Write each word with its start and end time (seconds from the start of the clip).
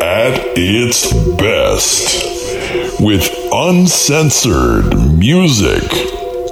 at 0.00 0.40
its 0.56 1.12
best 1.36 3.00
with 3.00 3.28
uncensored 3.52 4.96
music, 5.18 5.82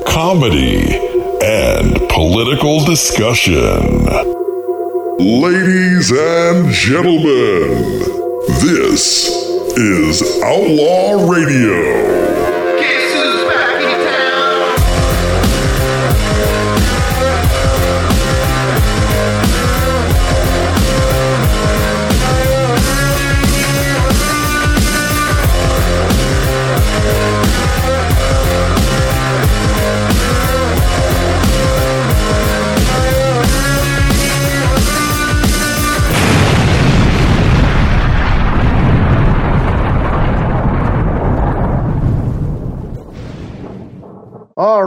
comedy, 0.06 0.96
and 1.44 2.08
political 2.08 2.84
discussion. 2.84 4.04
Ladies 5.18 6.10
and 6.12 6.70
gentlemen, 6.72 8.00
this 8.60 9.28
is 9.76 10.42
Outlaw 10.42 11.30
Radio. 11.30 12.35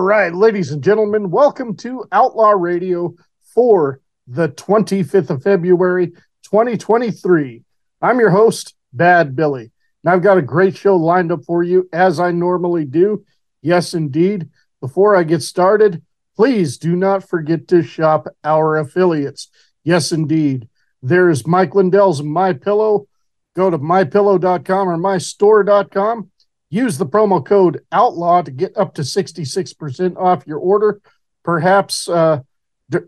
Right, 0.10 0.34
ladies 0.34 0.72
and 0.72 0.84
gentlemen, 0.84 1.30
welcome 1.30 1.76
to 1.76 2.04
Outlaw 2.12 2.50
Radio 2.50 3.14
for 3.54 4.02
the 4.26 4.50
25th 4.50 5.30
of 5.30 5.44
February, 5.44 6.08
2023. 6.46 7.62
I'm 8.02 8.20
your 8.20 8.32
host, 8.32 8.74
Bad 8.92 9.36
Billy, 9.36 9.72
and 10.04 10.12
I've 10.12 10.24
got 10.24 10.40
a 10.40 10.42
great 10.42 10.76
show 10.76 10.96
lined 10.96 11.32
up 11.32 11.46
for 11.46 11.62
you 11.62 11.88
as 11.94 12.20
I 12.20 12.32
normally 12.32 12.86
do. 12.86 13.24
Yes, 13.62 13.94
indeed. 13.94 14.50
Before 14.82 15.16
I 15.16 15.22
get 15.22 15.44
started, 15.44 16.02
please 16.36 16.80
do 16.80 16.96
not 16.96 17.30
forget 17.30 17.68
to 17.68 17.84
shop 17.84 18.26
our 18.44 18.78
affiliates. 18.78 19.50
Yes, 19.84 20.12
indeed. 20.12 20.68
There's 21.04 21.46
Mike 21.46 21.76
Lindell's 21.76 22.24
My 22.24 22.54
Pillow. 22.54 23.08
Go 23.56 23.70
to 23.70 23.78
mypillow.com 23.78 24.90
or 24.90 24.98
mystore.com 24.98 26.32
Use 26.70 26.98
the 26.98 27.06
promo 27.06 27.44
code 27.44 27.84
OUTLAW 27.92 28.44
to 28.44 28.52
get 28.52 28.78
up 28.78 28.94
to 28.96 29.02
66% 29.02 30.18
off 30.18 30.46
your 30.46 30.60
order. 30.60 31.02
Perhaps 31.44 32.08
uh, 32.08 32.42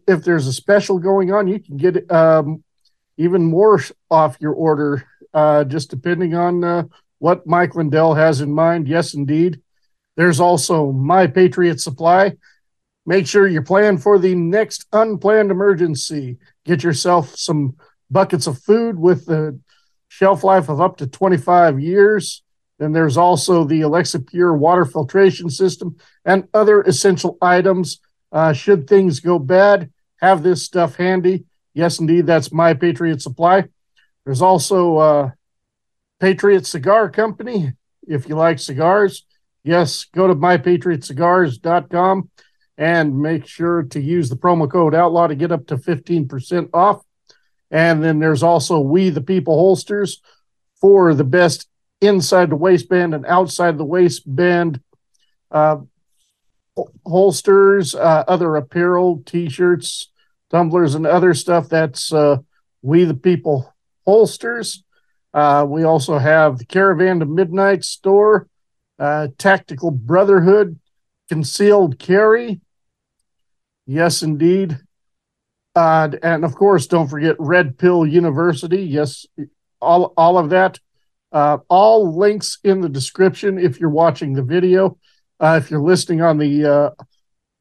if 0.07 0.23
there's 0.23 0.47
a 0.47 0.53
special 0.53 0.99
going 0.99 1.31
on, 1.31 1.47
you 1.47 1.59
can 1.59 1.77
get 1.77 2.11
um, 2.11 2.63
even 3.17 3.43
more 3.43 3.79
off 4.09 4.37
your 4.39 4.53
order, 4.53 5.07
uh, 5.33 5.63
just 5.63 5.89
depending 5.89 6.33
on 6.33 6.63
uh, 6.63 6.83
what 7.19 7.45
Mike 7.45 7.75
Lindell 7.75 8.15
has 8.15 8.41
in 8.41 8.51
mind. 8.51 8.87
Yes, 8.87 9.13
indeed. 9.13 9.61
There's 10.15 10.39
also 10.39 10.91
My 10.91 11.27
Patriot 11.27 11.79
Supply. 11.79 12.33
Make 13.05 13.27
sure 13.27 13.47
you 13.47 13.61
plan 13.61 13.97
for 13.97 14.19
the 14.19 14.35
next 14.35 14.85
unplanned 14.91 15.51
emergency. 15.51 16.37
Get 16.65 16.83
yourself 16.83 17.35
some 17.35 17.75
buckets 18.09 18.47
of 18.47 18.61
food 18.61 18.99
with 18.99 19.25
the 19.25 19.59
shelf 20.07 20.43
life 20.43 20.69
of 20.69 20.81
up 20.81 20.97
to 20.97 21.07
25 21.07 21.79
years. 21.79 22.43
Then 22.81 22.93
there's 22.93 23.15
also 23.15 23.63
the 23.63 23.81
Alexa 23.81 24.21
Pure 24.21 24.57
water 24.57 24.85
filtration 24.85 25.51
system 25.51 25.97
and 26.25 26.47
other 26.51 26.81
essential 26.81 27.37
items. 27.39 27.99
Uh, 28.31 28.53
should 28.53 28.87
things 28.87 29.19
go 29.19 29.37
bad, 29.37 29.91
have 30.19 30.41
this 30.41 30.65
stuff 30.65 30.95
handy. 30.95 31.45
Yes, 31.75 31.99
indeed, 31.99 32.25
that's 32.25 32.51
my 32.51 32.73
Patriot 32.73 33.21
Supply. 33.21 33.65
There's 34.25 34.41
also 34.41 34.97
uh, 34.97 35.29
Patriot 36.19 36.65
Cigar 36.65 37.11
Company. 37.11 37.73
If 38.07 38.27
you 38.27 38.35
like 38.35 38.57
cigars, 38.57 39.27
yes, 39.63 40.05
go 40.05 40.25
to 40.25 40.33
mypatriotcigars.com 40.33 42.31
and 42.79 43.21
make 43.21 43.45
sure 43.45 43.83
to 43.83 44.01
use 44.01 44.27
the 44.27 44.37
promo 44.37 44.67
code 44.67 44.95
outlaw 44.95 45.27
to 45.27 45.35
get 45.35 45.51
up 45.51 45.67
to 45.67 45.77
15% 45.77 46.71
off. 46.73 47.03
And 47.69 48.03
then 48.03 48.17
there's 48.17 48.41
also 48.41 48.79
We 48.79 49.11
the 49.11 49.21
People 49.21 49.53
holsters 49.53 50.19
for 50.79 51.13
the 51.13 51.23
best 51.23 51.67
inside 52.01 52.49
the 52.49 52.55
waistband 52.55 53.13
and 53.13 53.25
outside 53.25 53.77
the 53.77 53.85
waistband 53.85 54.81
uh, 55.51 55.77
holsters, 57.05 57.95
uh, 57.95 58.23
other 58.27 58.55
apparel, 58.55 59.21
t-shirts, 59.25 60.09
tumblers, 60.49 60.95
and 60.95 61.05
other 61.05 61.33
stuff. 61.33 61.69
That's 61.69 62.11
uh, 62.11 62.37
We 62.81 63.03
the 63.05 63.13
People 63.13 63.73
holsters. 64.05 64.83
Uh, 65.33 65.65
we 65.67 65.83
also 65.83 66.17
have 66.17 66.57
the 66.57 66.65
Caravan 66.65 67.19
to 67.19 67.25
Midnight 67.25 67.85
store, 67.85 68.47
uh, 68.99 69.29
Tactical 69.37 69.91
Brotherhood, 69.91 70.79
Concealed 71.29 71.99
Carry. 71.99 72.59
Yes, 73.85 74.23
indeed. 74.23 74.77
Uh, 75.73 76.09
and 76.21 76.43
of 76.43 76.55
course, 76.55 76.87
don't 76.87 77.07
forget 77.07 77.35
Red 77.39 77.77
Pill 77.77 78.05
University. 78.05 78.81
Yes, 78.81 79.25
all 79.79 80.13
all 80.17 80.37
of 80.37 80.49
that 80.49 80.79
uh, 81.31 81.57
all 81.69 82.17
links 82.17 82.57
in 82.63 82.81
the 82.81 82.89
description 82.89 83.57
if 83.57 83.79
you're 83.79 83.89
watching 83.89 84.33
the 84.33 84.43
video. 84.43 84.97
Uh, 85.39 85.59
if 85.61 85.71
you're 85.71 85.81
listening 85.81 86.21
on 86.21 86.37
the 86.37 86.65
uh, 86.65 86.89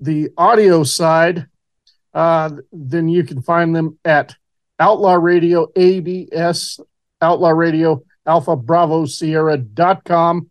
the 0.00 0.30
audio 0.36 0.82
side, 0.82 1.46
uh, 2.14 2.50
then 2.72 3.08
you 3.08 3.24
can 3.24 3.42
find 3.42 3.74
them 3.74 3.98
at 4.04 4.34
Outlaw 4.78 5.14
Radio 5.14 5.68
ABS, 5.76 6.80
Outlaw 7.20 7.50
Radio 7.50 8.02
Alpha 8.26 8.56
Bravo 8.56 9.06
Sierra.com. 9.06 10.50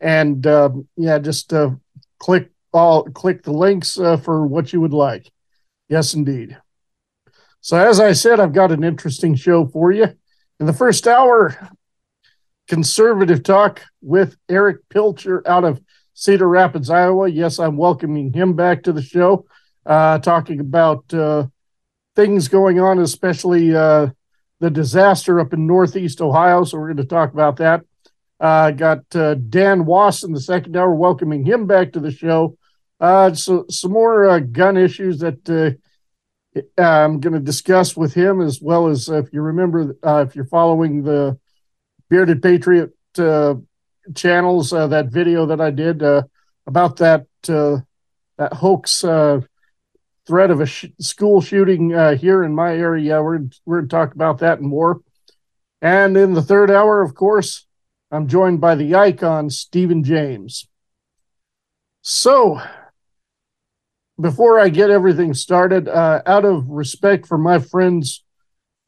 And 0.00 0.46
uh, 0.46 0.70
yeah, 0.96 1.18
just 1.18 1.52
uh, 1.52 1.70
click 2.18 2.50
all 2.72 3.04
click 3.04 3.42
the 3.42 3.52
links 3.52 3.94
for 3.94 4.46
what 4.46 4.72
you 4.72 4.80
would 4.80 4.92
like. 4.92 5.30
Yes, 5.88 6.14
indeed. 6.14 6.56
So, 7.62 7.76
as 7.76 8.00
I 8.00 8.12
said, 8.12 8.40
I've 8.40 8.54
got 8.54 8.72
an 8.72 8.84
interesting 8.84 9.34
show 9.34 9.66
for 9.66 9.92
you. 9.92 10.06
In 10.60 10.66
the 10.66 10.72
first 10.72 11.06
hour, 11.06 11.70
conservative 12.70 13.42
talk 13.42 13.82
with 14.00 14.36
Eric 14.48 14.88
Pilcher 14.90 15.42
out 15.44 15.64
of 15.64 15.82
Cedar 16.14 16.48
Rapids, 16.48 16.88
Iowa. 16.88 17.28
Yes, 17.28 17.58
I'm 17.58 17.76
welcoming 17.76 18.32
him 18.32 18.54
back 18.54 18.84
to 18.84 18.92
the 18.92 19.02
show, 19.02 19.44
uh, 19.84 20.20
talking 20.20 20.60
about 20.60 21.12
uh, 21.12 21.48
things 22.14 22.46
going 22.46 22.78
on, 22.78 23.00
especially 23.00 23.74
uh, 23.74 24.10
the 24.60 24.70
disaster 24.70 25.40
up 25.40 25.52
in 25.52 25.66
Northeast 25.66 26.20
Ohio. 26.20 26.62
So 26.62 26.78
we're 26.78 26.94
going 26.94 26.98
to 26.98 27.04
talk 27.04 27.32
about 27.32 27.56
that. 27.56 27.84
Uh, 28.38 28.70
got 28.70 29.00
uh, 29.16 29.34
Dan 29.34 29.84
Wass 29.84 30.22
in 30.22 30.30
the 30.32 30.40
second 30.40 30.76
hour, 30.76 30.94
welcoming 30.94 31.44
him 31.44 31.66
back 31.66 31.92
to 31.94 32.00
the 32.00 32.12
show. 32.12 32.56
Uh, 33.00 33.34
so 33.34 33.64
some 33.68 33.90
more 33.90 34.38
gun 34.38 34.76
issues 34.76 35.18
that 35.18 35.76
I'm 36.78 37.18
going 37.18 37.34
to 37.34 37.40
discuss 37.40 37.96
with 37.96 38.14
him, 38.14 38.40
as 38.40 38.60
well 38.62 38.86
as 38.86 39.08
if 39.08 39.32
you 39.32 39.42
remember, 39.42 39.96
if 40.04 40.36
you're 40.36 40.44
following 40.44 41.02
the 41.02 41.36
Bearded 42.10 42.42
Patriot 42.42 42.90
uh, 43.18 43.54
channels 44.14 44.72
uh, 44.72 44.88
that 44.88 45.06
video 45.06 45.46
that 45.46 45.60
I 45.60 45.70
did 45.70 46.02
uh, 46.02 46.22
about 46.66 46.96
that 46.96 47.26
uh, 47.48 47.78
that 48.36 48.52
hoax 48.52 49.04
uh, 49.04 49.40
threat 50.26 50.50
of 50.50 50.60
a 50.60 50.66
sh- 50.66 50.86
school 50.98 51.40
shooting 51.40 51.94
uh, 51.94 52.16
here 52.16 52.42
in 52.42 52.54
my 52.54 52.74
area. 52.74 53.22
We're 53.22 53.40
we're 53.64 53.78
going 53.78 53.88
to 53.88 53.96
talk 53.96 54.14
about 54.14 54.38
that 54.38 54.58
and 54.58 54.68
more. 54.68 55.00
And 55.80 56.16
in 56.16 56.34
the 56.34 56.42
third 56.42 56.70
hour, 56.70 57.00
of 57.00 57.14
course, 57.14 57.66
I'm 58.10 58.26
joined 58.26 58.60
by 58.60 58.74
the 58.74 58.96
icon 58.96 59.48
Stephen 59.48 60.02
James. 60.02 60.66
So, 62.02 62.60
before 64.20 64.58
I 64.58 64.68
get 64.68 64.90
everything 64.90 65.32
started, 65.32 65.88
out 65.88 66.44
of 66.44 66.68
respect 66.68 67.26
for 67.26 67.38
my 67.38 67.60
friends 67.60 68.24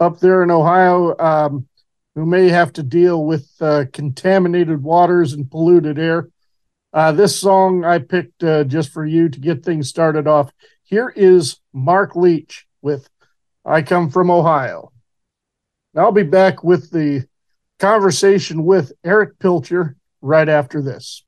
up 0.01 0.19
there 0.19 0.43
in 0.43 0.51
Ohio, 0.51 1.17
um, 1.19 1.69
who 2.15 2.27
may 2.27 2.49
have 2.49 2.73
to 2.75 2.83
deal 2.83 3.25
with 3.25 3.51
uh, 3.61 3.85
contaminated 3.93 4.83
waters 4.83 5.33
and 5.33 5.51
polluted 5.51 5.99
air. 5.99 6.29
Uh, 6.93 7.13
this 7.13 7.39
song 7.39 7.85
I 7.85 7.99
picked 7.99 8.45
uh, 8.45 8.65
just 8.65 8.91
for 8.93 9.05
you 9.05 9.29
to 9.29 9.41
get 9.41 9.65
things 9.65 9.89
started 9.89 10.27
off. 10.27 10.53
Here 10.83 11.09
is 11.09 11.59
Mark 11.73 12.15
Leach 12.15 12.67
with 12.83 13.09
I 13.65 13.83
Come 13.83 14.11
From 14.11 14.31
Ohio. 14.31 14.93
Now 15.95 16.05
I'll 16.05 16.13
be 16.13 16.23
back 16.23 16.63
with 16.63 16.91
the 16.91 17.27
conversation 17.79 18.65
with 18.65 18.93
Eric 19.05 19.39
Pilcher 19.39 19.97
right 20.21 20.49
after 20.49 20.83
this. 20.83 21.25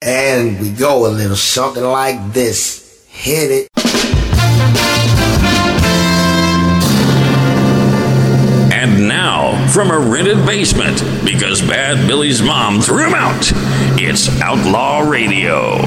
And 0.00 0.60
we 0.60 0.70
go 0.70 1.06
a 1.06 1.10
little 1.10 1.36
something 1.36 1.84
like 1.84 2.32
this. 2.32 3.04
Hit 3.08 3.50
it. 3.50 3.91
And 8.82 9.06
now, 9.06 9.68
from 9.68 9.92
a 9.92 9.96
rented 9.96 10.44
basement, 10.44 11.04
because 11.24 11.62
Bad 11.62 12.08
Billy's 12.08 12.42
mom 12.42 12.80
threw 12.80 13.06
him 13.06 13.14
out, 13.14 13.52
it's 13.96 14.28
Outlaw 14.40 15.08
Radio. 15.08 15.78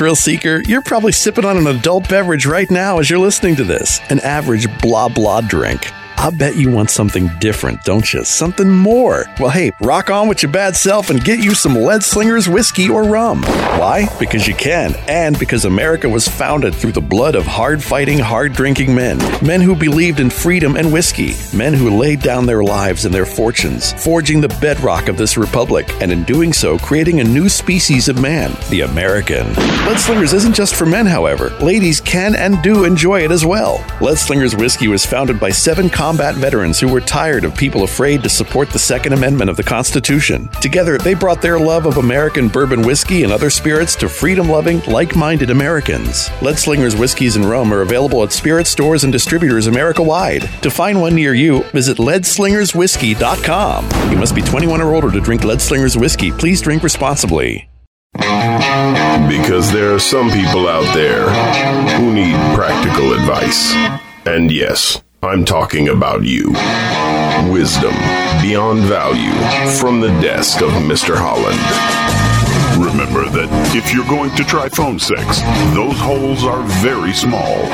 Thrill 0.00 0.16
seeker. 0.16 0.62
You're 0.66 0.80
probably 0.80 1.12
sipping 1.12 1.44
on 1.44 1.58
an 1.58 1.66
adult 1.66 2.08
beverage 2.08 2.46
right 2.46 2.70
now 2.70 3.00
as 3.00 3.10
you're 3.10 3.18
listening 3.18 3.56
to 3.56 3.64
this 3.64 4.00
an 4.08 4.18
average 4.20 4.66
blah 4.80 5.10
blah 5.10 5.42
drink. 5.42 5.92
I 6.22 6.28
bet 6.28 6.56
you 6.56 6.70
want 6.70 6.90
something 6.90 7.30
different, 7.38 7.82
don't 7.82 8.12
you? 8.12 8.24
Something 8.24 8.70
more. 8.70 9.24
Well, 9.38 9.48
hey, 9.48 9.72
rock 9.80 10.10
on 10.10 10.28
with 10.28 10.42
your 10.42 10.52
bad 10.52 10.76
self 10.76 11.08
and 11.08 11.24
get 11.24 11.42
you 11.42 11.54
some 11.54 11.74
Lead 11.74 12.02
Slingers 12.02 12.46
whiskey 12.46 12.90
or 12.90 13.04
rum. 13.04 13.42
Why? 13.42 14.06
Because 14.18 14.46
you 14.46 14.54
can, 14.54 14.94
and 15.08 15.38
because 15.38 15.64
America 15.64 16.10
was 16.10 16.28
founded 16.28 16.74
through 16.74 16.92
the 16.92 17.00
blood 17.00 17.34
of 17.34 17.46
hard 17.46 17.82
fighting, 17.82 18.18
hard 18.18 18.52
drinking 18.52 18.94
men. 18.94 19.16
Men 19.42 19.62
who 19.62 19.74
believed 19.74 20.20
in 20.20 20.28
freedom 20.28 20.76
and 20.76 20.92
whiskey. 20.92 21.32
Men 21.56 21.72
who 21.72 21.96
laid 21.96 22.20
down 22.20 22.44
their 22.44 22.62
lives 22.62 23.06
and 23.06 23.14
their 23.14 23.24
fortunes, 23.24 23.94
forging 24.04 24.42
the 24.42 24.54
bedrock 24.60 25.08
of 25.08 25.16
this 25.16 25.38
republic, 25.38 25.90
and 26.02 26.12
in 26.12 26.24
doing 26.24 26.52
so, 26.52 26.76
creating 26.76 27.20
a 27.20 27.24
new 27.24 27.48
species 27.48 28.10
of 28.10 28.20
man, 28.20 28.54
the 28.68 28.82
American. 28.82 29.54
Lead 29.86 29.98
Slingers 29.98 30.34
isn't 30.34 30.54
just 30.54 30.74
for 30.74 30.84
men, 30.84 31.06
however. 31.06 31.48
Ladies 31.60 31.98
can 31.98 32.34
and 32.34 32.60
do 32.60 32.84
enjoy 32.84 33.24
it 33.24 33.30
as 33.30 33.46
well. 33.46 33.82
Lead 34.02 34.18
Slingers 34.18 34.54
whiskey 34.54 34.88
was 34.88 35.06
founded 35.06 35.40
by 35.40 35.48
seven 35.48 35.88
combat 36.10 36.34
veterans 36.34 36.80
who 36.80 36.88
were 36.88 37.00
tired 37.00 37.44
of 37.44 37.54
people 37.54 37.84
afraid 37.84 38.20
to 38.20 38.28
support 38.28 38.68
the 38.70 38.78
Second 38.80 39.12
Amendment 39.12 39.48
of 39.48 39.56
the 39.56 39.62
Constitution. 39.62 40.48
Together, 40.60 40.98
they 40.98 41.14
brought 41.14 41.40
their 41.40 41.56
love 41.56 41.86
of 41.86 41.98
American 41.98 42.48
bourbon 42.48 42.82
whiskey 42.82 43.22
and 43.22 43.32
other 43.32 43.48
spirits 43.48 43.94
to 43.94 44.08
freedom 44.08 44.48
loving, 44.48 44.80
like 44.88 45.14
minded 45.14 45.50
Americans. 45.50 46.28
Lead 46.42 46.58
Slingers 46.58 46.96
whiskeys 46.96 47.36
and 47.36 47.44
rum 47.44 47.72
are 47.72 47.82
available 47.82 48.24
at 48.24 48.32
spirit 48.32 48.66
stores 48.66 49.04
and 49.04 49.12
distributors 49.12 49.68
America 49.68 50.02
wide. 50.02 50.50
To 50.62 50.70
find 50.70 51.00
one 51.00 51.14
near 51.14 51.32
you, 51.32 51.62
visit 51.70 51.98
leadslingerswhiskey.com. 51.98 54.10
You 54.10 54.16
must 54.16 54.34
be 54.34 54.42
21 54.42 54.80
or 54.80 54.92
older 54.92 55.12
to 55.12 55.20
drink 55.20 55.44
Lead 55.44 55.60
Slingers 55.60 55.96
whiskey. 55.96 56.32
Please 56.32 56.60
drink 56.60 56.82
responsibly. 56.82 57.70
Because 58.14 59.72
there 59.72 59.94
are 59.94 60.00
some 60.00 60.28
people 60.32 60.68
out 60.68 60.92
there 60.92 61.30
who 62.00 62.12
need 62.12 62.34
practical 62.56 63.12
advice. 63.12 63.72
And 64.26 64.50
yes, 64.50 65.00
I'm 65.22 65.44
talking 65.44 65.90
about 65.90 66.24
you. 66.24 66.48
Wisdom 67.52 67.92
beyond 68.40 68.80
value 68.84 69.30
from 69.78 70.00
the 70.00 70.08
desk 70.22 70.62
of 70.62 70.70
Mr. 70.70 71.14
Holland. 71.14 71.60
Remember 72.82 73.28
that 73.28 73.76
if 73.76 73.92
you're 73.92 74.06
going 74.06 74.34
to 74.36 74.44
try 74.44 74.70
phone 74.70 74.98
sex, 74.98 75.42
those 75.74 75.98
holes 75.98 76.42
are 76.42 76.62
very 76.80 77.12
small. 77.12 77.66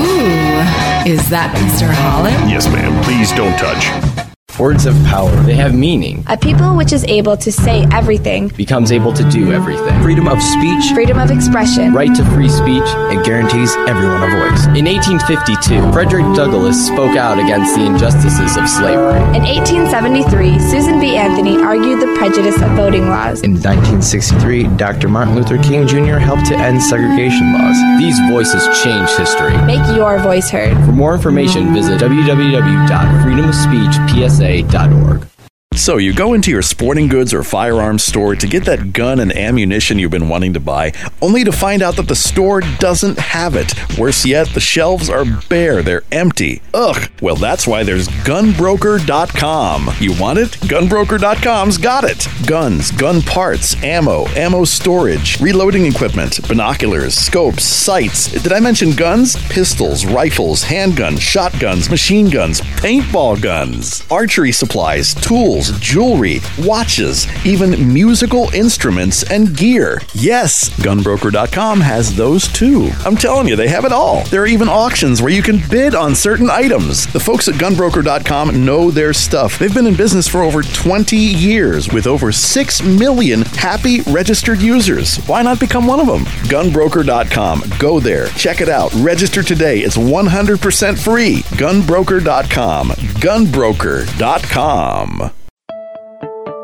Ooh, 0.00 1.10
is 1.10 1.28
that 1.28 1.54
Mr. 1.56 1.92
Holland? 1.92 2.50
Yes, 2.50 2.66
ma'am. 2.72 3.04
Please 3.04 3.30
don't 3.32 3.58
touch. 3.58 4.11
Words 4.58 4.84
have 4.84 4.94
power. 5.06 5.30
They 5.44 5.54
have 5.54 5.74
meaning. 5.74 6.24
A 6.28 6.36
people 6.36 6.76
which 6.76 6.92
is 6.92 7.04
able 7.04 7.36
to 7.38 7.50
say 7.50 7.86
everything 7.90 8.48
becomes 8.48 8.92
able 8.92 9.12
to 9.14 9.24
do 9.30 9.50
everything. 9.50 10.02
Freedom 10.02 10.28
of 10.28 10.42
speech, 10.42 10.92
freedom 10.92 11.18
of 11.18 11.30
expression, 11.30 11.94
right 11.94 12.14
to 12.14 12.24
free 12.36 12.50
speech. 12.50 12.84
It 13.10 13.24
guarantees 13.24 13.74
everyone 13.88 14.22
a 14.22 14.28
voice. 14.28 14.66
In 14.76 14.84
1852, 14.84 15.92
Frederick 15.92 16.26
Douglass 16.36 16.86
spoke 16.86 17.16
out 17.16 17.38
against 17.38 17.74
the 17.74 17.86
injustices 17.86 18.56
of 18.58 18.68
slavery. 18.68 19.16
In 19.34 19.42
1873, 19.42 20.58
Susan 20.60 21.00
B. 21.00 21.16
Anthony 21.16 21.56
argued 21.56 22.00
the 22.00 22.14
prejudice 22.18 22.60
of 22.60 22.70
voting 22.72 23.08
laws. 23.08 23.40
In 23.40 23.52
1963, 23.52 24.68
Dr. 24.76 25.08
Martin 25.08 25.34
Luther 25.34 25.56
King 25.62 25.86
Jr. 25.86 26.20
helped 26.20 26.46
to 26.46 26.56
end 26.56 26.82
segregation 26.82 27.52
laws. 27.54 27.76
These 27.98 28.20
voices 28.28 28.62
changed 28.84 29.16
history. 29.16 29.56
Make 29.64 29.96
your 29.96 30.18
voice 30.18 30.50
heard. 30.50 30.76
For 30.84 30.92
more 30.92 31.14
information, 31.14 31.72
visit 31.72 32.02
www.freedomofspeechpsa.org. 34.42 35.31
So, 35.74 35.96
you 35.96 36.12
go 36.12 36.34
into 36.34 36.50
your 36.50 36.62
sporting 36.62 37.08
goods 37.08 37.32
or 37.32 37.42
firearms 37.42 38.04
store 38.04 38.36
to 38.36 38.46
get 38.46 38.64
that 38.66 38.92
gun 38.92 39.20
and 39.20 39.32
ammunition 39.34 39.98
you've 39.98 40.10
been 40.10 40.28
wanting 40.28 40.52
to 40.52 40.60
buy, 40.60 40.92
only 41.22 41.44
to 41.44 41.50
find 41.52 41.82
out 41.82 41.96
that 41.96 42.08
the 42.08 42.14
store 42.14 42.60
doesn't 42.78 43.18
have 43.18 43.56
it. 43.56 43.72
Worse 43.98 44.26
yet, 44.26 44.48
the 44.50 44.60
shelves 44.60 45.08
are 45.08 45.24
bare, 45.48 45.82
they're 45.82 46.02
empty. 46.12 46.60
Ugh. 46.74 47.10
Well, 47.22 47.36
that's 47.36 47.66
why 47.66 47.84
there's 47.84 48.06
gunbroker.com. 48.08 49.90
You 49.98 50.20
want 50.20 50.38
it? 50.38 50.50
Gunbroker.com's 50.52 51.78
got 51.78 52.04
it. 52.04 52.26
Guns, 52.46 52.90
gun 52.92 53.22
parts, 53.22 53.74
ammo, 53.82 54.26
ammo 54.36 54.64
storage, 54.64 55.40
reloading 55.40 55.86
equipment, 55.86 56.46
binoculars, 56.48 57.14
scopes, 57.14 57.64
sights. 57.64 58.30
Did 58.30 58.52
I 58.52 58.60
mention 58.60 58.92
guns? 58.92 59.36
Pistols, 59.48 60.04
rifles, 60.04 60.64
handguns, 60.64 61.20
shotguns, 61.20 61.88
machine 61.88 62.28
guns, 62.28 62.60
paintball 62.60 63.40
guns, 63.40 64.04
archery 64.10 64.52
supplies, 64.52 65.14
tools 65.14 65.61
jewelry, 65.70 66.40
watches, 66.58 67.26
even 67.46 67.92
musical 67.92 68.50
instruments 68.54 69.22
and 69.30 69.56
gear. 69.56 70.00
Yes, 70.14 70.70
gunbroker.com 70.80 71.80
has 71.80 72.14
those 72.16 72.48
too. 72.48 72.90
I'm 73.04 73.16
telling 73.16 73.46
you, 73.48 73.56
they 73.56 73.68
have 73.68 73.84
it 73.84 73.92
all. 73.92 74.24
There 74.24 74.42
are 74.42 74.46
even 74.46 74.68
auctions 74.68 75.22
where 75.22 75.32
you 75.32 75.42
can 75.42 75.60
bid 75.70 75.94
on 75.94 76.14
certain 76.14 76.50
items. 76.50 77.06
The 77.12 77.20
folks 77.20 77.48
at 77.48 77.54
gunbroker.com 77.54 78.64
know 78.64 78.90
their 78.90 79.12
stuff. 79.12 79.58
They've 79.58 79.72
been 79.74 79.86
in 79.86 79.94
business 79.96 80.26
for 80.28 80.42
over 80.42 80.62
20 80.62 81.16
years 81.16 81.92
with 81.92 82.06
over 82.06 82.32
6 82.32 82.82
million 82.82 83.42
happy 83.42 84.00
registered 84.02 84.60
users. 84.60 85.18
Why 85.26 85.42
not 85.42 85.60
become 85.60 85.86
one 85.86 86.00
of 86.00 86.06
them? 86.06 86.24
Gunbroker.com. 86.48 87.62
Go 87.78 88.00
there, 88.00 88.26
check 88.28 88.60
it 88.60 88.68
out, 88.68 88.92
register 88.94 89.42
today. 89.42 89.80
It's 89.80 89.96
100% 89.96 90.98
free. 90.98 91.42
Gunbroker.com. 91.58 92.88
Gunbroker.com. 92.88 94.12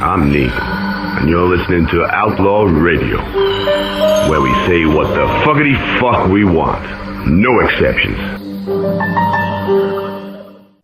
I'm 0.00 0.30
Neil, 0.30 0.48
and 0.48 1.28
you're 1.28 1.48
listening 1.48 1.88
to 1.88 2.04
Outlaw 2.04 2.62
Radio, 2.62 3.18
where 4.30 4.40
we 4.40 4.54
say 4.64 4.84
what 4.86 5.08
the 5.08 5.26
fuckity 5.42 5.74
fuck 5.98 6.28
we 6.28 6.44
want. 6.44 6.80
No 7.26 7.58
exceptions. 7.58 8.16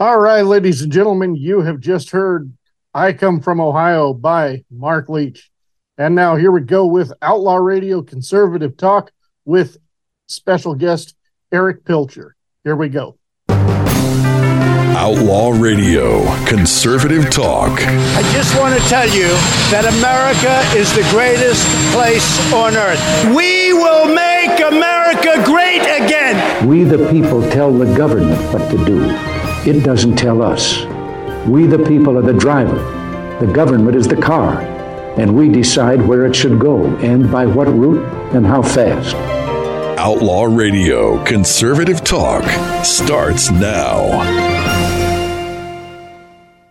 All 0.01 0.19
right, 0.19 0.43
ladies 0.43 0.83
and 0.83 0.91
gentlemen, 0.91 1.37
you 1.37 1.61
have 1.61 1.79
just 1.79 2.11
heard 2.11 2.53
I 2.93 3.13
Come 3.13 3.41
From 3.41 3.61
Ohio 3.61 4.15
by 4.15 4.65
Mark 4.69 5.09
Leach. 5.09 5.49
And 5.97 6.17
now 6.17 6.35
here 6.35 6.51
we 6.51 6.63
go 6.63 6.85
with 6.85 7.13
Outlaw 7.23 7.59
Radio 7.59 8.03
Conservative 8.03 8.77
Talk 8.77 9.13
with 9.45 9.77
special 10.27 10.75
guest 10.75 11.15
Eric 11.53 11.85
Pilcher. 11.85 12.35
Here 12.65 12.75
we 12.75 12.89
go. 12.89 13.17
Outlaw 14.97 15.51
Radio, 15.51 16.23
conservative 16.47 17.29
talk. 17.29 17.81
I 17.81 18.23
just 18.33 18.57
want 18.57 18.81
to 18.81 18.89
tell 18.89 19.09
you 19.09 19.27
that 19.73 19.85
America 19.99 20.79
is 20.79 20.95
the 20.95 21.03
greatest 21.11 21.67
place 21.93 22.25
on 22.53 22.77
earth. 22.77 23.03
We 23.35 23.73
will 23.73 24.07
make 24.07 24.61
America 24.61 25.43
great 25.45 25.83
again. 25.83 26.69
We, 26.69 26.85
the 26.85 27.11
people, 27.11 27.43
tell 27.51 27.73
the 27.73 27.93
government 27.97 28.41
what 28.53 28.71
to 28.71 28.85
do. 28.85 29.05
It 29.69 29.83
doesn't 29.83 30.15
tell 30.15 30.41
us. 30.41 30.85
We, 31.49 31.67
the 31.67 31.85
people, 31.85 32.17
are 32.17 32.23
the 32.23 32.33
driver. 32.33 32.79
The 33.45 33.53
government 33.53 33.97
is 33.97 34.07
the 34.07 34.17
car. 34.17 34.61
And 35.19 35.35
we 35.37 35.49
decide 35.49 36.07
where 36.07 36.25
it 36.25 36.37
should 36.37 36.61
go 36.61 36.87
and 36.99 37.31
by 37.33 37.47
what 37.47 37.67
route 37.67 38.05
and 38.33 38.47
how 38.47 38.63
fast. 38.63 39.17
Outlaw 39.99 40.45
Radio, 40.45 41.23
conservative 41.25 42.05
talk 42.05 42.45
starts 42.85 43.51
now. 43.51 44.54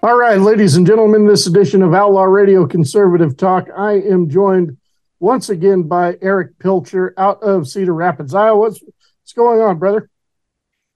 All 0.03 0.17
right, 0.17 0.38
ladies 0.38 0.75
and 0.75 0.86
gentlemen, 0.86 1.27
this 1.27 1.48
edition 1.48 1.81
of 1.81 1.93
Outlaw 1.93 2.24
Radio 2.24 2.67
Conservative 2.67 3.38
Talk, 3.38 3.69
I 3.74 3.93
am 3.93 4.29
joined 4.29 4.75
once 5.22 5.48
again 5.48 5.83
by 5.83 6.17
Eric 6.22 6.60
Pilcher 6.60 7.13
out 7.17 7.41
of 7.41 7.69
Cedar 7.69 7.93
Rapids, 7.93 8.33
Iowa. 8.33 8.60
What's, 8.60 8.81
what's 8.81 9.31
going 9.31 9.62
on, 9.62 9.79
brother? 9.79 10.10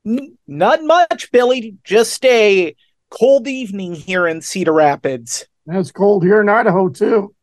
Not 0.04 0.84
much, 0.84 1.32
Billy. 1.32 1.78
Just 1.86 2.26
a 2.26 2.76
cold 3.10 3.48
evening 3.48 3.94
here 3.94 4.28
in 4.28 4.42
Cedar 4.42 4.74
Rapids. 4.74 5.48
It's 5.68 5.92
cold 5.92 6.26
here 6.26 6.42
in 6.42 6.50
Idaho, 6.50 6.90
too. 6.90 7.34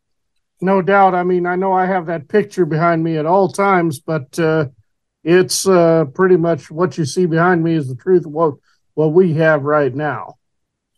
no 0.62 0.80
doubt. 0.80 1.14
I 1.14 1.24
mean, 1.24 1.44
I 1.44 1.56
know 1.56 1.74
I 1.74 1.84
have 1.84 2.06
that 2.06 2.28
picture 2.28 2.64
behind 2.64 3.04
me 3.04 3.18
at 3.18 3.26
all 3.26 3.52
times, 3.52 4.00
but 4.00 4.38
uh, 4.38 4.68
it's 5.22 5.68
uh, 5.68 6.06
pretty 6.14 6.38
much 6.38 6.70
what 6.70 6.96
you 6.96 7.04
see 7.04 7.26
behind 7.26 7.62
me 7.62 7.74
is 7.74 7.86
the 7.86 7.96
truth 7.96 8.24
of 8.24 8.32
what, 8.32 8.54
what 8.94 9.12
we 9.12 9.34
have 9.34 9.64
right 9.64 9.94
now. 9.94 10.36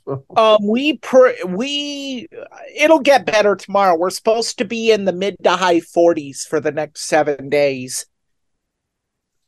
Um, 0.36 0.66
we 0.66 0.98
pr- 0.98 1.46
we 1.46 2.28
it'll 2.76 3.00
get 3.00 3.24
better 3.24 3.56
tomorrow. 3.56 3.96
We're 3.96 4.10
supposed 4.10 4.58
to 4.58 4.64
be 4.64 4.90
in 4.90 5.06
the 5.06 5.12
mid 5.12 5.36
to 5.44 5.52
high 5.52 5.80
40s 5.80 6.46
for 6.46 6.60
the 6.60 6.72
next 6.72 7.04
seven 7.04 7.48
days. 7.48 8.04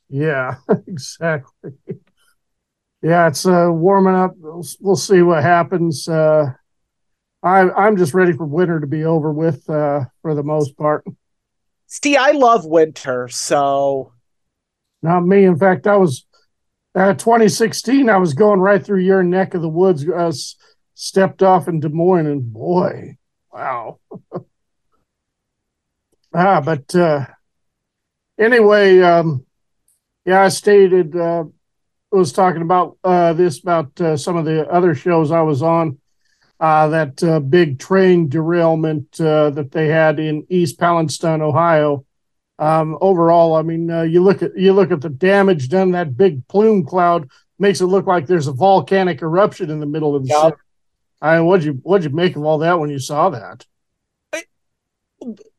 Yeah, 0.09 0.55
exactly. 0.87 1.73
Yeah, 3.03 3.29
it's 3.29 3.47
uh, 3.47 3.69
warming 3.71 4.15
up. 4.15 4.33
We'll, 4.39 4.65
we'll 4.81 4.97
see 4.97 5.23
what 5.23 5.43
happens. 5.43 6.09
Uh, 6.09 6.53
I, 7.43 7.71
I'm 7.71 7.97
just 7.97 8.15
ready 8.15 8.33
for 8.33 8.47
winter 8.47 8.81
to 8.81 8.87
be 8.87 9.05
over 9.05 9.33
with 9.33 9.69
uh, 9.69 10.05
for 10.23 10.35
the 10.35 10.43
most 10.43 10.77
part. 10.77 11.05
See, 11.87 12.17
I 12.17 12.33
love 12.33 12.65
winter, 12.65 13.29
so 13.29 14.13
not 15.03 15.21
me. 15.21 15.45
In 15.45 15.59
fact, 15.59 15.87
I 15.87 15.97
was 15.97 16.27
uh, 16.97 17.15
2016, 17.15 18.09
I 18.09 18.17
was 18.17 18.35
going 18.35 18.59
right 18.59 18.85
through 18.85 19.01
your 19.01 19.23
neck 19.23 19.55
of 19.55 19.63
the 19.63 19.69
woods. 19.69 20.09
Uh, 20.09 20.33
stepped 20.95 21.43
off 21.43 21.69
in 21.69 21.79
Des 21.79 21.91
Moines, 21.91 22.27
and 22.27 22.53
boy, 22.53 23.17
wow. 23.53 24.01
ah, 26.35 26.61
but 26.61 26.95
uh, 26.95 27.27
anyway, 28.39 29.01
um, 29.01 29.45
yeah, 30.25 30.43
I 30.43 30.49
stated 30.49 31.15
uh, 31.15 31.45
was 32.17 32.33
talking 32.33 32.63
about 32.63 32.99
uh, 33.05 33.33
this 33.35 33.61
about 33.61 34.01
uh, 34.01 34.17
some 34.17 34.37
of 34.37 34.45
the 34.45 34.69
other 34.69 34.95
shows 34.95 35.31
I 35.31 35.43
was 35.43 35.63
on. 35.63 35.99
Uh, 36.59 36.89
that 36.89 37.23
uh, 37.23 37.39
big 37.39 37.79
train 37.79 38.31
derailment 38.31 39.13
that 39.19 39.69
they 39.73 39.89
had 39.89 40.19
in 40.19 40.47
East 40.49 40.79
Palestine, 40.79 41.43
Ohio 41.43 42.07
um, 42.59 42.97
overall, 43.01 43.55
I 43.55 43.63
mean, 43.63 43.91
uh, 43.91 44.03
you 44.03 44.23
look 44.23 44.43
at 44.43 44.57
you 44.57 44.73
look 44.73 44.91
at 44.91 45.01
the 45.01 45.11
damage 45.11 45.69
done. 45.69 45.93
That 45.93 46.17
big 46.17 46.47
plume 46.49 46.85
cloud 46.85 47.29
makes 47.59 47.81
it 47.81 47.87
look 47.87 48.07
like 48.07 48.27
there's 48.27 48.47
a 48.47 48.53
volcanic 48.53 49.23
eruption 49.23 49.71
in 49.71 49.81
the 49.81 49.87
middle 49.87 50.17
of 50.17 50.23
the 50.23 50.29
yep. 50.29 50.43
city. 50.43 50.57
I 51.21 51.37
mean, 51.37 51.47
what'd 51.47 51.65
you 51.65 51.75
what'd 51.83 52.11
you 52.11 52.17
make 52.17 52.37
of 52.37 52.45
all 52.45 52.59
that 52.59 52.79
when 52.79 52.91
you 52.91 52.99
saw 52.99 53.31
that? 53.31 53.67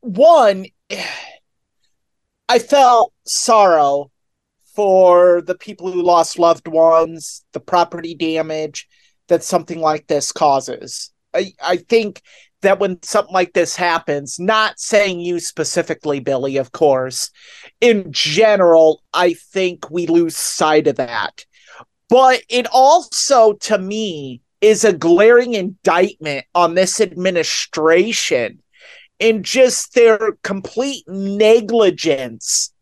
One, 0.02 0.66
I 2.50 2.60
felt 2.60 3.14
sorrow 3.26 4.12
for 4.76 5.42
the 5.42 5.56
people 5.56 5.92
who 5.92 6.02
lost 6.02 6.40
loved 6.40 6.68
ones, 6.68 7.44
the 7.52 7.60
property 7.60 8.14
damage 8.14 8.88
that 9.28 9.44
something 9.44 9.82
like 9.82 10.08
this 10.08 10.32
causes. 10.32 11.12
I, 11.34 11.54
I 11.62 11.78
think 11.78 12.22
that 12.62 12.80
when 12.80 13.02
something 13.04 13.34
like 13.34 13.54
this 13.54 13.76
happens, 13.76 14.40
not 14.40 14.80
saying 14.80 15.20
you 15.20 15.40
specifically, 15.40 16.20
Billy, 16.20 16.58
of 16.58 16.72
course, 16.72 17.30
in 17.82 18.12
general, 18.12 19.04
I 19.14 19.34
think 19.34 19.90
we 19.92 20.08
lose 20.08 20.36
sight 20.36 20.88
of 20.88 20.96
that. 20.96 21.46
But 22.10 22.42
it 22.50 22.68
also, 22.72 23.54
to 23.54 23.78
me, 23.78 24.42
is 24.62 24.84
a 24.84 24.94
glaring 24.94 25.54
indictment 25.54 26.46
on 26.56 26.74
this 26.74 27.00
administration 27.00 28.64
and 29.20 29.44
just 29.44 29.94
their 29.94 30.38
complete 30.44 31.04
negligence 31.08 32.74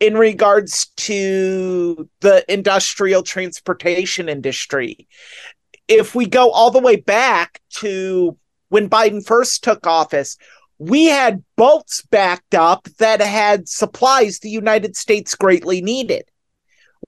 in 0.00 0.16
regards 0.16 0.86
to 0.96 2.08
the 2.20 2.44
industrial 2.52 3.22
transportation 3.22 4.28
industry. 4.28 5.06
If 5.88 6.14
we 6.14 6.26
go 6.26 6.50
all 6.50 6.70
the 6.70 6.78
way 6.78 6.96
back 6.96 7.60
to 7.74 8.36
when 8.70 8.88
Biden 8.88 9.24
first 9.24 9.62
took 9.62 9.86
office, 9.86 10.38
we 10.78 11.06
had 11.06 11.44
boats 11.56 12.02
backed 12.10 12.54
up 12.54 12.88
that 12.98 13.20
had 13.20 13.68
supplies 13.68 14.38
the 14.38 14.48
United 14.48 14.96
States 14.96 15.34
greatly 15.34 15.82
needed. 15.82 16.24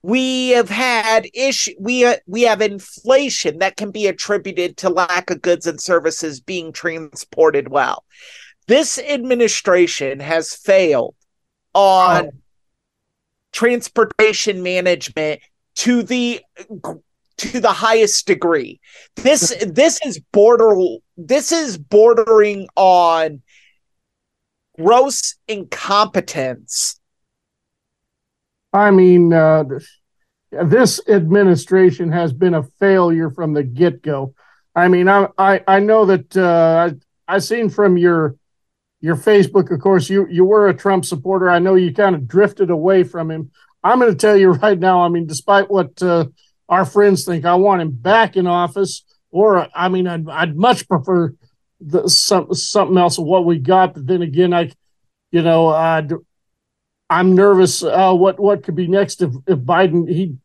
We 0.02 0.50
have 0.50 0.68
had 0.68 1.28
issue 1.32 1.72
we 1.78 2.04
uh, 2.04 2.16
we 2.26 2.42
have 2.42 2.60
inflation 2.60 3.58
that 3.58 3.76
can 3.76 3.90
be 3.92 4.08
attributed 4.08 4.76
to 4.78 4.90
lack 4.90 5.30
of 5.30 5.40
goods 5.40 5.66
and 5.66 5.80
services 5.80 6.40
being 6.40 6.72
transported 6.72 7.68
well. 7.68 8.04
This 8.66 8.98
administration 8.98 10.20
has 10.20 10.54
failed 10.54 11.14
on 11.72 12.26
oh. 12.26 12.30
transportation 13.52 14.62
management 14.62 15.40
to 15.76 16.02
the 16.02 16.40
to 17.38 17.60
the 17.60 17.72
highest 17.72 18.26
degree. 18.26 18.80
This 19.16 19.54
this 19.66 20.00
is 20.04 20.18
border 20.32 20.74
this 21.16 21.52
is 21.52 21.78
bordering 21.78 22.68
on 22.76 23.42
gross 24.78 25.36
incompetence. 25.48 26.98
I 28.72 28.90
mean, 28.90 29.32
uh, 29.32 29.64
this 30.50 31.00
administration 31.08 32.10
has 32.12 32.32
been 32.32 32.54
a 32.54 32.62
failure 32.62 33.30
from 33.30 33.52
the 33.52 33.62
get 33.62 34.02
go. 34.02 34.34
I 34.74 34.88
mean, 34.88 35.08
I, 35.08 35.28
I 35.36 35.62
I 35.66 35.78
know 35.80 36.06
that 36.06 36.36
uh, 36.36 36.90
I 37.28 37.36
I 37.36 37.38
seen 37.38 37.68
from 37.68 37.98
your 37.98 38.36
your 39.00 39.16
Facebook, 39.16 39.70
of 39.70 39.80
course, 39.80 40.08
you 40.08 40.26
you 40.28 40.44
were 40.44 40.68
a 40.68 40.74
Trump 40.74 41.04
supporter. 41.04 41.50
I 41.50 41.58
know 41.58 41.74
you 41.74 41.92
kind 41.92 42.14
of 42.14 42.26
drifted 42.26 42.70
away 42.70 43.02
from 43.02 43.30
him. 43.30 43.50
I'm 43.84 43.98
going 43.98 44.12
to 44.12 44.16
tell 44.16 44.36
you 44.36 44.50
right 44.50 44.78
now. 44.78 45.02
I 45.02 45.08
mean, 45.08 45.26
despite 45.26 45.70
what 45.70 46.00
uh, 46.02 46.26
our 46.68 46.84
friends 46.84 47.24
think, 47.24 47.44
I 47.44 47.54
want 47.54 47.82
him 47.82 47.90
back 47.90 48.36
in 48.36 48.46
office. 48.46 49.04
Or 49.30 49.68
I 49.74 49.88
mean, 49.88 50.06
I'd, 50.06 50.28
I'd 50.28 50.56
much 50.56 50.88
prefer 50.88 51.34
the, 51.80 52.08
some, 52.08 52.52
something 52.54 52.98
else 52.98 53.18
of 53.18 53.24
what 53.24 53.44
we 53.44 53.58
got. 53.58 53.94
But 53.94 54.06
then 54.06 54.22
again, 54.22 54.52
I, 54.52 54.72
you 55.30 55.42
know, 55.42 55.68
uh, 55.68 56.02
I'm 57.12 57.34
nervous. 57.34 57.82
Uh, 57.82 58.14
what 58.14 58.40
what 58.40 58.62
could 58.62 58.74
be 58.74 58.86
next 58.86 59.20
if 59.20 59.32
if 59.46 59.58
Biden 59.58 60.08
he, 60.08 60.36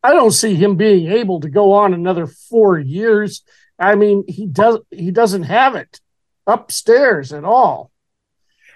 I 0.00 0.12
don't 0.12 0.30
see 0.30 0.54
him 0.54 0.76
being 0.76 1.10
able 1.10 1.40
to 1.40 1.48
go 1.48 1.72
on 1.72 1.92
another 1.92 2.28
four 2.28 2.78
years. 2.78 3.42
I 3.80 3.96
mean, 3.96 4.24
he 4.28 4.46
does 4.46 4.78
he 4.92 5.10
doesn't 5.10 5.42
have 5.42 5.74
it 5.74 6.00
upstairs 6.46 7.32
at 7.32 7.42
all. 7.42 7.90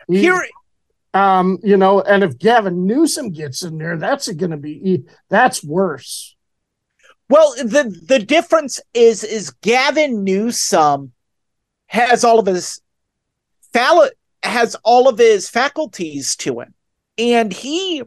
He, 0.08 0.20
Here, 0.20 0.42
um, 1.14 1.58
you 1.62 1.76
know, 1.76 2.00
and 2.00 2.24
if 2.24 2.38
Gavin 2.38 2.86
Newsom 2.86 3.30
gets 3.30 3.62
in 3.62 3.78
there, 3.78 3.96
that's 3.96 4.26
going 4.32 4.50
to 4.50 4.56
be 4.56 5.04
that's 5.28 5.62
worse. 5.62 6.36
Well, 7.28 7.54
the 7.56 7.94
the 8.06 8.18
difference 8.18 8.80
is 8.94 9.22
is 9.22 9.50
Gavin 9.50 10.24
Newsom 10.24 11.12
has 11.86 12.24
all 12.24 12.38
of 12.38 12.46
his 12.46 12.80
has 14.42 14.74
all 14.82 15.08
of 15.08 15.18
his 15.18 15.48
faculties 15.48 16.36
to 16.36 16.60
him, 16.60 16.74
and 17.16 17.52
he 17.52 18.02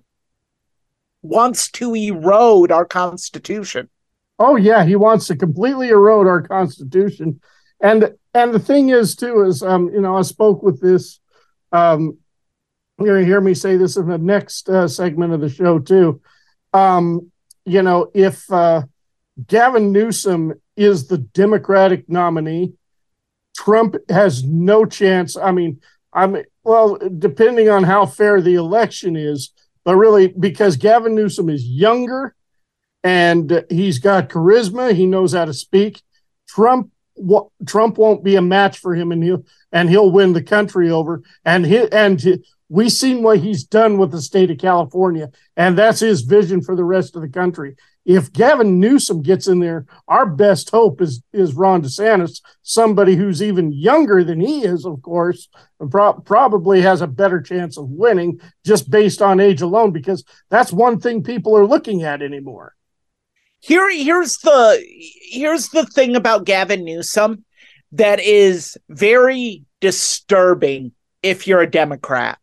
wants 1.22 1.70
to 1.72 1.94
erode 1.96 2.72
our 2.72 2.86
constitution. 2.86 3.90
Oh 4.40 4.56
yeah, 4.56 4.84
he 4.84 4.96
wants 4.96 5.28
to 5.28 5.36
completely 5.36 5.90
erode 5.90 6.28
our 6.28 6.42
constitution, 6.42 7.40
and 7.80 8.12
and 8.34 8.54
the 8.54 8.60
thing 8.60 8.90
is 8.90 9.16
too 9.16 9.44
is 9.44 9.62
um 9.62 9.90
you 9.94 10.02
know 10.02 10.18
I 10.18 10.24
spoke 10.24 10.64
with 10.64 10.82
this 10.82 11.20
um 11.72 12.18
you're 13.00 13.16
gonna 13.16 13.26
hear 13.26 13.42
me 13.42 13.54
say 13.54 13.78
this 13.78 13.98
in 13.98 14.08
the 14.08 14.18
next 14.18 14.70
uh, 14.70 14.88
segment 14.88 15.34
of 15.34 15.42
the 15.42 15.50
show 15.50 15.80
too. 15.80 16.22
Um, 16.74 17.32
you 17.66 17.82
know 17.82 18.10
if 18.14 18.52
uh, 18.52 18.84
Gavin 19.48 19.92
Newsom 19.92 20.54
is 20.76 21.08
the 21.08 21.18
Democratic 21.18 22.10
nominee. 22.10 22.74
Trump 23.56 23.96
has 24.10 24.44
no 24.44 24.86
chance. 24.86 25.38
I 25.38 25.52
mean, 25.52 25.82
I'm 26.14 26.38
well, 26.64 26.98
depending 27.18 27.70
on 27.70 27.84
how 27.84 28.06
fair 28.06 28.42
the 28.42 28.56
election 28.56 29.16
is, 29.16 29.52
but 29.84 29.96
really 29.96 30.28
because 30.28 30.78
Gavin 30.78 31.16
Newsom 31.16 31.50
is 31.50 31.66
younger 31.66 32.36
and 33.04 33.66
he's 33.70 34.00
got 34.00 34.30
charisma, 34.30 34.94
he 34.94 35.06
knows 35.06 35.34
how 35.34 35.46
to 35.46 35.54
speak. 35.54 36.02
Trump 36.48 36.92
Trump 37.66 37.98
won't 37.98 38.24
be 38.24 38.36
a 38.36 38.42
match 38.42 38.80
for 38.80 38.96
him, 38.96 39.12
and 39.12 39.24
he'll 39.24 39.46
and 39.72 39.90
he'll 39.90 40.12
win 40.12 40.34
the 40.34 40.44
country 40.44 40.90
over. 40.90 41.22
And 41.46 41.66
he, 41.66 41.92
and 41.92 42.44
we've 42.70 42.92
seen 42.92 43.22
what 43.22 43.40
he's 43.40 43.64
done 43.64 43.98
with 43.98 44.12
the 44.12 44.22
state 44.22 44.50
of 44.50 44.58
California, 44.58 45.32
and 45.56 45.78
that's 45.78 46.00
his 46.00 46.22
vision 46.22 46.62
for 46.62 46.76
the 46.76 46.84
rest 46.84 47.16
of 47.16 47.22
the 47.22 47.30
country 47.30 47.76
if 48.06 48.34
Gavin 48.34 48.80
Newsom 48.80 49.22
gets 49.22 49.48
in 49.48 49.60
there, 49.60 49.86
our 50.08 50.26
best 50.26 50.72
hope 50.72 51.02
is 51.02 51.22
is 51.34 51.54
Ron 51.54 51.84
DeSantis, 51.84 52.42
somebody 52.64 53.16
who's 53.16 53.44
even 53.44 53.72
younger 53.72 54.24
than 54.24 54.40
he 54.40 54.64
is, 54.64 54.86
of 54.86 55.02
course, 55.02 55.50
and 55.80 55.92
pro- 55.92 56.14
probably 56.14 56.82
has 56.82 57.02
a 57.02 57.08
better 57.08 57.42
chance 57.42 57.78
of 57.78 57.90
winning 57.90 58.40
just 58.66 58.90
based 58.90 59.22
on 59.22 59.40
age 59.40 59.62
alone, 59.62 59.92
because 59.92 60.24
that's 60.50 60.74
one 60.74 61.00
thing 61.00 61.22
people 61.24 61.56
are 61.56 61.68
looking 61.68 62.04
at 62.04 62.22
anymore. 62.22 62.74
Here, 63.60 63.92
here's 63.92 64.38
the 64.40 64.84
here's 65.30 65.70
the 65.70 65.86
thing 65.86 66.16
about 66.16 66.46
Gavin 66.46 66.84
Newsom 66.84 67.46
that 67.92 68.20
is 68.20 68.78
very 68.90 69.64
disturbing 69.80 70.94
if 71.22 71.46
you're 71.46 71.62
a 71.62 71.70
Democrat. 71.70 72.40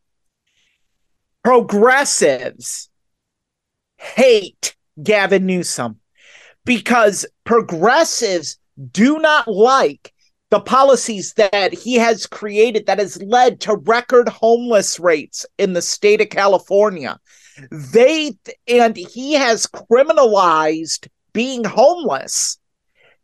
Progressives 1.43 2.89
hate 3.97 4.77
Gavin 5.03 5.47
Newsom 5.47 6.01
because 6.65 7.25
progressives 7.45 8.59
do 8.93 9.19
not 9.19 9.49
like 9.49 10.13
the 10.51 10.61
policies 10.61 11.35
that 11.35 11.73
he 11.73 11.95
has 11.95 12.27
created 12.27 12.87
that 12.87 12.99
has 12.99 13.23
led 13.23 13.61
to 13.61 13.77
record 13.77 14.29
homeless 14.29 14.99
rates 14.99 15.45
in 15.59 15.73
the 15.73 15.83
state 15.83 16.21
of 16.21 16.31
California. 16.31 17.19
They 17.71 18.37
and 18.67 18.97
he 18.97 19.35
has 19.35 19.67
criminalized 19.67 21.09
being 21.33 21.65
homeless. 21.65 22.59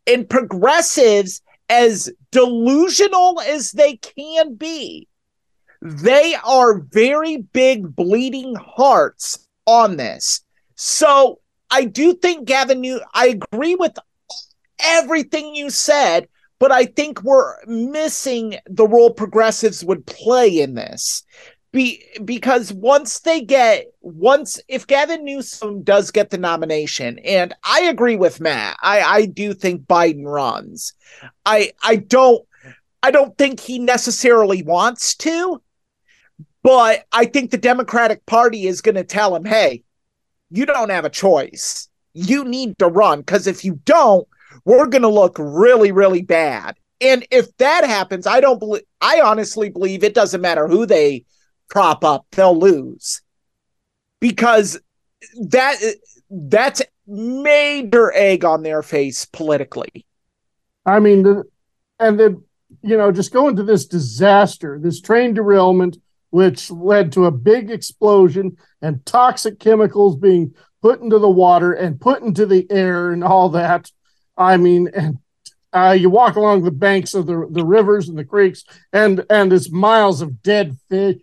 And 0.07 0.29
progressives, 0.29 1.41
as 1.71 2.11
delusional 2.31 3.41
as 3.41 3.73
they 3.73 3.97
can 3.97 4.55
be, 4.55 5.09
they 5.81 6.35
are 6.45 6.81
very 6.81 7.39
big 7.39 7.97
bleeding 7.97 8.55
hearts 8.55 9.49
on 9.67 9.97
this. 9.97 10.43
So 10.75 11.41
I 11.75 11.87
do 11.87 12.15
think 12.15 12.47
Gavin 12.47 13.01
I 13.15 13.27
agree 13.27 13.75
with 13.75 13.99
everything 14.79 15.57
you 15.57 15.71
said, 15.71 16.29
but 16.61 16.71
I 16.71 16.85
think 16.85 17.25
we're 17.25 17.57
missing 17.67 18.59
the 18.67 18.87
role 18.87 19.11
progressives 19.11 19.85
would 19.85 20.07
play 20.07 20.61
in 20.61 20.75
this. 20.75 21.25
Be, 21.73 22.01
because 22.25 22.73
once 22.73 23.19
they 23.19 23.41
get 23.41 23.87
once 24.03 24.61
if 24.69 24.87
Gavin 24.87 25.25
Newsom 25.25 25.83
does 25.83 26.13
get 26.13 26.31
the 26.31 26.39
nomination, 26.39 27.19
and 27.19 27.53
I 27.65 27.81
agree 27.81 28.15
with 28.15 28.41
Matt, 28.41 28.77
I 28.81 29.01
I 29.01 29.27
do 29.27 29.53
think 29.53 29.89
Biden 29.89 30.27
runs. 30.27 30.93
I 31.45 31.73
I 31.83 31.97
don't 31.97 32.47
I 33.03 33.11
don't 33.11 33.37
think 33.37 33.59
he 33.59 33.81
necessarily 33.81 34.63
wants 34.63 35.17
to, 35.17 35.61
but 36.63 37.05
I 37.11 37.25
think 37.25 37.51
the 37.51 37.59
Democratic 37.59 38.25
Party 38.27 38.69
is 38.69 38.81
going 38.81 38.95
to 38.95 39.03
tell 39.03 39.35
him, 39.35 39.45
"Hey, 39.45 39.83
you 40.55 40.67
don't 40.67 40.91
have 40.91 41.05
a 41.05 41.11
choice. 41.11 41.89
You 42.13 42.45
need 42.45 42.79
to 42.79 42.87
run 42.87 43.21
because 43.21 43.49
if 43.49 43.65
you 43.65 43.81
don't, 43.85 44.27
we're 44.65 44.87
going 44.87 45.03
to 45.03 45.09
look 45.09 45.37
really, 45.39 45.91
really 45.91 46.23
bad. 46.23 46.77
And 47.01 47.27
if 47.33 47.55
that 47.57 47.85
happens, 47.85 48.27
I 48.27 48.41
don't 48.41 48.61
believe, 48.61 48.85
I 49.01 49.21
honestly 49.21 49.69
believe 49.69 50.05
it 50.05 50.15
doesn't 50.15 50.41
matter 50.41 50.69
who 50.69 50.87
they 50.87 51.25
prop 51.69 52.05
up, 52.05 52.27
they'll 52.31 52.57
lose 52.57 53.21
because 54.21 54.81
that 55.51 55.77
that's 56.31 56.83
major 57.07 58.13
egg 58.15 58.45
on 58.45 58.63
their 58.63 58.83
face 58.83 59.25
politically. 59.27 60.07
I 60.87 61.01
mean, 61.01 61.25
the, 61.25 61.43
and 61.99 62.19
then, 62.19 62.45
you 62.81 62.97
know, 62.97 63.11
just 63.11 63.33
going 63.33 63.57
to 63.57 63.65
this 63.65 63.87
disaster, 63.87 64.79
this 64.81 65.01
train 65.01 65.35
derailment, 65.35 65.99
which 66.35 66.69
led 66.69 67.13
to 67.13 67.27
a 67.27 67.31
big 67.31 67.71
explosion 67.71 68.57
and 68.83 69.07
toxic 69.07 69.61
chemicals 69.61 70.17
being 70.17 70.53
put 70.83 71.01
into 71.01 71.17
the 71.17 71.31
water 71.31 71.73
and 71.73 72.01
put 72.01 72.23
into 72.23 72.45
the 72.45 72.67
air 72.73 73.13
and 73.13 73.23
all 73.23 73.51
that. 73.51 73.89
I 74.37 74.57
mean, 74.57 74.91
and 74.93 75.19
uh, 75.73 75.93
you 75.97 76.11
walk 76.11 76.35
along 76.35 76.65
the 76.65 76.73
banks 76.73 77.15
of 77.15 77.27
the, 77.27 77.47
the 77.49 77.65
rivers 77.65 78.09
and 78.09 78.19
the 78.19 78.25
creeks, 78.25 78.65
and 78.93 79.25
and 79.31 79.53
it's 79.53 79.71
miles 79.71 80.23
of 80.23 80.43
dead 80.43 80.77
fish. 80.91 81.23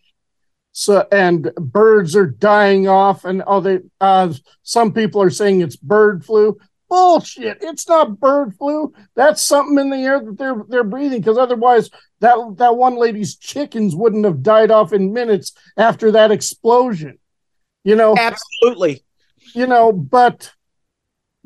So 0.71 1.05
and 1.11 1.51
birds 1.57 2.15
are 2.15 2.27
dying 2.27 2.87
off, 2.87 3.25
and 3.25 3.43
oh, 3.45 3.59
they 3.59 3.79
uh, 3.99 4.33
some 4.63 4.93
people 4.93 5.21
are 5.21 5.29
saying 5.29 5.59
it's 5.59 5.75
bird 5.75 6.23
flu. 6.23 6.57
Bullshit! 6.91 7.59
It's 7.61 7.87
not 7.87 8.19
bird 8.19 8.53
flu. 8.57 8.93
That's 9.15 9.41
something 9.41 9.79
in 9.79 9.89
the 9.91 9.99
air 9.99 10.19
that 10.19 10.37
they're 10.37 10.61
they're 10.67 10.83
breathing. 10.83 11.21
Because 11.21 11.37
otherwise, 11.37 11.89
that 12.19 12.35
that 12.57 12.75
one 12.75 12.97
lady's 12.97 13.37
chickens 13.37 13.95
wouldn't 13.95 14.25
have 14.25 14.43
died 14.43 14.71
off 14.71 14.91
in 14.91 15.13
minutes 15.13 15.53
after 15.77 16.11
that 16.11 16.31
explosion. 16.31 17.17
You 17.85 17.95
know, 17.95 18.13
absolutely. 18.17 19.05
You 19.55 19.67
know, 19.67 19.93
but 19.93 20.51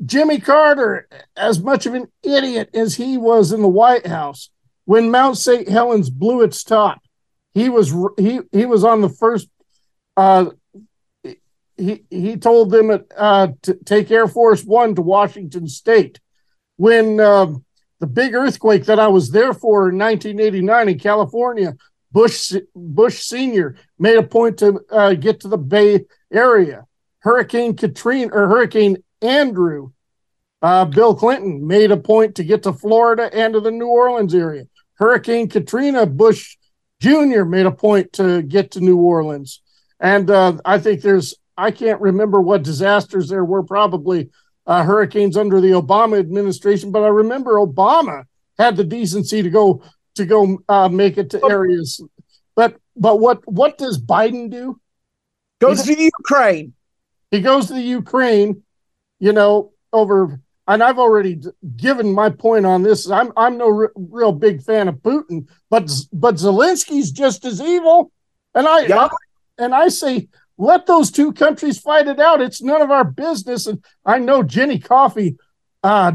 Jimmy 0.04 0.40
Carter, 0.40 1.06
as 1.36 1.60
much 1.60 1.86
of 1.86 1.94
an 1.94 2.08
idiot 2.24 2.70
as 2.74 2.96
he 2.96 3.16
was 3.16 3.52
in 3.52 3.62
the 3.62 3.68
White 3.68 4.08
House, 4.08 4.50
when 4.84 5.12
Mount 5.12 5.38
St. 5.38 5.68
Helens 5.68 6.10
blew 6.10 6.42
its 6.42 6.64
top, 6.64 7.00
he 7.54 7.68
was 7.68 7.94
he 8.18 8.40
he 8.50 8.66
was 8.66 8.82
on 8.82 9.00
the 9.00 9.08
first. 9.08 9.48
Uh, 10.16 10.46
he 11.76 12.04
he 12.10 12.36
told 12.36 12.70
them 12.70 13.04
uh, 13.16 13.48
to 13.62 13.74
take 13.84 14.10
Air 14.10 14.28
Force 14.28 14.64
One 14.64 14.94
to 14.94 15.02
Washington 15.02 15.68
State. 15.68 16.20
When 16.76 17.20
uh, 17.20 17.54
the 18.00 18.06
big 18.06 18.34
earthquake 18.34 18.84
that 18.86 19.00
I 19.00 19.08
was 19.08 19.30
there 19.30 19.54
for 19.54 19.88
in 19.88 19.98
1989 19.98 20.88
in 20.88 20.98
California, 20.98 21.76
Bush 22.12 22.54
Bush 22.74 23.22
Senior 23.22 23.76
made 23.98 24.16
a 24.16 24.22
point 24.22 24.58
to 24.58 24.80
uh, 24.90 25.14
get 25.14 25.40
to 25.40 25.48
the 25.48 25.58
Bay 25.58 26.04
Area. 26.32 26.86
Hurricane 27.20 27.76
Katrina 27.76 28.32
or 28.32 28.48
Hurricane 28.48 28.98
Andrew, 29.20 29.90
uh, 30.62 30.84
Bill 30.84 31.14
Clinton 31.14 31.66
made 31.66 31.90
a 31.90 31.96
point 31.96 32.36
to 32.36 32.44
get 32.44 32.62
to 32.64 32.72
Florida 32.72 33.30
and 33.32 33.54
to 33.54 33.60
the 33.60 33.70
New 33.70 33.88
Orleans 33.88 34.34
area. 34.34 34.64
Hurricane 34.94 35.48
Katrina, 35.48 36.06
Bush 36.06 36.56
Jr. 37.00 37.44
made 37.44 37.66
a 37.66 37.72
point 37.72 38.14
to 38.14 38.42
get 38.42 38.72
to 38.72 38.80
New 38.80 38.96
Orleans. 38.96 39.60
And 40.00 40.30
uh, 40.30 40.58
I 40.64 40.78
think 40.78 41.02
there's, 41.02 41.34
I 41.56 41.70
can't 41.70 42.00
remember 42.00 42.40
what 42.40 42.62
disasters 42.62 43.28
there 43.28 43.44
were, 43.44 43.62
probably 43.62 44.30
uh, 44.66 44.82
hurricanes 44.82 45.36
under 45.36 45.60
the 45.60 45.70
Obama 45.70 46.18
administration, 46.18 46.90
but 46.90 47.02
I 47.02 47.08
remember 47.08 47.54
Obama 47.54 48.24
had 48.58 48.76
the 48.76 48.84
decency 48.84 49.42
to 49.42 49.50
go 49.50 49.82
to 50.16 50.24
go 50.24 50.58
uh, 50.68 50.88
make 50.88 51.18
it 51.18 51.30
to 51.30 51.44
areas. 51.44 52.02
But 52.54 52.76
but 52.96 53.20
what 53.20 53.46
what 53.50 53.78
does 53.78 54.00
Biden 54.00 54.50
do? 54.50 54.80
Goes 55.60 55.84
to 55.84 55.94
the 55.94 56.10
Ukraine. 56.18 56.74
He 57.30 57.40
goes 57.40 57.66
to 57.68 57.74
the 57.74 57.80
Ukraine 57.80 58.62
you 59.18 59.32
know, 59.32 59.72
over 59.92 60.40
and 60.68 60.82
I've 60.82 60.98
already 60.98 61.40
given 61.76 62.12
my 62.12 62.30
point 62.30 62.66
on 62.66 62.82
this. 62.82 63.08
I'm 63.08 63.32
I'm 63.36 63.56
no 63.56 63.66
r- 63.66 63.92
real 63.94 64.32
big 64.32 64.62
fan 64.62 64.88
of 64.88 64.96
Putin, 64.96 65.48
but 65.70 65.90
but 66.12 66.36
Zelensky's 66.36 67.12
just 67.12 67.44
as 67.44 67.60
evil, 67.60 68.10
and 68.54 68.66
I, 68.66 69.04
I 69.04 69.08
and 69.58 69.74
I 69.74 69.88
say 69.88 70.28
let 70.58 70.86
those 70.86 71.10
two 71.10 71.32
countries 71.32 71.78
fight 71.78 72.08
it 72.08 72.20
out. 72.20 72.40
It's 72.40 72.62
none 72.62 72.82
of 72.82 72.90
our 72.90 73.04
business. 73.04 73.66
And 73.66 73.84
I 74.04 74.18
know 74.18 74.42
Jenny 74.42 74.78
Coffee 74.78 75.36
uh, 75.82 76.12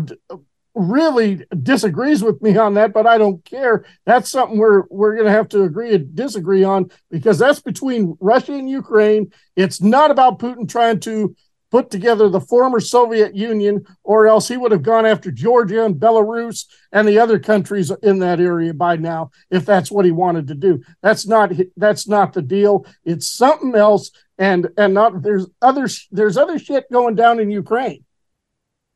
really 0.74 1.46
disagrees 1.62 2.24
with 2.24 2.42
me 2.42 2.58
on 2.58 2.76
that, 2.76 2.94
but 2.94 3.06
I 3.06 3.18
don't 3.18 3.44
care. 3.44 3.86
That's 4.06 4.32
something 4.32 4.58
we're 4.58 4.84
we're 4.90 5.16
going 5.16 5.28
to 5.28 5.32
have 5.32 5.50
to 5.50 5.64
agree 5.64 5.94
and 5.94 6.16
disagree 6.16 6.64
on 6.64 6.90
because 7.10 7.38
that's 7.38 7.62
between 7.62 8.18
Russia 8.20 8.54
and 8.54 8.70
Ukraine. 8.70 9.32
It's 9.56 9.82
not 9.82 10.12
about 10.12 10.40
Putin 10.40 10.68
trying 10.68 11.00
to 11.02 11.36
put 11.72 11.90
together 11.90 12.30
the 12.30 12.42
former 12.42 12.80
Soviet 12.80 13.34
Union, 13.34 13.86
or 14.04 14.28
else 14.28 14.48
he 14.48 14.58
would 14.58 14.74
have 14.74 14.84
gone 14.84 15.06
after 15.06 15.32
Georgia 15.32 15.86
and 15.86 15.96
Belarus 15.96 16.66
and 16.92 17.08
the 17.08 17.18
other 17.18 17.40
countries 17.40 17.92
in 18.04 18.20
that 18.20 18.40
area 18.40 18.74
by 18.74 18.98
now, 18.98 19.32
if 19.50 19.66
that's 19.66 19.90
what 19.90 20.06
he 20.06 20.12
wanted 20.12 20.48
to 20.48 20.56
do. 20.56 20.84
That's 21.02 21.26
not 21.26 21.54
that's 21.78 22.08
not 22.08 22.34
the 22.34 22.42
deal. 22.42 22.86
It's 23.06 23.28
something 23.28 23.74
else, 23.74 24.12
and 24.38 24.68
and 24.78 24.94
not 24.94 25.24
there's 25.24 25.48
other 25.62 25.88
there's 26.12 26.38
other 26.38 26.60
shit 26.60 26.92
going 26.92 27.16
down 27.16 27.40
in 27.40 27.50
Ukraine. 27.50 28.04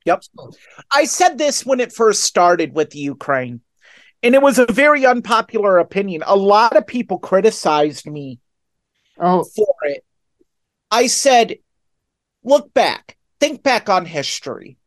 Yep, 0.05 0.23
I 0.93 1.05
said 1.05 1.39
this 1.39 1.65
when 1.65 1.79
it 1.79 1.91
first 1.91 2.23
started 2.23 2.75
with 2.75 2.91
the 2.91 2.99
Ukraine, 2.99 3.61
and 4.21 4.35
it 4.35 4.41
was 4.41 4.59
a 4.59 4.71
very 4.71 5.05
unpopular 5.05 5.79
opinion. 5.79 6.23
A 6.27 6.35
lot 6.35 6.75
of 6.77 6.85
people 6.85 7.17
criticized 7.17 8.05
me 8.05 8.39
oh. 9.17 9.43
for 9.43 9.75
it. 9.83 10.03
I 10.91 11.07
said 11.07 11.55
look 12.45 12.73
back, 12.73 13.17
think 13.39 13.63
back 13.63 13.89
on 13.89 14.05
history. 14.05 14.77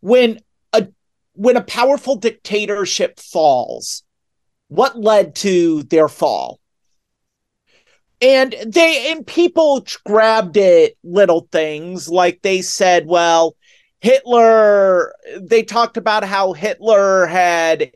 When 0.00 0.40
a 0.72 0.88
when 1.34 1.56
a 1.56 1.62
powerful 1.62 2.16
dictatorship 2.16 3.18
falls, 3.18 4.02
what 4.68 4.98
led 4.98 5.34
to 5.36 5.84
their 5.84 6.08
fall? 6.08 6.60
And 8.20 8.54
they 8.66 9.12
and 9.12 9.26
people 9.26 9.86
grabbed 10.04 10.56
it 10.56 10.96
little 11.02 11.48
things 11.50 12.08
like 12.08 12.42
they 12.42 12.60
said, 12.62 13.06
well, 13.06 13.56
Hitler, 14.00 15.14
they 15.40 15.62
talked 15.62 15.96
about 15.96 16.24
how 16.24 16.52
Hitler 16.52 17.26
had 17.26 17.92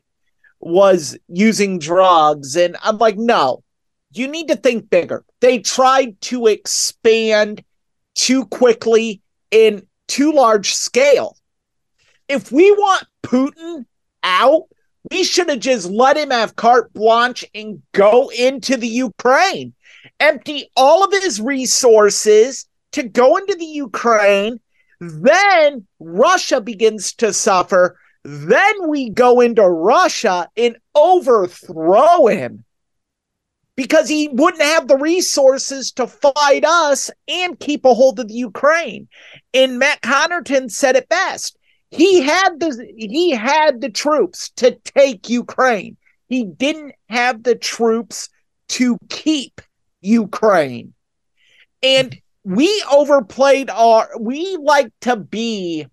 was 0.61 1.19
using 1.29 1.79
drugs. 1.79 2.57
And 2.57 2.77
I'm 2.83 2.99
like, 2.99 3.17
no, 3.17 3.63
you 4.13 4.29
need 4.29 4.49
to 4.49 4.57
think 4.57 4.89
bigger. 4.89 5.25
They 5.41 5.59
tried 5.59 6.21
to 6.23 6.47
expand 6.47 7.63
too 8.16 8.46
quickly 8.46 9.22
in 9.50 9.87
too 10.09 10.33
large 10.33 10.74
scale. 10.74 11.37
If 12.29 12.50
we 12.50 12.72
want 12.72 13.05
Putin 13.22 13.85
out, 14.24 14.64
we 15.11 15.22
should 15.22 15.48
have 15.48 15.61
just 15.61 15.88
let 15.88 16.16
him 16.16 16.31
have 16.31 16.57
carte 16.57 16.92
blanche 16.92 17.44
and 17.55 17.81
go 17.92 18.29
into 18.37 18.76
the 18.76 18.88
Ukraine, 18.88 19.72
empty 20.18 20.68
all 20.76 21.05
of 21.05 21.12
his 21.12 21.40
resources 21.40 22.66
to 22.92 23.05
go 23.05 23.37
into 23.37 23.55
the 23.55 23.64
Ukraine, 23.64 24.59
Then 25.00 25.87
Russia 26.00 26.61
begins 26.61 27.12
to 27.14 27.33
suffer. 27.33 27.98
Then 28.24 28.88
we 28.88 29.11
go 29.11 29.40
into 29.40 29.62
Russia 29.62 30.48
and 30.57 30.76
overthrow 30.94 32.26
him 32.26 32.64
because 33.77 34.09
he 34.09 34.29
wouldn't 34.33 34.62
have 34.62 34.89
the 34.89 34.97
resources 34.97 35.93
to 35.93 36.07
fight 36.07 36.65
us 36.65 37.11
and 37.29 37.61
keep 37.61 37.85
a 37.85 37.95
hold 37.95 38.19
of 38.19 38.29
the 38.29 38.35
Ukraine. 38.35 39.07
And 39.53 39.79
Matt 39.79 40.01
Connerton 40.01 40.71
said 40.71 40.97
it 40.97 41.09
best. 41.09 41.57
He 41.91 42.23
had 42.23 42.59
the 42.59 42.93
he 42.97 43.31
had 43.31 43.81
the 43.81 43.91
troops 43.91 44.51
to 44.57 44.73
take 44.73 45.29
Ukraine. 45.29 45.97
He 46.29 46.45
didn't 46.45 46.95
have 47.09 47.43
the 47.43 47.55
troops 47.55 48.29
to 48.69 48.99
keep 49.09 49.61
Ukraine. 50.01 50.95
And 51.83 52.17
we 52.43 52.85
overplayed 52.91 53.71
our 53.71 54.11
we 54.19 54.57
like 54.57 54.93
to 55.03 55.17
be 55.17 55.87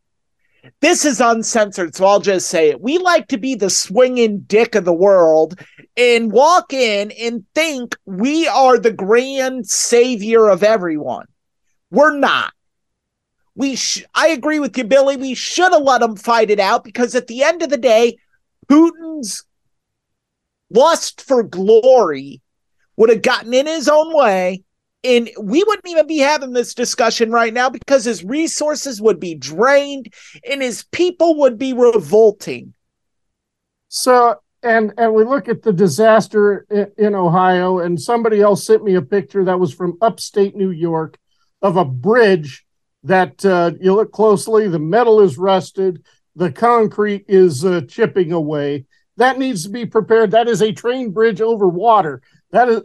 this 0.80 1.06
is 1.06 1.20
uncensored, 1.20 1.96
so 1.96 2.06
I'll 2.06 2.20
just 2.20 2.48
say 2.48 2.70
it. 2.70 2.82
We 2.82 2.98
like 2.98 3.28
to 3.30 3.38
be 3.38 3.56
the 3.56 3.70
swinging 3.70 4.40
dick 4.42 4.76
of 4.76 4.86
the 4.86 4.94
world 4.94 5.60
and 5.98 6.32
walk 6.32 6.74
in 6.74 7.12
and 7.12 7.46
think 7.54 7.98
we 8.06 8.48
are 8.48 8.78
the 8.78 8.94
grand 8.94 9.68
savior 9.68 10.48
of 10.48 10.64
everyone. 10.64 11.26
We're 11.92 12.18
not. 12.18 12.54
We 13.56 13.76
sh- 13.76 14.06
I 14.16 14.30
agree 14.30 14.60
with 14.60 14.78
you, 14.78 14.84
Billy. 14.84 15.18
We 15.18 15.36
should 15.36 15.74
have 15.74 15.84
let 15.84 16.00
them 16.00 16.16
fight 16.16 16.50
it 16.50 16.60
out 16.60 16.84
because 16.84 17.14
at 17.14 17.28
the 17.28 17.44
end 17.44 17.62
of 17.62 17.70
the 17.70 17.78
day, 17.78 18.18
Putin's 18.68 19.46
lust 20.70 21.22
for 21.22 21.44
glory 21.44 22.42
would 22.96 23.10
have 23.10 23.22
gotten 23.22 23.54
in 23.54 23.68
his 23.68 23.88
own 23.90 24.16
way 24.16 24.63
and 25.04 25.30
we 25.40 25.64
wouldn't 25.64 25.88
even 25.88 26.08
be 26.08 26.20
having 26.20 26.54
this 26.54 26.74
discussion 26.74 27.32
right 27.32 27.54
now 27.54 27.70
because 27.70 28.06
his 28.06 28.24
resources 28.24 29.02
would 29.02 29.20
be 29.20 29.36
drained 29.36 30.14
and 30.50 30.62
his 30.62 30.84
people 30.92 31.40
would 31.40 31.58
be 31.58 31.74
revolting. 31.74 32.74
So 33.90 34.38
and 34.62 34.94
and 34.98 35.14
we 35.14 35.24
look 35.24 35.50
at 35.50 35.62
the 35.62 35.74
disaster 35.74 36.66
in, 36.70 36.92
in 36.98 37.16
ohio 37.16 37.80
and 37.80 38.00
somebody 38.00 38.42
else 38.42 38.66
sent 38.66 38.84
me 38.84 38.96
a 38.96 39.02
picture 39.02 39.44
that 39.44 39.60
was 39.60 39.74
from 39.74 39.98
upstate 40.02 40.56
new 40.56 40.72
york 40.72 41.18
of 41.62 41.76
a 41.76 41.84
bridge 41.84 42.66
that 43.04 43.44
uh, 43.46 43.72
you 43.82 43.94
look 43.94 44.14
closely 44.14 44.70
the 44.70 44.80
metal 44.80 45.20
is 45.20 45.38
rusted 45.38 46.02
the 46.36 46.52
concrete 46.52 47.26
is 47.28 47.64
uh, 47.64 47.82
chipping 47.88 48.32
away. 48.32 48.86
That 49.18 49.38
needs 49.38 49.64
to 49.64 49.70
be 49.70 49.86
prepared. 49.86 50.32
That 50.32 50.48
is 50.48 50.62
a 50.62 50.72
train 50.72 51.12
bridge 51.12 51.42
over 51.42 51.68
water 51.68 52.22
that 52.54 52.70
is, 52.70 52.82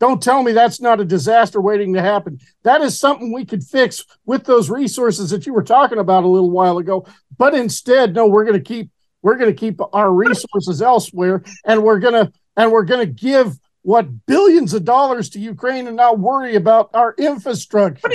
don't 0.00 0.20
tell 0.20 0.42
me 0.42 0.50
that's 0.50 0.80
not 0.80 1.00
a 1.00 1.04
disaster 1.04 1.60
waiting 1.60 1.94
to 1.94 2.02
happen. 2.02 2.40
That 2.64 2.80
is 2.80 2.98
something 2.98 3.32
we 3.32 3.44
could 3.44 3.62
fix 3.62 4.04
with 4.26 4.44
those 4.44 4.68
resources 4.68 5.30
that 5.30 5.46
you 5.46 5.54
were 5.54 5.62
talking 5.62 5.98
about 5.98 6.24
a 6.24 6.28
little 6.28 6.50
while 6.50 6.78
ago. 6.78 7.06
But 7.38 7.54
instead, 7.54 8.14
no, 8.14 8.26
we're 8.26 8.44
going 8.44 8.58
to 8.58 8.64
keep 8.64 8.90
we're 9.22 9.36
going 9.36 9.54
to 9.54 9.58
keep 9.58 9.80
our 9.92 10.12
resources 10.12 10.82
elsewhere, 10.82 11.44
and 11.64 11.84
we're 11.84 12.00
going 12.00 12.14
to 12.14 12.32
and 12.56 12.72
we're 12.72 12.84
going 12.84 13.06
to 13.06 13.12
give 13.12 13.58
what 13.82 14.26
billions 14.26 14.74
of 14.74 14.84
dollars 14.84 15.30
to 15.30 15.38
Ukraine 15.38 15.86
and 15.86 15.96
not 15.96 16.18
worry 16.18 16.56
about 16.56 16.90
our 16.94 17.14
infrastructure. 17.16 18.10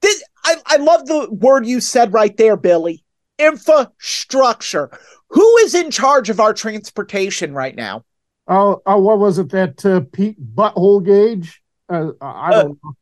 This, 0.00 0.22
I, 0.44 0.56
I 0.66 0.76
love 0.76 1.06
the 1.06 1.28
word 1.30 1.66
you 1.66 1.80
said 1.80 2.12
right 2.12 2.36
there, 2.36 2.56
Billy. 2.56 3.04
Infrastructure. 3.38 4.96
Who 5.30 5.56
is 5.58 5.74
in 5.74 5.90
charge 5.90 6.30
of 6.30 6.38
our 6.38 6.54
transportation 6.54 7.52
right 7.52 7.74
now? 7.74 8.04
Oh, 8.46 8.82
oh, 8.84 8.98
what 8.98 9.18
was 9.18 9.38
it 9.38 9.48
that 9.50 9.84
uh, 9.86 10.00
Pete 10.12 10.54
Butthole 10.54 11.04
Gauge? 11.04 11.62
Uh, 11.88 12.10
I 12.20 12.50
don't 12.50 12.78
uh, 12.84 12.88
know. 12.88 12.96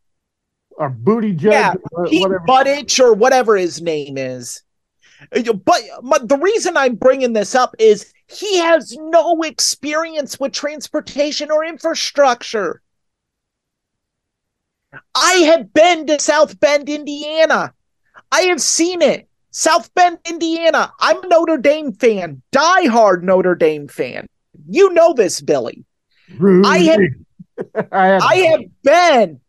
Or 0.77 0.89
Booty 0.89 1.33
Judge? 1.33 1.53
Yeah, 1.53 1.75
uh, 1.97 2.09
Pete 2.09 2.23
whatever. 2.23 2.45
Buttigieg 2.47 3.01
or 3.01 3.15
whatever 3.15 3.57
his 3.57 3.83
name 3.83 4.17
is. 4.17 4.63
Uh, 5.35 5.53
But, 5.53 5.83
but 6.03 6.29
the 6.29 6.39
reason 6.39 6.77
I'm 6.77 6.95
bringing 6.95 7.33
this 7.33 7.55
up 7.55 7.75
is 7.79 8.13
he 8.29 8.59
has 8.59 8.97
no 8.99 9.43
experience 9.43 10.39
with 10.41 10.53
transportation 10.53 11.51
or 11.51 11.65
infrastructure. 11.65 12.81
I 15.15 15.33
have 15.47 15.73
been 15.73 16.07
to 16.07 16.21
South 16.21 16.59
Bend, 16.61 16.89
Indiana. 16.89 17.75
I 18.31 18.43
have 18.43 18.61
seen 18.61 19.03
it. 19.03 19.29
South 19.51 19.93
Bend, 19.95 20.19
Indiana. 20.27 20.93
I'm 21.01 21.23
a 21.23 21.29
Notre 21.29 21.59
Dame 21.59 21.93
fan, 21.93 22.43
diehard 22.53 23.23
Notre 23.23 23.55
Dame 23.55 23.89
fan. 23.89 24.29
You 24.69 24.93
know 24.93 25.13
this, 25.15 25.41
Billy. 25.41 25.85
Rudy. 26.37 26.69
I 26.69 26.79
have 26.79 27.01
I 27.93 28.07
have, 28.07 28.23
I 28.23 28.37
have 28.37 28.61
been 28.83 29.41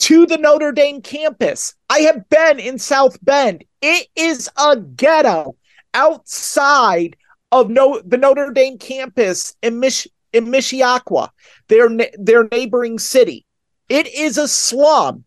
to 0.00 0.26
the 0.26 0.38
Notre 0.38 0.72
Dame 0.72 1.02
campus. 1.02 1.74
I 1.90 2.00
have 2.00 2.28
been 2.28 2.58
in 2.58 2.78
South 2.78 3.22
Bend. 3.22 3.64
It 3.82 4.08
is 4.16 4.48
a 4.56 4.76
ghetto 4.76 5.56
outside 5.94 7.16
of 7.50 7.70
no 7.70 8.00
the 8.04 8.16
Notre 8.16 8.52
Dame 8.52 8.78
campus 8.78 9.54
in 9.62 9.80
Mich 9.80 10.06
in 10.32 10.46
Mishawaka, 10.46 11.30
their 11.68 11.88
their 12.18 12.48
neighboring 12.50 12.98
city. 12.98 13.44
It 13.88 14.06
is 14.06 14.38
a 14.38 14.48
slum. 14.48 15.24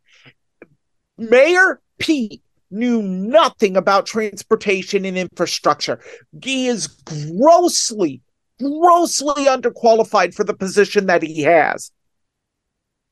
Mayor 1.17 1.82
Pete 2.00 2.41
knew 2.70 3.02
nothing 3.02 3.76
about 3.76 4.06
transportation 4.06 5.06
and 5.06 5.17
infrastructure. 5.17 6.00
He 6.41 6.67
is 6.67 6.88
grossly, 6.88 8.22
grossly 8.62 9.45
underqualified 9.45 10.34
for 10.34 10.43
the 10.43 10.54
position 10.54 11.08
that 11.08 11.24
he 11.24 11.41
has. 11.41 11.91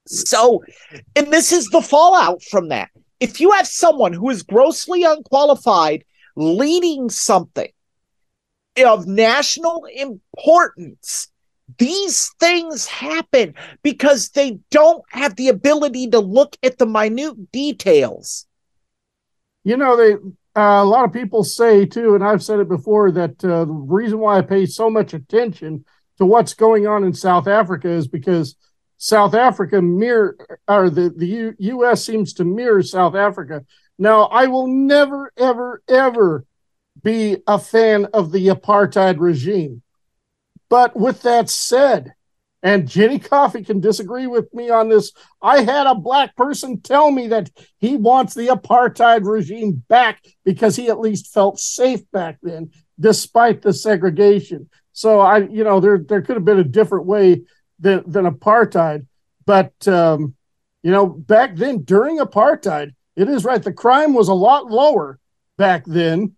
So, 0.07 0.63
and 1.15 1.31
this 1.31 1.51
is 1.51 1.67
the 1.67 1.81
fallout 1.81 2.41
from 2.43 2.69
that. 2.69 2.89
If 3.19 3.39
you 3.39 3.51
have 3.51 3.67
someone 3.67 4.13
who 4.13 4.29
is 4.29 4.43
grossly 4.43 5.03
unqualified 5.03 6.03
leading 6.35 7.09
something 7.09 7.71
of 8.83 9.07
national 9.07 9.85
importance, 9.93 11.27
these 11.77 12.31
things 12.39 12.87
happen 12.87 13.53
because 13.83 14.29
they 14.29 14.59
don't 14.71 15.03
have 15.09 15.35
the 15.35 15.49
ability 15.49 16.07
to 16.09 16.19
look 16.19 16.57
at 16.63 16.77
the 16.77 16.85
minute 16.85 17.51
details. 17.51 18.47
You 19.63 19.77
know, 19.77 19.97
they 19.97 20.15
uh, 20.59 20.83
a 20.83 20.85
lot 20.85 21.05
of 21.05 21.13
people 21.13 21.43
say 21.43 21.85
too, 21.85 22.15
and 22.15 22.23
I've 22.23 22.43
said 22.43 22.59
it 22.59 22.67
before 22.67 23.11
that 23.11 23.43
uh, 23.43 23.65
the 23.65 23.71
reason 23.73 24.19
why 24.19 24.37
I 24.37 24.41
pay 24.41 24.65
so 24.65 24.89
much 24.89 25.13
attention 25.13 25.85
to 26.17 26.25
what's 26.25 26.53
going 26.53 26.85
on 26.87 27.03
in 27.03 27.13
South 27.13 27.47
Africa 27.47 27.89
is 27.89 28.07
because 28.07 28.55
South 28.97 29.33
Africa 29.33 29.81
mirror 29.81 30.35
or 30.67 30.89
the 30.89 31.09
the 31.15 31.27
U, 31.27 31.55
U.S. 31.59 32.03
seems 32.03 32.33
to 32.33 32.43
mirror 32.43 32.83
South 32.83 33.15
Africa. 33.15 33.65
Now, 33.97 34.23
I 34.23 34.47
will 34.47 34.67
never, 34.67 35.31
ever, 35.37 35.81
ever 35.87 36.45
be 37.01 37.37
a 37.47 37.59
fan 37.59 38.05
of 38.13 38.31
the 38.31 38.47
apartheid 38.47 39.19
regime. 39.19 39.81
But 40.69 40.95
with 40.95 41.21
that 41.23 41.49
said, 41.49 42.13
and 42.61 42.87
Jenny 42.87 43.19
Coffee 43.19 43.63
can 43.63 43.79
disagree 43.79 44.27
with 44.27 44.53
me 44.53 44.69
on 44.69 44.89
this. 44.89 45.13
I 45.41 45.61
had 45.61 45.87
a 45.87 45.95
black 45.95 46.35
person 46.35 46.81
tell 46.81 47.09
me 47.09 47.27
that 47.27 47.49
he 47.77 47.95
wants 47.95 48.33
the 48.33 48.47
apartheid 48.47 49.25
regime 49.25 49.83
back 49.87 50.25
because 50.43 50.75
he 50.75 50.89
at 50.89 50.99
least 50.99 51.33
felt 51.33 51.59
safe 51.59 52.01
back 52.11 52.37
then, 52.41 52.71
despite 52.99 53.61
the 53.61 53.73
segregation. 53.73 54.69
So 54.91 55.21
I, 55.21 55.39
you 55.39 55.63
know, 55.63 55.79
there 55.79 55.99
there 55.99 56.21
could 56.21 56.35
have 56.35 56.45
been 56.45 56.59
a 56.59 56.63
different 56.63 57.05
way 57.05 57.43
than 57.79 58.03
than 58.05 58.25
apartheid, 58.25 59.05
but 59.45 59.87
um, 59.87 60.35
you 60.83 60.91
know, 60.91 61.07
back 61.07 61.55
then 61.55 61.83
during 61.83 62.19
apartheid, 62.19 62.93
it 63.15 63.29
is 63.29 63.45
right. 63.45 63.63
The 63.63 63.71
crime 63.71 64.13
was 64.13 64.27
a 64.27 64.33
lot 64.33 64.69
lower 64.69 65.19
back 65.57 65.85
then 65.85 66.35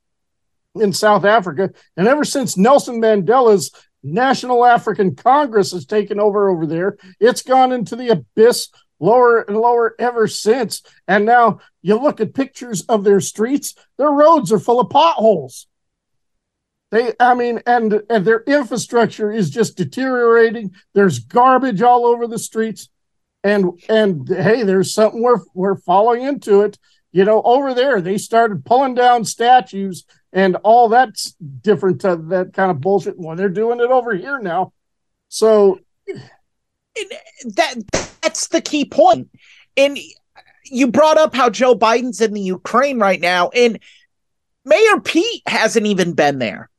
in 0.76 0.94
South 0.94 1.26
Africa, 1.26 1.72
and 1.98 2.08
ever 2.08 2.24
since 2.24 2.58
Nelson 2.58 3.02
Mandela's 3.02 3.72
National 4.04 4.66
African 4.66 5.16
Congress 5.16 5.72
has 5.72 5.86
taken 5.86 6.20
over 6.20 6.50
over 6.50 6.66
there. 6.66 6.98
It's 7.20 7.42
gone 7.42 7.72
into 7.72 7.96
the 7.96 8.10
abyss 8.10 8.70
lower 9.00 9.42
and 9.42 9.58
lower 9.58 9.96
ever 10.00 10.28
since. 10.28 10.84
And 11.08 11.26
now 11.26 11.60
you 11.82 12.00
look 12.00 12.22
at 12.22 12.34
pictures 12.34 12.84
of 12.84 13.04
their 13.04 13.20
streets, 13.20 13.76
their 13.98 14.12
roads 14.12 14.52
are 14.52 14.60
full 14.60 14.80
of 14.80 14.90
potholes. 14.90 15.68
They, 16.92 17.14
I 17.20 17.36
mean, 17.36 17.62
and, 17.66 18.02
and 18.10 18.26
their 18.26 18.42
infrastructure 18.42 19.32
is 19.32 19.50
just 19.50 19.78
deteriorating. 19.78 20.76
There's 20.94 21.20
garbage 21.20 21.82
all 21.82 22.06
over 22.06 22.28
the 22.28 22.40
streets. 22.40 22.90
And 23.44 23.82
and 23.90 24.28
hey, 24.30 24.62
there's 24.62 24.94
something 24.94 25.24
we're 25.24 25.40
we're 25.56 25.78
falling 25.78 26.22
into 26.22 26.62
it. 26.62 26.78
You 27.12 27.26
know, 27.26 27.42
over 27.42 27.74
there 27.74 28.00
they 28.00 28.20
started 28.20 28.66
pulling 28.66 28.94
down 28.94 29.26
statues 29.26 30.06
and 30.34 30.56
all 30.64 30.90
that's 30.90 31.34
different 31.34 32.02
to 32.02 32.16
that 32.30 32.54
kind 32.54 32.72
of 32.72 32.80
bullshit. 32.82 33.18
Well, 33.18 33.36
they're 33.36 33.50
doing 33.50 33.80
it 33.80 33.90
over 33.90 34.14
here 34.16 34.40
now. 34.40 34.74
So 35.30 35.80
that 37.56 37.76
that's 38.22 38.48
the 38.50 38.62
key 38.62 38.86
point. 38.86 39.30
And 39.78 39.98
you 40.66 40.88
brought 40.88 41.18
up 41.18 41.36
how 41.36 41.50
Joe 41.50 41.76
Biden's 41.76 42.22
in 42.22 42.34
the 42.34 42.42
Ukraine 42.42 43.00
right 43.00 43.20
now, 43.20 43.50
and 43.50 43.80
Mayor 44.66 45.00
Pete 45.04 45.42
hasn't 45.48 45.86
even 45.86 46.14
been 46.14 46.40
there 46.40 46.70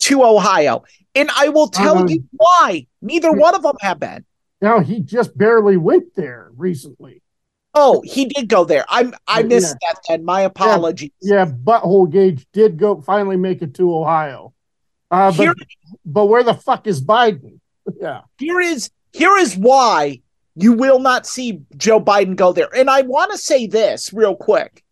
to 0.00 0.22
Ohio. 0.24 0.84
And 1.14 1.30
I 1.36 1.48
will 1.50 1.68
tell 1.68 1.98
Um, 1.98 2.08
you 2.08 2.24
why. 2.32 2.86
Neither 3.02 3.32
one 3.32 3.54
of 3.54 3.62
them 3.62 3.76
have 3.80 3.98
been. 4.00 4.24
now 4.60 4.80
he 4.80 5.00
just 5.00 5.36
barely 5.36 5.76
went 5.76 6.14
there 6.14 6.50
recently. 6.56 7.22
Oh, 7.74 8.02
he 8.04 8.26
did 8.26 8.48
go 8.48 8.64
there. 8.64 8.84
I'm 8.88 9.14
I 9.26 9.42
missed 9.42 9.76
Yeah. 9.80 9.88
that 9.92 10.00
then. 10.08 10.24
My 10.24 10.42
apologies. 10.42 11.10
Yeah, 11.22 11.46
Butthole 11.46 12.10
Gage 12.10 12.46
did 12.52 12.76
go 12.76 13.00
finally 13.00 13.36
make 13.36 13.62
it 13.62 13.74
to 13.74 13.94
Ohio. 13.94 14.52
Uh, 15.10 15.30
but, 15.30 15.42
Here- 15.42 15.54
but 16.04 16.26
where 16.26 16.42
the 16.42 16.54
fuck 16.54 16.86
is 16.86 17.02
Biden? 17.02 17.58
Yeah. 18.00 18.20
Here 18.38 18.60
is 18.60 18.90
here 19.12 19.36
is 19.36 19.56
why 19.56 20.20
you 20.54 20.72
will 20.74 21.00
not 21.00 21.26
see 21.26 21.62
Joe 21.76 22.00
Biden 22.00 22.36
go 22.36 22.52
there. 22.52 22.68
And 22.74 22.88
I 22.88 23.02
want 23.02 23.32
to 23.32 23.38
say 23.38 23.66
this 23.66 24.12
real 24.12 24.36
quick. 24.36 24.84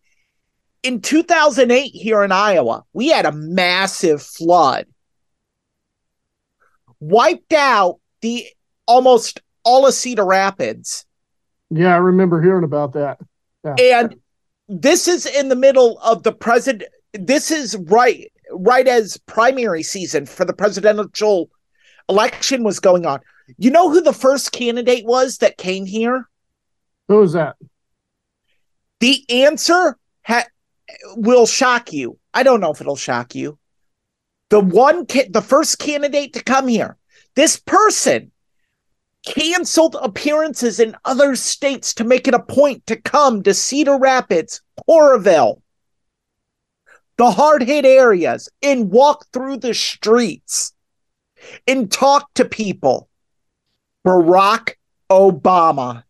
In 0.83 1.01
2008 1.01 1.91
here 1.95 2.25
in 2.25 2.33
Iowa, 2.33 2.85
we 2.93 3.09
had 3.11 3.27
a 3.27 3.33
massive 3.33 4.23
flood. 4.23 4.87
Wiped 6.99 7.53
out 7.53 8.01
the 8.23 8.47
almost 8.87 9.41
all 9.65 9.87
of 9.87 9.95
Cedar 9.95 10.25
Rapids. 10.25 11.05
Yeah, 11.71 11.95
I 11.95 11.99
remember 11.99 12.43
hearing 12.43 12.65
about 12.65 12.95
that. 12.95 13.19
Yeah. 13.65 13.75
And 13.79 14.17
this 14.69 15.09
is 15.09 15.27
in 15.27 15.49
the 15.49 15.57
middle 15.57 15.99
of 16.01 16.23
the 16.23 16.33
president. 16.33 16.91
This 17.13 17.51
is 17.51 17.77
right, 17.77 18.31
right 18.53 18.87
as 18.87 19.17
primary 19.27 19.83
season 19.83 20.27
for 20.27 20.45
the 20.45 20.53
presidential 20.53 21.51
election 22.09 22.65
was 22.65 22.81
going 22.81 23.07
on. 23.07 23.21
You 23.59 23.71
know 23.71 23.91
who 23.91 24.01
the 24.01 24.13
first 24.13 24.53
candidate 24.53 25.05
was 25.05 25.39
that 25.39 25.57
came 25.59 25.87
here? 25.87 26.29
Who 27.09 27.19
was 27.19 27.33
that? 27.33 27.57
The 29.01 29.25
answer 29.31 29.97
ha- 30.25 30.47
will 31.17 31.47
shock 31.47 31.93
you. 31.93 32.19
I 32.33 32.43
don't 32.43 32.61
know 32.61 32.71
if 32.71 32.81
it'll 32.81 32.97
shock 32.97 33.35
you. 33.35 33.59
The 34.51 34.61
one, 34.61 35.07
ca- 35.07 35.29
the 35.29 35.43
first 35.43 35.79
candidate 35.79 36.35
to 36.35 36.45
come 36.45 36.69
here, 36.69 36.97
this 37.35 37.59
person 37.59 38.31
canceled 39.27 39.97
appearances 40.01 40.81
in 40.81 40.97
other 41.05 41.37
states 41.37 41.95
to 41.95 42.05
make 42.05 42.27
it 42.27 42.35
a 42.35 42.43
point 42.43 42.87
to 42.87 42.97
come 42.97 43.43
to 43.43 43.55
Cedar 43.55 43.99
Rapids, 43.99 44.63
Oroville, 44.87 45.63
the 47.17 47.31
hard 47.31 47.63
hit 47.63 47.85
areas, 47.85 48.49
and 48.63 48.91
walk 48.91 49.27
through 49.33 49.59
the 49.59 49.75
streets 49.75 50.73
and 51.67 51.91
talk 51.91 52.33
to 52.35 52.45
people. 52.45 53.09
Barack 54.07 54.75
Obama. 55.11 56.05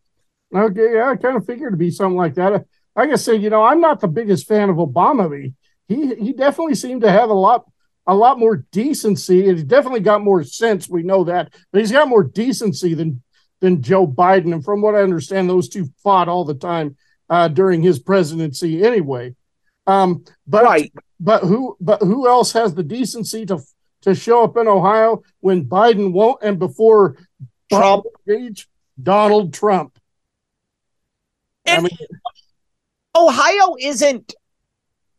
Okay, 0.55 0.95
yeah, 0.95 1.11
I 1.11 1.17
kind 1.17 1.37
of 1.37 1.47
figured 1.47 1.69
it'd 1.69 1.79
be 1.79 1.91
something 1.91 2.17
like 2.17 2.35
that. 2.35 2.65
Like 2.95 3.11
I 3.11 3.17
said, 3.17 3.43
you 3.43 3.51
know, 3.51 3.63
I'm 3.63 3.81
not 3.81 4.01
the 4.01 4.09
biggest 4.09 4.47
fan 4.47 4.69
of 4.69 4.77
Obama. 4.77 5.53
he, 5.89 6.15
he 6.15 6.33
definitely 6.33 6.75
seemed 6.75 7.03
to 7.03 7.11
have 7.11 7.31
a 7.31 7.35
lot 7.35 7.65
a 8.07 8.15
lot 8.15 8.39
more 8.39 8.65
decency, 8.73 9.45
he's 9.45 9.65
definitely 9.65 10.01
got 10.01 10.23
more 10.23 10.43
sense. 10.43 10.89
We 10.89 11.03
know 11.03 11.25
that, 11.25 11.53
but 11.73 11.81
he's 11.81 11.93
got 11.93 12.09
more 12.09 12.25
decency 12.25 12.95
than 12.95 13.23
than 13.61 13.83
Joe 13.83 14.07
Biden. 14.07 14.55
And 14.55 14.65
from 14.65 14.81
what 14.81 14.95
I 14.95 15.03
understand, 15.03 15.49
those 15.49 15.69
two 15.69 15.89
fought 16.03 16.29
all 16.29 16.45
the 16.45 16.55
time 16.55 16.97
uh, 17.29 17.49
during 17.49 17.83
his 17.83 17.99
presidency, 17.99 18.83
anyway. 18.83 19.35
Um, 19.87 20.25
but 20.47 20.65
right. 20.65 20.93
but 21.19 21.43
who 21.43 21.77
but 21.81 22.01
who 22.01 22.27
else 22.27 22.53
has 22.53 22.75
the 22.75 22.83
decency 22.83 23.45
to 23.47 23.61
to 24.03 24.15
show 24.15 24.45
up 24.45 24.57
in 24.57 24.67
Ohio 24.67 25.23
when 25.41 25.65
Biden 25.65 26.13
won't, 26.13 26.43
and 26.43 26.59
before 26.59 27.17
Trump, 27.71 28.05
Donald 29.03 29.55
Trump. 29.55 29.99
And 31.67 31.89
Ohio 33.15 33.77
isn't, 33.79 34.35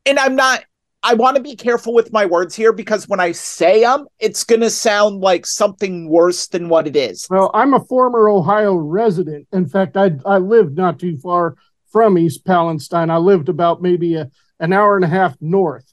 and 0.05 0.19
I'm 0.19 0.35
not, 0.35 0.63
I 1.03 1.15
want 1.15 1.35
to 1.35 1.41
be 1.41 1.55
careful 1.55 1.93
with 1.93 2.11
my 2.11 2.25
words 2.25 2.55
here 2.55 2.71
because 2.71 3.07
when 3.07 3.19
I 3.19 3.31
say 3.31 3.81
them, 3.81 4.07
it's 4.19 4.43
going 4.43 4.61
to 4.61 4.69
sound 4.69 5.19
like 5.19 5.47
something 5.47 6.07
worse 6.09 6.47
than 6.47 6.69
what 6.69 6.85
it 6.85 6.95
is. 6.95 7.27
Well, 7.29 7.49
I'm 7.53 7.73
a 7.73 7.83
former 7.85 8.29
Ohio 8.29 8.75
resident. 8.75 9.47
In 9.51 9.67
fact, 9.67 9.97
I 9.97 10.11
I 10.25 10.37
lived 10.37 10.77
not 10.77 10.99
too 10.99 11.17
far 11.17 11.55
from 11.91 12.17
East 12.17 12.45
Palestine. 12.45 13.09
I 13.09 13.17
lived 13.17 13.49
about 13.49 13.81
maybe 13.81 14.15
a, 14.15 14.29
an 14.59 14.73
hour 14.73 14.95
and 14.95 15.03
a 15.05 15.09
half 15.09 15.35
north. 15.41 15.91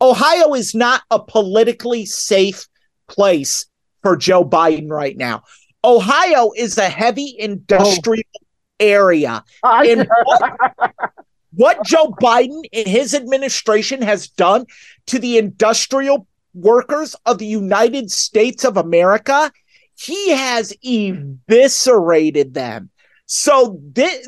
Ohio 0.00 0.54
is 0.54 0.74
not 0.74 1.02
a 1.10 1.20
politically 1.20 2.04
safe 2.04 2.66
place 3.08 3.66
for 4.02 4.16
Joe 4.16 4.44
Biden 4.44 4.90
right 4.90 5.16
now. 5.16 5.42
Ohio 5.84 6.50
is 6.56 6.78
a 6.78 6.88
heavy 6.88 7.36
oh. 7.38 7.44
industrial 7.44 8.24
area. 8.78 9.44
And 9.62 10.08
what, 10.24 10.58
what 11.58 11.84
Joe 11.84 12.14
Biden 12.22 12.62
and 12.72 12.86
his 12.86 13.14
administration 13.14 14.00
has 14.02 14.28
done 14.28 14.64
to 15.06 15.18
the 15.18 15.38
industrial 15.38 16.26
workers 16.54 17.14
of 17.26 17.38
the 17.38 17.46
United 17.46 18.10
States 18.10 18.64
of 18.64 18.76
America, 18.76 19.52
he 19.96 20.30
has 20.30 20.72
eviscerated 20.82 22.54
them. 22.54 22.90
So 23.26 23.80
thi- 23.94 24.24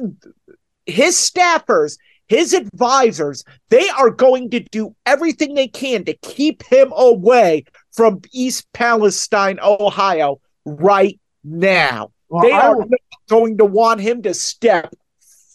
his 0.86 1.14
staffers, 1.16 1.96
his 2.26 2.52
advisors, 2.52 3.44
they 3.68 3.88
are 3.90 4.10
going 4.10 4.50
to 4.50 4.60
do 4.60 4.94
everything 5.06 5.54
they 5.54 5.68
can 5.68 6.04
to 6.04 6.14
keep 6.14 6.62
him 6.64 6.92
away 6.96 7.64
from 7.92 8.20
East 8.32 8.66
Palestine, 8.72 9.58
Ohio, 9.62 10.40
right 10.64 11.18
now. 11.44 12.10
Well, 12.28 12.42
they 12.42 12.52
I 12.52 12.68
are 12.68 12.76
will- 12.76 12.88
not 12.88 13.00
going 13.28 13.58
to 13.58 13.64
want 13.64 14.00
him 14.00 14.22
to 14.22 14.34
step 14.34 14.94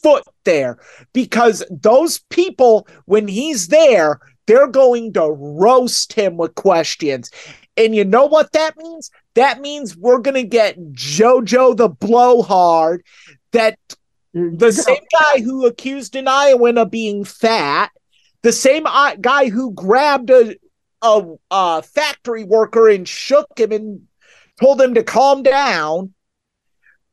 foot 0.06 0.24
there 0.44 0.78
because 1.14 1.64
those 1.72 2.20
people, 2.30 2.88
when 3.06 3.28
he's 3.28 3.70
there, 3.70 4.20
they're 4.46 4.68
going 4.68 5.14
to 5.14 5.32
roast 5.32 6.14
him 6.14 6.38
with 6.38 6.54
questions. 6.54 7.32
And 7.76 7.96
you 7.96 8.06
know 8.06 8.28
what 8.28 8.52
that 8.52 8.78
means? 8.78 9.10
That 9.34 9.62
means 9.62 9.98
we're 9.98 10.20
going 10.20 10.36
to 10.36 10.44
get 10.44 10.78
JoJo 10.92 11.76
the 11.78 11.90
blowhard, 11.90 13.04
that 13.52 13.80
the 14.34 14.72
same 14.72 15.02
guy 15.20 15.42
who 15.42 15.66
accused 15.66 16.16
an 16.16 16.28
Iowan 16.28 16.78
of 16.78 16.92
being 16.92 17.24
fat, 17.24 17.90
the 18.44 18.52
same 18.52 18.86
uh, 18.86 19.16
guy 19.16 19.50
who 19.50 19.74
grabbed 19.74 20.30
a, 20.30 20.56
a, 21.02 21.24
a 21.50 21.82
factory 21.82 22.44
worker 22.44 22.90
and 22.90 23.08
shook 23.08 23.48
him 23.58 23.72
and 23.72 24.02
told 24.62 24.80
him 24.80 24.94
to 24.94 25.04
calm 25.04 25.42
down. 25.42 26.14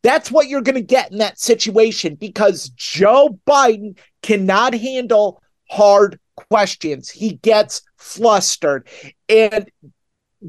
That's 0.02 0.30
what 0.30 0.48
you're 0.48 0.62
going 0.62 0.74
to 0.74 0.82
get 0.82 1.12
in 1.12 1.18
that 1.18 1.38
situation 1.38 2.16
because 2.16 2.70
Joe 2.70 3.38
Biden 3.46 3.98
cannot 4.22 4.74
handle 4.74 5.42
hard 5.70 6.18
questions. 6.34 7.08
He 7.08 7.34
gets 7.34 7.82
flustered. 7.96 8.88
And 9.28 9.70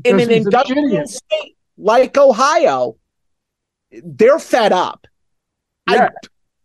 in 0.03 0.19
an 0.19 0.31
industrial 0.31 1.05
state 1.05 1.55
like 1.77 2.17
Ohio, 2.17 2.97
they're 3.91 4.39
fed 4.39 4.71
up. 4.71 5.05
Yeah, 5.89 6.09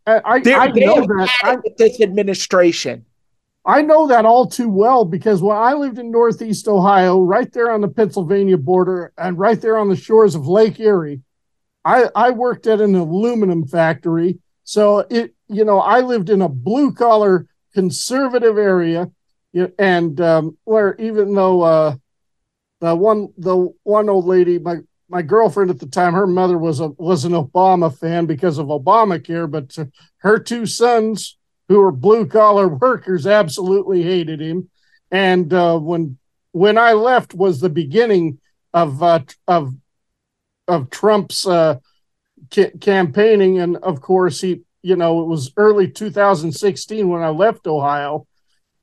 I, 0.06 0.20
I, 0.24 0.40
They're, 0.40 0.58
I 0.58 0.68
know 0.68 1.00
that. 1.00 1.30
it 1.44 1.60
with 1.64 1.76
this 1.76 2.00
administration. 2.00 3.04
I 3.64 3.82
know 3.82 4.06
that 4.06 4.24
all 4.24 4.46
too 4.46 4.70
well 4.70 5.04
because 5.04 5.42
when 5.42 5.56
I 5.56 5.74
lived 5.74 5.98
in 5.98 6.10
Northeast 6.10 6.68
Ohio, 6.68 7.20
right 7.20 7.52
there 7.52 7.70
on 7.70 7.82
the 7.82 7.88
Pennsylvania 7.88 8.56
border 8.56 9.12
and 9.18 9.38
right 9.38 9.60
there 9.60 9.76
on 9.76 9.90
the 9.90 9.96
shores 9.96 10.34
of 10.34 10.46
Lake 10.46 10.80
Erie, 10.80 11.20
I, 11.88 12.10
I 12.14 12.30
worked 12.30 12.66
at 12.66 12.82
an 12.82 12.94
aluminum 12.94 13.66
factory. 13.66 14.40
So 14.64 14.98
it, 15.08 15.34
you 15.48 15.64
know, 15.64 15.80
I 15.80 16.00
lived 16.00 16.28
in 16.28 16.42
a 16.42 16.48
blue 16.48 16.92
collar 16.92 17.46
conservative 17.72 18.58
area, 18.58 19.10
and 19.78 20.20
um, 20.20 20.58
where 20.64 20.94
even 20.96 21.34
though 21.34 21.62
uh, 21.62 21.96
the 22.80 22.94
one 22.94 23.32
the 23.38 23.72
one 23.84 24.10
old 24.10 24.26
lady, 24.26 24.58
my 24.58 24.76
my 25.08 25.22
girlfriend 25.22 25.70
at 25.70 25.80
the 25.80 25.86
time, 25.86 26.12
her 26.12 26.26
mother 26.26 26.58
was 26.58 26.80
a 26.80 26.88
was 26.88 27.24
an 27.24 27.32
Obama 27.32 27.96
fan 27.96 28.26
because 28.26 28.58
of 28.58 28.66
Obamacare, 28.66 29.50
but 29.50 29.74
her 30.18 30.38
two 30.38 30.66
sons 30.66 31.38
who 31.68 31.80
were 31.80 31.90
blue 31.90 32.26
collar 32.26 32.68
workers 32.86 33.26
absolutely 33.26 34.02
hated 34.02 34.42
him. 34.42 34.68
And 35.10 35.50
uh, 35.54 35.78
when 35.78 36.18
when 36.52 36.76
I 36.76 36.92
left 36.92 37.32
was 37.32 37.60
the 37.60 37.70
beginning 37.70 38.40
of 38.74 39.02
uh, 39.02 39.20
of 39.46 39.74
of 40.68 40.90
Trump's 40.90 41.46
uh, 41.46 41.78
ca- 42.52 42.76
campaigning, 42.80 43.58
and 43.58 43.76
of 43.78 44.00
course 44.00 44.40
he, 44.40 44.62
you 44.82 44.96
know, 44.96 45.22
it 45.22 45.26
was 45.26 45.52
early 45.56 45.90
2016 45.90 47.08
when 47.08 47.22
I 47.22 47.30
left 47.30 47.66
Ohio, 47.66 48.26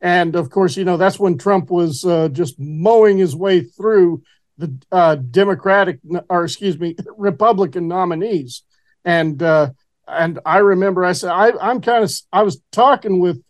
and 0.02 0.36
of 0.36 0.50
course, 0.50 0.76
you 0.76 0.86
know, 0.86 0.98
that's 0.98 1.20
when 1.20 1.38
Trump 1.38 1.70
was 1.70 2.04
uh, 2.06 2.30
just 2.30 2.60
mowing 2.60 3.18
his 3.18 3.36
way 3.36 3.62
through 3.62 4.24
the 4.58 4.76
uh, 4.92 5.16
Democratic 5.16 6.00
or 6.30 6.44
excuse 6.44 6.80
me 6.80 6.96
Republican 7.18 7.88
nominees, 7.88 8.64
and 9.04 9.42
uh, 9.42 9.72
and 10.08 10.40
I 10.46 10.58
remember 10.60 11.04
I 11.04 11.14
said 11.14 11.32
I 11.32 11.52
I'm 11.62 11.82
kind 11.82 12.04
of 12.04 12.12
I 12.32 12.44
was 12.44 12.62
talking 12.72 13.20
with 13.20 13.42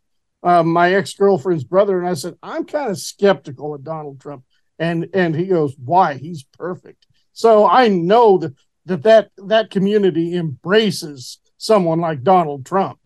uh, 0.44 0.64
my 0.64 0.94
ex 0.94 1.14
girlfriend's 1.14 1.64
brother, 1.64 2.00
and 2.00 2.08
I 2.08 2.14
said 2.14 2.36
I'm 2.44 2.66
kind 2.66 2.92
of 2.92 3.00
skeptical 3.00 3.74
of 3.74 3.84
Donald 3.84 4.20
Trump, 4.20 4.44
and 4.80 5.10
and 5.14 5.36
he 5.36 5.46
goes, 5.46 5.76
why? 5.78 6.16
He's 6.16 6.44
perfect. 6.44 7.05
So 7.36 7.68
I 7.68 7.90
know 7.90 8.38
that 8.40 8.54
that 8.86 9.04
that, 9.04 9.32
that 9.38 9.70
community 9.70 10.36
embraces 10.36 11.38
someone 11.58 12.00
like 12.00 12.24
Donald 12.24 12.66
Trump. 12.66 12.98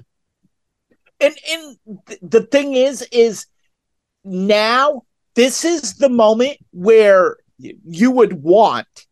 And 1.20 1.36
and 1.52 1.78
th- 2.06 2.20
the 2.22 2.44
thing 2.44 2.76
is, 2.76 3.06
is 3.12 3.48
now 4.24 5.02
this 5.34 5.66
is 5.66 5.96
the 5.96 6.10
moment 6.10 6.58
where 6.72 7.38
you 7.58 8.12
would 8.12 8.44
want 8.44 9.08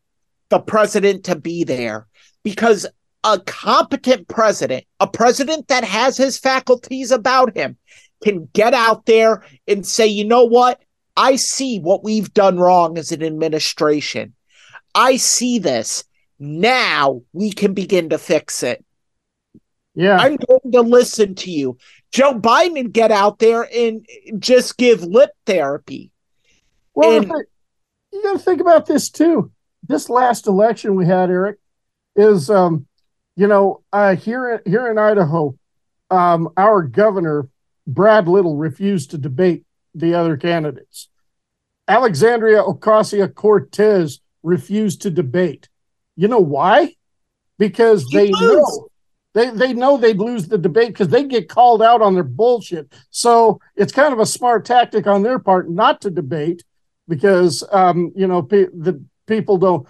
the 0.50 0.60
president 0.60 1.26
to 1.26 1.36
be 1.36 1.64
there 1.64 2.08
because 2.44 2.86
a 3.24 3.40
competent 3.40 4.28
president, 4.28 4.86
a 5.00 5.08
president 5.08 5.68
that 5.68 5.84
has 5.84 6.16
his 6.16 6.38
faculties 6.38 7.12
about 7.12 7.58
him, 7.58 7.76
can 8.24 8.48
get 8.54 8.74
out 8.74 9.06
there 9.08 9.44
and 9.68 9.86
say, 9.86 10.06
you 10.06 10.24
know 10.24 10.46
what? 10.46 10.80
I 11.18 11.36
see 11.38 11.80
what 11.80 12.04
we've 12.04 12.32
done 12.34 12.60
wrong 12.60 12.98
as 12.98 13.12
an 13.12 13.24
administration. 13.24 14.34
I 14.98 15.18
see 15.18 15.60
this. 15.60 16.04
Now 16.40 17.22
we 17.32 17.52
can 17.52 17.74
begin 17.74 18.10
to 18.10 18.18
fix 18.18 18.64
it. 18.64 18.84
Yeah. 19.94 20.18
I'm 20.18 20.36
going 20.36 20.72
to 20.74 20.82
listen 20.82 21.36
to 21.36 21.52
you. 21.52 21.78
Joe 22.12 22.40
Biden 22.40 22.92
get 22.92 23.12
out 23.12 23.40
there 23.40 23.68
and 23.74 24.06
just 24.40 24.78
give 24.78 25.04
lip 25.04 25.32
therapy. 25.46 26.12
Well, 26.94 27.18
And- 27.18 27.32
you 28.12 28.24
got 28.24 28.34
to 28.34 28.40
think 28.40 28.60
about 28.62 28.86
this 28.88 29.10
too. 29.10 29.52
This 29.88 30.10
last 30.10 30.48
election 30.48 30.96
we 30.96 31.06
had, 31.06 31.30
Eric, 31.30 31.60
is 32.16 32.50
um, 32.50 32.88
you 33.36 33.48
know, 33.48 33.84
uh, 33.94 34.16
here 34.16 34.64
here 34.66 34.90
in 34.90 34.98
Idaho, 34.98 35.56
um, 36.10 36.50
our 36.58 36.82
governor 36.82 37.48
Brad 37.86 38.28
Little 38.28 38.56
refused 38.56 39.12
to 39.12 39.18
debate 39.18 39.64
the 39.94 40.16
other 40.16 40.38
candidates. 40.38 41.10
Alexandria 41.88 42.64
Ocasio 42.64 43.34
Cortez 43.34 44.20
refused 44.48 45.02
to 45.04 45.10
debate. 45.10 45.70
You 46.16 46.28
know 46.28 46.40
why? 46.40 46.96
Because 47.58 48.06
they 48.12 48.32
know 48.32 48.90
they 49.34 49.50
they 49.52 49.74
know 49.74 49.98
they'd 49.98 50.18
lose 50.18 50.48
the 50.48 50.58
debate 50.58 50.90
because 50.90 51.10
they 51.10 51.24
get 51.24 51.50
called 51.50 51.82
out 51.82 52.02
on 52.02 52.16
their 52.16 52.24
bullshit. 52.24 52.92
So 53.12 53.60
it's 53.76 53.92
kind 53.92 54.14
of 54.14 54.20
a 54.20 54.26
smart 54.26 54.66
tactic 54.66 55.06
on 55.06 55.22
their 55.22 55.40
part 55.40 55.70
not 55.70 56.02
to 56.02 56.10
debate 56.10 56.64
because 57.08 57.64
um, 57.72 58.12
you 58.16 58.28
know 58.28 58.42
pe- 58.42 58.74
the 58.74 59.04
people 59.28 59.58
don't 59.58 59.88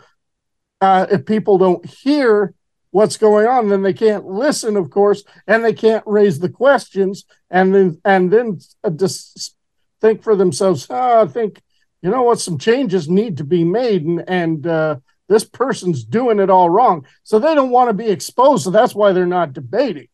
uh, 0.81 1.07
if 1.11 1.25
people 1.25 1.57
don't 1.57 1.85
hear 1.85 2.53
what's 2.91 3.17
going 3.17 3.47
on, 3.47 3.69
then 3.69 3.83
they 3.83 3.93
can't 3.93 4.25
listen, 4.25 4.75
of 4.75 4.89
course, 4.89 5.23
and 5.45 5.63
they 5.63 5.73
can't 5.73 6.03
raise 6.05 6.39
the 6.39 6.49
questions, 6.49 7.25
and 7.49 7.73
then 7.73 8.01
and 8.05 8.31
then 8.31 8.59
uh, 8.83 8.89
just 8.89 9.55
think 10.01 10.23
for 10.23 10.35
themselves. 10.35 10.87
Oh, 10.89 11.21
I 11.21 11.27
think 11.27 11.61
you 12.01 12.09
know 12.09 12.23
what, 12.23 12.39
some 12.39 12.57
changes 12.57 13.09
need 13.09 13.37
to 13.37 13.43
be 13.43 13.63
made, 13.63 14.03
and 14.03 14.23
and 14.27 14.67
uh, 14.67 14.97
this 15.27 15.43
person's 15.43 16.03
doing 16.03 16.39
it 16.39 16.49
all 16.49 16.69
wrong, 16.69 17.05
so 17.23 17.39
they 17.39 17.55
don't 17.55 17.71
want 17.71 17.89
to 17.89 17.93
be 17.93 18.09
exposed. 18.09 18.63
So 18.63 18.71
that's 18.71 18.95
why 18.95 19.11
they're 19.11 19.25
not 19.25 19.53
debating. 19.53 20.07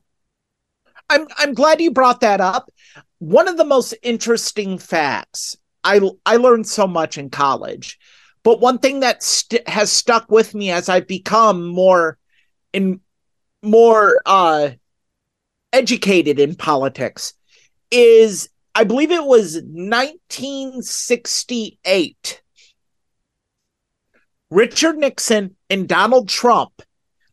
I'm 1.10 1.28
I'm 1.38 1.54
glad 1.54 1.82
you 1.82 1.92
brought 1.92 2.22
that 2.22 2.42
up. 2.42 2.72
One 3.20 3.48
of 3.48 3.58
the 3.58 3.66
most 3.66 3.94
interesting 4.02 4.78
facts 4.78 5.56
I 5.84 6.02
I 6.26 6.38
learned 6.38 6.68
so 6.68 6.88
much 6.88 7.18
in 7.18 7.30
college, 7.30 8.00
but 8.44 8.62
one 8.62 8.80
thing 8.80 9.02
that 9.02 9.22
st- 9.22 9.68
has 9.68 9.92
stuck 9.92 10.32
with 10.32 10.56
me 10.56 10.72
as 10.72 10.90
I've 10.90 11.08
become 11.08 11.68
more 11.68 12.18
in 12.72 13.02
more 13.62 14.22
uh 14.26 14.72
educated 15.72 16.40
in 16.40 16.56
politics 16.56 17.34
is 17.92 18.50
I 18.76 18.84
believe 18.84 19.12
it 19.12 19.24
was 19.26 19.56
1968. 19.64 22.42
Richard 24.50 24.98
Nixon 24.98 25.56
and 25.70 25.88
Donald 25.88 26.30
Trump, 26.30 26.82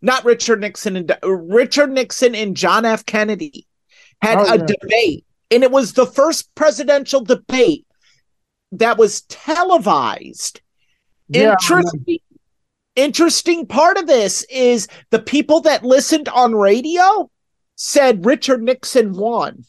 not 0.01 0.25
Richard 0.25 0.61
Nixon 0.61 0.97
and 0.97 1.11
uh, 1.11 1.17
Richard 1.31 1.91
Nixon 1.91 2.35
and 2.35 2.57
John 2.57 2.85
F. 2.85 3.05
Kennedy 3.05 3.67
had 4.23 4.39
Oh, 4.39 4.55
a 4.55 4.59
yeah. 4.59 4.67
debate, 4.67 5.25
and 5.51 5.63
it 5.63 5.71
was 5.71 5.93
the 5.93 6.07
first 6.07 6.55
presidential 6.55 7.21
debate 7.23 7.87
that 8.73 8.99
was 8.99 9.23
televised. 9.23 10.61
Yeah, 11.29 11.53
interesting, 11.53 12.19
interesting 12.97 13.67
part 13.67 13.99
of 13.99 14.07
this 14.07 14.45
is 14.51 14.89
the 15.11 15.21
people 15.21 15.61
that 15.63 15.85
listened 15.85 16.29
on 16.29 16.55
radio 16.55 17.31
said 17.77 18.27
Richard 18.27 18.63
Nixon 18.63 19.13
won. 19.13 19.65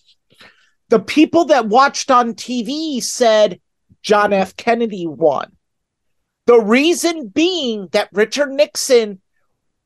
The 0.91 0.99
people 0.99 1.45
that 1.45 1.69
watched 1.69 2.11
on 2.11 2.33
TV 2.33 3.01
said 3.01 3.61
John 4.03 4.33
F. 4.33 4.57
Kennedy 4.57 5.07
won. 5.07 5.55
The 6.47 6.59
reason 6.59 7.29
being 7.29 7.87
that 7.93 8.09
Richard 8.11 8.51
Nixon 8.51 9.21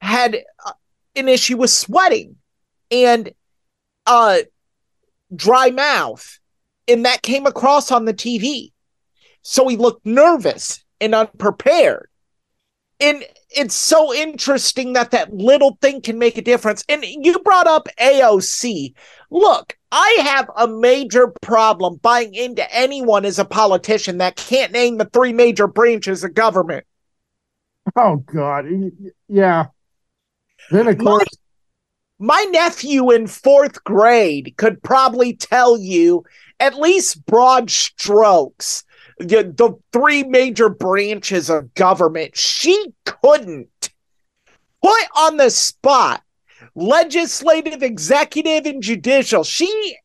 had 0.01 0.43
uh, 0.65 0.71
an 1.15 1.29
issue 1.29 1.57
with 1.57 1.69
sweating 1.69 2.37
and 2.89 3.31
uh 4.07 4.39
dry 5.35 5.69
mouth 5.69 6.39
and 6.87 7.05
that 7.05 7.21
came 7.21 7.45
across 7.45 7.91
on 7.91 8.05
the 8.05 8.13
TV. 8.13 8.71
So 9.43 9.67
he 9.67 9.77
looked 9.77 10.07
nervous 10.07 10.83
and 10.99 11.13
unprepared. 11.13 12.09
And 12.99 13.23
it's 13.55 13.75
so 13.75 14.13
interesting 14.13 14.93
that 14.93 15.11
that 15.11 15.33
little 15.33 15.77
thing 15.81 16.01
can 16.01 16.19
make 16.19 16.37
a 16.37 16.41
difference. 16.41 16.83
And 16.89 17.03
you 17.03 17.39
brought 17.39 17.67
up 17.67 17.87
AOC. 17.99 18.93
Look, 19.31 19.77
I 19.91 20.17
have 20.23 20.49
a 20.55 20.67
major 20.67 21.33
problem 21.41 21.95
buying 22.01 22.33
into 22.33 22.71
anyone 22.73 23.25
as 23.25 23.39
a 23.39 23.45
politician 23.45 24.17
that 24.19 24.35
can't 24.35 24.71
name 24.71 24.97
the 24.97 25.05
three 25.05 25.33
major 25.33 25.67
branches 25.67 26.23
of 26.23 26.33
government. 26.33 26.85
Oh 27.95 28.17
God, 28.17 28.65
yeah. 29.27 29.67
Then 30.71 30.87
of 30.87 30.97
course, 30.97 31.27
My 32.17 32.43
nephew 32.49 33.11
in 33.11 33.27
fourth 33.27 33.83
grade 33.83 34.53
could 34.57 34.81
probably 34.81 35.35
tell 35.35 35.77
you 35.77 36.23
at 36.61 36.79
least 36.79 37.25
broad 37.25 37.69
strokes 37.69 38.84
the, 39.17 39.53
the 39.55 39.77
three 39.93 40.23
major 40.23 40.69
branches 40.69 41.49
of 41.49 41.73
government. 41.73 42.35
She 42.35 42.93
couldn't 43.05 43.69
put 44.81 45.03
on 45.17 45.37
the 45.37 45.49
spot 45.49 46.21
legislative, 46.75 47.81
executive, 47.81 48.65
and 48.65 48.83
judicial. 48.83 49.43
She 49.43 49.97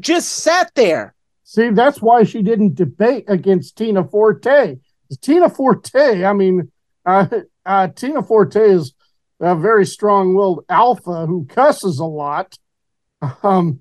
just 0.00 0.30
sat 0.30 0.72
there. 0.74 1.14
See, 1.44 1.70
that's 1.70 2.02
why 2.02 2.24
she 2.24 2.42
didn't 2.42 2.74
debate 2.74 3.24
against 3.28 3.76
Tina 3.76 4.04
Forte. 4.04 4.78
Tina 5.20 5.48
Forte, 5.48 6.24
I 6.24 6.32
mean, 6.32 6.72
uh, 7.06 7.26
uh, 7.64 7.88
Tina 7.88 8.22
Forte 8.22 8.60
is 8.60 8.94
a 9.40 9.54
very 9.54 9.86
strong-willed 9.86 10.64
alpha 10.68 11.26
who 11.26 11.46
cusses 11.46 11.98
a 11.98 12.04
lot. 12.04 12.56
Um, 13.42 13.80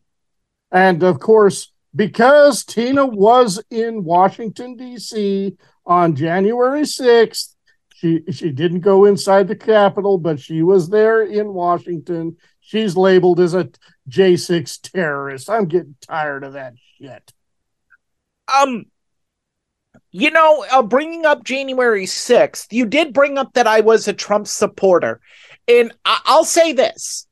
and 0.71 1.03
of 1.03 1.19
course, 1.19 1.72
because 1.95 2.63
Tina 2.63 3.05
was 3.05 3.61
in 3.69 4.03
Washington 4.03 4.75
D.C. 4.75 5.55
on 5.85 6.15
January 6.15 6.81
6th, 6.81 7.55
she 7.95 8.23
she 8.31 8.51
didn't 8.51 8.81
go 8.81 9.05
inside 9.05 9.47
the 9.47 9.55
Capitol, 9.55 10.17
but 10.17 10.39
she 10.39 10.61
was 10.61 10.89
there 10.89 11.21
in 11.21 11.53
Washington. 11.53 12.37
She's 12.59 12.97
labeled 12.97 13.39
as 13.39 13.53
a 13.53 13.69
J6 14.09 14.91
terrorist. 14.91 15.49
I'm 15.49 15.67
getting 15.67 15.95
tired 16.01 16.43
of 16.43 16.53
that 16.53 16.73
shit. 16.97 17.31
Um, 18.53 18.85
you 20.11 20.31
know, 20.31 20.65
uh, 20.71 20.81
bringing 20.81 21.25
up 21.25 21.43
January 21.43 22.05
6th, 22.05 22.71
you 22.71 22.85
did 22.85 23.13
bring 23.13 23.37
up 23.37 23.53
that 23.53 23.67
I 23.67 23.81
was 23.81 24.07
a 24.07 24.13
Trump 24.13 24.47
supporter. 24.47 25.21
And 25.67 25.93
I- 26.05 26.21
I'll 26.25 26.45
say 26.45 26.73
this 26.73 27.27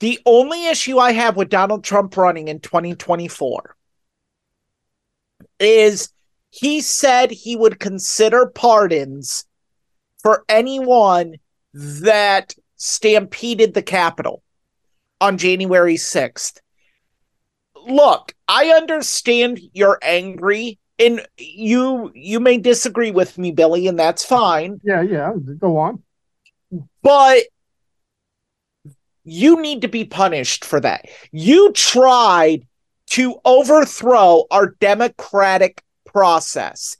the 0.00 0.20
only 0.24 0.66
issue 0.66 0.98
I 0.98 1.12
have 1.12 1.36
with 1.36 1.48
Donald 1.48 1.84
Trump 1.84 2.16
running 2.16 2.48
in 2.48 2.60
2024 2.60 3.76
is 5.58 6.10
he 6.50 6.80
said 6.80 7.30
he 7.30 7.56
would 7.56 7.80
consider 7.80 8.46
pardons 8.46 9.44
for 10.22 10.44
anyone 10.48 11.36
that 11.74 12.54
stampeded 12.76 13.74
the 13.74 13.82
Capitol 13.82 14.42
on 15.20 15.36
January 15.36 15.96
6th. 15.96 16.60
Look, 17.86 18.34
I 18.46 18.68
understand 18.70 19.60
you're 19.72 19.98
angry 20.02 20.78
and 20.98 21.26
you 21.38 22.10
you 22.14 22.40
may 22.40 22.58
disagree 22.58 23.10
with 23.10 23.38
me 23.38 23.52
Billy 23.52 23.86
and 23.86 23.98
that's 23.98 24.24
fine. 24.24 24.80
Yeah, 24.82 25.02
yeah, 25.02 25.32
go 25.58 25.76
on. 25.78 26.02
But 27.02 27.44
you 29.30 29.60
need 29.60 29.82
to 29.82 29.88
be 29.88 30.04
punished 30.04 30.64
for 30.64 30.80
that. 30.80 31.06
You 31.32 31.72
tried 31.72 32.66
to 33.10 33.36
overthrow 33.44 34.44
our 34.50 34.74
democratic 34.80 35.82
process. 36.06 36.96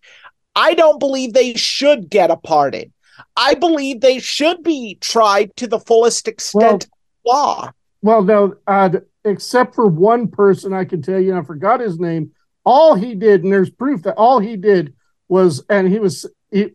I 0.54 0.74
don't 0.74 0.98
believe 0.98 1.32
they 1.32 1.54
should 1.54 2.10
get 2.10 2.30
a 2.30 2.36
pardon. 2.36 2.92
I 3.36 3.54
believe 3.54 4.00
they 4.00 4.18
should 4.18 4.62
be 4.62 4.98
tried 5.00 5.54
to 5.56 5.66
the 5.66 5.78
fullest 5.78 6.28
extent 6.28 6.84
of 6.84 6.90
law. 7.24 7.70
Well, 8.02 8.22
no, 8.22 8.54
uh, 8.66 8.90
except 9.24 9.74
for 9.74 9.86
one 9.86 10.28
person, 10.28 10.72
I 10.72 10.84
can 10.84 11.02
tell 11.02 11.20
you, 11.20 11.30
and 11.30 11.38
I 11.38 11.42
forgot 11.42 11.80
his 11.80 11.98
name. 11.98 12.32
All 12.64 12.94
he 12.94 13.14
did, 13.14 13.44
and 13.44 13.52
there's 13.52 13.70
proof 13.70 14.02
that 14.02 14.16
all 14.16 14.38
he 14.38 14.56
did 14.56 14.94
was, 15.28 15.64
and 15.68 15.88
he 15.88 15.98
was 15.98 16.26
he, 16.50 16.74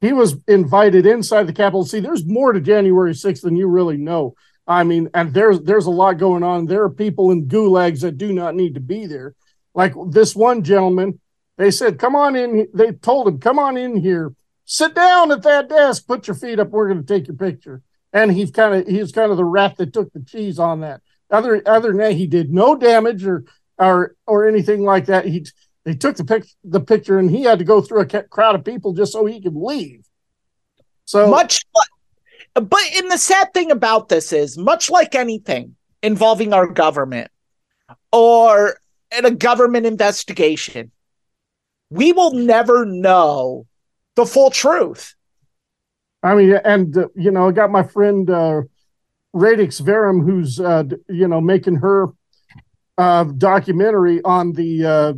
he 0.00 0.12
was 0.12 0.36
invited 0.48 1.06
inside 1.06 1.46
the 1.46 1.52
Capitol. 1.52 1.84
See, 1.84 2.00
there's 2.00 2.26
more 2.26 2.52
to 2.52 2.60
January 2.60 3.12
6th 3.12 3.42
than 3.42 3.56
you 3.56 3.68
really 3.68 3.96
know. 3.96 4.34
I 4.66 4.84
mean, 4.84 5.10
and 5.14 5.34
there's 5.34 5.60
there's 5.60 5.86
a 5.86 5.90
lot 5.90 6.18
going 6.18 6.42
on. 6.42 6.66
There 6.66 6.82
are 6.82 6.90
people 6.90 7.30
in 7.30 7.48
gulags 7.48 8.00
that 8.00 8.18
do 8.18 8.32
not 8.32 8.54
need 8.54 8.74
to 8.74 8.80
be 8.80 9.06
there. 9.06 9.34
Like 9.74 9.92
this 10.08 10.34
one 10.34 10.62
gentleman, 10.62 11.20
they 11.56 11.70
said, 11.70 11.98
"Come 11.98 12.16
on 12.16 12.36
in." 12.36 12.68
They 12.72 12.92
told 12.92 13.28
him, 13.28 13.38
"Come 13.38 13.58
on 13.58 13.76
in 13.76 13.96
here, 13.96 14.32
sit 14.64 14.94
down 14.94 15.32
at 15.32 15.42
that 15.42 15.68
desk, 15.68 16.06
put 16.06 16.26
your 16.26 16.34
feet 16.34 16.58
up. 16.58 16.70
We're 16.70 16.88
going 16.88 17.04
to 17.04 17.06
take 17.06 17.28
your 17.28 17.36
picture." 17.36 17.82
and 18.14 18.30
he's 18.32 18.52
kind 18.52 18.74
of 18.74 18.86
he's 18.86 19.12
kind 19.12 19.30
of 19.30 19.36
the 19.36 19.44
rat 19.44 19.76
that 19.76 19.92
took 19.92 20.10
the 20.12 20.20
cheese 20.20 20.58
on 20.58 20.80
that. 20.80 21.02
Other 21.30 21.60
other 21.66 21.88
than 21.88 21.98
that, 21.98 22.12
he 22.12 22.26
did 22.26 22.50
no 22.50 22.76
damage 22.76 23.26
or 23.26 23.44
or 23.76 24.14
or 24.26 24.48
anything 24.48 24.84
like 24.84 25.06
that. 25.06 25.26
He 25.26 25.44
they 25.84 25.94
took 25.94 26.16
the 26.16 26.24
pic 26.24 26.46
the 26.62 26.80
picture, 26.80 27.18
and 27.18 27.30
he 27.30 27.42
had 27.42 27.58
to 27.58 27.64
go 27.64 27.82
through 27.82 28.02
a 28.02 28.22
crowd 28.22 28.54
of 28.54 28.64
people 28.64 28.94
just 28.94 29.12
so 29.12 29.26
he 29.26 29.42
could 29.42 29.56
leave. 29.56 30.06
So 31.04 31.28
much, 31.28 31.66
but 32.54 32.80
in 32.96 33.08
the 33.08 33.18
sad 33.18 33.52
thing 33.52 33.70
about 33.70 34.08
this 34.08 34.32
is, 34.32 34.56
much 34.56 34.90
like 34.90 35.14
anything 35.14 35.76
involving 36.02 36.52
our 36.52 36.66
government 36.66 37.30
or 38.12 38.78
in 39.16 39.24
a 39.24 39.30
government 39.30 39.86
investigation, 39.86 40.90
we 41.90 42.12
will 42.12 42.32
never 42.32 42.84
know 42.84 43.66
the 44.16 44.26
full 44.26 44.50
truth. 44.50 45.14
I 46.22 46.34
mean, 46.34 46.58
and 46.64 46.96
uh, 46.96 47.08
you 47.14 47.30
know, 47.30 47.48
I 47.48 47.52
got 47.52 47.70
my 47.70 47.82
friend 47.82 48.28
uh, 48.30 48.62
Radix 49.32 49.80
Verum, 49.80 50.22
who's 50.22 50.58
uh, 50.60 50.84
you 51.08 51.28
know 51.28 51.40
making 51.40 51.76
her 51.76 52.08
uh, 52.96 53.24
documentary 53.24 54.22
on 54.22 54.52
the 54.52 54.86
uh, 54.86 55.12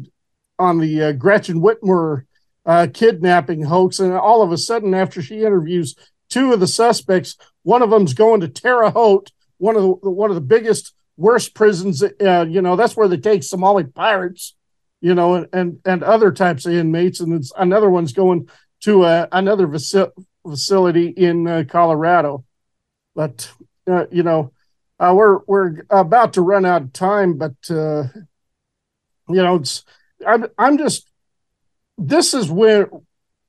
on 0.58 0.78
the 0.78 1.02
uh, 1.02 1.12
Gretchen 1.12 1.60
Whitmer 1.60 2.24
uh, 2.64 2.88
kidnapping 2.92 3.62
hoax, 3.62 4.00
and 4.00 4.12
all 4.12 4.42
of 4.42 4.50
a 4.52 4.58
sudden, 4.58 4.94
after 4.94 5.22
she 5.22 5.42
interviews 5.42 5.94
two 6.28 6.52
of 6.52 6.60
the 6.60 6.66
suspects, 6.66 7.36
one 7.62 7.82
of 7.82 7.90
them's 7.90 8.14
going 8.14 8.40
to 8.40 8.48
Terre 8.48 8.90
Haute, 8.90 9.32
one 9.58 9.76
of 9.76 9.82
the 9.82 10.10
one 10.10 10.30
of 10.30 10.34
the 10.34 10.40
biggest, 10.40 10.94
worst 11.16 11.54
prisons. 11.54 12.02
Uh, 12.02 12.46
you 12.48 12.62
know, 12.62 12.76
that's 12.76 12.96
where 12.96 13.08
they 13.08 13.16
take 13.16 13.42
Somali 13.42 13.84
pirates, 13.84 14.54
you 15.00 15.14
know, 15.14 15.34
and 15.34 15.48
and, 15.52 15.78
and 15.84 16.02
other 16.02 16.32
types 16.32 16.66
of 16.66 16.72
inmates, 16.72 17.20
and 17.20 17.34
it's, 17.34 17.52
another 17.56 17.90
one's 17.90 18.12
going 18.12 18.48
to 18.82 19.02
uh, 19.02 19.26
another 19.32 19.66
faci- 19.66 20.12
facility 20.46 21.08
in 21.08 21.46
uh, 21.46 21.64
Colorado. 21.68 22.44
But 23.14 23.50
uh, 23.86 24.06
you 24.10 24.22
know, 24.22 24.52
uh, 24.98 25.12
we're 25.14 25.40
we're 25.46 25.84
about 25.90 26.34
to 26.34 26.42
run 26.42 26.64
out 26.64 26.82
of 26.82 26.92
time, 26.92 27.38
but 27.38 27.54
uh, 27.70 28.04
you 29.28 29.42
know, 29.42 29.56
it's 29.56 29.84
I'm 30.26 30.46
I'm 30.58 30.78
just 30.78 31.10
this 31.98 32.34
is 32.34 32.50
where 32.50 32.90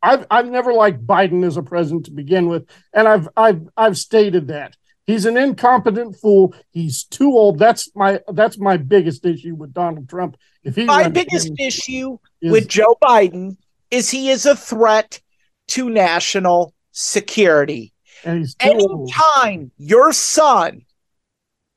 I've 0.02 0.26
I've 0.30 0.50
never 0.50 0.74
liked 0.74 1.06
Biden 1.06 1.46
as 1.46 1.58
a 1.58 1.64
president 1.64 2.06
to 2.06 2.12
begin 2.12 2.48
with, 2.48 2.68
and 2.94 3.08
I've 3.08 3.28
I've 3.36 3.68
I've 3.76 3.98
stated 3.98 4.48
that 4.50 4.76
he's 5.08 5.26
an 5.26 5.38
incompetent 5.38 6.18
fool. 6.18 6.54
He's 6.72 7.04
too 7.04 7.32
old. 7.32 7.58
That's 7.58 7.90
my 7.96 8.22
that's 8.34 8.60
my 8.60 8.78
biggest 8.78 9.26
issue 9.26 9.56
with 9.56 9.74
Donald 9.74 10.08
Trump. 10.08 10.38
If 10.64 10.76
he 10.76 10.86
my 10.86 11.10
biggest 11.10 11.52
issue 11.60 12.18
is, 12.42 12.52
with 12.52 12.68
Joe 12.68 12.96
Biden 13.02 13.58
is 13.90 14.10
he 14.10 14.30
is 14.30 14.46
a 14.46 14.56
threat 14.56 15.22
to 15.70 15.90
national 15.90 16.74
security. 16.92 17.94
Anytime 18.24 19.72
your 19.78 20.12
son, 20.12 20.82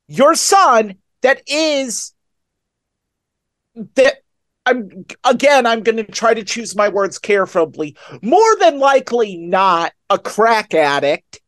your 0.07 0.35
son 0.35 0.95
that 1.21 1.41
is 1.47 2.13
that 3.95 4.20
I'm 4.65 5.05
again, 5.23 5.65
I'm 5.65 5.81
going 5.81 5.97
to 5.97 6.03
try 6.03 6.33
to 6.33 6.43
choose 6.43 6.75
my 6.75 6.89
words 6.89 7.17
carefully. 7.17 7.95
More 8.21 8.55
than 8.59 8.79
likely 8.79 9.37
not 9.37 9.93
a 10.09 10.19
crack 10.19 10.73
addict 10.73 11.41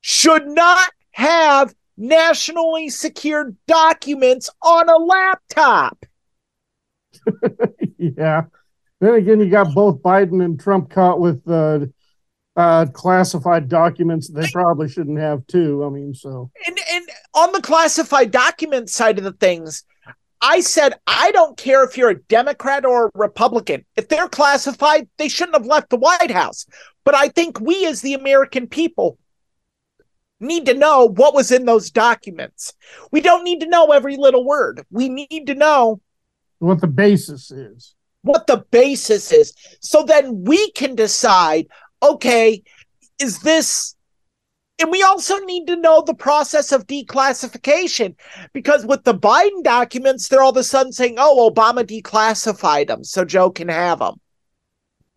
should 0.00 0.46
not 0.46 0.90
have 1.12 1.74
nationally 1.96 2.88
secured 2.88 3.56
documents 3.66 4.48
on 4.62 4.88
a 4.88 4.96
laptop. 4.96 6.06
yeah. 7.98 8.44
Then 9.00 9.14
again, 9.14 9.40
you 9.40 9.50
got 9.50 9.74
both 9.74 10.02
Biden 10.02 10.44
and 10.44 10.58
Trump 10.58 10.90
caught 10.90 11.20
with 11.20 11.42
uh, 11.48 11.86
uh, 12.56 12.86
classified 12.92 13.68
documents 13.68 14.28
they 14.28 14.46
probably 14.52 14.88
shouldn't 14.88 15.18
have 15.18 15.46
too. 15.46 15.84
I 15.84 15.88
mean, 15.88 16.14
so 16.14 16.50
and 16.66 16.78
and 16.92 17.08
on 17.34 17.52
the 17.52 17.62
classified 17.62 18.30
document 18.30 18.90
side 18.90 19.18
of 19.18 19.24
the 19.24 19.32
things, 19.32 19.84
I 20.42 20.60
said, 20.60 20.94
I 21.06 21.32
don't 21.32 21.56
care 21.56 21.84
if 21.84 21.96
you're 21.96 22.10
a 22.10 22.22
Democrat 22.22 22.84
or 22.84 23.06
a 23.06 23.10
Republican. 23.14 23.84
If 23.96 24.08
they're 24.08 24.28
classified, 24.28 25.08
they 25.18 25.28
shouldn't 25.28 25.56
have 25.56 25.66
left 25.66 25.90
the 25.90 25.98
White 25.98 26.30
House. 26.30 26.66
But 27.04 27.14
I 27.14 27.28
think 27.28 27.60
we, 27.60 27.86
as 27.86 28.00
the 28.00 28.14
American 28.14 28.66
people, 28.66 29.18
need 30.40 30.66
to 30.66 30.74
know 30.74 31.06
what 31.06 31.34
was 31.34 31.52
in 31.52 31.66
those 31.66 31.90
documents. 31.90 32.72
We 33.12 33.20
don't 33.20 33.44
need 33.44 33.60
to 33.60 33.68
know 33.68 33.88
every 33.88 34.16
little 34.16 34.44
word. 34.44 34.84
We 34.90 35.08
need 35.08 35.46
to 35.46 35.54
know 35.54 36.00
what 36.58 36.80
the 36.80 36.86
basis 36.86 37.50
is. 37.50 37.94
What 38.22 38.46
the 38.46 38.64
basis 38.70 39.32
is. 39.32 39.54
So 39.80 40.02
then 40.02 40.44
we 40.44 40.70
can 40.72 40.94
decide 40.94 41.68
okay, 42.02 42.62
is 43.18 43.40
this 43.40 43.94
and 44.80 44.90
we 44.90 45.02
also 45.02 45.38
need 45.38 45.66
to 45.66 45.76
know 45.76 46.02
the 46.02 46.14
process 46.14 46.72
of 46.72 46.86
declassification 46.86 48.14
because 48.52 48.86
with 48.86 49.04
the 49.04 49.14
Biden 49.14 49.62
documents, 49.62 50.28
they're 50.28 50.42
all 50.42 50.50
of 50.50 50.56
a 50.56 50.64
sudden 50.64 50.92
saying, 50.92 51.16
oh, 51.18 51.50
Obama 51.50 51.84
declassified 51.84 52.88
them 52.88 53.04
so 53.04 53.24
Joe 53.24 53.50
can 53.50 53.68
have 53.68 53.98
them. 53.98 54.14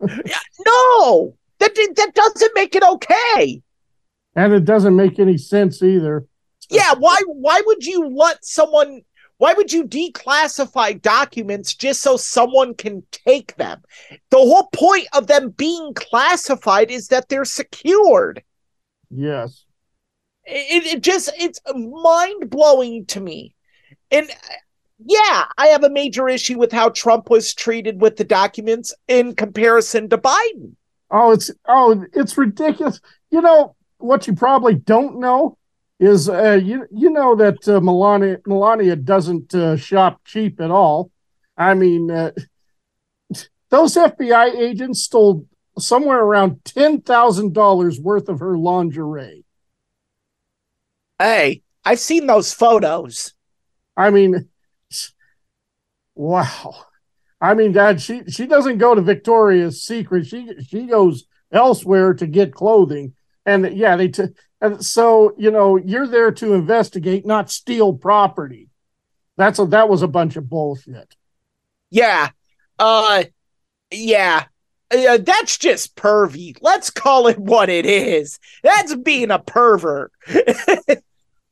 no, 0.00 1.36
that, 1.58 1.74
that 1.74 2.12
doesn't 2.14 2.52
make 2.54 2.76
it 2.76 2.82
okay. 2.82 3.62
And 4.36 4.52
it 4.52 4.64
doesn't 4.64 4.96
make 4.96 5.18
any 5.18 5.38
sense 5.38 5.82
either. 5.82 6.26
Yeah, 6.68 6.94
why 6.98 7.18
why 7.26 7.62
would 7.66 7.84
you 7.84 8.08
let 8.08 8.44
someone 8.44 9.02
why 9.38 9.52
would 9.52 9.72
you 9.72 9.84
declassify 9.84 11.00
documents 11.00 11.74
just 11.74 12.02
so 12.02 12.16
someone 12.16 12.74
can 12.74 13.02
take 13.10 13.56
them? 13.56 13.82
The 14.30 14.38
whole 14.38 14.68
point 14.72 15.06
of 15.12 15.26
them 15.26 15.50
being 15.50 15.92
classified 15.94 16.90
is 16.90 17.08
that 17.08 17.28
they're 17.28 17.44
secured. 17.44 18.42
Yes. 19.14 19.64
It, 20.44 20.86
it 20.86 21.02
just, 21.02 21.30
it's 21.38 21.60
mind 21.74 22.50
blowing 22.50 23.06
to 23.06 23.20
me. 23.20 23.54
And 24.10 24.28
yeah, 24.98 25.44
I 25.58 25.68
have 25.68 25.84
a 25.84 25.90
major 25.90 26.28
issue 26.28 26.58
with 26.58 26.72
how 26.72 26.90
Trump 26.90 27.30
was 27.30 27.54
treated 27.54 28.00
with 28.00 28.16
the 28.16 28.24
documents 28.24 28.94
in 29.08 29.34
comparison 29.34 30.08
to 30.10 30.18
Biden. 30.18 30.76
Oh, 31.10 31.32
it's 31.32 31.50
oh, 31.66 32.04
it's 32.12 32.36
ridiculous. 32.38 33.00
You 33.30 33.40
know 33.40 33.76
what 33.98 34.26
you 34.26 34.34
probably 34.34 34.74
don't 34.74 35.20
know 35.20 35.58
is 36.00 36.28
uh, 36.28 36.60
you 36.62 36.86
you 36.90 37.10
know 37.10 37.36
that 37.36 37.68
uh, 37.68 37.80
Melania 37.80 38.38
Melania 38.46 38.96
doesn't 38.96 39.54
uh, 39.54 39.76
shop 39.76 40.20
cheap 40.24 40.60
at 40.60 40.70
all. 40.70 41.10
I 41.56 41.74
mean, 41.74 42.10
uh, 42.10 42.32
those 43.70 43.94
FBI 43.94 44.56
agents 44.56 45.02
stole 45.02 45.46
somewhere 45.78 46.20
around 46.20 46.64
ten 46.64 47.00
thousand 47.00 47.52
dollars 47.54 48.00
worth 48.00 48.28
of 48.28 48.40
her 48.40 48.56
lingerie. 48.56 49.44
Hey, 51.18 51.62
I've 51.84 52.00
seen 52.00 52.26
those 52.26 52.52
photos. 52.52 53.34
I 53.96 54.10
mean, 54.10 54.48
wow. 56.14 56.86
I 57.40 57.54
mean, 57.54 57.72
Dad, 57.72 58.00
she 58.00 58.22
she 58.28 58.46
doesn't 58.46 58.78
go 58.78 58.94
to 58.94 59.02
Victoria's 59.02 59.82
Secret. 59.82 60.26
She 60.26 60.48
she 60.66 60.86
goes 60.86 61.26
elsewhere 61.52 62.14
to 62.14 62.26
get 62.26 62.54
clothing. 62.54 63.14
And 63.46 63.76
yeah, 63.76 63.96
they 63.96 64.08
t- 64.08 64.34
and 64.60 64.84
so 64.84 65.34
you 65.36 65.50
know 65.50 65.76
you're 65.76 66.06
there 66.06 66.30
to 66.32 66.54
investigate, 66.54 67.26
not 67.26 67.50
steal 67.50 67.92
property. 67.92 68.68
That's 69.36 69.58
a 69.58 69.66
that 69.66 69.88
was 69.88 70.02
a 70.02 70.08
bunch 70.08 70.36
of 70.36 70.48
bullshit. 70.48 71.16
Yeah, 71.90 72.30
uh, 72.78 73.24
yeah, 73.90 74.44
uh, 74.94 75.18
that's 75.18 75.58
just 75.58 75.96
pervy. 75.96 76.56
Let's 76.60 76.90
call 76.90 77.26
it 77.26 77.38
what 77.38 77.68
it 77.68 77.86
is. 77.86 78.38
That's 78.62 78.94
being 78.96 79.30
a 79.30 79.38
pervert. 79.38 80.12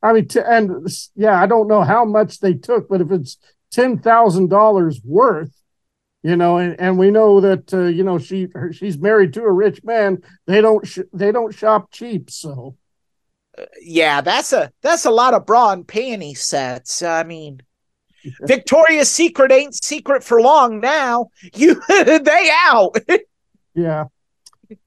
I 0.03 0.13
mean, 0.13 0.27
t- 0.27 0.39
and 0.45 0.87
yeah, 1.15 1.41
I 1.41 1.47
don't 1.47 1.67
know 1.67 1.81
how 1.81 2.03
much 2.05 2.39
they 2.39 2.53
took, 2.53 2.89
but 2.89 3.01
if 3.01 3.11
it's 3.11 3.37
ten 3.71 3.97
thousand 3.97 4.49
dollars 4.49 5.01
worth, 5.03 5.53
you 6.23 6.35
know, 6.35 6.57
and, 6.57 6.79
and 6.79 6.97
we 6.97 7.09
know 7.09 7.41
that 7.41 7.73
uh, 7.73 7.83
you 7.85 8.03
know 8.03 8.17
she 8.17 8.47
her, 8.53 8.73
she's 8.73 8.97
married 8.97 9.33
to 9.33 9.43
a 9.43 9.51
rich 9.51 9.83
man. 9.83 10.21
They 10.45 10.61
don't 10.61 10.85
sh- 10.85 10.99
they 11.13 11.31
don't 11.31 11.53
shop 11.53 11.91
cheap, 11.91 12.29
so. 12.29 12.75
Uh, 13.57 13.65
yeah, 13.81 14.21
that's 14.21 14.51
a 14.51 14.71
that's 14.81 15.05
a 15.05 15.11
lot 15.11 15.33
of 15.33 15.45
bra 15.45 15.71
and 15.71 15.87
panty 15.87 16.35
sets. 16.35 17.01
I 17.01 17.23
mean, 17.23 17.61
Victoria's 18.41 19.11
Secret 19.11 19.51
ain't 19.51 19.81
secret 19.83 20.23
for 20.23 20.41
long 20.41 20.79
now. 20.79 21.27
You 21.55 21.81
they 21.87 22.49
out. 22.65 22.95
Yeah. 23.73 24.05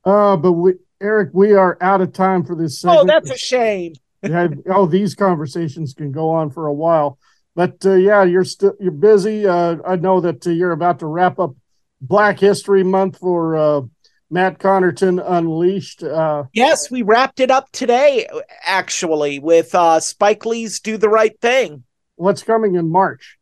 Uh, 0.05 0.37
but 0.37 0.53
we 0.53 0.75
Eric, 1.01 1.31
we 1.33 1.53
are 1.53 1.77
out 1.81 2.01
of 2.01 2.13
time 2.13 2.45
for 2.45 2.57
this 2.57 2.81
segment. 2.81 3.01
Oh, 3.01 3.05
that's 3.07 3.31
a 3.31 3.37
shame. 3.37 3.95
yeah, 4.23 4.49
oh, 4.71 4.87
these 4.87 5.15
conversations 5.15 5.93
can 5.93 6.11
go 6.11 6.31
on 6.31 6.51
for 6.51 6.67
a 6.67 6.73
while. 6.73 7.19
But 7.55 7.85
uh, 7.85 7.95
yeah, 7.95 8.23
you're 8.23 8.45
still 8.45 8.75
you're 8.81 8.93
busy. 8.93 9.47
Uh, 9.47 9.77
I 9.87 9.97
know 9.97 10.21
that 10.21 10.47
uh, 10.47 10.51
you're 10.51 10.73
about 10.73 10.99
to 11.01 11.07
wrap 11.07 11.39
up 11.39 11.55
Black 12.01 12.39
History 12.39 12.83
Month 12.83 13.19
for 13.19 13.57
uh, 13.57 13.83
Matt 14.31 14.59
Connarton 14.59 15.23
Unleashed. 15.27 16.03
Uh, 16.03 16.45
yes, 16.53 16.91
we 16.91 17.03
wrapped 17.03 17.41
it 17.41 17.51
up 17.51 17.71
today, 17.73 18.29
actually, 18.65 19.39
with 19.39 19.75
uh, 19.75 20.01
Spike 20.01 20.45
Lee's 20.45 20.81
"Do 20.81 20.97
the 20.97 21.09
Right 21.09 21.39
Thing." 21.41 21.85
What's 22.17 22.43
coming 22.43 22.75
in 22.75 22.91
March? 22.91 23.36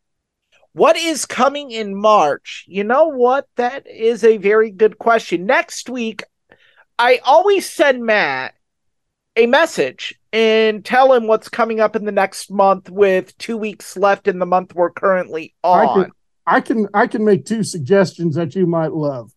What 0.75 0.97
is 0.97 1.25
coming 1.25 1.71
in 1.71 1.95
March? 1.95 2.65
You 2.67 2.83
know 2.83 3.07
what? 3.07 3.47
That 3.55 3.87
is 3.87 4.25
a 4.25 4.35
very 4.35 4.71
good 4.71 4.97
question. 4.97 5.45
Next 5.45 5.89
week, 5.89 6.21
I 6.99 7.21
always 7.23 7.69
send 7.69 8.03
Matt 8.03 8.55
a 9.37 9.45
message 9.45 10.19
and 10.33 10.83
tell 10.83 11.13
him 11.13 11.27
what's 11.27 11.47
coming 11.47 11.79
up 11.79 11.95
in 11.95 12.03
the 12.03 12.11
next 12.11 12.51
month 12.51 12.89
with 12.89 13.37
two 13.37 13.55
weeks 13.55 13.95
left 13.95 14.27
in 14.27 14.37
the 14.37 14.45
month 14.45 14.75
we're 14.75 14.89
currently 14.89 15.55
I 15.63 15.85
on. 15.85 16.03
can, 16.03 16.11
I 16.45 16.59
can 16.59 16.87
I 16.93 17.07
can 17.07 17.23
make 17.23 17.45
two 17.45 17.63
suggestions 17.63 18.35
that 18.35 18.53
you 18.53 18.67
might 18.67 18.91
love. 18.91 19.31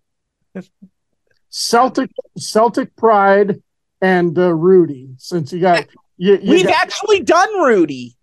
Celtic 1.50 2.10
Celtic 2.36 2.96
Pride 2.96 3.62
and 4.00 4.36
uh, 4.36 4.52
Rudy. 4.52 5.10
Since 5.18 5.52
you 5.52 5.60
got 5.60 5.86
you, 6.16 6.34
you 6.42 6.50
We've 6.50 6.66
got- 6.66 6.82
actually 6.82 7.20
done 7.20 7.60
Rudy. 7.62 8.16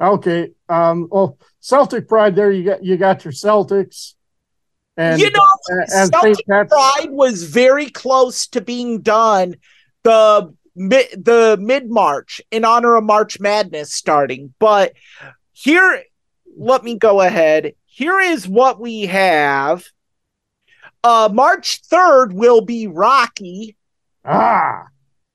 Okay. 0.00 0.52
Um. 0.68 1.08
Well, 1.10 1.38
Celtic 1.60 2.08
Pride. 2.08 2.34
There 2.36 2.50
you 2.50 2.64
got 2.64 2.84
you 2.84 2.96
got 2.96 3.24
your 3.24 3.32
Celtics. 3.32 4.14
And 4.96 5.20
you 5.20 5.30
know, 5.30 5.46
and 5.68 6.10
Celtic 6.12 6.46
Pride 6.46 7.10
was 7.10 7.44
very 7.44 7.88
close 7.90 8.46
to 8.48 8.60
being 8.60 9.00
done 9.00 9.56
the 10.02 10.54
mid 10.76 11.24
the 11.24 11.56
mid 11.60 11.90
March 11.90 12.40
in 12.50 12.64
honor 12.64 12.96
of 12.96 13.04
March 13.04 13.40
Madness 13.40 13.92
starting. 13.94 14.52
But 14.58 14.92
here, 15.52 16.02
let 16.56 16.84
me 16.84 16.96
go 16.96 17.20
ahead. 17.20 17.74
Here 17.86 18.18
is 18.18 18.46
what 18.48 18.80
we 18.80 19.02
have. 19.02 19.84
Uh, 21.02 21.30
March 21.32 21.80
third 21.84 22.32
will 22.32 22.60
be 22.60 22.86
Rocky 22.86 23.76
Ah. 24.24 24.84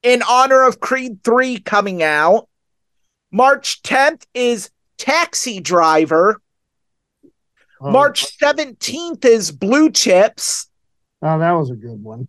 in 0.03 0.21
honor 0.29 0.63
of 0.63 0.79
Creed 0.79 1.23
3 1.23 1.59
coming 1.59 2.03
out. 2.03 2.47
March 3.31 3.81
10th 3.83 4.25
is 4.33 4.69
Taxi 4.97 5.59
Driver. 5.59 6.41
Oh. 7.81 7.91
March 7.91 8.37
17th 8.41 9.25
is 9.25 9.51
Blue 9.51 9.91
Chips. 9.91 10.69
Oh, 11.21 11.39
that 11.39 11.51
was 11.51 11.71
a 11.71 11.75
good 11.75 12.01
one. 12.03 12.27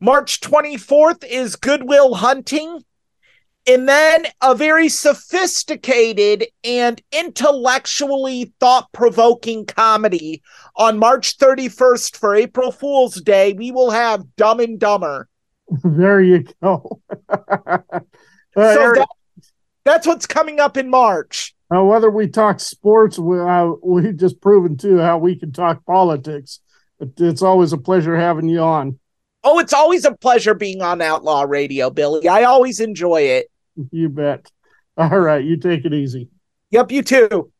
March 0.00 0.40
24th 0.40 1.24
is 1.24 1.56
Good 1.56 1.84
Will 1.84 2.14
Hunting. 2.14 2.82
And 3.66 3.86
then 3.86 4.24
a 4.40 4.54
very 4.54 4.88
sophisticated 4.88 6.46
and 6.64 7.02
intellectually 7.12 8.54
thought 8.60 8.90
provoking 8.92 9.66
comedy 9.66 10.42
on 10.76 10.98
March 10.98 11.36
31st 11.36 12.16
for 12.16 12.34
April 12.34 12.72
Fool's 12.72 13.20
Day. 13.20 13.52
We 13.52 13.70
will 13.70 13.90
have 13.90 14.24
Dumb 14.36 14.60
and 14.60 14.78
Dumber. 14.78 15.28
there 15.84 16.20
you 16.20 16.44
go. 16.62 17.02
Uh, 18.56 18.74
so 18.74 18.82
Eric, 18.82 18.98
that, 18.98 19.08
that's 19.88 20.06
what's 20.06 20.26
coming 20.26 20.60
up 20.60 20.76
in 20.76 20.90
March. 20.90 21.54
uh, 21.74 21.82
whether 21.82 22.10
we 22.10 22.28
talk 22.28 22.60
sports, 22.60 23.18
we, 23.18 23.40
uh, 23.40 23.72
we've 23.82 24.16
just 24.16 24.40
proven 24.40 24.76
too 24.76 24.98
how 24.98 25.18
we 25.18 25.36
can 25.36 25.52
talk 25.52 25.84
politics. 25.84 26.60
It, 27.00 27.18
it's 27.18 27.42
always 27.42 27.72
a 27.72 27.78
pleasure 27.78 28.16
having 28.16 28.48
you 28.48 28.60
on. 28.60 28.98
Oh, 29.44 29.58
it's 29.58 29.72
always 29.72 30.04
a 30.04 30.12
pleasure 30.14 30.54
being 30.54 30.82
on 30.82 31.00
Outlaw 31.00 31.42
Radio, 31.42 31.90
Billy. 31.90 32.28
I 32.28 32.42
always 32.42 32.80
enjoy 32.80 33.22
it. 33.22 33.50
You 33.92 34.08
bet. 34.08 34.50
All 34.96 35.20
right, 35.20 35.44
you 35.44 35.56
take 35.56 35.84
it 35.84 35.94
easy. 35.94 36.28
Yep, 36.70 36.90
you 36.90 37.02
too. 37.02 37.52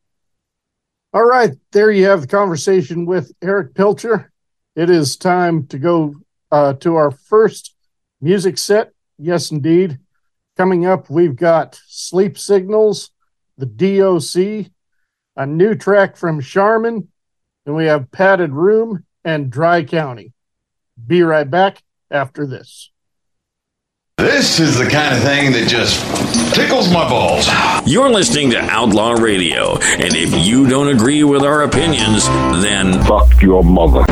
All 1.15 1.25
right, 1.25 1.53
there 1.73 1.91
you 1.91 2.07
have 2.07 2.23
the 2.23 2.27
conversation 2.27 3.07
with 3.07 3.33
Eric 3.41 3.75
Pilcher. 3.75 4.31
It 4.75 4.91
is 4.91 5.17
time 5.17 5.67
to 5.69 5.79
go 5.79 6.15
uh, 6.51 6.75
to 6.75 6.97
our 6.97 7.11
first 7.11 7.75
music 8.21 8.59
set. 8.59 8.93
Yes, 9.19 9.51
indeed. 9.51 9.99
Coming 10.59 10.87
up, 10.87 11.09
we've 11.09 11.37
got 11.37 11.81
Sleep 11.87 12.37
Signals, 12.37 13.13
the 13.59 13.65
DOC, 13.65 14.73
a 15.37 15.47
new 15.47 15.77
track 15.77 16.17
from 16.17 16.41
Charmin, 16.41 17.07
and 17.65 17.77
we 17.77 17.85
have 17.85 18.11
Padded 18.11 18.51
Room 18.51 19.07
and 19.25 19.53
Dry 19.53 19.85
County. 19.85 20.33
Be 21.07 21.23
right 21.23 21.49
back 21.49 21.85
after 22.11 22.45
this. 22.45 22.91
This 24.17 24.59
is 24.59 24.77
the 24.77 24.89
kind 24.91 25.15
of 25.15 25.23
thing 25.23 25.53
that 25.53 25.69
just 25.69 26.03
tickles 26.57 26.93
my 26.93 27.09
balls. 27.09 27.47
You're 27.87 28.11
listening 28.11 28.51
to 28.51 28.59
Outlaw 28.59 29.13
Radio, 29.13 29.79
and 29.79 30.13
if 30.13 30.45
you 30.45 30.69
don't 30.69 30.89
agree 30.89 31.23
with 31.23 31.45
our 31.45 31.63
opinions, 31.63 32.27
then 32.65 33.01
fuck 33.05 33.41
your 33.41 33.63
mother. 33.63 34.05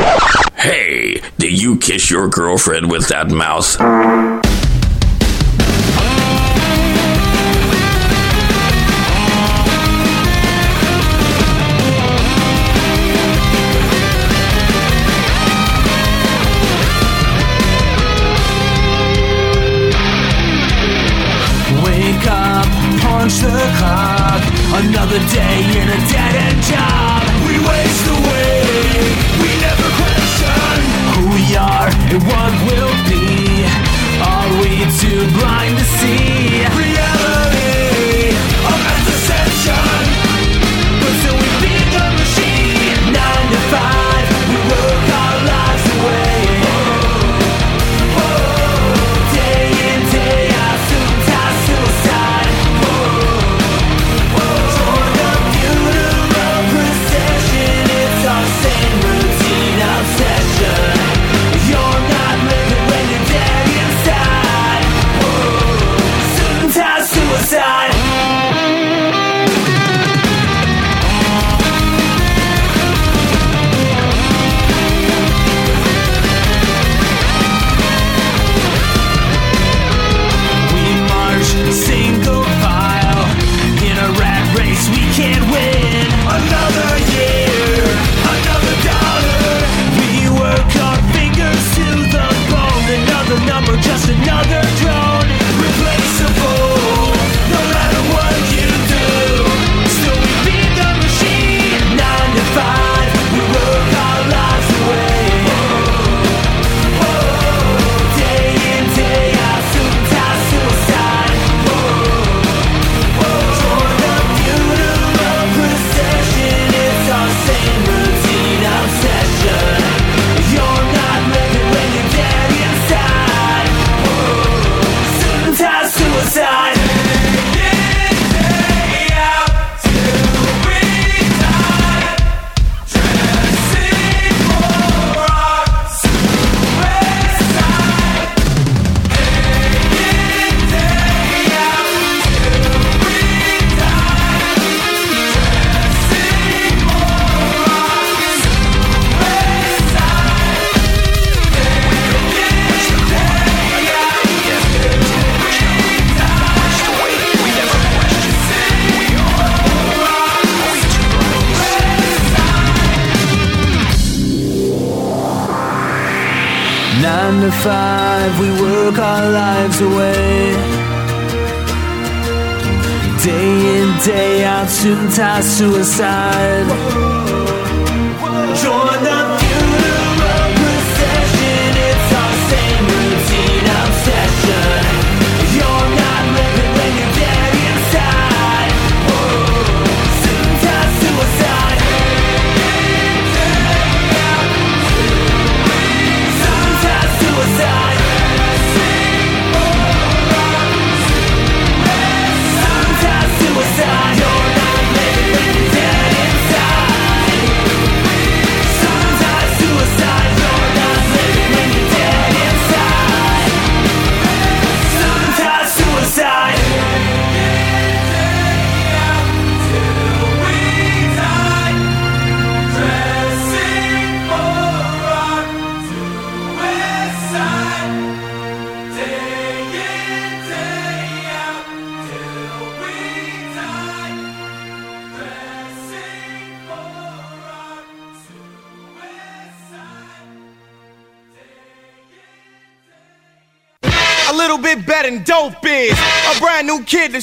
Hey, 0.55 1.21
did 1.39 1.61
you 1.61 1.77
kiss 1.77 2.09
your 2.09 2.29
girlfriend 2.29 2.89
with 2.89 3.09
that 3.09 3.31
mouth? 3.31 4.56
Day 25.19 25.61
in 25.81 25.89
a 25.89 26.11
dead 26.11 26.37
end 26.37 26.46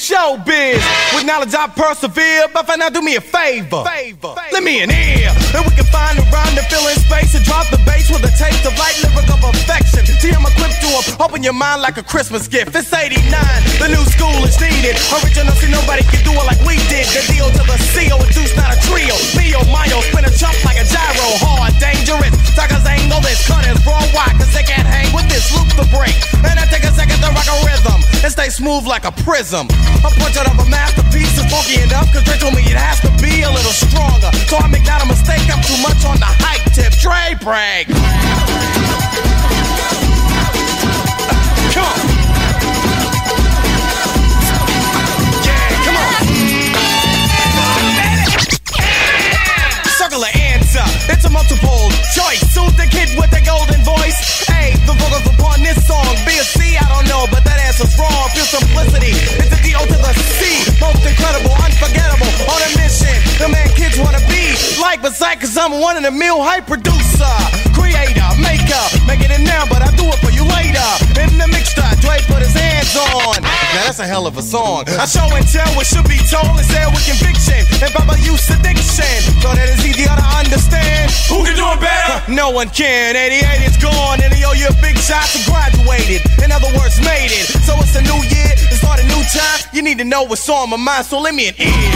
new 0.03 0.15
kid 0.15 0.15
to 0.15 0.15
show 0.15 0.37
biz. 0.45 0.83
With 1.15 1.25
knowledge 1.25 1.53
I 1.53 1.67
persevere, 1.67 2.47
but 2.53 2.65
for 2.65 2.77
now 2.77 2.89
do 2.89 3.01
me 3.01 3.15
a 3.15 3.21
favor. 3.21 3.83
favor. 3.83 4.35
Let 4.51 4.63
me 4.63 4.81
in 4.81 4.91
ear. 4.91 5.31
And 5.55 5.65
we 5.65 5.71
can 5.75 5.85
find 5.85 6.17
a 6.19 6.23
rhyme 6.31 6.55
to 6.55 6.63
fill 6.69 6.87
in 6.87 6.97
space 6.99 7.35
and 7.35 7.43
drop 7.45 7.69
the 7.69 7.77
bass 7.85 8.09
with 8.09 8.23
a 8.23 8.33
taste 8.35 8.65
of 8.65 8.77
light 8.77 8.97
lyrical 9.03 9.37
perfection. 9.37 10.05
See, 10.05 10.31
I'm 10.31 10.45
equipped 10.45 10.81
to 10.81 11.23
open 11.23 11.43
your 11.43 11.53
mind 11.53 11.81
like 11.81 11.97
a 11.97 12.03
Christmas 12.03 12.47
gift. 12.47 12.75
It's 12.75 12.91
89, 12.93 13.19
the 13.79 13.89
new 13.91 14.03
school 14.07 14.43
is 14.43 14.55
needed. 14.59 14.95
Original, 15.19 15.53
see 15.59 15.71
nobody 15.71 16.03
can 16.07 16.23
do 16.23 16.31
it 16.31 16.45
like 16.47 16.61
we 16.63 16.79
did. 16.87 17.07
The 17.11 17.21
deal 17.27 17.49
to 17.51 17.63
the 17.67 17.77
CO, 17.91 18.17
a 18.19 18.27
deuce, 18.31 18.55
not 18.55 18.71
a 18.71 18.77
trio. 18.87 19.15
Mio, 19.35 19.61
Mayo, 19.67 19.99
spin 20.09 20.25
a 20.25 20.31
chump 20.31 20.55
like 20.63 20.79
a 20.79 20.85
gyro. 20.87 21.27
Hard, 21.43 21.75
dangerous. 21.79 22.33
Suckers 22.55 22.85
ain't 22.87 23.07
know 23.11 23.19
this. 23.21 23.45
Cutters, 23.47 23.79
raw, 23.85 24.01
why? 24.15 24.31
Cause 24.39 24.51
they 24.53 24.63
can't 24.63 24.87
hang 24.87 25.11
with 25.13 25.27
this 25.29 25.51
loop 25.51 25.69
the 25.75 25.85
break. 25.91 26.15
And 26.47 26.55
I 26.55 26.65
take 26.71 26.83
a 26.87 26.93
second 26.95 27.19
to 27.19 27.29
rock 27.35 27.47
a 27.47 27.57
rhythm 27.67 27.92
and 28.23 28.31
stay 28.31 28.49
smooth 28.49 28.85
like 28.87 29.03
a 29.03 29.11
prism. 29.27 29.67
A 29.99 30.09
portrait 30.15 30.47
of 30.47 30.57
a 30.57 30.69
masterpiece 30.69 31.37
is 31.37 31.45
funky 31.51 31.81
enough 31.83 32.07
cause 32.13 32.23
they 32.23 32.37
told 32.39 32.55
me 32.55 32.61
it 32.61 32.79
has 32.79 32.99
to 33.01 33.11
be 33.21 33.43
a 33.43 33.51
little 33.51 33.75
stronger. 33.75 34.31
So 34.47 34.57
I 34.57 34.67
make 34.67 34.85
not 34.85 35.03
a 35.03 35.05
mistake, 35.05 35.43
I'm 35.51 35.61
too 35.63 35.77
much 35.83 36.05
on 36.05 36.17
the 36.19 36.25
hype 36.25 36.63
tip. 36.73 36.93
On. 41.75 41.99
Yeah, 45.43 45.83
come 45.83 45.97
on. 45.97 46.13
Circle 49.97 50.23
of 50.23 50.42
answer. 50.73 51.13
It's 51.13 51.25
a 51.25 51.29
multiple 51.29 51.89
choice. 52.13 52.41
Soothe 52.53 52.75
the 52.77 52.87
kid 52.89 53.09
with 53.17 53.29
the 53.29 53.41
golden 53.45 53.81
voice. 53.85 54.17
Hey, 54.47 54.73
the 54.85 54.93
vocals 54.97 55.25
upon 55.29 55.61
this 55.61 55.77
song. 55.85 56.07
B 56.25 56.33
or 56.39 56.45
C, 56.45 56.77
I 56.77 56.85
don't 56.89 57.07
know, 57.07 57.25
but 57.29 57.43
that 57.45 57.59
answer's 57.61 57.93
wrong. 57.97 58.29
Feel 58.33 58.45
simplicity. 58.45 59.13
It's 59.37 59.49
the 59.49 59.59
D-O 59.61 59.81
to 59.85 59.97
the 59.97 60.13
C. 60.37 60.65
Most 60.81 61.05
incredible, 61.05 61.53
unforgettable. 61.53 62.29
On 62.49 62.59
a 62.59 62.69
mission. 62.77 63.17
The 63.37 63.49
man 63.49 63.69
kids 63.75 63.97
wanna 63.99 64.21
be 64.29 64.53
like 64.81 65.01
beside, 65.01 65.39
cause 65.41 65.57
I'm 65.57 65.79
one 65.79 65.97
in 65.97 66.05
a 66.05 66.11
mill 66.11 66.41
hype 66.41 66.65
producer. 66.67 67.33
Creator, 67.73 68.29
maker. 68.41 68.83
Making 69.05 69.31
it 69.31 69.43
now, 69.45 69.65
but 69.69 69.81
I 69.81 69.89
do 69.95 70.05
it 70.09 70.19
for 70.21 70.31
you 70.31 70.45
later. 70.45 70.87
In 71.21 71.37
the 71.37 71.47
mixture, 71.47 71.85
Dre 72.01 72.17
put 72.29 72.41
his 72.41 72.55
hands 72.83 72.95
on. 73.15 73.41
Now 73.41 73.83
that's 73.85 73.99
a 73.99 74.05
hell 74.05 74.27
of 74.27 74.37
a 74.37 74.41
song. 74.41 74.85
I 74.87 75.05
show 75.05 75.25
and 75.31 75.47
tell 75.47 75.67
what 75.75 75.85
should 75.87 76.07
be 76.07 76.19
told 76.27 76.51
and 76.51 76.67
said 76.67 76.87
with 76.91 77.05
conviction. 77.07 77.63
And 77.79 77.91
Baba 77.93 78.19
use 78.19 78.43
addiction. 78.49 79.15
So 79.41 79.51
that 79.55 79.67
it's 79.71 79.83
easier 79.85 80.11
to 80.11 80.27
understand. 80.35 81.11
Who 81.31 81.43
can 81.43 81.55
do 81.55 81.65
it 81.71 81.79
better? 81.79 82.31
No 82.31 82.51
one 82.51 82.69
can. 82.69 83.15
88 83.15 83.67
is 83.67 83.77
gone, 83.77 84.21
and 84.21 84.31
they 84.31 84.43
owe 84.43 84.53
you 84.53 84.67
a 84.67 84.75
big 84.81 84.97
shot 84.99 85.25
to 85.31 85.39
graduated. 85.47 86.21
In 86.43 86.51
other 86.51 86.69
words, 86.75 86.99
made 87.01 87.31
it. 87.31 87.47
So 87.63 87.75
it's 87.79 87.95
a 87.95 88.03
new 88.03 88.19
year, 88.27 88.51
it's 88.71 88.83
not 88.83 88.99
a 88.99 89.05
new 89.07 89.23
time. 89.31 89.59
You 89.73 89.81
need 89.81 89.97
to 89.99 90.05
know 90.05 90.23
what's 90.23 90.47
on 90.49 90.69
my 90.69 90.77
mind, 90.77 91.05
so 91.05 91.19
let 91.19 91.33
me 91.35 91.49
an 91.49 91.55
ear. 91.59 91.92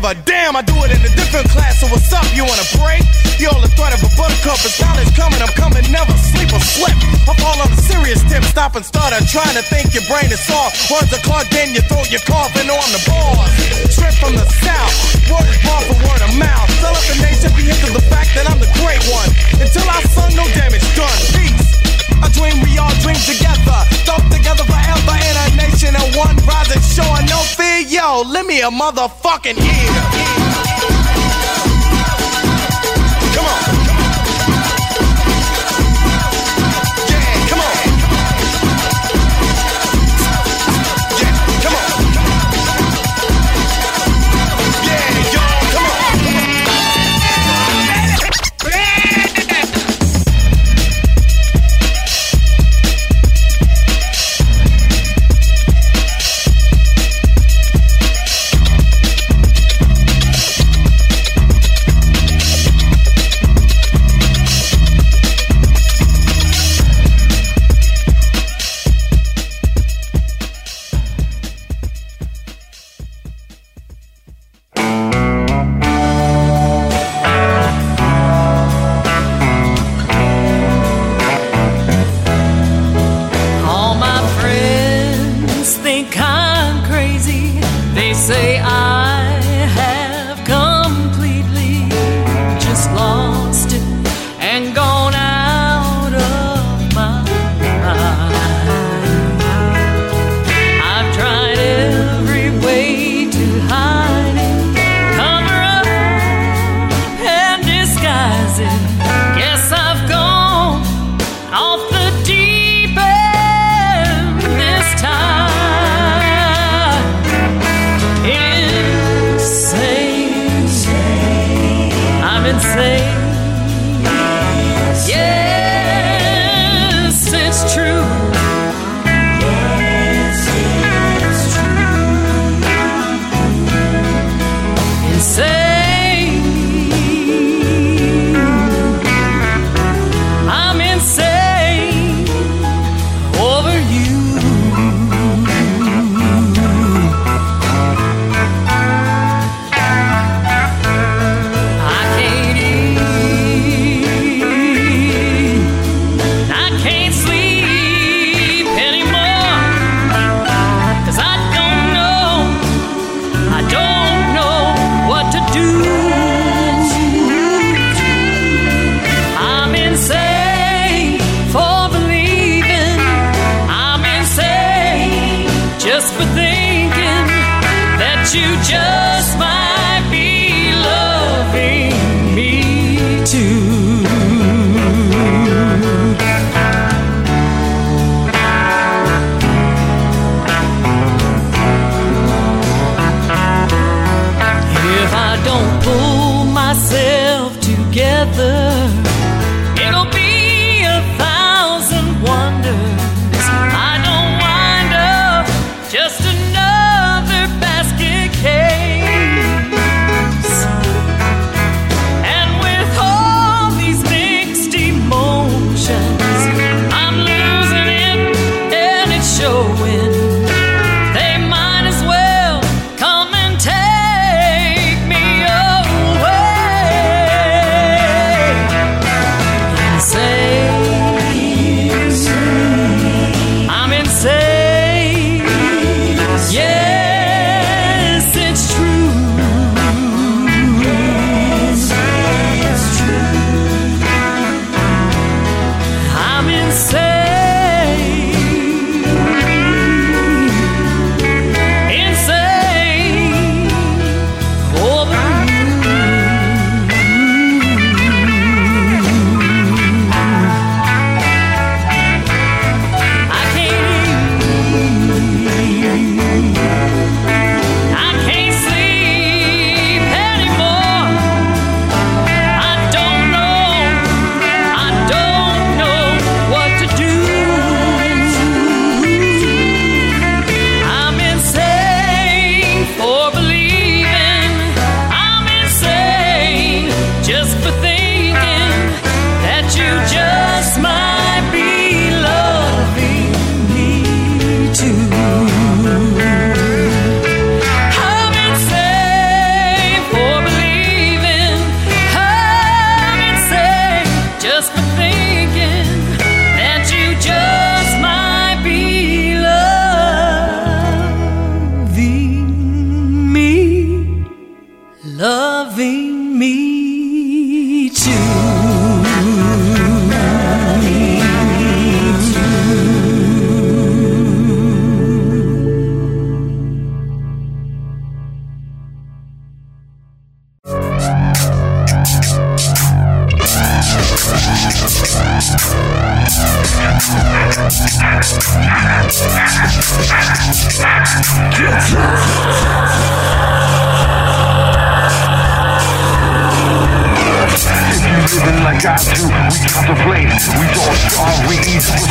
Give 0.00 0.10
a 0.10 0.14
damn, 0.24 0.56
I 0.56 0.62
do 0.62 0.72
it 0.84 0.90
in 0.90 1.00
a 1.04 1.12
different 1.12 1.48
class. 1.52 1.80
So 1.80 1.86
what's 1.92 2.12
up, 2.12 2.24
you 2.32 2.44
wanna 2.44 2.64
break? 2.80 3.04
You're 3.36 3.56
the 3.60 3.68
threat 3.76 3.92
of 3.92 4.00
a 4.00 4.10
buttercup. 4.16 4.60
It's 4.64 4.80
knowledge 4.80 5.12
coming, 5.16 5.40
I'm 5.40 5.52
coming, 5.56 5.84
never 5.92 6.12
sleep 6.32 6.52
or 6.52 6.60
slip. 6.60 6.96
I 7.28 7.32
fall 7.40 7.56
on 7.60 7.68
a 7.68 7.80
serious 7.80 8.20
tip, 8.28 8.44
stop 8.44 8.76
and 8.76 8.84
start. 8.84 9.12
I'm 9.12 9.26
Trying 9.30 9.54
to 9.54 9.62
think 9.62 9.94
your 9.94 10.02
brain 10.10 10.26
is 10.32 10.42
soft. 10.42 10.90
Words 10.90 11.12
are 11.14 11.22
clogged 11.22 11.54
in 11.54 11.70
your 11.70 11.86
throat, 11.86 12.10
you're 12.10 12.24
coughing 12.26 12.66
on 12.66 12.88
the 12.90 13.02
bars. 13.06 13.52
Straight 13.92 14.16
from 14.18 14.34
the 14.34 14.46
south, 14.64 14.94
word 15.30 15.46
born 15.62 15.82
for 15.86 15.96
word 16.02 16.22
of 16.24 16.32
mouth. 16.34 16.68
Tell 16.82 16.90
up 16.90 17.04
the 17.06 17.16
nation, 17.22 17.52
be 17.54 17.70
into 17.70 17.94
the 17.94 18.02
fact 18.10 18.34
that 18.34 18.50
I'm 18.50 18.58
the 18.58 18.70
great 18.82 19.04
one. 19.06 19.29
A 28.62 28.70
motherfucking 28.70 29.56
ear. 29.58 30.69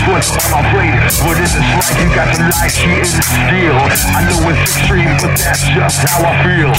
What's 0.09 0.31
on 0.33 0.41
our 0.53 0.65
plate. 0.73 0.95
What 1.23 1.37
is 1.39 1.53
this 1.53 1.63
like? 1.77 1.97
You 2.01 2.09
got 2.15 2.29
the 2.35 2.43
light, 2.49 2.71
she 2.71 2.89
is 2.99 3.13
the 3.15 3.23
steel. 3.23 3.75
I 3.75 4.25
know 4.25 4.49
it's 4.49 4.75
extreme, 4.75 5.13
but 5.21 5.33
that's 5.37 5.63
just 5.69 5.97
how 6.09 6.25
I 6.25 6.33
feel. 6.43 6.71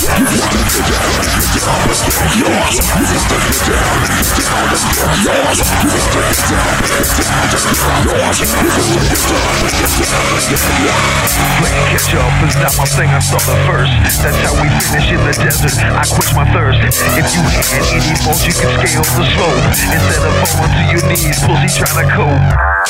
Playing 11.60 11.86
catch 11.90 12.14
up 12.14 12.32
is 12.44 12.56
not 12.56 12.74
my 12.76 12.84
thing, 12.84 13.10
I 13.10 13.20
started 13.20 13.58
first. 13.66 13.92
That's 14.22 14.36
how 14.44 14.54
we 14.60 14.68
finish 14.80 15.10
in 15.12 15.20
the 15.24 15.32
desert. 15.32 15.76
I 15.78 16.04
quench 16.04 16.32
my 16.34 16.44
thirst. 16.52 16.80
If 17.16 17.26
you 17.34 17.42
had 17.42 17.84
any 17.94 18.14
faults, 18.24 18.44
you 18.46 18.52
can 18.52 18.70
scale 18.86 19.04
the 19.04 19.24
slope. 19.36 19.64
Instead 19.70 20.24
of 20.26 20.34
falling 20.48 20.72
to 20.72 20.82
your 20.90 21.02
knees, 21.08 21.38
pussy 21.44 21.68
trying 21.78 22.08
to 22.08 22.14
cope. 22.14 22.89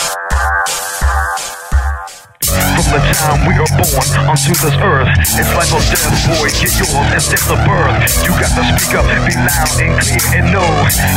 From 2.91 3.07
the 3.07 3.14
time 3.14 3.47
we 3.47 3.55
are 3.55 3.70
born 3.78 4.03
onto 4.26 4.51
this 4.51 4.74
earth, 4.82 5.07
it's 5.38 5.47
life 5.55 5.70
or 5.70 5.78
death, 5.78 6.11
boy, 6.26 6.51
get 6.59 6.74
yours 6.74 7.30
death 7.30 7.47
of 7.47 7.62
birth. 7.62 8.03
You 8.26 8.34
got 8.34 8.51
to 8.51 8.66
speak 8.66 8.99
up, 8.99 9.07
be 9.07 9.30
loud 9.38 9.78
and 9.78 9.95
clear 10.03 10.18
and 10.34 10.51
know 10.51 10.66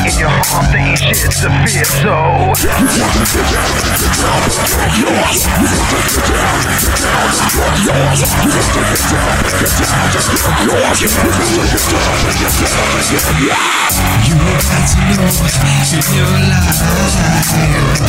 in 0.06 0.14
your 0.22 0.30
heart 0.30 0.70
there 0.70 0.86
ain't 0.86 1.02
shit 1.02 1.34
to 1.42 1.50
fear. 1.66 1.82
So. 2.06 2.14
You 4.94 5.10
got 5.10 5.26
to 5.26 5.42
know 15.10 15.34
in 15.34 15.50
your 15.50 15.90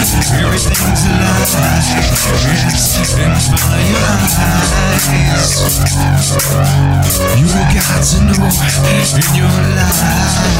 life 0.05 0.69
everything's 0.69 1.05
alive. 1.09 1.45
It's 3.25 3.54
You 7.35 7.47
got 7.51 8.03
to 8.03 8.19
know 8.25 8.51
in 9.15 9.31
your 9.37 9.53
life 9.75 10.03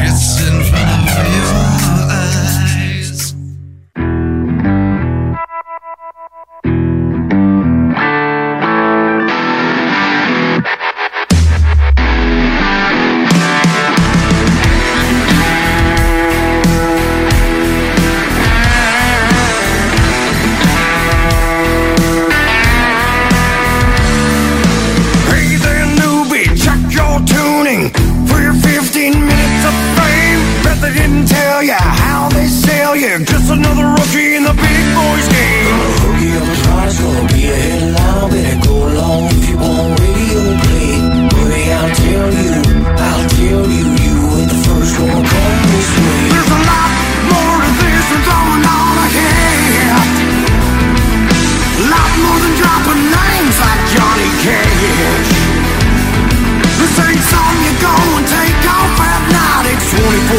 It's 0.06 0.40
in 0.42 0.56
front 0.64 1.08
of 1.10 1.26
your 1.34 1.52
eyes. 2.10 3.34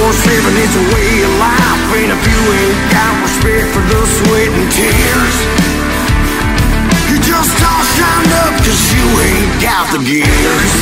24-7, 0.05 0.53
it's 0.61 0.75
a 0.77 0.85
way 0.93 1.23
of 1.25 1.33
life. 1.41 1.97
And 1.97 2.13
if 2.13 2.21
you 2.29 2.37
ain't 2.53 2.77
got 2.93 3.09
respect 3.23 3.73
for 3.73 3.81
the 3.89 4.05
sweat 4.05 4.53
and 4.53 4.69
tears, 4.69 5.37
you 7.09 7.17
just 7.25 7.57
all 7.65 7.81
shined 7.81 8.31
up 8.45 8.53
cause 8.61 8.93
you 8.93 9.01
ain't 9.01 9.61
got 9.63 9.89
the 9.91 9.97
gears. 10.05 10.73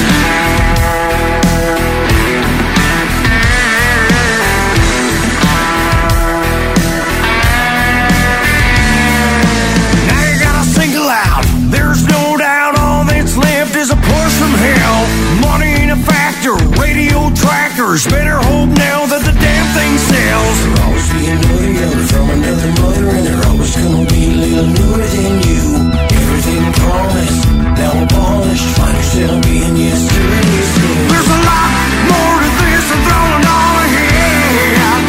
Radio 17.74 17.90
better 18.14 18.38
hope 18.38 18.70
now 18.78 19.02
that 19.10 19.26
the 19.26 19.34
damn 19.34 19.68
thing 19.74 19.94
sells. 19.98 20.58
There'll 20.62 20.94
always 20.94 21.10
be 21.10 21.26
another 21.26 21.70
younger 21.74 22.06
from 22.06 22.28
another 22.30 22.70
mother, 22.78 23.06
and 23.18 23.24
they're 23.26 23.46
always 23.50 23.74
gonna 23.74 24.06
be 24.14 24.30
a 24.30 24.36
little 24.46 24.70
newer 24.78 25.02
than 25.02 25.34
you. 25.42 25.64
Everything 26.06 26.62
promised, 26.78 27.42
now 27.74 27.98
abolished. 27.98 28.70
Find 28.78 28.94
yourself 28.94 29.42
being 29.50 29.74
yesterday's 29.74 30.70
news. 30.86 31.10
There's 31.18 31.32
a 31.34 31.42
lot 31.50 31.74
more 32.14 32.38
to 32.46 32.52
this 32.62 32.86
than 32.94 33.02
throwing 33.10 33.42
all 33.42 33.76
ahead. 33.90 35.02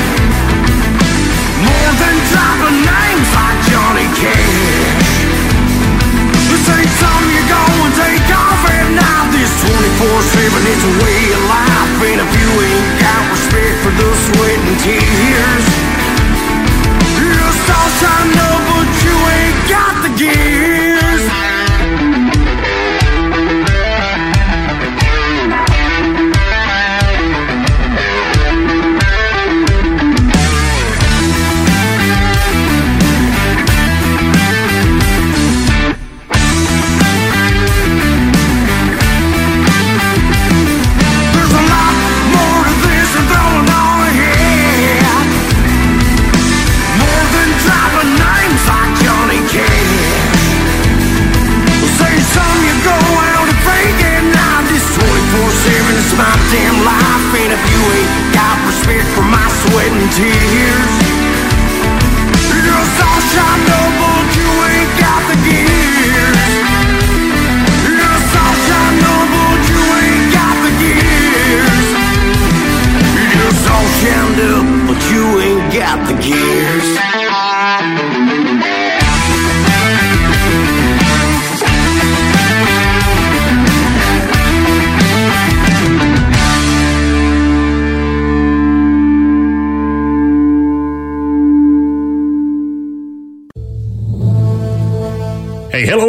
More 1.68 1.92
than 2.00 2.16
dropping 2.32 2.80
names 2.80 3.28
like 3.28 3.60
Johnny 3.68 4.08
Cash. 4.24 5.12
This 6.48 6.64
ain't 6.64 6.92
something 6.96 7.28
you 7.28 7.44
go 7.44 7.60
and 7.60 7.92
take 7.92 8.28
off 8.32 8.62
at 8.72 8.88
night. 8.88 9.36
This 9.36 9.52
24-7, 9.52 10.64
it's 10.64 10.84
a 10.88 10.92
way 11.04 11.13
tears, 14.84 15.83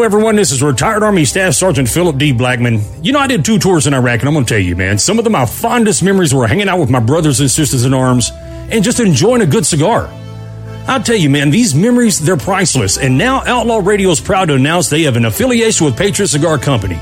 everyone. 0.06 0.36
This 0.36 0.52
is 0.52 0.62
retired 0.62 1.02
Army 1.02 1.26
Staff 1.26 1.56
Sergeant 1.56 1.90
Philip 1.90 2.20
D. 2.20 2.32
Blackman. 2.32 2.80
You 3.02 3.12
know, 3.12 3.20
I 3.20 3.26
did 3.26 3.44
two 3.44 3.58
tours 3.58 3.88
in 3.88 3.94
Iraq, 3.96 4.20
and 4.20 4.30
I'm 4.30 4.36
going 4.36 4.46
to 4.46 4.54
tell 4.54 4.62
you, 4.62 4.76
man, 4.76 5.00
some 5.00 5.18
of 5.18 5.24
them, 5.24 5.34
my 5.34 5.48
fondest 5.48 6.04
memories 6.04 6.32
were 6.32 6.46
hanging 6.46 6.70
out 6.70 6.80
with 6.80 6.92
my 6.92 7.00
brothers 7.00 7.40
and 7.40 7.50
sisters 7.50 7.86
in 7.86 7.94
arms 7.94 8.30
and 8.70 8.84
just 8.84 9.00
enjoying 9.00 9.42
a 9.42 9.48
good 9.48 9.66
cigar. 9.66 10.08
I'll 10.88 11.02
tell 11.02 11.16
you, 11.16 11.32
man, 11.32 11.50
these 11.50 11.74
memories, 11.74 12.20
they're 12.20 12.38
priceless. 12.38 13.00
And 13.00 13.18
now 13.18 13.44
Outlaw 13.46 13.82
Radio 13.84 14.12
is 14.12 14.20
proud 14.20 14.46
to 14.50 14.54
announce 14.54 14.90
they 14.90 15.02
have 15.04 15.16
an 15.16 15.26
affiliation 15.26 15.88
with 15.88 15.98
Patriot 15.98 16.28
Cigar 16.28 16.60
Company. 16.60 17.00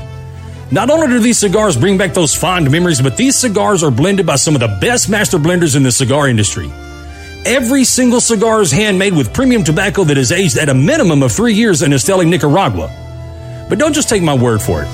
Not 0.70 0.88
only 0.88 1.06
do 1.08 1.18
these 1.18 1.36
cigars 1.36 1.76
bring 1.76 1.98
back 1.98 2.14
those 2.14 2.34
fond 2.34 2.70
memories, 2.70 3.02
but 3.02 3.18
these 3.18 3.36
cigars 3.36 3.82
are 3.82 3.90
blended 3.90 4.24
by 4.24 4.36
some 4.36 4.54
of 4.54 4.60
the 4.60 4.78
best 4.80 5.10
master 5.10 5.36
blenders 5.36 5.76
in 5.76 5.82
the 5.82 5.92
cigar 5.92 6.26
industry. 6.26 6.72
Every 7.46 7.84
single 7.84 8.20
cigar 8.20 8.60
is 8.62 8.72
handmade 8.72 9.14
with 9.14 9.34
premium 9.34 9.64
tobacco 9.64 10.04
that 10.04 10.16
is 10.16 10.32
aged 10.32 10.56
at 10.56 10.70
a 10.70 10.74
minimum 10.74 11.22
of 11.22 11.30
three 11.30 11.52
years 11.52 11.82
in 11.82 11.90
Esteli, 11.90 12.26
Nicaragua. 12.26 12.90
But 13.68 13.78
don't 13.78 13.92
just 13.92 14.08
take 14.08 14.22
my 14.22 14.32
word 14.34 14.62
for 14.62 14.82
it. 14.82 14.88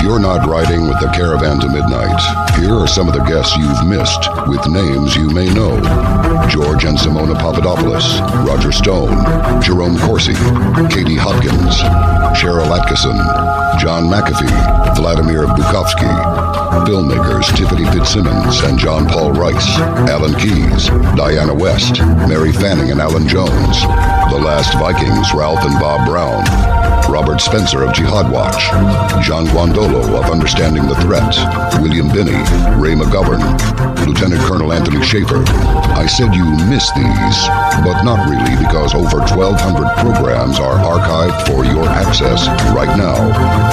You're 0.05 0.21
not 0.21 0.47
riding 0.47 0.87
with 0.87 1.01
the 1.01 1.09
caravan 1.17 1.59
to 1.61 1.67
midnight, 1.67 2.21
here 2.61 2.75
are 2.77 2.87
some 2.87 3.09
of 3.09 3.15
the 3.15 3.25
guests 3.25 3.57
you've 3.57 3.89
missed 3.89 4.29
with 4.47 4.61
names 4.69 5.17
you 5.17 5.31
may 5.31 5.49
know. 5.49 5.81
George 6.47 6.85
and 6.85 6.99
Simona 6.99 7.33
Papadopoulos, 7.33 8.21
Roger 8.45 8.71
Stone, 8.71 9.17
Jerome 9.63 9.97
Corsi, 10.01 10.37
Katie 10.93 11.17
Hopkins, 11.17 11.81
Sharyl 12.37 12.69
Attkisson, 12.69 13.17
John 13.81 14.05
McAfee, 14.05 14.95
Vladimir 14.95 15.47
Bukovsky, 15.47 16.13
filmmakers 16.85 17.49
Tiffany 17.57 17.87
Fitzsimmons 17.87 18.61
and 18.61 18.79
John 18.79 19.09
Paul 19.09 19.33
Rice, 19.33 19.79
Alan 20.13 20.35
Keyes, 20.35 20.89
Diana 21.17 21.55
West, 21.55 22.01
Mary 22.29 22.53
Fanning 22.53 22.91
and 22.91 23.01
Alan 23.01 23.27
Jones, 23.27 23.81
The 24.29 24.37
Last 24.37 24.77
Vikings, 24.77 25.33
Ralph 25.33 25.65
and 25.65 25.81
Bob 25.81 26.07
Brown, 26.07 26.74
Robert 27.09 27.41
Spencer 27.41 27.85
of 27.85 27.95
Jihad 27.95 28.31
Watch, 28.31 28.69
John 29.25 29.47
Guandolo 29.47 30.19
of 30.19 30.31
Understanding 30.31 30.87
the 30.87 30.95
Threat, 30.97 31.35
William 31.81 32.09
Binney, 32.09 32.37
Ray 32.81 32.95
McGovern, 32.95 33.41
Lieutenant 34.07 34.41
Colonel 34.43 34.73
Anthony 34.73 35.03
Shaffer. 35.05 35.45
I 35.95 36.07
said 36.07 36.35
you 36.35 36.45
miss 36.69 36.91
these, 36.93 37.49
but 37.85 38.03
not 38.03 38.29
really 38.29 38.57
because 38.65 38.95
over 38.95 39.19
1,200 39.19 39.97
programs 39.99 40.59
are 40.59 40.77
archived 40.77 41.47
for 41.47 41.65
your 41.65 41.89
access 41.89 42.47
right 42.75 42.97
now, 42.97 43.17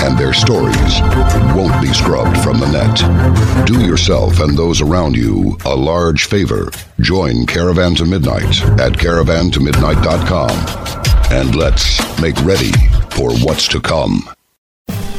and 0.05 0.17
their 0.17 0.33
stories 0.33 1.01
won't 1.55 1.81
be 1.81 1.93
scrubbed 1.93 2.37
from 2.43 2.59
the 2.59 2.67
net. 2.67 3.65
Do 3.65 3.85
yourself 3.85 4.39
and 4.39 4.57
those 4.57 4.81
around 4.81 5.15
you 5.15 5.57
a 5.65 5.75
large 5.75 6.25
favor. 6.25 6.71
Join 6.99 7.45
Caravan 7.45 7.95
to 7.95 8.05
Midnight 8.05 8.61
at 8.79 8.93
caravantomidnight.com 8.93 10.51
and 11.31 11.55
let's 11.55 11.99
make 12.21 12.35
ready 12.43 12.71
for 13.21 13.31
what's 13.45 13.67
to 13.67 13.79
come. 13.79 14.27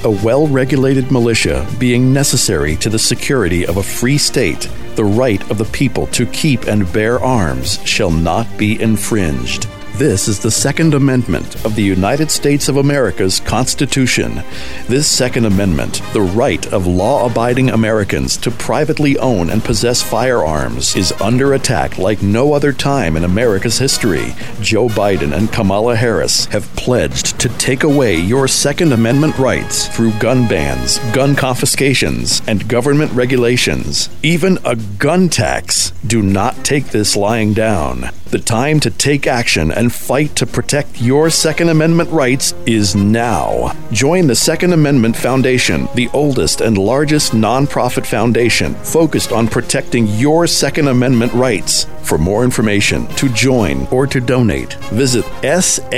A 0.03 0.11
well 0.11 0.49
regulated 0.49 1.13
militia 1.13 1.65
being 1.79 2.13
necessary 2.13 2.75
to 2.77 2.91
the 2.91 2.99
security 2.99 3.65
of 3.65 3.77
a 3.77 3.83
free 3.83 4.19
state, 4.19 4.69
the 4.97 5.05
right 5.05 5.41
of 5.53 5.57
the 5.57 5.67
people 5.67 6.09
to 6.09 6.27
keep 6.27 6.67
and 6.67 6.93
bear 6.93 7.21
arms 7.21 7.79
shall 7.87 8.11
not 8.11 8.49
be 8.59 8.83
infringed. 8.83 9.69
This 9.97 10.27
is 10.27 10.39
the 10.39 10.51
Second 10.51 10.95
Amendment 10.95 11.67
of 11.67 11.77
the 11.77 11.83
United 11.83 12.31
States 12.31 12.71
of 12.71 12.79
America's 12.79 13.41
Constitution. 13.41 14.43
This 14.89 15.07
Second 15.07 15.45
Amendment, 15.45 16.01
the 16.15 16.23
right 16.23 16.67
of 16.73 16.87
law 16.87 17.27
abiding 17.27 17.69
Americans 17.69 18.39
to 18.39 18.51
privately 18.51 19.19
own 19.19 19.51
and 19.51 19.63
possess 19.63 20.03
firearms, 20.03 20.97
is 20.97 21.13
under 21.21 21.53
attack 21.53 21.99
like 21.99 22.23
no 22.23 22.55
other 22.55 22.73
time 22.73 23.19
in 23.19 23.25
America's 23.25 23.79
history. 23.79 24.35
Joe 24.63 24.89
Biden 24.89 25.37
and 25.37 25.53
Kamala 25.53 25.95
Harris 25.95 26.47
have 26.47 26.75
pledged 26.75 27.39
to 27.41 27.51
take 27.51 27.85
away 27.85 28.17
your 28.17 28.49
Second 28.49 28.93
Amendment 28.93 29.39
rights 29.39 29.89
through 29.95 30.19
gun 30.19 30.49
bans, 30.49 30.99
gun 31.13 31.37
confiscations, 31.37 32.41
and 32.49 32.67
government 32.67 33.13
regulations. 33.13 34.09
Even 34.23 34.59
a 34.65 34.75
gun 34.75 35.29
tax. 35.29 35.91
Do 36.07 36.23
not 36.23 36.65
take 36.65 36.87
this 36.87 37.15
lying 37.15 37.53
down. 37.53 38.11
The 38.33 38.39
time 38.39 38.81
to 38.81 38.91
take 38.91 39.27
action 39.27 39.71
and 39.71 39.93
fight 39.93 40.35
to 40.37 40.47
protect 40.47 41.03
your 41.03 41.29
Second 41.29 41.69
Amendment 41.69 42.09
rights 42.11 42.55
is 42.65 42.95
now. 42.97 43.77
Join 43.93 44.27
the 44.27 44.35
Second 44.35 44.73
Amendment 44.73 45.15
Foundation, 45.15 45.87
the 45.95 46.09
oldest 46.15 46.63
and 46.63 46.79
largest 46.79 47.33
nonprofit 47.33 48.07
foundation 48.07 48.75
focused 48.77 49.33
on 49.33 49.49
protecting 49.49 50.07
your 50.07 50.47
Second 50.47 50.89
Amendment 50.89 51.35
rights. 51.35 51.87
For 52.05 52.17
more 52.17 52.43
information, 52.43 53.07
to 53.17 53.29
join, 53.29 53.87
or 53.91 54.07
to 54.07 54.19
donate, 54.19 54.77
visit 54.95 55.27
saf.org. 55.43 55.93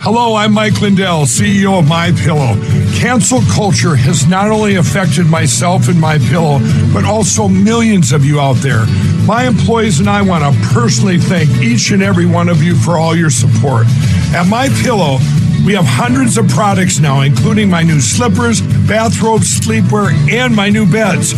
Hello, 0.00 0.34
I'm 0.36 0.52
Mike 0.52 0.80
Lindell, 0.82 1.22
CEO 1.22 1.78
of 1.78 1.88
My 1.88 2.12
Pillow. 2.12 2.54
Cancel 2.94 3.40
culture 3.50 3.96
has 3.96 4.26
not 4.28 4.50
only 4.50 4.76
affected 4.76 5.26
myself 5.26 5.88
and 5.88 5.98
My 5.98 6.18
Pillow, 6.18 6.60
but 6.92 7.04
also 7.04 7.48
millions 7.48 8.12
of 8.12 8.22
you 8.24 8.38
out 8.38 8.56
there. 8.56 8.84
My 9.26 9.46
employees 9.46 9.98
and 9.98 10.08
I 10.08 10.20
want 10.20 10.44
to 10.44 10.68
personally 10.68 11.18
thank 11.18 11.48
each 11.62 11.90
and 11.90 12.02
every 12.02 12.26
one 12.26 12.50
of 12.50 12.62
you 12.62 12.76
for 12.76 12.98
all 12.98 13.16
your 13.16 13.30
support. 13.30 13.86
At 14.34 14.46
My 14.46 14.68
Pillow, 14.82 15.18
we 15.64 15.72
have 15.72 15.86
hundreds 15.86 16.36
of 16.36 16.46
products 16.48 17.00
now, 17.00 17.22
including 17.22 17.70
my 17.70 17.82
new 17.82 18.00
slippers, 18.00 18.60
bathrobes, 18.86 19.58
sleepwear, 19.58 20.12
and 20.30 20.54
my 20.54 20.68
new 20.68 20.84
beds. 20.88 21.34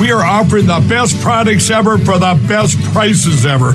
We 0.00 0.10
are 0.10 0.24
offering 0.24 0.66
the 0.66 0.84
best 0.88 1.18
products 1.22 1.70
ever 1.70 1.96
for 1.98 2.18
the 2.18 2.38
best 2.48 2.78
prices 2.92 3.46
ever. 3.46 3.74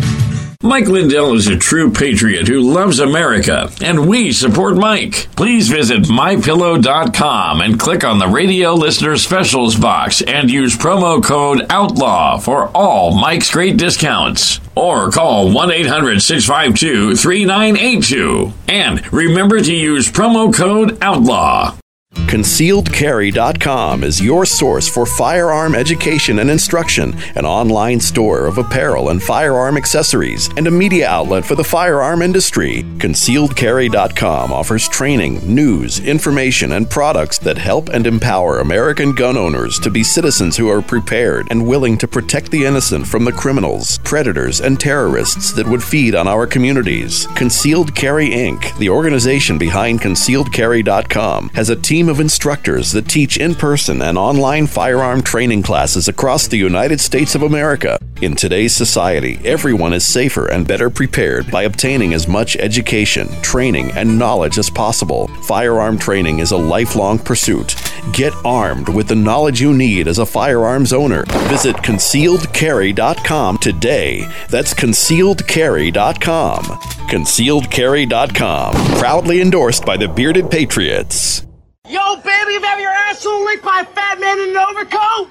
Mike 0.63 0.87
Lindell 0.87 1.33
is 1.33 1.47
a 1.47 1.57
true 1.57 1.91
patriot 1.91 2.47
who 2.47 2.61
loves 2.61 2.99
America, 2.99 3.71
and 3.81 4.07
we 4.07 4.31
support 4.31 4.77
Mike. 4.77 5.27
Please 5.35 5.69
visit 5.69 6.03
mypillow.com 6.03 7.61
and 7.61 7.79
click 7.79 8.03
on 8.03 8.19
the 8.19 8.27
radio 8.27 8.75
listener 8.75 9.17
specials 9.17 9.75
box 9.75 10.21
and 10.21 10.51
use 10.51 10.77
promo 10.77 11.23
code 11.23 11.65
OUTLAW 11.67 12.37
for 12.37 12.67
all 12.75 13.19
Mike's 13.19 13.49
great 13.49 13.77
discounts. 13.77 14.59
Or 14.75 15.09
call 15.09 15.51
1 15.51 15.71
800 15.71 16.21
652 16.21 17.15
3982. 17.15 18.53
And 18.67 19.11
remember 19.11 19.59
to 19.59 19.73
use 19.73 20.11
promo 20.11 20.53
code 20.53 20.99
OUTLAW. 21.01 21.80
ConcealedCarry.com 22.13 24.03
is 24.03 24.21
your 24.21 24.45
source 24.45 24.89
for 24.89 25.05
firearm 25.05 25.73
education 25.73 26.39
and 26.39 26.51
instruction, 26.51 27.15
an 27.35 27.45
online 27.45 28.01
store 28.01 28.47
of 28.47 28.57
apparel 28.57 29.09
and 29.09 29.23
firearm 29.23 29.77
accessories, 29.77 30.49
and 30.57 30.67
a 30.67 30.71
media 30.71 31.07
outlet 31.07 31.45
for 31.45 31.55
the 31.55 31.63
firearm 31.63 32.21
industry. 32.21 32.83
ConcealedCarry.com 32.97 34.51
offers 34.51 34.89
training, 34.89 35.39
news, 35.47 35.99
information, 36.01 36.73
and 36.73 36.89
products 36.89 37.37
that 37.39 37.57
help 37.57 37.87
and 37.87 38.05
empower 38.05 38.59
American 38.59 39.15
gun 39.15 39.37
owners 39.37 39.79
to 39.79 39.89
be 39.89 40.03
citizens 40.03 40.57
who 40.57 40.69
are 40.69 40.81
prepared 40.81 41.47
and 41.49 41.65
willing 41.65 41.97
to 41.97 42.09
protect 42.09 42.51
the 42.51 42.65
innocent 42.65 43.07
from 43.07 43.23
the 43.23 43.31
criminals, 43.31 43.99
predators, 43.99 44.59
and 44.59 44.81
terrorists 44.81 45.53
that 45.53 45.67
would 45.67 45.81
feed 45.81 46.13
on 46.13 46.27
our 46.27 46.45
communities. 46.45 47.25
Concealed 47.35 47.95
Carry 47.95 48.31
Inc., 48.31 48.77
the 48.79 48.89
organization 48.89 49.57
behind 49.57 50.01
ConcealedCarry.com, 50.01 51.49
has 51.49 51.69
a 51.69 51.75
team 51.75 52.00
of 52.09 52.19
instructors 52.19 52.91
that 52.91 53.07
teach 53.07 53.37
in 53.37 53.55
person 53.55 54.01
and 54.01 54.17
online 54.17 54.67
firearm 54.67 55.21
training 55.21 55.63
classes 55.63 56.07
across 56.07 56.47
the 56.47 56.57
United 56.57 56.99
States 56.99 57.35
of 57.35 57.43
America. 57.43 57.97
In 58.21 58.35
today's 58.35 58.75
society, 58.75 59.39
everyone 59.43 59.93
is 59.93 60.05
safer 60.05 60.47
and 60.47 60.67
better 60.67 60.89
prepared 60.89 61.49
by 61.49 61.63
obtaining 61.63 62.13
as 62.13 62.27
much 62.27 62.55
education, 62.57 63.27
training, 63.41 63.91
and 63.91 64.19
knowledge 64.19 64.57
as 64.57 64.69
possible. 64.69 65.27
Firearm 65.43 65.97
training 65.97 66.39
is 66.39 66.51
a 66.51 66.57
lifelong 66.57 67.17
pursuit. 67.17 67.75
Get 68.13 68.33
armed 68.45 68.89
with 68.89 69.07
the 69.07 69.15
knowledge 69.15 69.59
you 69.59 69.73
need 69.73 70.07
as 70.07 70.19
a 70.19 70.25
firearms 70.25 70.93
owner. 70.93 71.23
Visit 71.49 71.75
concealedcarry.com 71.77 73.57
today. 73.57 74.27
That's 74.49 74.73
concealedcarry.com. 74.73 76.63
Concealedcarry.com. 76.63 78.73
Proudly 78.99 79.41
endorsed 79.41 79.85
by 79.85 79.97
the 79.97 80.07
Bearded 80.07 80.51
Patriots. 80.51 81.45
Yo, 81.91 82.15
baby, 82.23 82.53
you 82.53 82.61
have 82.61 82.79
your 82.79 82.89
asshole 82.89 83.43
licked 83.43 83.65
by 83.65 83.81
a 83.81 83.85
fat 83.85 84.17
man 84.17 84.39
in 84.39 84.51
an 84.51 84.55
overcoat? 84.55 85.27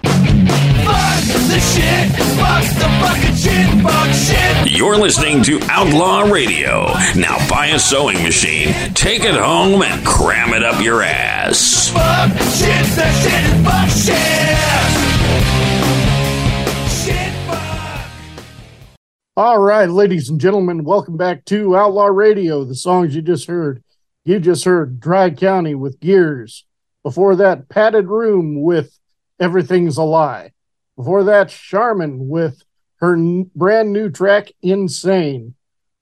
Fuck 0.85 1.25
the 1.49 1.59
shit, 1.59 2.13
fuck 2.37 2.63
the 2.77 2.87
fucking 3.01 3.35
shit, 3.35 3.83
fuck 3.83 4.13
shit. 4.13 4.71
You're 4.77 4.93
You're 4.93 4.99
listening 4.99 5.43
to 5.45 5.59
Outlaw 5.71 6.31
Radio. 6.31 6.93
Now 7.17 7.39
buy 7.49 7.69
a 7.69 7.79
sewing 7.79 8.23
machine, 8.23 8.75
take 8.93 9.25
it 9.25 9.37
home, 9.37 9.81
and 9.81 10.05
cram 10.05 10.53
it 10.53 10.63
up 10.63 10.83
your 10.83 11.03
ass. 11.03 11.89
Fuck 11.89 12.29
shit, 12.33 12.85
that 12.95 13.15
shit 13.23 13.43
is 13.49 13.65
fuck 13.65 13.89
shit. 13.89 14.81
All 19.35 19.59
right, 19.59 19.89
ladies 19.89 20.29
and 20.29 20.39
gentlemen, 20.39 20.85
welcome 20.85 21.17
back 21.17 21.47
to 21.47 21.75
Outlaw 21.75 22.09
Radio. 22.09 22.65
The 22.65 22.75
songs 22.75 23.17
you 23.17 23.23
just 23.23 23.47
heard. 23.47 23.83
You 24.25 24.39
just 24.39 24.65
heard 24.65 25.01
Dry 25.01 25.31
County 25.31 25.75
with 25.75 26.01
Gears. 26.01 26.65
Before 27.03 27.37
that, 27.37 27.69
Padded 27.69 28.07
Room 28.07 28.63
with 28.63 28.99
Everything's 29.39 29.97
a 29.97 30.03
Lie. 30.03 30.53
Before 30.97 31.25
that, 31.25 31.49
Charmin 31.49 32.29
with 32.29 32.63
her 32.97 33.15
n- 33.15 33.51
brand 33.55 33.93
new 33.93 34.11
track, 34.11 34.53
Insane. 34.61 35.55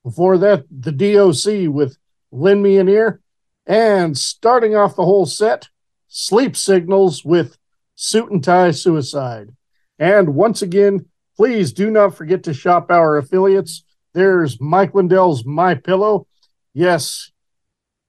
Before 0.03 0.39
that, 0.39 0.65
the 0.71 0.91
DOC 0.91 1.73
with 1.73 1.97
Lend 2.33 2.63
Me 2.63 2.79
an 2.79 2.89
Ear. 2.89 3.21
And 3.67 4.19
starting 4.19 4.75
off 4.75 4.97
the 4.97 5.05
whole 5.05 5.27
set, 5.27 5.69
Sleep 6.09 6.57
Signals 6.57 7.25
with 7.25 7.57
Suit 7.95 8.31
and 8.31 8.43
Tie 8.43 8.73
Suicide. 8.73 9.51
And 9.99 10.35
once 10.35 10.63
again, 10.63 11.07
please 11.37 11.73
do 11.73 11.91
not 11.91 12.17
forget 12.17 12.43
to 12.45 12.55
shop 12.55 12.91
our 12.91 13.19
affiliates. 13.19 13.85
There's 14.15 14.61
Mike 14.61 14.95
Lindell's 14.95 15.45
My 15.45 15.75
Pillow. 15.75 16.27
Yes, 16.73 17.31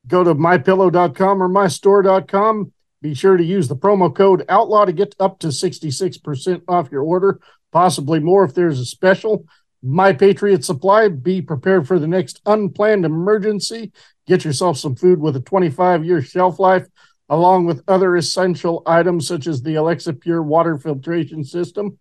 go 0.10 0.23
to 0.23 0.36
mypillow.com 0.36 1.41
or 1.41 1.48
mystore.com. 1.48 2.73
Be 3.02 3.14
sure 3.14 3.38
to 3.38 3.44
use 3.44 3.68
the 3.68 3.77
promo 3.77 4.14
code 4.14 4.44
outlaw 4.49 4.84
to 4.84 4.91
get 4.91 5.15
up 5.19 5.40
to 5.40 5.48
66% 5.48 6.64
off 6.68 6.91
your 6.91 7.03
order, 7.03 7.40
possibly 7.72 8.19
more 8.19 8.44
if 8.44 8.53
there's 8.53 8.80
a 8.80 8.86
special. 8.86 9.45
My 9.81 10.11
Patriot 10.11 10.65
Supply, 10.65 11.07
be 11.07 11.41
prepared 11.41 11.88
for 11.88 11.99
the 11.99 12.07
next 12.07 12.41
unplanned 12.45 13.06
emergency. 13.06 13.94
Get 14.27 14.44
yourself 14.44 14.77
some 14.77 14.95
food 14.95 15.22
with 15.22 15.38
a 15.38 15.41
25 15.41 16.03
year 16.03 16.22
shelf 16.22 16.60
life, 16.60 16.86
along 17.30 17.65
with 17.65 17.84
other 17.88 18.18
essential 18.18 18.84
items 18.86 19.27
such 19.27 19.48
as 19.48 19.61
the 19.61 19.76
Alexa 19.76 20.14
Pure 20.14 20.44
water 20.44 20.77
filtration 20.77 21.45
system. 21.45 21.98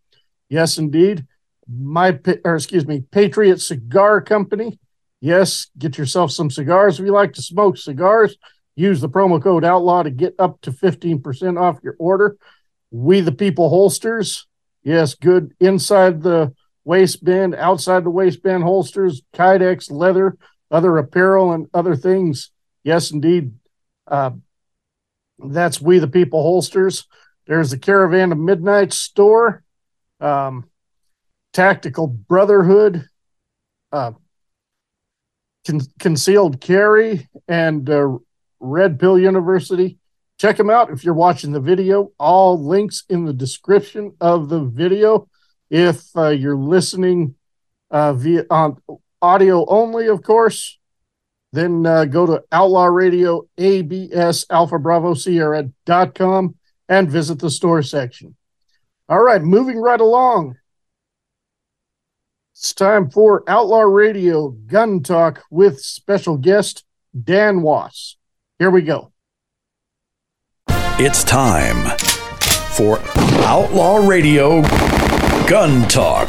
Yes, 0.49 0.79
indeed. 0.79 1.27
My, 1.71 2.19
or 2.45 2.57
excuse 2.57 2.87
me, 2.87 3.03
Patriot 3.13 3.61
Cigar 3.61 4.21
Company. 4.23 4.81
Yes, 5.21 5.67
get 5.77 5.99
yourself 5.99 6.31
some 6.31 6.51
cigars. 6.51 6.99
If 6.99 7.07
you 7.07 7.13
like 7.13 7.33
to 7.35 7.43
smoke 7.43 7.77
cigars, 7.77 8.37
use 8.77 9.01
the 9.01 9.09
promo 9.09 9.43
code 9.43 9.65
outlaw 9.65 10.03
to 10.03 10.11
get 10.11 10.35
up 10.39 10.61
to 10.63 10.71
15% 10.71 11.61
off 11.61 11.81
your 11.83 11.97
order. 11.99 12.37
We 12.91 13.21
the 13.21 13.33
People 13.33 13.69
holsters. 13.69 14.47
Yes, 14.83 15.15
good 15.15 15.55
inside 15.61 16.23
the 16.23 16.55
waistband, 16.85 17.55
outside 17.55 18.05
the 18.05 18.11
waistband 18.11 18.63
holsters, 18.63 19.23
Kydex, 19.35 19.91
leather, 19.91 20.39
other 20.71 20.97
apparel, 20.97 21.53
and 21.53 21.67
other 21.75 21.97
things. 21.97 22.51
Yes, 22.85 23.11
indeed. 23.11 23.53
Uh, 24.07 24.31
that's 25.39 25.81
We 25.81 25.99
the 25.99 26.09
People 26.09 26.43
holsters. 26.43 27.07
There's 27.47 27.71
the 27.71 27.79
Caravan 27.79 28.33
of 28.33 28.39
Midnight 28.39 28.93
store, 28.93 29.65
um, 30.21 30.69
Tactical 31.53 32.07
Brotherhood, 32.07 33.07
uh, 33.91 34.13
con- 35.67 35.81
Concealed 35.99 36.61
Carry, 36.61 37.29
and 37.47 37.89
uh, 37.89 38.19
Red 38.61 38.99
Pill 38.99 39.19
University. 39.19 39.99
Check 40.39 40.57
them 40.57 40.71
out 40.71 40.91
if 40.91 41.05
you're 41.05 41.15
watching 41.15 41.53
the 41.53 41.61
video. 41.61 42.13
All 42.19 42.65
links 42.65 43.05
in 43.09 43.25
the 43.25 43.33
description 43.33 44.15
of 44.21 44.49
the 44.49 44.61
video. 44.61 45.29
If 45.71 46.05
uh, 46.17 46.29
you're 46.29 46.57
listening 46.57 47.35
uh, 47.91 48.13
via 48.13 48.45
on 48.51 48.77
audio 49.21 49.65
only, 49.67 50.07
of 50.07 50.23
course, 50.23 50.79
then 51.53 51.87
uh, 51.87 52.05
go 52.05 52.27
to 52.27 52.43
Outlaw 52.53 52.87
Radio 52.87 53.49
ABS 53.57 54.47
Alpha 54.51 54.79
Bravo 54.79 55.15
Sierra.com 55.15 56.55
and 56.89 57.11
visit 57.11 57.39
the 57.39 57.51
store 57.51 57.83
section. 57.83 58.37
All 59.09 59.21
right, 59.23 59.43
moving 59.43 59.79
right 59.79 60.01
along. 60.01 60.57
It's 62.61 62.73
time 62.73 63.09
for 63.09 63.45
Outlaw 63.47 63.83
Radio 63.83 64.49
Gun 64.49 65.01
Talk 65.05 65.45
with 65.49 65.79
special 65.81 66.37
guest 66.37 66.85
Dan 67.23 67.63
Wos. 67.63 68.17
Here 68.59 68.69
we 68.69 68.83
go. 68.83 69.13
It's 70.99 71.23
time 71.23 71.97
for 72.73 72.99
Outlaw 73.45 74.05
Radio 74.05 74.63
Gun 75.47 75.87
Talk. 75.87 76.29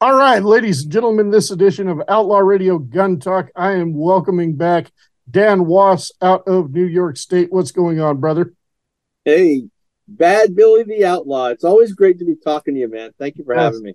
All 0.00 0.16
right, 0.16 0.42
ladies 0.42 0.84
and 0.84 0.90
gentlemen, 0.90 1.30
this 1.30 1.50
edition 1.50 1.86
of 1.86 2.00
Outlaw 2.08 2.38
Radio 2.38 2.78
Gun 2.78 3.20
Talk, 3.20 3.50
I 3.54 3.72
am 3.72 3.92
welcoming 3.94 4.56
back 4.56 4.90
Dan 5.30 5.66
Wos 5.66 6.10
out 6.22 6.42
of 6.48 6.72
New 6.72 6.86
York 6.86 7.18
State. 7.18 7.52
What's 7.52 7.70
going 7.70 8.00
on, 8.00 8.18
brother? 8.18 8.54
Hey, 9.26 9.64
Bad 10.08 10.56
Billy 10.56 10.84
the 10.84 11.04
Outlaw. 11.04 11.48
It's 11.48 11.64
always 11.64 11.92
great 11.92 12.18
to 12.20 12.24
be 12.24 12.34
talking 12.34 12.72
to 12.72 12.80
you, 12.80 12.88
man. 12.88 13.10
Thank 13.18 13.36
you 13.36 13.44
for 13.44 13.54
Yes. 13.54 13.64
having 13.64 13.82
me. 13.82 13.94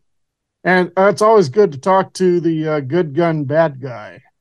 And 0.63 0.91
uh, 0.97 1.07
it's 1.07 1.21
always 1.21 1.49
good 1.49 1.71
to 1.71 1.77
talk 1.77 2.13
to 2.13 2.39
the 2.39 2.67
uh, 2.67 2.79
good 2.81 3.15
gun 3.15 3.45
bad 3.45 3.81
guy. 3.81 4.21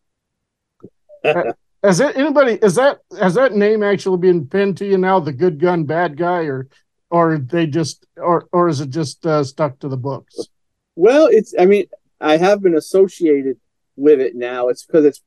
Uh, 1.25 1.53
Has 1.83 2.01
it 2.01 2.17
anybody 2.17 2.53
is 2.63 2.77
that 2.77 2.99
has 3.21 3.35
that 3.35 3.53
name 3.53 3.83
actually 3.83 4.19
been 4.19 4.47
pinned 4.47 4.77
to 4.79 4.87
you 4.87 4.97
now, 4.97 5.21
the 5.21 5.33
good 5.33 5.59
gun 5.61 5.85
bad 5.85 6.17
guy, 6.17 6.43
or 6.43 6.69
or 7.11 7.39
they 7.39 7.67
just 7.67 8.07
or 8.17 8.47
or 8.53 8.69
is 8.69 8.81
it 8.81 8.91
just 8.91 9.27
uh, 9.27 9.45
stuck 9.45 9.79
to 9.81 9.89
the 9.89 9.97
books? 9.97 10.35
Well, 10.97 11.27
it's 11.27 11.55
I 11.59 11.67
mean, 11.67 11.87
I 12.21 12.37
have 12.37 12.63
been 12.63 12.77
associated 12.77 13.59
with 13.97 14.21
it 14.21 14.35
now. 14.35 14.69
It's 14.69 14.85
because 14.85 15.05
it's 15.05 15.23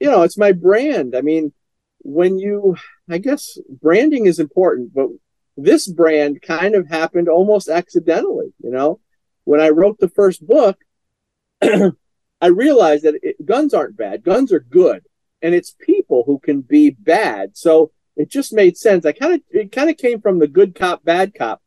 you 0.00 0.10
know, 0.10 0.22
it's 0.22 0.38
my 0.38 0.52
brand. 0.52 1.14
I 1.14 1.20
mean, 1.20 1.52
when 1.98 2.38
you 2.38 2.76
I 3.10 3.18
guess 3.18 3.58
branding 3.68 4.26
is 4.26 4.38
important, 4.38 4.94
but 4.94 5.08
this 5.56 5.86
brand 5.86 6.42
kind 6.42 6.74
of 6.74 6.88
happened 6.88 7.28
almost 7.28 7.68
accidentally, 7.68 8.52
you 8.62 8.70
know. 8.70 9.00
When 9.44 9.60
I 9.60 9.70
wrote 9.70 9.98
the 9.98 10.08
first 10.08 10.46
book, 10.46 10.78
I 11.62 12.46
realized 12.46 13.04
that 13.04 13.18
it, 13.22 13.44
guns 13.44 13.74
aren't 13.74 13.96
bad. 13.96 14.24
Guns 14.24 14.52
are 14.52 14.60
good, 14.60 15.04
and 15.40 15.54
it's 15.54 15.74
people 15.80 16.24
who 16.26 16.38
can 16.38 16.60
be 16.60 16.90
bad. 16.90 17.56
So 17.56 17.92
it 18.16 18.30
just 18.30 18.52
made 18.52 18.76
sense. 18.76 19.06
I 19.06 19.12
kind 19.12 19.34
of 19.34 19.40
it 19.50 19.72
kind 19.72 19.90
of 19.90 19.96
came 19.96 20.20
from 20.20 20.38
the 20.38 20.48
good 20.48 20.74
cop 20.74 21.04
bad 21.04 21.34
cop 21.34 21.62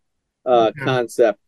uh, 0.45 0.71
concept, 0.83 1.39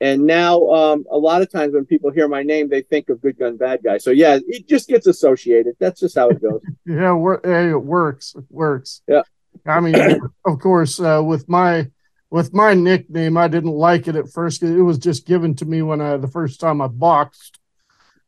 and 0.00 0.26
now 0.26 0.70
um, 0.70 1.04
a 1.10 1.18
lot 1.18 1.42
of 1.42 1.50
times 1.50 1.74
when 1.74 1.84
people 1.84 2.10
hear 2.10 2.28
my 2.28 2.42
name, 2.42 2.68
they 2.68 2.82
think 2.82 3.08
of 3.08 3.20
good 3.20 3.38
gun 3.38 3.56
bad 3.56 3.80
guy. 3.82 3.98
So 3.98 4.10
yeah, 4.10 4.38
it 4.46 4.68
just 4.68 4.88
gets 4.88 5.06
associated. 5.06 5.74
That's 5.78 6.00
just 6.00 6.16
how 6.16 6.28
it 6.28 6.40
goes. 6.40 6.60
Yeah, 6.86 7.12
it 7.12 7.82
works. 7.82 8.34
It 8.36 8.44
works. 8.50 9.02
Yeah. 9.08 9.22
I 9.64 9.80
mean, 9.80 9.96
of 10.44 10.60
course, 10.60 11.00
uh, 11.00 11.22
with 11.24 11.48
my 11.48 11.90
with 12.30 12.52
my 12.52 12.74
nickname, 12.74 13.36
I 13.36 13.48
didn't 13.48 13.72
like 13.72 14.08
it 14.08 14.16
at 14.16 14.30
first. 14.30 14.62
It 14.62 14.82
was 14.82 14.98
just 14.98 15.26
given 15.26 15.54
to 15.56 15.64
me 15.64 15.82
when 15.82 16.00
I 16.00 16.16
the 16.16 16.28
first 16.28 16.60
time 16.60 16.80
I 16.80 16.88
boxed, 16.88 17.58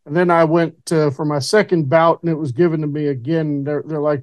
and 0.06 0.16
then 0.16 0.30
I 0.30 0.44
went 0.44 0.92
uh, 0.92 1.10
for 1.10 1.24
my 1.24 1.38
second 1.40 1.88
bout, 1.88 2.22
and 2.22 2.30
it 2.30 2.36
was 2.36 2.52
given 2.52 2.80
to 2.82 2.86
me 2.86 3.08
again. 3.08 3.64
They're 3.64 3.82
they're 3.84 4.00
like, 4.00 4.22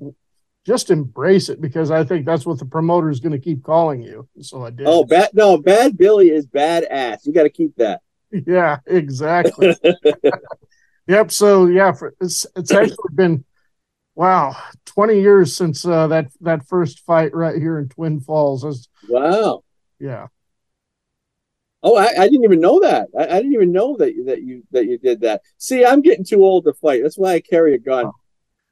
just 0.65 0.89
embrace 0.91 1.49
it 1.49 1.61
because 1.61 1.91
I 1.91 2.03
think 2.03 2.25
that's 2.25 2.45
what 2.45 2.57
the 2.59 2.65
promoter 2.65 3.09
is 3.09 3.19
going 3.19 3.33
to 3.33 3.39
keep 3.39 3.63
calling 3.63 4.01
you. 4.01 4.27
So 4.41 4.65
I 4.65 4.69
did. 4.71 4.87
oh, 4.87 5.03
bad 5.03 5.31
no, 5.33 5.57
bad 5.57 5.97
Billy 5.97 6.29
is 6.29 6.47
badass. 6.47 7.25
You 7.25 7.33
got 7.33 7.43
to 7.43 7.49
keep 7.49 7.75
that. 7.77 8.01
Yeah, 8.47 8.79
exactly. 8.85 9.75
yep. 11.07 11.31
So 11.31 11.67
yeah, 11.67 11.93
for, 11.93 12.15
it's 12.19 12.45
it's 12.55 12.71
actually 12.71 13.13
been 13.13 13.45
wow, 14.15 14.55
twenty 14.85 15.21
years 15.21 15.55
since 15.55 15.85
uh, 15.85 16.07
that 16.07 16.27
that 16.41 16.67
first 16.67 17.01
fight 17.05 17.33
right 17.33 17.55
here 17.55 17.77
in 17.77 17.87
Twin 17.87 18.19
Falls. 18.19 18.63
That's- 18.63 18.87
Wow. 19.07 19.63
Yeah. 19.99 20.27
Oh, 21.83 21.95
I, 21.95 22.07
I 22.17 22.27
didn't 22.27 22.43
even 22.43 22.59
know 22.59 22.79
that. 22.81 23.09
I, 23.17 23.23
I 23.25 23.37
didn't 23.37 23.53
even 23.53 23.71
know 23.71 23.95
that 23.97 24.15
you, 24.15 24.25
that 24.25 24.41
you 24.41 24.63
that 24.71 24.85
you 24.85 24.97
did 24.97 25.21
that. 25.21 25.41
See, 25.59 25.85
I'm 25.85 26.01
getting 26.01 26.25
too 26.25 26.43
old 26.43 26.65
to 26.65 26.73
fight. 26.73 27.03
That's 27.03 27.17
why 27.17 27.33
I 27.33 27.41
carry 27.41 27.75
a 27.75 27.79
gun. 27.79 28.11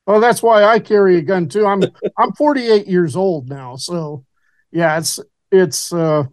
Well, 0.07 0.19
that's 0.19 0.41
why 0.41 0.63
I 0.63 0.79
carry 0.79 1.17
a 1.17 1.21
gun 1.21 1.47
too. 1.47 1.65
I'm 1.65 1.83
I'm 2.17 2.33
48 2.33 2.87
years 2.87 3.15
old 3.15 3.49
now, 3.49 3.75
so 3.75 4.25
yeah, 4.71 4.97
it's 4.97 5.19
it's 5.51 5.93
uh, 5.93 6.23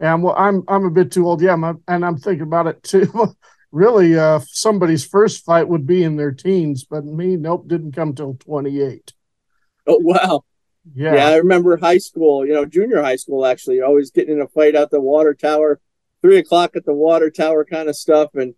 yeah, 0.00 0.12
I'm 0.12 0.26
I'm 0.26 0.62
I'm 0.68 0.84
a 0.84 0.90
bit 0.90 1.12
too 1.12 1.26
old. 1.26 1.40
Yeah, 1.40 1.56
my, 1.56 1.74
and 1.88 2.04
I'm 2.04 2.18
thinking 2.18 2.42
about 2.42 2.66
it 2.66 2.82
too. 2.82 3.34
really, 3.72 4.18
uh, 4.18 4.40
somebody's 4.46 5.06
first 5.06 5.44
fight 5.46 5.66
would 5.66 5.86
be 5.86 6.04
in 6.04 6.16
their 6.16 6.32
teens, 6.32 6.84
but 6.84 7.06
me, 7.06 7.36
nope, 7.36 7.68
didn't 7.68 7.92
come 7.92 8.14
till 8.14 8.34
28. 8.34 9.14
Oh 9.86 9.98
wow. 10.02 10.44
Yeah. 10.94 11.14
Yeah, 11.14 11.26
I 11.28 11.36
remember 11.36 11.76
high 11.76 11.98
school, 11.98 12.44
you 12.46 12.52
know, 12.52 12.64
junior 12.64 13.02
high 13.02 13.16
school 13.16 13.46
actually, 13.46 13.80
always 13.80 14.10
getting 14.10 14.34
in 14.34 14.40
a 14.40 14.48
fight 14.48 14.74
out 14.74 14.90
the 14.90 15.00
water 15.00 15.34
tower, 15.34 15.80
three 16.20 16.38
o'clock 16.38 16.74
at 16.76 16.84
the 16.84 16.94
water 16.94 17.30
tower 17.30 17.64
kind 17.64 17.88
of 17.88 17.96
stuff. 17.96 18.30
And 18.34 18.54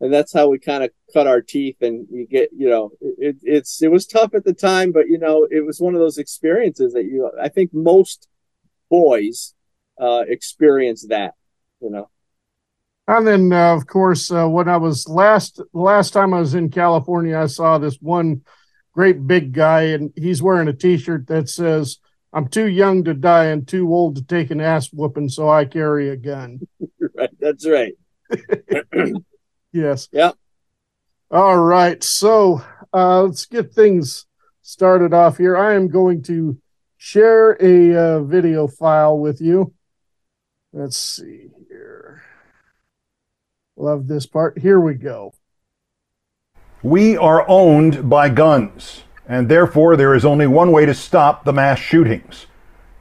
and 0.00 0.12
that's 0.12 0.32
how 0.32 0.48
we 0.48 0.58
kind 0.58 0.84
of 0.84 0.90
cut 1.12 1.26
our 1.26 1.40
teeth 1.40 1.76
and 1.80 2.06
you 2.10 2.26
get, 2.26 2.50
you 2.56 2.68
know, 2.68 2.90
it, 3.00 3.36
it's 3.42 3.82
it 3.82 3.90
was 3.90 4.06
tough 4.06 4.34
at 4.34 4.44
the 4.44 4.54
time, 4.54 4.92
but 4.92 5.08
you 5.08 5.18
know, 5.18 5.46
it 5.50 5.64
was 5.64 5.80
one 5.80 5.94
of 5.94 6.00
those 6.00 6.18
experiences 6.18 6.92
that 6.94 7.04
you 7.04 7.30
I 7.40 7.48
think 7.48 7.72
most 7.72 8.28
boys 8.90 9.54
uh 10.00 10.24
experience 10.28 11.06
that, 11.08 11.34
you 11.80 11.90
know. 11.90 12.10
And 13.06 13.26
then, 13.26 13.52
uh, 13.52 13.74
of 13.74 13.86
course, 13.86 14.30
uh, 14.30 14.46
when 14.46 14.68
I 14.68 14.76
was 14.76 15.08
last 15.08 15.56
the 15.56 15.64
last 15.72 16.12
time 16.12 16.34
I 16.34 16.40
was 16.40 16.54
in 16.54 16.70
California, 16.70 17.38
I 17.38 17.46
saw 17.46 17.78
this 17.78 17.96
one 18.00 18.42
great 18.98 19.28
big 19.28 19.52
guy, 19.52 19.82
and 19.82 20.12
he's 20.16 20.42
wearing 20.42 20.66
a 20.66 20.72
T-shirt 20.72 21.28
that 21.28 21.48
says, 21.48 21.98
"I'm 22.32 22.48
too 22.48 22.66
young 22.66 23.04
to 23.04 23.14
die 23.14 23.44
and 23.44 23.66
too 23.66 23.94
old 23.94 24.16
to 24.16 24.24
take 24.24 24.50
an 24.50 24.60
ass 24.60 24.92
whooping, 24.92 25.28
so 25.28 25.48
I 25.48 25.66
carry 25.66 26.08
a 26.08 26.16
gun." 26.16 26.66
right. 27.14 27.30
That's 27.38 27.64
right. 27.64 27.92
yes. 29.72 30.08
Yep. 30.10 30.34
All 31.30 31.58
right. 31.60 32.02
So 32.02 32.64
uh, 32.92 33.22
let's 33.22 33.46
get 33.46 33.72
things 33.72 34.26
started 34.62 35.14
off 35.14 35.38
here. 35.38 35.56
I 35.56 35.76
am 35.76 35.86
going 35.86 36.24
to 36.24 36.58
share 36.96 37.52
a 37.62 37.94
uh, 37.94 38.22
video 38.24 38.66
file 38.66 39.16
with 39.16 39.40
you. 39.40 39.74
Let's 40.72 40.96
see 40.96 41.50
here. 41.68 42.24
Love 43.76 44.08
this 44.08 44.26
part. 44.26 44.58
Here 44.58 44.80
we 44.80 44.94
go. 44.94 45.34
We 46.82 47.16
are 47.16 47.44
owned 47.48 48.08
by 48.08 48.28
guns, 48.28 49.02
and 49.28 49.48
therefore 49.48 49.96
there 49.96 50.14
is 50.14 50.24
only 50.24 50.46
one 50.46 50.70
way 50.70 50.86
to 50.86 50.94
stop 50.94 51.44
the 51.44 51.52
mass 51.52 51.80
shootings. 51.80 52.46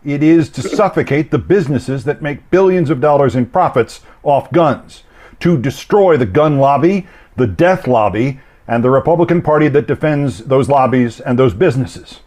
It 0.03 0.23
is 0.23 0.49
to 0.51 0.61
suffocate 0.75 1.29
the 1.29 1.37
businesses 1.37 2.03
that 2.05 2.21
make 2.21 2.49
billions 2.49 2.89
of 2.89 2.99
dollars 2.99 3.35
in 3.35 3.45
profits 3.45 4.01
off 4.23 4.51
guns, 4.51 5.03
to 5.41 5.59
destroy 5.59 6.17
the 6.17 6.25
gun 6.25 6.57
lobby, 6.57 7.05
the 7.35 7.45
death 7.45 7.85
lobby, 7.87 8.39
and 8.67 8.83
the 8.83 8.89
Republican 8.89 9.43
Party 9.43 9.67
that 9.67 9.87
defends 9.87 10.39
those 10.39 10.69
lobbies 10.69 11.19
and 11.19 11.37
those 11.37 11.53
businesses. 11.53 12.21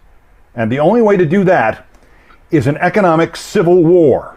And 0.54 0.70
the 0.70 0.78
only 0.78 1.02
way 1.02 1.16
to 1.16 1.26
do 1.26 1.42
that 1.44 1.84
is 2.52 2.68
an 2.68 2.76
economic 2.78 3.36
civil 3.36 3.82
war. 3.82 4.36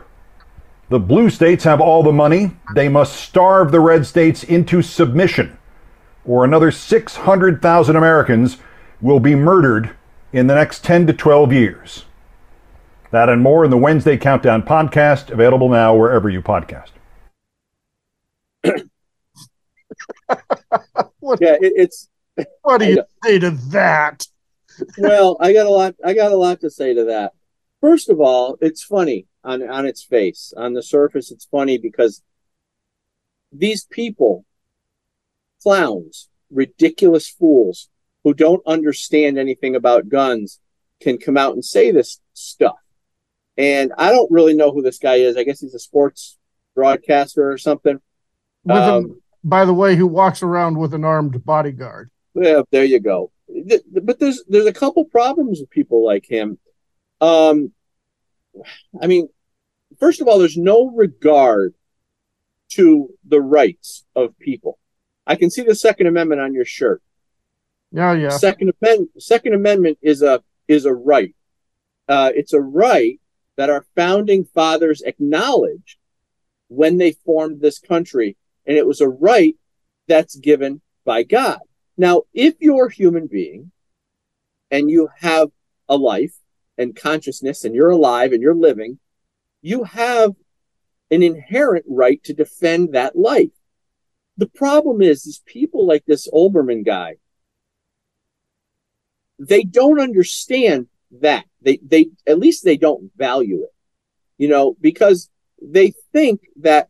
The 0.90 1.00
blue 1.00 1.30
states 1.30 1.64
have 1.64 1.80
all 1.80 2.02
the 2.02 2.12
money. 2.12 2.52
They 2.76 2.90
must 2.90 3.16
starve 3.16 3.72
the 3.72 3.80
red 3.80 4.06
states 4.06 4.44
into 4.44 4.82
submission, 4.82 5.58
or 6.26 6.44
another 6.44 6.72
600,000 6.72 7.96
Americans 7.96 8.58
will 9.02 9.20
be 9.20 9.36
murdered 9.36 9.92
in 10.32 10.48
the 10.48 10.56
next 10.56 10.84
10 10.84 11.08
to 11.08 11.14
12 11.14 11.54
years. 11.54 12.06
That 13.12 13.30
and 13.30 13.42
more 13.42 13.64
in 13.64 13.72
the 13.72 13.78
Wednesday 13.78 14.18
Countdown 14.18 14.64
podcast, 14.64 15.30
available 15.30 15.70
now 15.70 15.96
wherever 15.96 16.30
you 16.30 16.42
podcast. 16.42 16.90
What, 21.24 21.40
yeah, 21.42 21.56
it, 21.62 21.74
it's. 21.78 22.10
what 22.64 22.80
do 22.80 22.86
you 22.86 23.04
say 23.24 23.40
to 23.40 23.52
that? 23.72 24.28
well, 24.98 25.38
I 25.40 25.54
got 25.54 25.66
a 25.66 25.70
lot. 25.70 25.96
I 26.04 26.14
got 26.14 26.34
a 26.34 26.36
lot 26.36 26.60
to 26.62 26.70
say 26.70 26.94
to 26.94 27.06
that. 27.06 27.32
First 27.80 28.10
of 28.10 28.20
all, 28.20 28.58
it's 28.60 28.84
funny 28.84 29.28
on 29.42 29.64
on 29.70 29.86
its 29.86 30.04
face. 30.04 30.54
On 30.58 30.74
the 30.74 30.84
surface, 30.84 31.32
it's 31.32 31.46
funny 31.46 31.78
because 31.78 32.22
these 33.54 33.86
people, 33.86 34.44
clowns, 35.64 36.30
ridiculous 36.52 37.28
fools 37.28 37.90
who 38.24 38.34
don't 38.34 38.66
understand 38.68 39.38
anything 39.38 39.76
about 39.76 40.10
guns, 40.10 40.60
can 41.02 41.18
come 41.18 41.38
out 41.38 41.54
and 41.54 41.66
say 41.66 41.92
this 41.92 42.20
stuff. 42.34 42.78
And 43.58 43.92
I 43.98 44.12
don't 44.12 44.32
really 44.32 44.54
know 44.54 44.72
who 44.72 44.82
this 44.82 45.00
guy 45.00 45.16
is. 45.16 45.38
I 45.38 45.44
guess 45.44 45.60
he's 45.60 45.74
a 45.74 45.80
sports 45.80 46.38
broadcaster 46.76 47.52
or 47.52 47.58
something. 47.58 48.00
Um, 48.70 49.22
by 49.44 49.66
the 49.66 49.74
way, 49.74 49.96
who 49.96 50.08
walks 50.08 50.42
around 50.42 50.78
with 50.78 50.94
an 50.94 51.04
armed 51.04 51.44
bodyguard? 51.44 52.10
Yeah, 52.34 52.62
there 52.72 52.86
you 52.86 53.00
go. 53.00 53.32
But 53.92 54.20
there's 54.20 54.44
there's 54.48 54.66
a 54.66 54.74
couple 54.74 55.06
problems 55.06 55.60
with 55.60 55.70
people 55.70 56.04
like 56.04 56.26
him. 56.26 56.58
Um, 57.22 57.74
I 59.02 59.08
mean, 59.08 59.28
first 60.00 60.22
of 60.22 60.28
all, 60.28 60.40
there's 60.40 60.58
no 60.58 60.88
regard 60.88 61.74
to 62.70 63.10
the 63.28 63.42
rights 63.42 64.06
of 64.16 64.38
people. 64.40 64.80
I 65.26 65.36
can 65.36 65.50
see 65.50 65.64
the 65.64 65.76
Second 65.76 66.08
Amendment 66.08 66.42
on 66.42 66.54
your 66.54 66.66
shirt. 66.66 67.02
Yeah, 67.92 68.14
yeah. 68.14 68.30
Second 68.30 68.74
Amendment 68.82 69.22
Second 69.22 69.54
Amendment 69.54 70.00
is 70.02 70.22
a 70.22 70.44
is 70.68 70.86
a 70.86 70.94
right. 70.94 71.36
Uh, 72.08 72.32
it's 72.36 72.54
a 72.54 72.62
right 72.62 73.20
that 73.56 73.70
our 73.70 73.86
founding 73.96 74.46
fathers 74.46 75.02
acknowledged 75.02 75.98
when 76.68 76.98
they 76.98 77.12
formed 77.12 77.62
this 77.62 77.80
country, 77.80 78.36
and 78.66 78.76
it 78.78 78.88
was 78.88 79.00
a 79.00 79.08
right 79.08 79.56
that's 80.08 80.36
given 80.36 80.82
by 81.06 81.24
God. 81.24 81.60
Now, 81.98 82.24
if 82.34 82.56
you're 82.60 82.88
a 82.88 82.94
human 82.94 83.28
being 83.28 83.72
and 84.72 84.90
you 84.90 85.10
have 85.20 85.50
a 85.88 85.96
life 85.96 86.36
and 86.78 86.96
consciousness 86.96 87.64
and 87.64 87.76
you're 87.76 87.92
alive 87.92 88.34
and 88.34 88.42
you're 88.42 88.56
living, 88.56 89.00
you 89.62 89.84
have 89.84 90.32
an 91.12 91.22
inherent 91.22 91.86
right 91.88 92.24
to 92.24 92.34
defend 92.34 92.94
that 92.94 93.16
life. 93.16 93.52
The 94.38 94.48
problem 94.48 95.02
is, 95.02 95.26
is 95.26 95.42
people 95.46 95.86
like 95.86 96.06
this 96.06 96.28
Olbermann 96.30 96.86
guy, 96.86 97.18
they 99.40 99.64
don't 99.64 100.00
understand 100.00 100.88
that. 101.22 101.46
They, 101.62 101.80
they, 101.86 102.08
at 102.26 102.40
least 102.40 102.64
they 102.64 102.78
don't 102.78 103.12
value 103.16 103.64
it, 103.64 103.74
you 104.38 104.48
know, 104.48 104.76
because 104.82 105.30
they 105.62 105.94
think 106.12 106.42
that, 106.62 106.90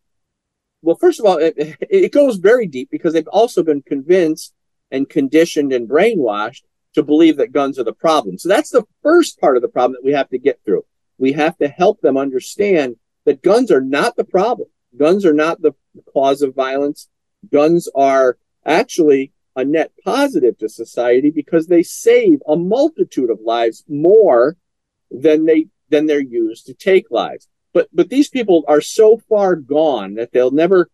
well, 0.81 0.95
first 0.95 1.19
of 1.19 1.25
all, 1.25 1.37
it, 1.37 1.53
it 1.57 2.11
goes 2.11 2.37
very 2.37 2.67
deep 2.67 2.89
because 2.91 3.13
they've 3.13 3.27
also 3.27 3.63
been 3.63 3.81
convinced 3.81 4.53
and 4.91 5.09
conditioned 5.09 5.73
and 5.73 5.89
brainwashed 5.89 6.63
to 6.93 7.03
believe 7.03 7.37
that 7.37 7.51
guns 7.51 7.79
are 7.79 7.83
the 7.83 7.93
problem. 7.93 8.37
So 8.37 8.49
that's 8.49 8.69
the 8.69 8.85
first 9.01 9.39
part 9.39 9.55
of 9.55 9.61
the 9.61 9.67
problem 9.67 9.93
that 9.93 10.05
we 10.05 10.13
have 10.13 10.29
to 10.29 10.37
get 10.37 10.59
through. 10.63 10.85
We 11.17 11.33
have 11.33 11.57
to 11.57 11.67
help 11.67 12.01
them 12.01 12.17
understand 12.17 12.97
that 13.25 13.41
guns 13.41 13.71
are 13.71 13.81
not 13.81 14.15
the 14.15 14.23
problem. 14.23 14.69
Guns 14.97 15.25
are 15.25 15.33
not 15.33 15.61
the 15.61 15.73
cause 16.13 16.41
of 16.41 16.53
violence. 16.53 17.09
Guns 17.51 17.89
are 17.95 18.37
actually 18.65 19.31
a 19.55 19.63
net 19.63 19.91
positive 20.03 20.57
to 20.57 20.69
society 20.69 21.29
because 21.29 21.67
they 21.67 21.83
save 21.83 22.39
a 22.47 22.55
multitude 22.55 23.29
of 23.29 23.39
lives 23.41 23.83
more 23.87 24.57
than 25.11 25.45
they 25.45 25.67
than 25.89 26.07
they're 26.07 26.19
used 26.19 26.65
to 26.65 26.73
take 26.73 27.11
lives. 27.11 27.47
But 27.73 27.89
but 27.93 28.09
these 28.09 28.29
people 28.29 28.63
are 28.67 28.81
so 28.81 29.21
far 29.29 29.55
gone 29.55 30.15
that 30.15 30.31
they'll 30.31 30.51
never 30.51 30.89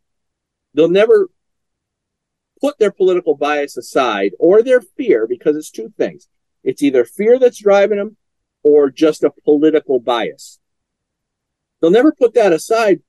they'll 0.74 0.90
never 0.90 1.30
put 2.60 2.78
their 2.78 2.92
political 2.92 3.36
bias 3.36 3.78
aside 3.78 4.32
or 4.40 4.62
their 4.62 4.82
fear 4.82 5.26
because 5.28 5.56
it's 5.56 5.72
two 5.72 5.94
things. 5.98 6.28
It's 6.64 6.84
either 6.84 7.06
fear 7.06 7.40
that's 7.40 7.62
driving 7.62 7.98
them 7.98 8.18
or 8.64 8.90
just 8.90 9.24
a 9.24 9.32
political 9.46 10.00
bias. 10.00 10.60
They'll 11.80 11.92
never 11.92 12.12
put 12.12 12.34
that 12.34 12.52
aside 12.52 13.02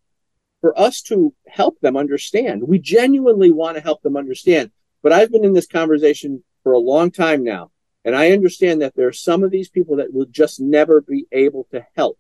for 0.61 0.79
us 0.79 1.01
to 1.03 1.35
help 1.47 1.81
them 1.81 1.97
understand. 1.97 2.63
We 2.63 2.79
genuinely 2.79 3.51
want 3.51 3.77
to 3.77 3.83
help 3.83 4.03
them 4.03 4.17
understand. 4.17 4.71
But 5.03 5.13
I've 5.13 5.33
been 5.33 5.45
in 5.45 5.55
this 5.55 5.67
conversation 5.67 6.43
for 6.63 6.73
a 6.73 6.79
long 6.79 7.11
time 7.11 7.43
now, 7.43 7.71
and 8.05 8.15
I 8.15 8.33
understand 8.33 8.83
that 8.83 8.95
there 8.95 9.09
are 9.09 9.13
some 9.13 9.43
of 9.43 9.51
these 9.51 9.71
people 9.71 9.97
that 9.97 10.13
will 10.13 10.27
just 10.27 10.61
never 10.61 11.01
be 11.01 11.27
able 11.33 11.67
to 11.71 11.87
help, 11.97 12.19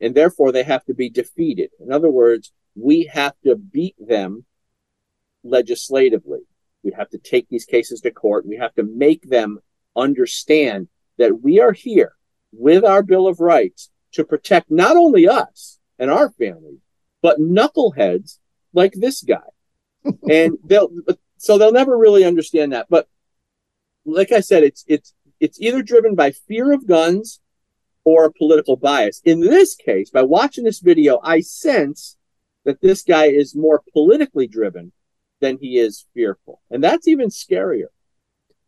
and 0.00 0.14
therefore 0.14 0.52
they 0.52 0.62
have 0.62 0.84
to 0.84 0.94
be 0.94 1.10
defeated. 1.10 1.70
In 1.80 1.92
other 1.92 2.10
words, 2.10 2.52
we 2.76 3.10
have 3.12 3.34
to 3.44 3.56
beat 3.56 3.96
them 3.98 4.44
legislatively. 5.42 6.40
We 6.84 6.92
have 6.92 7.10
to 7.10 7.18
take 7.18 7.48
these 7.48 7.64
cases 7.64 8.00
to 8.02 8.10
court. 8.10 8.46
We 8.46 8.56
have 8.56 8.74
to 8.74 8.84
make 8.84 9.28
them 9.28 9.58
understand 9.96 10.88
that 11.18 11.42
we 11.42 11.60
are 11.60 11.72
here 11.72 12.12
with 12.52 12.84
our 12.84 13.02
Bill 13.02 13.26
of 13.26 13.40
Rights 13.40 13.90
to 14.12 14.24
protect 14.24 14.70
not 14.70 14.96
only 14.96 15.28
us 15.28 15.78
and 15.98 16.10
our 16.10 16.30
family, 16.30 16.78
but 17.22 17.38
knuckleheads 17.38 18.38
like 18.72 18.92
this 18.94 19.22
guy. 19.22 19.38
and 20.30 20.56
they'll 20.64 20.90
so 21.36 21.58
they'll 21.58 21.72
never 21.72 21.96
really 21.96 22.24
understand 22.24 22.72
that. 22.72 22.86
But 22.88 23.08
like 24.04 24.32
I 24.32 24.40
said, 24.40 24.62
it's 24.62 24.84
it's 24.86 25.14
it's 25.40 25.60
either 25.60 25.82
driven 25.82 26.14
by 26.14 26.32
fear 26.32 26.72
of 26.72 26.86
guns 26.86 27.40
or 28.04 28.24
a 28.24 28.32
political 28.32 28.76
bias. 28.76 29.20
In 29.24 29.40
this 29.40 29.74
case, 29.74 30.10
by 30.10 30.22
watching 30.22 30.64
this 30.64 30.80
video, 30.80 31.20
I 31.22 31.40
sense 31.40 32.16
that 32.64 32.80
this 32.80 33.02
guy 33.02 33.26
is 33.26 33.54
more 33.54 33.82
politically 33.92 34.46
driven 34.46 34.92
than 35.40 35.58
he 35.58 35.78
is 35.78 36.06
fearful. 36.14 36.60
And 36.70 36.82
that's 36.82 37.08
even 37.08 37.28
scarier. 37.28 37.88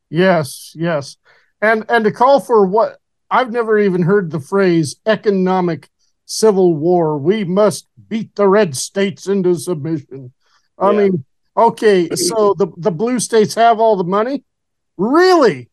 Yes, 0.08 0.72
yes. 0.74 1.16
And 1.60 1.84
and 1.88 2.04
to 2.04 2.12
call 2.12 2.40
for 2.40 2.66
what 2.66 2.98
I've 3.30 3.52
never 3.52 3.78
even 3.78 4.02
heard 4.02 4.30
the 4.30 4.40
phrase 4.40 4.96
economic 5.06 5.88
civil 6.26 6.74
war. 6.74 7.18
We 7.18 7.44
must 7.44 7.86
beat 8.08 8.34
the 8.34 8.48
red 8.48 8.76
states 8.76 9.26
into 9.26 9.54
submission. 9.54 10.32
I 10.78 10.90
Yeah. 10.90 10.98
mean, 10.98 11.24
okay, 11.56 12.08
so 12.10 12.54
the, 12.54 12.68
the 12.76 12.90
blue 12.90 13.20
states 13.20 13.54
have 13.54 13.80
all 13.80 13.96
the 13.96 14.04
money? 14.04 14.44
Really? 14.96 15.68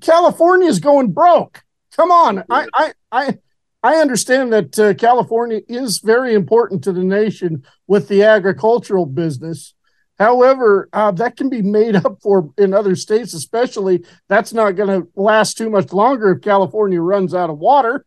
California's 0.00 0.80
going 0.80 1.12
broke. 1.12 1.62
Come 1.96 2.10
on. 2.10 2.42
I 2.50 2.66
I 2.74 2.92
I 3.12 3.38
I 3.82 3.96
understand 3.96 4.52
that 4.52 4.78
uh, 4.78 4.94
California 4.94 5.60
is 5.68 5.98
very 5.98 6.34
important 6.34 6.82
to 6.84 6.92
the 6.92 7.04
nation 7.04 7.64
with 7.86 8.08
the 8.08 8.22
agricultural 8.24 9.06
business. 9.06 9.74
However, 10.18 10.88
uh, 10.92 11.10
that 11.12 11.36
can 11.36 11.48
be 11.50 11.60
made 11.62 11.96
up 11.96 12.18
for 12.22 12.50
in 12.56 12.72
other 12.72 12.96
states, 12.96 13.34
especially. 13.34 14.04
That's 14.28 14.52
not 14.52 14.72
going 14.72 15.02
to 15.02 15.08
last 15.16 15.58
too 15.58 15.70
much 15.70 15.92
longer 15.92 16.32
if 16.32 16.40
California 16.40 17.00
runs 17.00 17.34
out 17.34 17.50
of 17.50 17.58
water. 17.58 18.04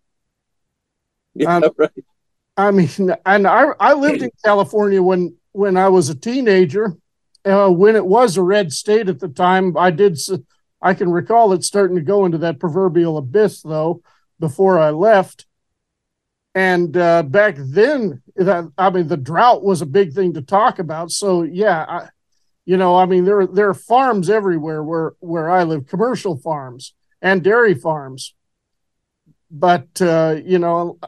Yeah, 1.39 1.57
Um, 1.57 1.63
right. 1.77 1.91
I 2.57 2.71
mean, 2.71 2.89
and 3.25 3.47
I 3.47 3.67
I 3.79 3.93
lived 3.93 4.21
in 4.23 4.31
California 4.43 5.01
when 5.01 5.35
when 5.51 5.77
I 5.77 5.89
was 5.89 6.09
a 6.09 6.15
teenager, 6.15 6.97
uh, 7.45 7.69
when 7.69 7.95
it 7.95 8.05
was 8.05 8.37
a 8.37 8.41
red 8.43 8.73
state 8.73 9.09
at 9.09 9.19
the 9.19 9.27
time, 9.27 9.77
I 9.77 9.91
did. 9.91 10.17
I 10.81 10.93
can 10.93 11.11
recall 11.11 11.53
it 11.53 11.63
starting 11.63 11.95
to 11.97 12.01
go 12.03 12.25
into 12.25 12.39
that 12.39 12.59
proverbial 12.59 13.17
abyss, 13.17 13.61
though, 13.61 14.01
before 14.39 14.79
I 14.79 14.91
left. 14.91 15.45
And 16.55 16.97
uh, 16.97 17.21
back 17.23 17.55
then, 17.57 18.21
that 18.35 18.71
I 18.77 18.89
mean, 18.89 19.07
the 19.07 19.17
drought 19.17 19.63
was 19.63 19.81
a 19.81 19.85
big 19.85 20.13
thing 20.13 20.33
to 20.33 20.41
talk 20.41 20.79
about. 20.79 21.11
So 21.11 21.43
yeah, 21.43 21.85
I, 21.87 22.09
you 22.65 22.77
know, 22.77 22.95
I 22.95 23.05
mean, 23.05 23.25
there 23.25 23.45
there 23.45 23.69
are 23.69 23.73
farms 23.75 24.29
everywhere 24.29 24.83
where 24.83 25.13
where 25.19 25.49
I 25.49 25.63
live, 25.63 25.87
commercial 25.87 26.37
farms 26.37 26.93
and 27.21 27.43
dairy 27.43 27.75
farms. 27.75 28.33
But 29.49 30.01
uh, 30.01 30.37
you 30.43 30.59
know, 30.59 30.99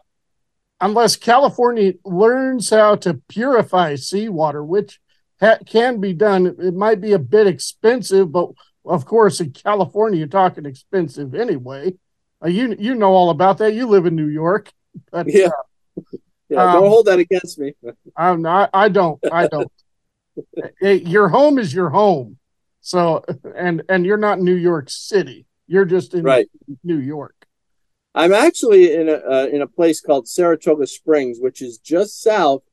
unless 0.82 1.16
California 1.16 1.94
learns 2.06 2.70
how 2.70 2.96
to 2.98 3.16
purify 3.28 3.96
seawater, 3.96 4.64
which 4.64 5.00
ha- 5.40 5.58
can 5.66 6.00
be 6.00 6.14
done, 6.14 6.46
it 6.60 6.74
might 6.74 7.02
be 7.02 7.14
a 7.14 7.20
bit 7.20 7.48
expensive, 7.48 8.32
but 8.32 8.50
of 8.86 9.06
course, 9.06 9.40
in 9.42 9.52
California, 9.52 10.20
you're 10.20 10.28
talking 10.28 10.66
expensive 10.66 11.36
anyway. 11.36 11.94
Uh, 12.44 12.48
you 12.48 12.76
you 12.80 12.96
know 12.96 13.12
all 13.14 13.30
about 13.30 13.58
that. 13.58 13.74
You 13.74 13.86
live 13.88 14.06
in 14.06 14.16
New 14.16 14.28
York, 14.30 14.72
but 15.12 15.28
Yeah. 15.28 15.48
uh, 15.48 16.02
Yeah, 16.50 16.74
don't 16.74 16.84
Um, 16.86 16.90
hold 16.90 17.06
that 17.06 17.20
against 17.20 17.60
me. 17.60 17.76
I'm 18.18 18.42
not. 18.42 18.72
I 18.74 18.90
don't. 18.90 19.20
I 19.32 19.48
don't. 19.48 19.72
Eh, 20.82 20.94
your 20.94 21.28
home 21.28 21.60
is 21.60 21.74
your 21.74 21.90
home. 21.90 22.38
So, 22.82 23.24
and 23.56 23.84
and 23.90 24.06
you're 24.06 24.18
not 24.18 24.38
in 24.40 24.46
New 24.46 24.56
York 24.56 24.90
City. 24.90 25.46
You're 25.68 25.84
just 25.86 26.14
in 26.14 26.24
Right. 26.24 26.50
New 26.84 26.98
York. 26.98 27.36
I'm 28.16 28.34
actually 28.34 28.94
in 28.94 29.08
a 29.08 29.14
uh, 29.14 29.48
in 29.52 29.62
a 29.62 29.68
place 29.68 30.02
called 30.02 30.28
Saratoga 30.28 30.88
Springs, 30.88 31.40
which 31.40 31.62
is 31.62 31.78
just 31.78 32.22
south 32.22 32.64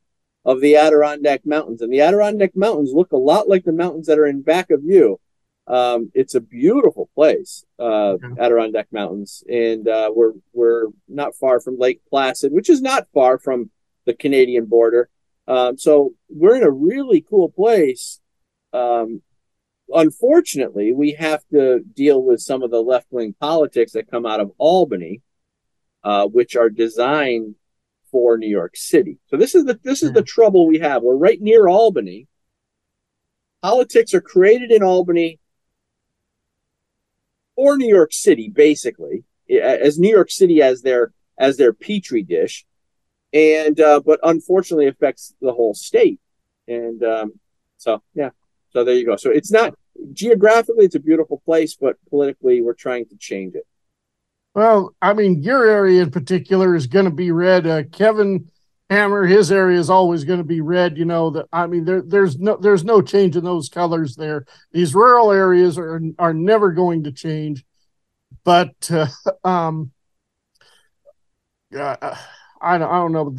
of 0.44 0.60
the 0.60 0.76
Adirondack 0.76 1.44
Mountains, 1.44 1.82
and 1.82 1.92
the 1.92 2.00
Adirondack 2.00 2.56
Mountains 2.56 2.92
look 2.94 3.12
a 3.12 3.16
lot 3.16 3.48
like 3.48 3.64
the 3.64 3.72
mountains 3.72 4.06
that 4.06 4.18
are 4.18 4.26
in 4.26 4.42
back 4.42 4.70
of 4.70 4.82
you. 4.84 5.20
Um, 5.66 6.12
it's 6.14 6.36
a 6.36 6.40
beautiful 6.40 7.10
place, 7.14 7.64
uh, 7.78 8.16
Adirondack 8.38 8.86
Mountains, 8.92 9.42
and 9.48 9.88
uh, 9.88 10.10
we're 10.14 10.34
we're 10.52 10.86
not 11.08 11.34
far 11.34 11.60
from 11.60 11.78
Lake 11.78 12.00
Placid, 12.08 12.52
which 12.52 12.70
is 12.70 12.80
not 12.80 13.08
far 13.12 13.38
from 13.38 13.70
the 14.04 14.14
Canadian 14.14 14.66
border. 14.66 15.10
Um, 15.48 15.76
so 15.76 16.14
we're 16.28 16.56
in 16.56 16.62
a 16.62 16.70
really 16.70 17.20
cool 17.20 17.48
place. 17.50 18.20
Um, 18.72 19.22
unfortunately, 19.88 20.92
we 20.92 21.12
have 21.12 21.42
to 21.52 21.80
deal 21.80 22.22
with 22.22 22.40
some 22.40 22.62
of 22.62 22.70
the 22.70 22.82
left 22.82 23.06
wing 23.10 23.34
politics 23.40 23.92
that 23.92 24.10
come 24.10 24.26
out 24.26 24.40
of 24.40 24.52
Albany, 24.58 25.22
uh, 26.06 26.24
which 26.24 26.54
are 26.54 26.70
designed 26.70 27.56
for 28.12 28.38
New 28.38 28.48
York 28.48 28.76
City. 28.76 29.18
So 29.26 29.36
this 29.36 29.56
is 29.56 29.64
the 29.64 29.78
this 29.82 30.04
is 30.04 30.12
the 30.12 30.22
trouble 30.22 30.68
we 30.68 30.78
have. 30.78 31.02
We're 31.02 31.16
right 31.16 31.40
near 31.40 31.66
Albany. 31.66 32.28
Politics 33.60 34.14
are 34.14 34.20
created 34.20 34.70
in 34.70 34.84
Albany 34.84 35.40
or 37.56 37.76
New 37.76 37.88
York 37.88 38.12
City, 38.12 38.48
basically, 38.48 39.24
as 39.50 39.98
New 39.98 40.08
York 40.08 40.30
City 40.30 40.62
as 40.62 40.82
their 40.82 41.12
as 41.38 41.56
their 41.56 41.72
petri 41.72 42.22
dish, 42.22 42.64
and 43.32 43.80
uh, 43.80 43.98
but 43.98 44.20
unfortunately 44.22 44.86
affects 44.86 45.34
the 45.40 45.52
whole 45.52 45.74
state. 45.74 46.20
And 46.68 47.02
um, 47.02 47.32
so 47.78 48.00
yeah, 48.14 48.30
so 48.70 48.84
there 48.84 48.94
you 48.94 49.04
go. 49.04 49.16
So 49.16 49.30
it's 49.30 49.50
not 49.50 49.74
geographically 50.12 50.84
it's 50.84 50.94
a 50.94 51.00
beautiful 51.00 51.42
place, 51.44 51.74
but 51.74 51.96
politically 52.08 52.62
we're 52.62 52.74
trying 52.74 53.06
to 53.06 53.16
change 53.16 53.56
it. 53.56 53.66
Well, 54.56 54.96
I 55.02 55.12
mean, 55.12 55.42
your 55.42 55.68
area 55.68 56.02
in 56.02 56.10
particular 56.10 56.74
is 56.74 56.86
going 56.86 57.04
to 57.04 57.10
be 57.10 57.30
red. 57.30 57.66
Uh, 57.66 57.82
Kevin 57.92 58.50
Hammer, 58.88 59.26
his 59.26 59.52
area 59.52 59.78
is 59.78 59.90
always 59.90 60.24
going 60.24 60.38
to 60.38 60.46
be 60.46 60.62
red. 60.62 60.96
You 60.96 61.04
know 61.04 61.28
that. 61.28 61.44
I 61.52 61.66
mean, 61.66 61.84
there, 61.84 62.00
there's 62.00 62.38
no, 62.38 62.56
there's 62.56 62.82
no 62.82 63.02
change 63.02 63.36
in 63.36 63.44
those 63.44 63.68
colors 63.68 64.16
there. 64.16 64.46
These 64.72 64.94
rural 64.94 65.30
areas 65.30 65.76
are 65.76 66.00
are 66.18 66.32
never 66.32 66.72
going 66.72 67.04
to 67.04 67.12
change. 67.12 67.66
But 68.44 68.90
uh, 68.90 69.08
um, 69.44 69.92
uh, 71.76 72.16
I 72.62 72.78
don't, 72.78 72.90
I 72.90 72.96
don't 72.96 73.12
know. 73.12 73.36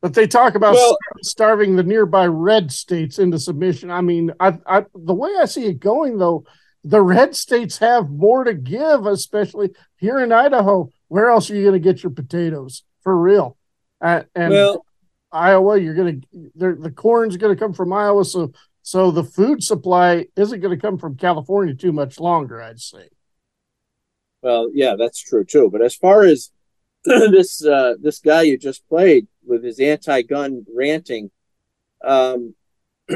But 0.00 0.14
they 0.14 0.28
talk 0.28 0.54
about 0.54 0.74
Well- 0.74 0.96
starving 1.24 1.74
the 1.74 1.82
nearby 1.82 2.28
red 2.28 2.70
states 2.70 3.18
into 3.18 3.40
submission. 3.40 3.90
I 3.90 4.00
mean, 4.00 4.30
I, 4.38 4.56
I 4.64 4.84
the 4.94 5.14
way 5.14 5.30
I 5.40 5.46
see 5.46 5.64
it 5.64 5.80
going 5.80 6.18
though, 6.18 6.44
the 6.86 7.02
red 7.02 7.34
states 7.34 7.78
have 7.78 8.08
more 8.08 8.44
to 8.44 8.54
give, 8.54 9.06
especially 9.06 9.70
here 9.96 10.20
in 10.20 10.30
Idaho. 10.30 10.88
Where 11.08 11.30
else 11.30 11.50
are 11.50 11.56
you 11.56 11.62
going 11.62 11.74
to 11.74 11.80
get 11.80 12.02
your 12.04 12.12
potatoes 12.12 12.84
for 13.02 13.16
real? 13.16 13.56
Uh, 14.00 14.22
and 14.34 14.52
Well- 14.52 14.86
Iowa, 15.32 15.78
you're 15.78 15.94
going 15.94 16.24
to 16.32 16.76
the 16.78 16.92
corn's 16.94 17.36
going 17.36 17.54
to 17.54 17.58
come 17.58 17.74
from 17.74 17.92
Iowa, 17.92 18.24
so 18.24 18.52
so 18.82 19.10
the 19.10 19.24
food 19.24 19.62
supply 19.62 20.26
isn't 20.36 20.60
going 20.60 20.74
to 20.74 20.80
come 20.80 20.96
from 20.96 21.16
California 21.16 21.74
too 21.74 21.92
much 21.92 22.20
longer. 22.20 22.62
I'd 22.62 22.80
say. 22.80 23.08
Well, 24.40 24.70
yeah, 24.72 24.94
that's 24.96 25.20
true 25.20 25.44
too. 25.44 25.68
But 25.70 25.82
as 25.82 25.96
far 25.96 26.22
as 26.22 26.52
this 27.04 27.64
uh, 27.64 27.94
this 28.00 28.20
guy 28.20 28.42
you 28.42 28.56
just 28.56 28.88
played 28.88 29.26
with 29.44 29.64
his 29.64 29.80
anti-gun 29.80 30.64
ranting, 30.74 31.32
um, 32.04 32.54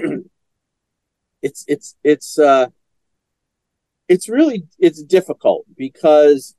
it's 1.40 1.64
it's 1.68 1.96
it's 2.02 2.38
uh, 2.38 2.66
it's 4.10 4.28
really 4.28 4.66
it's 4.80 5.04
difficult 5.04 5.64
because 5.76 6.56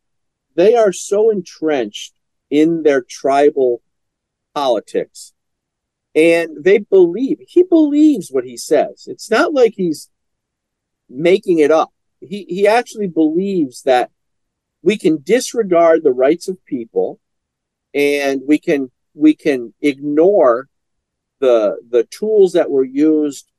they 0.56 0.73
are 0.73 0.94
so 0.94 1.30
entrenched 1.30 2.14
in 2.49 2.84
their 2.84 3.02
tribal 3.02 3.82
politics, 4.56 5.34
and 6.15 6.64
they 6.64 6.78
believe 6.78 7.40
he 7.45 7.64
believes 7.64 8.30
what 8.32 8.45
he 8.45 8.56
says. 8.56 9.06
It's 9.06 9.30
not 9.30 9.53
like 9.53 9.73
he's 9.76 10.10
making 11.10 11.60
it 11.60 11.72
up. 11.72 11.91
He 12.22 12.45
he 12.48 12.68
actually 12.68 13.07
believes 13.07 13.82
that 13.84 14.11
we 14.82 14.98
can 14.98 15.22
disregard 15.22 16.03
the 16.03 16.14
rights 16.14 16.48
of 16.48 16.65
people 16.65 17.19
and 17.94 18.41
we 18.48 18.60
can 18.60 18.91
we 19.14 19.36
can 19.36 19.73
ignore 19.82 20.69
the 21.40 21.82
the 21.90 22.06
tools 22.06 22.53
that 22.53 22.72
were 22.72 22.86
used 22.86 23.52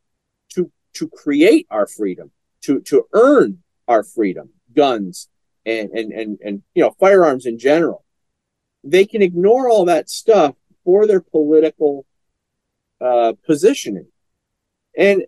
to 0.55 0.73
to 0.94 1.10
create 1.10 1.66
our 1.70 1.86
freedom 1.86 2.31
to 2.62 2.81
to 2.81 3.05
earn 3.12 3.59
our 3.93 4.02
freedom 4.02 4.51
guns 4.74 5.28
and 5.64 5.90
and 5.90 6.12
and, 6.12 6.39
and 6.44 6.62
you 6.74 6.82
know 6.82 6.94
firearms 6.98 7.47
in 7.47 7.59
general 7.59 8.05
they 8.82 9.05
can 9.05 9.23
ignore 9.23 9.69
all 9.69 9.85
that 9.85 10.10
stuff 10.10 10.55
for 10.85 11.06
their 11.06 11.20
political 11.20 12.05
uh, 13.01 13.32
positioning 13.47 14.09
and 14.97 15.24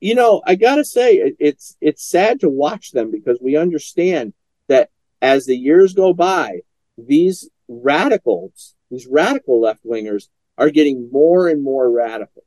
you 0.00 0.14
know 0.14 0.42
i 0.46 0.54
gotta 0.54 0.84
say 0.84 1.14
it, 1.14 1.36
it's 1.40 1.76
it's 1.80 2.08
sad 2.08 2.38
to 2.40 2.48
watch 2.48 2.92
them 2.92 3.10
because 3.10 3.38
we 3.40 3.56
understand 3.56 4.32
that 4.68 4.90
as 5.22 5.46
the 5.46 5.56
years 5.56 5.94
go 5.94 6.12
by, 6.12 6.60
these 6.98 7.48
radicals, 7.68 8.74
these 8.90 9.06
radical 9.06 9.60
left 9.60 9.86
wingers, 9.86 10.28
are 10.58 10.70
getting 10.70 11.08
more 11.10 11.48
and 11.48 11.62
more 11.62 11.90
radical. 11.90 12.42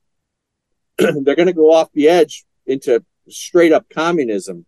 They're 0.98 1.36
going 1.36 1.48
to 1.48 1.54
go 1.54 1.72
off 1.72 1.92
the 1.94 2.10
edge 2.10 2.46
into 2.66 3.04
straight 3.30 3.72
up 3.72 3.90
communism, 3.90 4.66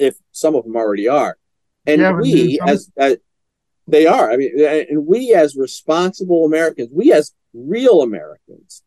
if 0.00 0.16
some 0.32 0.54
of 0.54 0.64
them 0.64 0.74
already 0.76 1.06
are. 1.06 1.36
And 1.86 2.00
Yeah, 2.00 2.12
we, 2.12 2.56
some- 2.56 2.68
as, 2.68 2.90
as 2.96 3.16
they 3.86 4.06
are, 4.06 4.30
I 4.32 4.36
mean, 4.36 4.52
and 4.64 5.06
we 5.06 5.34
as 5.34 5.56
responsible 5.56 6.44
Americans, 6.44 6.88
we 6.92 7.12
as 7.12 7.34
real 7.52 8.02
Americans, 8.02 8.82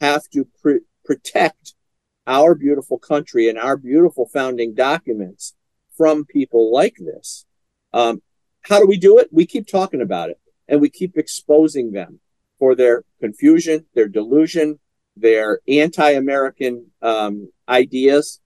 have 0.00 0.22
to 0.32 0.46
pr- 0.62 0.84
protect 1.04 1.74
our 2.26 2.54
beautiful 2.54 2.98
country 2.98 3.48
and 3.48 3.58
our 3.58 3.76
beautiful 3.76 4.28
founding 4.32 4.74
documents 4.74 5.54
from 5.96 6.24
people 6.24 6.72
like 6.72 6.96
this. 6.98 7.46
Um, 7.92 8.20
how 8.62 8.80
do 8.80 8.86
we 8.86 8.98
do 8.98 9.18
it? 9.18 9.28
We 9.30 9.46
keep 9.46 9.66
talking 9.66 10.02
about 10.02 10.30
it 10.30 10.40
and 10.68 10.80
we 10.80 10.90
keep 10.90 11.16
exposing 11.16 11.92
them 11.92 12.20
for 12.58 12.74
their 12.74 13.04
confusion, 13.20 13.86
their 13.94 14.08
delusion, 14.08 14.78
their 15.16 15.60
anti-American 15.68 16.86
um, 17.00 17.50
ideas, 17.68 18.40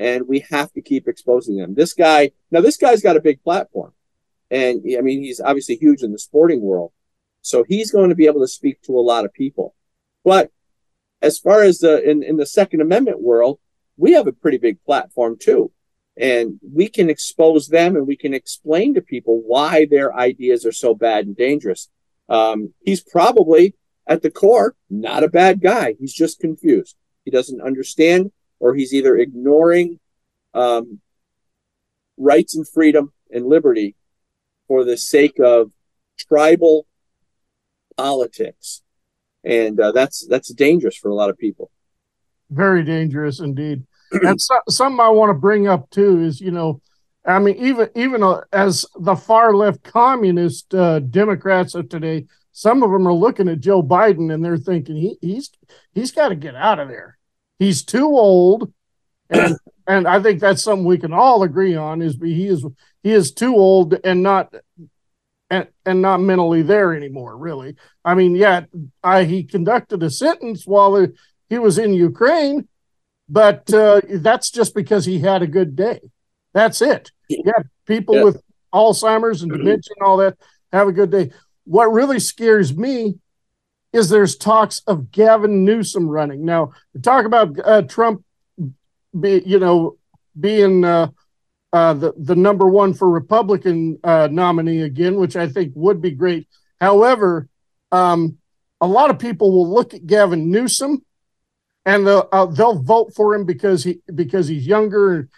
and 0.00 0.26
we 0.26 0.40
have 0.50 0.72
to 0.72 0.80
keep 0.80 1.06
exposing 1.06 1.56
them. 1.56 1.74
This 1.74 1.94
guy, 1.94 2.32
now 2.50 2.60
this 2.60 2.76
guy's 2.76 3.02
got 3.02 3.16
a 3.16 3.20
big 3.20 3.42
platform, 3.44 3.92
and 4.50 4.82
I 4.98 5.00
mean 5.02 5.22
he's 5.22 5.40
obviously 5.40 5.76
huge 5.76 6.02
in 6.02 6.10
the 6.10 6.18
sporting 6.18 6.60
world, 6.60 6.92
so 7.42 7.62
he's 7.62 7.92
going 7.92 8.08
to 8.08 8.16
be 8.16 8.26
able 8.26 8.40
to 8.40 8.48
speak 8.48 8.82
to 8.82 8.98
a 8.98 9.00
lot 9.00 9.24
of 9.24 9.32
people. 9.32 9.76
But 10.24 10.50
as 11.22 11.38
far 11.38 11.62
as 11.62 11.78
the 11.78 12.02
in, 12.02 12.22
in 12.22 12.36
the 12.36 12.46
Second 12.46 12.80
Amendment 12.80 13.20
world, 13.20 13.60
we 13.96 14.12
have 14.12 14.26
a 14.26 14.32
pretty 14.32 14.58
big 14.58 14.82
platform 14.82 15.36
too 15.38 15.70
and 16.20 16.60
we 16.62 16.88
can 16.88 17.08
expose 17.08 17.68
them 17.68 17.96
and 17.96 18.06
we 18.06 18.16
can 18.16 18.34
explain 18.34 18.94
to 18.94 19.00
people 19.00 19.40
why 19.44 19.86
their 19.86 20.14
ideas 20.14 20.66
are 20.66 20.72
so 20.72 20.94
bad 20.94 21.26
and 21.26 21.36
dangerous. 21.36 21.88
Um, 22.28 22.74
he's 22.84 23.00
probably 23.00 23.74
at 24.06 24.22
the 24.22 24.30
core 24.30 24.76
not 24.90 25.24
a 25.24 25.28
bad 25.28 25.62
guy. 25.62 25.94
He's 25.98 26.12
just 26.12 26.38
confused. 26.38 26.96
He 27.24 27.30
doesn't 27.30 27.62
understand, 27.62 28.32
or 28.60 28.74
he's 28.74 28.94
either 28.94 29.16
ignoring 29.16 29.98
um, 30.54 31.00
rights 32.16 32.54
and 32.54 32.68
freedom 32.68 33.12
and 33.30 33.46
liberty 33.46 33.96
for 34.68 34.84
the 34.84 34.96
sake 34.96 35.40
of 35.40 35.72
tribal 36.18 36.86
politics, 37.96 38.82
and 39.42 39.80
uh, 39.80 39.92
that's 39.92 40.26
that's 40.28 40.52
dangerous 40.54 40.96
for 40.96 41.08
a 41.08 41.14
lot 41.14 41.30
of 41.30 41.38
people. 41.38 41.70
very 42.50 42.84
dangerous 42.84 43.40
indeed. 43.40 43.84
and 44.12 44.40
so, 44.40 44.58
something 44.68 45.00
I 45.00 45.08
want 45.08 45.30
to 45.30 45.34
bring 45.34 45.68
up 45.68 45.88
too 45.90 46.20
is, 46.20 46.40
you 46.40 46.50
know, 46.50 46.80
I 47.24 47.38
mean, 47.38 47.56
even 47.56 47.90
even 47.94 48.22
uh, 48.22 48.42
as 48.52 48.86
the 48.98 49.14
far 49.16 49.54
left 49.54 49.82
communist 49.82 50.74
uh, 50.74 51.00
Democrats 51.00 51.74
of 51.74 51.88
today, 51.88 52.26
some 52.52 52.82
of 52.82 52.90
them 52.90 53.06
are 53.06 53.12
looking 53.14 53.48
at 53.48 53.60
Joe 53.60 53.82
Biden 53.82 54.32
and 54.32 54.44
they're 54.44 54.56
thinking 54.56 54.96
he, 54.96 55.18
he's 55.20 55.50
he's 55.94 56.12
got 56.12 56.28
to 56.28 56.34
get 56.34 56.54
out 56.54 56.80
of 56.80 56.88
there. 56.88 57.18
He's 57.60 57.84
too 57.84 58.06
old, 58.06 58.72
and 59.28 59.56
and 59.86 60.08
I 60.08 60.20
think 60.20 60.40
that's 60.40 60.62
something 60.62 60.84
we 60.86 60.98
can 60.98 61.12
all 61.12 61.42
agree 61.44 61.76
on 61.76 62.00
is 62.02 62.16
he 62.20 62.46
is 62.48 62.64
he 63.02 63.12
is 63.12 63.32
too 63.32 63.54
old 63.54 63.94
and 64.02 64.22
not 64.22 64.52
and 65.50 65.68
and 65.84 66.00
not 66.00 66.20
mentally 66.20 66.62
there 66.62 66.94
anymore. 66.94 67.36
Really, 67.36 67.76
I 68.04 68.14
mean, 68.14 68.34
yeah, 68.34 68.64
I 69.04 69.24
he 69.24 69.44
conducted 69.44 70.02
a 70.02 70.10
sentence 70.10 70.66
while 70.66 71.06
he 71.50 71.58
was 71.58 71.78
in 71.78 71.92
Ukraine, 71.92 72.66
but 73.28 73.72
uh, 73.74 74.00
that's 74.08 74.50
just 74.50 74.74
because 74.74 75.04
he 75.04 75.18
had 75.18 75.42
a 75.42 75.46
good 75.46 75.76
day. 75.76 76.00
That's 76.54 76.80
it. 76.80 77.12
Yeah, 77.28 77.62
people 77.86 78.16
Yeah. 78.16 78.24
with 78.24 78.42
Alzheimer's 78.72 79.42
and 79.42 79.52
dementia 79.52 79.94
and 79.98 80.06
all 80.06 80.16
that 80.16 80.38
have 80.72 80.88
a 80.88 80.92
good 80.92 81.10
day. 81.10 81.30
What 81.64 81.92
really 81.92 82.20
scares 82.20 82.74
me 82.74 83.18
is 83.92 84.08
there's 84.08 84.36
talks 84.36 84.80
of 84.86 85.10
Gavin 85.10 85.64
Newsom 85.64 86.08
running. 86.08 86.44
Now, 86.44 86.72
talk 87.02 87.24
about 87.24 87.58
uh, 87.64 87.82
Trump, 87.82 88.24
be 89.18 89.42
you 89.44 89.58
know, 89.58 89.96
being 90.38 90.84
uh, 90.84 91.08
uh, 91.72 91.94
the 91.94 92.12
the 92.16 92.36
number 92.36 92.68
one 92.68 92.94
for 92.94 93.08
Republican 93.10 93.98
uh, 94.04 94.28
nominee 94.30 94.82
again, 94.82 95.16
which 95.16 95.36
I 95.36 95.48
think 95.48 95.72
would 95.74 96.00
be 96.00 96.12
great. 96.12 96.46
However, 96.80 97.48
um, 97.92 98.38
a 98.80 98.86
lot 98.86 99.10
of 99.10 99.18
people 99.18 99.52
will 99.52 99.72
look 99.72 99.94
at 99.94 100.06
Gavin 100.06 100.50
Newsom 100.50 101.04
and 101.84 102.06
they'll 102.06 102.28
uh, 102.32 102.46
they'll 102.46 102.80
vote 102.82 103.14
for 103.14 103.34
him 103.34 103.44
because 103.44 103.84
he 103.84 104.00
because 104.14 104.48
he's 104.48 104.66
younger 104.66 105.28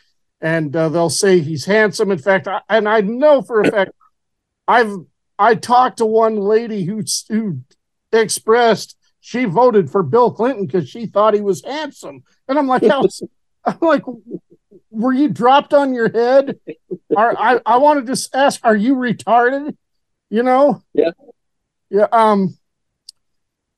and 0.40 0.74
uh, 0.74 0.88
they'll 0.88 1.10
say 1.10 1.40
he's 1.40 1.64
handsome. 1.64 2.10
In 2.10 2.18
fact, 2.18 2.48
I, 2.48 2.60
and 2.68 2.88
I 2.88 3.00
know 3.00 3.42
for 3.42 3.60
a 3.62 3.70
fact 3.70 3.92
I've 4.66 4.94
I 5.38 5.54
talked 5.54 5.98
to 5.98 6.06
one 6.06 6.36
lady 6.36 6.84
who 6.84 7.02
who 7.28 7.60
expressed 8.12 8.96
she 9.20 9.44
voted 9.44 9.90
for 9.90 10.02
Bill 10.02 10.32
Clinton 10.32 10.66
because 10.66 10.88
she 10.88 11.06
thought 11.06 11.34
he 11.34 11.40
was 11.40 11.64
handsome, 11.64 12.24
and 12.48 12.58
I'm 12.58 12.66
like, 12.66 12.84
how, 12.84 13.04
I'm 13.64 13.78
like, 13.80 14.02
were 14.90 15.12
you 15.12 15.28
dropped 15.28 15.72
on 15.72 15.94
your 15.94 16.10
head? 16.10 16.58
Are 17.16 17.36
I 17.38 17.60
I 17.64 17.78
want 17.78 18.00
to 18.00 18.06
just 18.06 18.34
ask, 18.34 18.60
are 18.64 18.76
you 18.76 18.96
retarded? 18.96 19.76
You 20.28 20.42
know? 20.42 20.82
Yeah. 20.92 21.12
Yeah. 21.88 22.08
Um. 22.12 22.58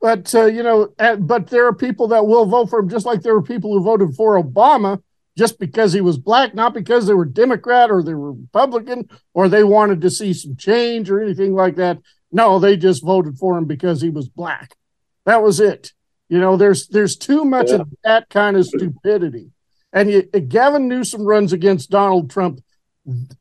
But 0.00 0.34
uh, 0.34 0.46
you 0.46 0.62
know, 0.62 0.94
uh, 0.98 1.16
but 1.16 1.48
there 1.48 1.66
are 1.66 1.74
people 1.74 2.08
that 2.08 2.26
will 2.26 2.46
vote 2.46 2.70
for 2.70 2.78
him, 2.78 2.88
just 2.88 3.06
like 3.06 3.22
there 3.22 3.34
were 3.34 3.42
people 3.42 3.72
who 3.72 3.82
voted 3.82 4.14
for 4.14 4.42
Obama 4.42 5.02
just 5.36 5.58
because 5.58 5.92
he 5.92 6.00
was 6.00 6.16
black, 6.16 6.54
not 6.54 6.74
because 6.74 7.06
they 7.06 7.14
were 7.14 7.24
Democrat 7.24 7.90
or 7.90 8.02
they 8.02 8.14
were 8.14 8.32
Republican 8.32 9.08
or 9.32 9.48
they 9.48 9.64
wanted 9.64 10.00
to 10.02 10.10
see 10.10 10.32
some 10.32 10.56
change 10.56 11.10
or 11.10 11.22
anything 11.22 11.54
like 11.54 11.76
that. 11.76 11.98
No, 12.34 12.58
they 12.58 12.76
just 12.76 13.04
voted 13.04 13.38
for 13.38 13.56
him 13.56 13.64
because 13.64 14.00
he 14.00 14.10
was 14.10 14.28
black. 14.28 14.76
That 15.24 15.40
was 15.40 15.60
it. 15.60 15.92
You 16.28 16.40
know, 16.40 16.56
there's 16.56 16.88
there's 16.88 17.16
too 17.16 17.44
much 17.44 17.70
of 17.70 17.88
that 18.02 18.28
kind 18.28 18.56
of 18.56 18.66
stupidity. 18.66 19.52
And 19.92 20.10
you, 20.10 20.22
Gavin 20.22 20.88
Newsom 20.88 21.24
runs 21.24 21.52
against 21.52 21.90
Donald 21.90 22.28
Trump, 22.30 22.60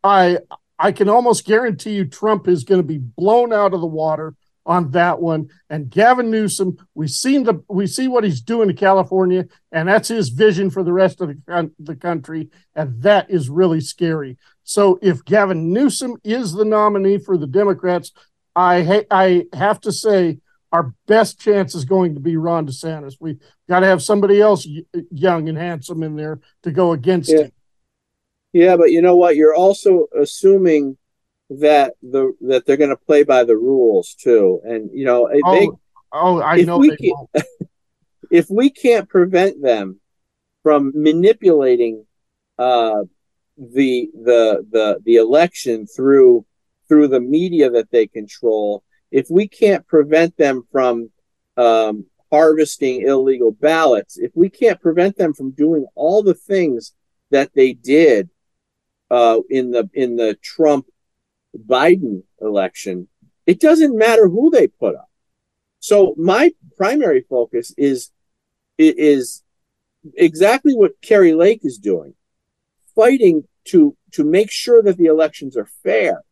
I 0.03 0.38
I 0.78 0.91
can 0.91 1.10
almost 1.10 1.45
guarantee 1.45 1.95
you 1.95 2.06
Trump 2.06 2.48
is 2.48 2.64
going 2.64 2.82
to 2.82 2.88
be 2.88 2.99
blown 2.99 3.52
out 3.52 3.74
of 3.74 3.82
the 3.82 3.88
water 3.88 4.36
on 4.64 4.91
that 4.91 5.20
one. 5.20 5.49
And 5.72 5.90
Gavin 5.90 6.30
Newsom, 6.30 6.78
we 6.94 7.07
seen 7.07 7.45
the 7.45 7.64
we 7.68 7.88
see 7.88 8.07
what 8.07 8.24
he's 8.24 8.41
doing 8.41 8.68
to 8.68 8.76
California, 8.76 9.48
and 9.72 9.90
that's 9.90 10.10
his 10.10 10.30
vision 10.30 10.70
for 10.70 10.84
the 10.84 10.94
rest 10.94 11.20
of 11.20 11.30
the, 11.30 11.72
the 11.80 11.95
country, 11.95 12.49
and 12.76 13.02
that 13.02 13.32
is 13.32 13.49
really 13.49 13.82
scary. 13.82 14.38
So 14.64 14.99
if 15.02 15.26
Gavin 15.26 15.74
Newsom 15.74 16.18
is 16.24 16.53
the 16.53 16.65
nominee 16.65 17.18
for 17.18 17.38
the 17.38 17.48
Democrats, 17.48 18.11
I 18.55 18.84
ha- 18.84 19.05
I 19.11 19.45
have 19.53 19.80
to 19.81 19.91
say 19.91 20.39
our 20.71 20.93
best 21.07 21.39
chance 21.39 21.75
is 21.75 21.85
going 21.85 22.13
to 22.15 22.19
be 22.19 22.35
Ron 22.38 22.67
DeSantis. 22.67 23.15
We 23.19 23.38
got 23.69 23.81
to 23.81 23.88
have 23.88 24.01
somebody 24.01 24.41
else 24.41 24.65
y- 24.67 25.01
young 25.11 25.47
and 25.49 25.57
handsome 25.57 26.01
in 26.03 26.15
there 26.15 26.39
to 26.63 26.71
go 26.71 26.91
against 26.93 27.31
Yeah. 27.31 27.43
him. 27.43 27.51
Yeah, 28.53 28.77
but 28.77 28.91
you 28.91 29.01
know 29.01 29.15
what? 29.15 29.35
You're 29.35 29.55
also 29.55 30.07
assuming 30.15 30.97
that 31.49 31.93
the 32.03 32.34
that 32.41 32.65
they're 32.65 32.77
going 32.77 32.89
to 32.91 32.95
play 32.97 33.23
by 33.23 33.43
the 33.43 33.57
rules 33.57 34.13
too, 34.15 34.61
and 34.63 34.89
you 34.93 35.05
know 35.05 35.27
they. 35.31 35.67
Oh, 35.67 35.80
oh, 36.11 36.39
I 36.39 36.57
if 36.57 36.67
know 36.67 36.77
we 36.77 36.89
they 36.91 36.97
can- 36.97 37.09
won't. 37.11 37.30
if 38.31 38.49
we 38.49 38.69
can't 38.69 39.09
prevent 39.09 39.61
them 39.61 39.99
from 40.61 40.91
manipulating 40.95 42.05
uh, 42.59 43.01
the 43.57 44.09
the 44.13 44.65
the 44.71 44.99
the 45.03 45.15
election 45.17 45.88
through 45.88 46.45
through 46.88 47.07
the 47.07 47.19
media 47.19 47.69
that 47.69 47.91
they 47.91 48.07
control, 48.07 48.84
if 49.11 49.27
we 49.30 49.47
can't 49.47 49.88
prevent 49.88 50.35
them 50.38 50.64
from 50.72 51.11
um, 51.57 52.05
harvesting 52.31 53.03
illegal 53.03 53.51
ballots, 53.51 54.18
if 54.18 54.31
we 54.34 54.49
can't 54.49 54.81
prevent 54.81 55.18
them 55.18 55.34
from 55.34 55.51
doing 55.51 55.85
all 55.95 56.23
the 56.23 56.34
things 56.34 56.93
that 57.30 57.51
they 57.53 57.73
did 57.73 58.30
uh, 59.11 59.39
in 59.49 59.72
the 59.72 59.89
in 59.93 60.15
the 60.15 60.35
Trump 60.41 60.88
Biden 61.55 62.23
election, 62.41 63.07
it 63.45 63.60
doesn't 63.60 63.97
matter 63.97 64.27
who 64.27 64.49
they 64.49 64.68
put 64.68 64.95
up. 64.95 65.10
So 65.80 66.15
my 66.18 66.51
primary 66.77 67.26
focus 67.30 67.73
is 67.77 68.10
is 68.77 69.43
exactly 70.15 70.73
what 70.73 70.99
Kari 71.01 71.34
Lake 71.34 71.61
is 71.64 71.77
doing, 71.77 72.15
fighting 72.95 73.47
to 73.65 73.95
to 74.14 74.23
make 74.23 74.51
sure 74.51 74.81
that 74.81 74.97
the 74.97 75.05
elections 75.05 75.55
are 75.57 75.69
fair. 75.84 76.23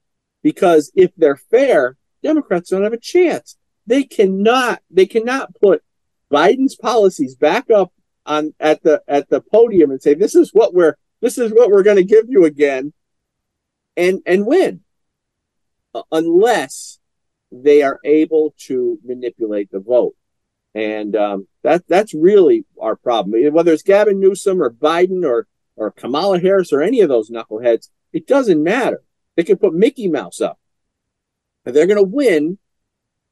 Because 0.44 0.92
if 0.96 1.12
they're 1.16 1.38
fair, 1.38 1.98
Democrats 2.24 2.70
don't 2.70 2.84
have 2.84 2.94
a 2.94 2.98
chance. 2.98 3.58
They 3.86 4.04
cannot 4.04 4.82
they 4.90 5.06
cannot 5.06 5.56
put 5.60 5.84
Biden's 6.32 6.76
policies 6.76 7.36
back 7.36 7.70
up 7.70 7.92
on 8.26 8.54
at 8.60 8.84
the 8.84 9.02
at 9.08 9.30
the 9.30 9.42
podium 9.42 9.92
and 9.92 10.02
say 10.02 10.14
this 10.14 10.36
is 10.36 10.52
what 10.54 10.74
we're 10.74 10.96
this 11.22 11.38
is 11.38 11.52
what 11.52 11.70
we're 11.70 11.84
going 11.84 11.98
to 11.98 12.04
give 12.04 12.26
you 12.30 12.46
again 12.46 12.94
and 13.98 14.22
and 14.26 14.46
win. 14.46 14.82
Uh, 15.94 16.04
unless 16.12 17.00
they 17.52 17.82
are 17.82 18.00
able 18.06 18.56
to 18.58 18.98
manipulate 19.04 19.70
the 19.72 19.80
vote. 19.80 20.16
And 20.74 21.18
um, 21.18 21.48
that 21.64 21.84
that's 21.88 22.14
really 22.14 22.66
our 22.80 22.96
problem. 22.96 23.54
Whether 23.54 23.74
it's 23.74 23.84
Gavin 23.84 24.20
Newsom 24.20 24.62
or 24.62 24.72
Biden 24.72 25.26
or 25.26 25.48
or 25.76 25.92
Kamala 25.92 26.40
Harris 26.40 26.72
or 26.72 26.82
any 26.82 27.02
of 27.02 27.10
those 27.10 27.30
knuckleheads 27.30 27.90
it 28.14 28.28
doesn't 28.28 28.62
matter 28.62 29.02
they 29.36 29.44
can 29.44 29.58
put 29.58 29.74
Mickey 29.74 30.08
Mouse 30.08 30.42
up 30.42 30.60
and 31.66 31.76
they're 31.76 31.88
going 31.88 31.98
to 31.98 32.04
win 32.04 32.58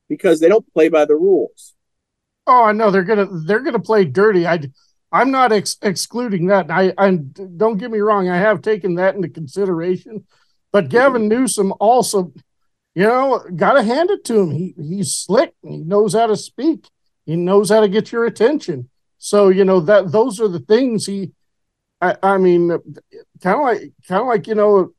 because 0.07 0.39
they 0.39 0.49
don't 0.49 0.71
play 0.73 0.89
by 0.89 1.05
the 1.05 1.15
rules 1.15 1.75
Oh, 2.47 2.63
I 2.63 2.71
know 2.71 2.89
they're 2.89 3.03
gonna 3.03 3.27
they're 3.45 3.59
gonna 3.59 3.79
play 3.79 4.05
dirty. 4.05 4.47
I 4.47 4.59
I'm 5.11 5.29
not 5.31 5.51
ex- 5.51 5.77
excluding 5.83 6.47
that. 6.47 6.71
I 6.71 6.93
I 6.97 7.11
don't 7.11 7.77
get 7.77 7.91
me 7.91 7.99
wrong. 7.99 8.27
I 8.27 8.37
have 8.37 8.61
taken 8.61 8.95
that 8.95 9.15
into 9.15 9.29
consideration, 9.29 10.25
but 10.71 10.89
Gavin 10.89 11.27
Newsom 11.27 11.73
also, 11.79 12.33
you 12.95 13.03
know, 13.03 13.43
got 13.55 13.73
to 13.73 13.83
hand 13.83 14.09
it 14.09 14.23
to 14.25 14.39
him. 14.39 14.51
He 14.51 14.73
he's 14.77 15.15
slick. 15.15 15.53
and 15.63 15.73
He 15.73 15.79
knows 15.79 16.13
how 16.13 16.27
to 16.27 16.35
speak. 16.35 16.87
He 17.25 17.35
knows 17.35 17.69
how 17.69 17.81
to 17.81 17.87
get 17.87 18.11
your 18.11 18.25
attention. 18.25 18.89
So 19.19 19.49
you 19.49 19.63
know 19.65 19.79
that 19.81 20.11
those 20.11 20.39
are 20.41 20.47
the 20.47 20.59
things 20.59 21.05
he. 21.05 21.31
I, 22.01 22.15
I 22.23 22.37
mean, 22.37 22.69
kind 23.43 23.57
of 23.57 23.61
like 23.61 23.81
kind 24.07 24.21
of 24.21 24.27
like 24.27 24.47
you 24.47 24.55
know, 24.55 24.93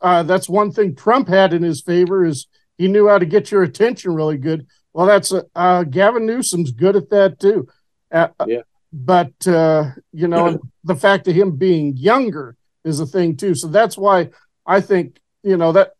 uh, 0.00 0.22
that's 0.22 0.48
one 0.48 0.72
thing 0.72 0.94
Trump 0.94 1.28
had 1.28 1.52
in 1.52 1.62
his 1.62 1.80
favor 1.82 2.24
is 2.24 2.46
he 2.78 2.88
knew 2.88 3.08
how 3.08 3.18
to 3.18 3.26
get 3.26 3.50
your 3.50 3.62
attention 3.62 4.14
really 4.14 4.36
good. 4.36 4.66
Well, 4.92 5.06
that's 5.06 5.32
uh, 5.32 5.42
uh, 5.54 5.84
Gavin 5.84 6.26
Newsom's 6.26 6.72
good 6.72 6.96
at 6.96 7.10
that 7.10 7.38
too. 7.38 7.68
Uh, 8.10 8.28
yeah. 8.46 8.62
But 8.92 9.46
uh, 9.46 9.90
you 10.12 10.28
know, 10.28 10.58
the 10.84 10.96
fact 10.96 11.28
of 11.28 11.34
him 11.34 11.56
being 11.56 11.96
younger 11.96 12.56
is 12.84 13.00
a 13.00 13.06
thing 13.06 13.36
too. 13.36 13.54
So 13.54 13.68
that's 13.68 13.98
why 13.98 14.30
I 14.64 14.80
think 14.80 15.20
you 15.42 15.56
know 15.56 15.72
that 15.72 15.92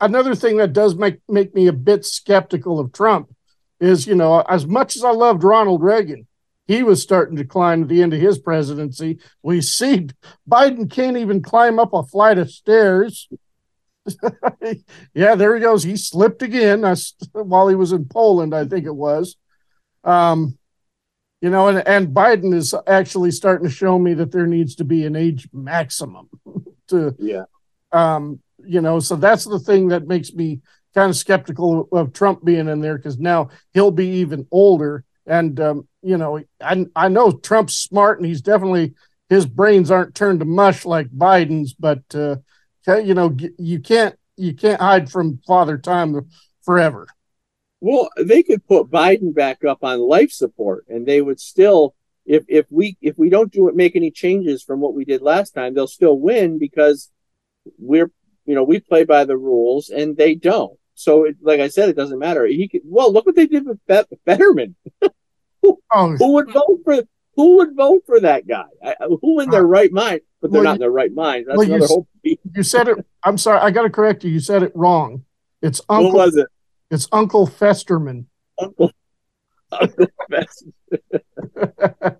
another 0.00 0.34
thing 0.34 0.58
that 0.58 0.72
does 0.72 0.94
make 0.94 1.18
make 1.28 1.54
me 1.54 1.66
a 1.66 1.72
bit 1.72 2.04
skeptical 2.04 2.78
of 2.78 2.92
Trump 2.92 3.34
is 3.80 4.06
you 4.06 4.14
know 4.14 4.40
as 4.42 4.66
much 4.66 4.96
as 4.96 5.04
I 5.04 5.10
loved 5.10 5.42
Ronald 5.42 5.82
Reagan, 5.82 6.26
he 6.66 6.82
was 6.82 7.02
starting 7.02 7.36
to 7.36 7.44
climb 7.44 7.82
at 7.82 7.88
the 7.88 8.02
end 8.02 8.14
of 8.14 8.20
his 8.20 8.38
presidency. 8.38 9.18
We 9.42 9.60
see 9.60 10.08
Biden 10.48 10.90
can't 10.90 11.16
even 11.16 11.42
climb 11.42 11.78
up 11.78 11.92
a 11.92 12.02
flight 12.02 12.38
of 12.38 12.50
stairs. 12.50 13.28
yeah, 15.14 15.34
there 15.34 15.54
he 15.54 15.60
goes. 15.60 15.82
He 15.82 15.96
slipped 15.96 16.42
again 16.42 16.84
while 17.32 17.68
he 17.68 17.74
was 17.74 17.92
in 17.92 18.06
Poland, 18.06 18.54
I 18.54 18.66
think 18.66 18.86
it 18.86 18.94
was. 18.94 19.36
Um, 20.04 20.58
you 21.40 21.50
know, 21.50 21.68
and, 21.68 21.86
and 21.86 22.08
Biden 22.08 22.54
is 22.54 22.74
actually 22.86 23.30
starting 23.30 23.68
to 23.68 23.74
show 23.74 23.98
me 23.98 24.14
that 24.14 24.32
there 24.32 24.46
needs 24.46 24.76
to 24.76 24.84
be 24.84 25.04
an 25.04 25.16
age 25.16 25.48
maximum 25.52 26.30
to, 26.88 27.14
yeah. 27.18 27.44
um, 27.92 28.40
you 28.64 28.80
know, 28.80 28.98
so 28.98 29.16
that's 29.16 29.44
the 29.44 29.58
thing 29.58 29.88
that 29.88 30.06
makes 30.06 30.32
me 30.32 30.62
kind 30.94 31.10
of 31.10 31.16
skeptical 31.16 31.88
of 31.92 32.14
Trump 32.14 32.44
being 32.44 32.68
in 32.68 32.80
there 32.80 32.96
because 32.96 33.18
now 33.18 33.50
he'll 33.74 33.90
be 33.90 34.08
even 34.08 34.46
older. 34.50 35.04
And 35.26 35.58
um, 35.60 35.88
you 36.04 36.18
know, 36.18 36.40
I 36.60 36.86
I 36.94 37.08
know 37.08 37.32
Trump's 37.32 37.76
smart 37.76 38.18
and 38.18 38.26
he's 38.26 38.42
definitely 38.42 38.94
his 39.28 39.46
brains 39.46 39.90
aren't 39.90 40.14
turned 40.14 40.40
to 40.40 40.46
mush 40.46 40.84
like 40.84 41.08
Biden's, 41.10 41.72
but 41.72 42.02
uh, 42.14 42.36
you 42.86 43.14
know, 43.14 43.36
you 43.58 43.80
can't 43.80 44.16
you 44.36 44.54
can't 44.54 44.80
hide 44.80 45.10
from 45.10 45.40
Father 45.46 45.78
Time 45.78 46.28
forever. 46.62 47.06
Well, 47.80 48.08
they 48.16 48.42
could 48.42 48.66
put 48.66 48.90
Biden 48.90 49.34
back 49.34 49.64
up 49.64 49.78
on 49.82 49.98
life 50.00 50.30
support, 50.30 50.86
and 50.88 51.06
they 51.06 51.20
would 51.20 51.40
still, 51.40 51.94
if 52.26 52.44
if 52.48 52.66
we 52.70 52.96
if 53.00 53.18
we 53.18 53.30
don't 53.30 53.52
do 53.52 53.68
it, 53.68 53.76
make 53.76 53.96
any 53.96 54.10
changes 54.10 54.62
from 54.62 54.80
what 54.80 54.94
we 54.94 55.04
did 55.04 55.22
last 55.22 55.52
time, 55.52 55.74
they'll 55.74 55.86
still 55.86 56.18
win 56.18 56.58
because 56.58 57.10
we're 57.78 58.10
you 58.44 58.54
know 58.54 58.64
we 58.64 58.80
play 58.80 59.04
by 59.04 59.24
the 59.24 59.36
rules 59.36 59.88
and 59.88 60.16
they 60.16 60.34
don't. 60.34 60.78
So, 60.96 61.24
it, 61.24 61.36
like 61.42 61.60
I 61.60 61.68
said, 61.68 61.88
it 61.88 61.96
doesn't 61.96 62.18
matter. 62.18 62.46
He 62.46 62.68
could. 62.68 62.82
Well, 62.84 63.12
look 63.12 63.26
what 63.26 63.34
they 63.34 63.46
did 63.46 63.66
with 63.66 63.80
Fetterman. 64.24 64.76
who, 65.64 65.78
oh. 65.92 66.16
who 66.16 66.32
would 66.34 66.52
vote 66.52 66.80
for? 66.84 67.02
Who 67.36 67.56
would 67.56 67.74
vote 67.74 68.02
for 68.06 68.20
that 68.20 68.46
guy? 68.46 68.64
I, 68.82 68.94
who 69.20 69.40
in 69.40 69.50
their 69.50 69.64
uh, 69.64 69.66
right 69.66 69.90
mind? 69.90 70.20
But 70.40 70.52
they're 70.52 70.60
Well, 70.60 70.70
not 70.70 70.76
in 70.76 70.80
their 70.80 70.90
right 70.90 71.12
mind. 71.12 71.46
That's 71.48 71.56
well, 71.56 71.66
you 71.66 71.74
another 71.74 71.88
whole. 71.88 72.06
You 72.22 72.62
said 72.62 72.88
it. 72.88 73.04
I'm 73.24 73.38
sorry. 73.38 73.58
I 73.58 73.70
got 73.70 73.82
to 73.82 73.90
correct 73.90 74.22
you. 74.24 74.30
You 74.30 74.40
said 74.40 74.62
it 74.62 74.72
wrong. 74.74 75.24
It's 75.62 75.80
Uncle. 75.88 76.12
What 76.12 76.26
was 76.26 76.36
it? 76.36 76.46
It's 76.90 77.08
Uncle 77.10 77.46
Festerman. 77.46 78.26
Uncle. 78.58 78.92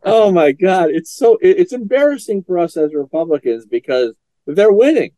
oh 0.05 0.33
my 0.33 0.51
god 0.51 0.91
it's 0.91 1.13
so 1.13 1.37
it- 1.41 1.59
it's 1.59 1.73
embarrassing 1.73 2.43
for 2.43 2.59
us 2.59 2.77
as 2.77 2.93
republicans 2.93 3.65
because 3.65 4.13
they're 4.47 4.73
winning 4.73 5.13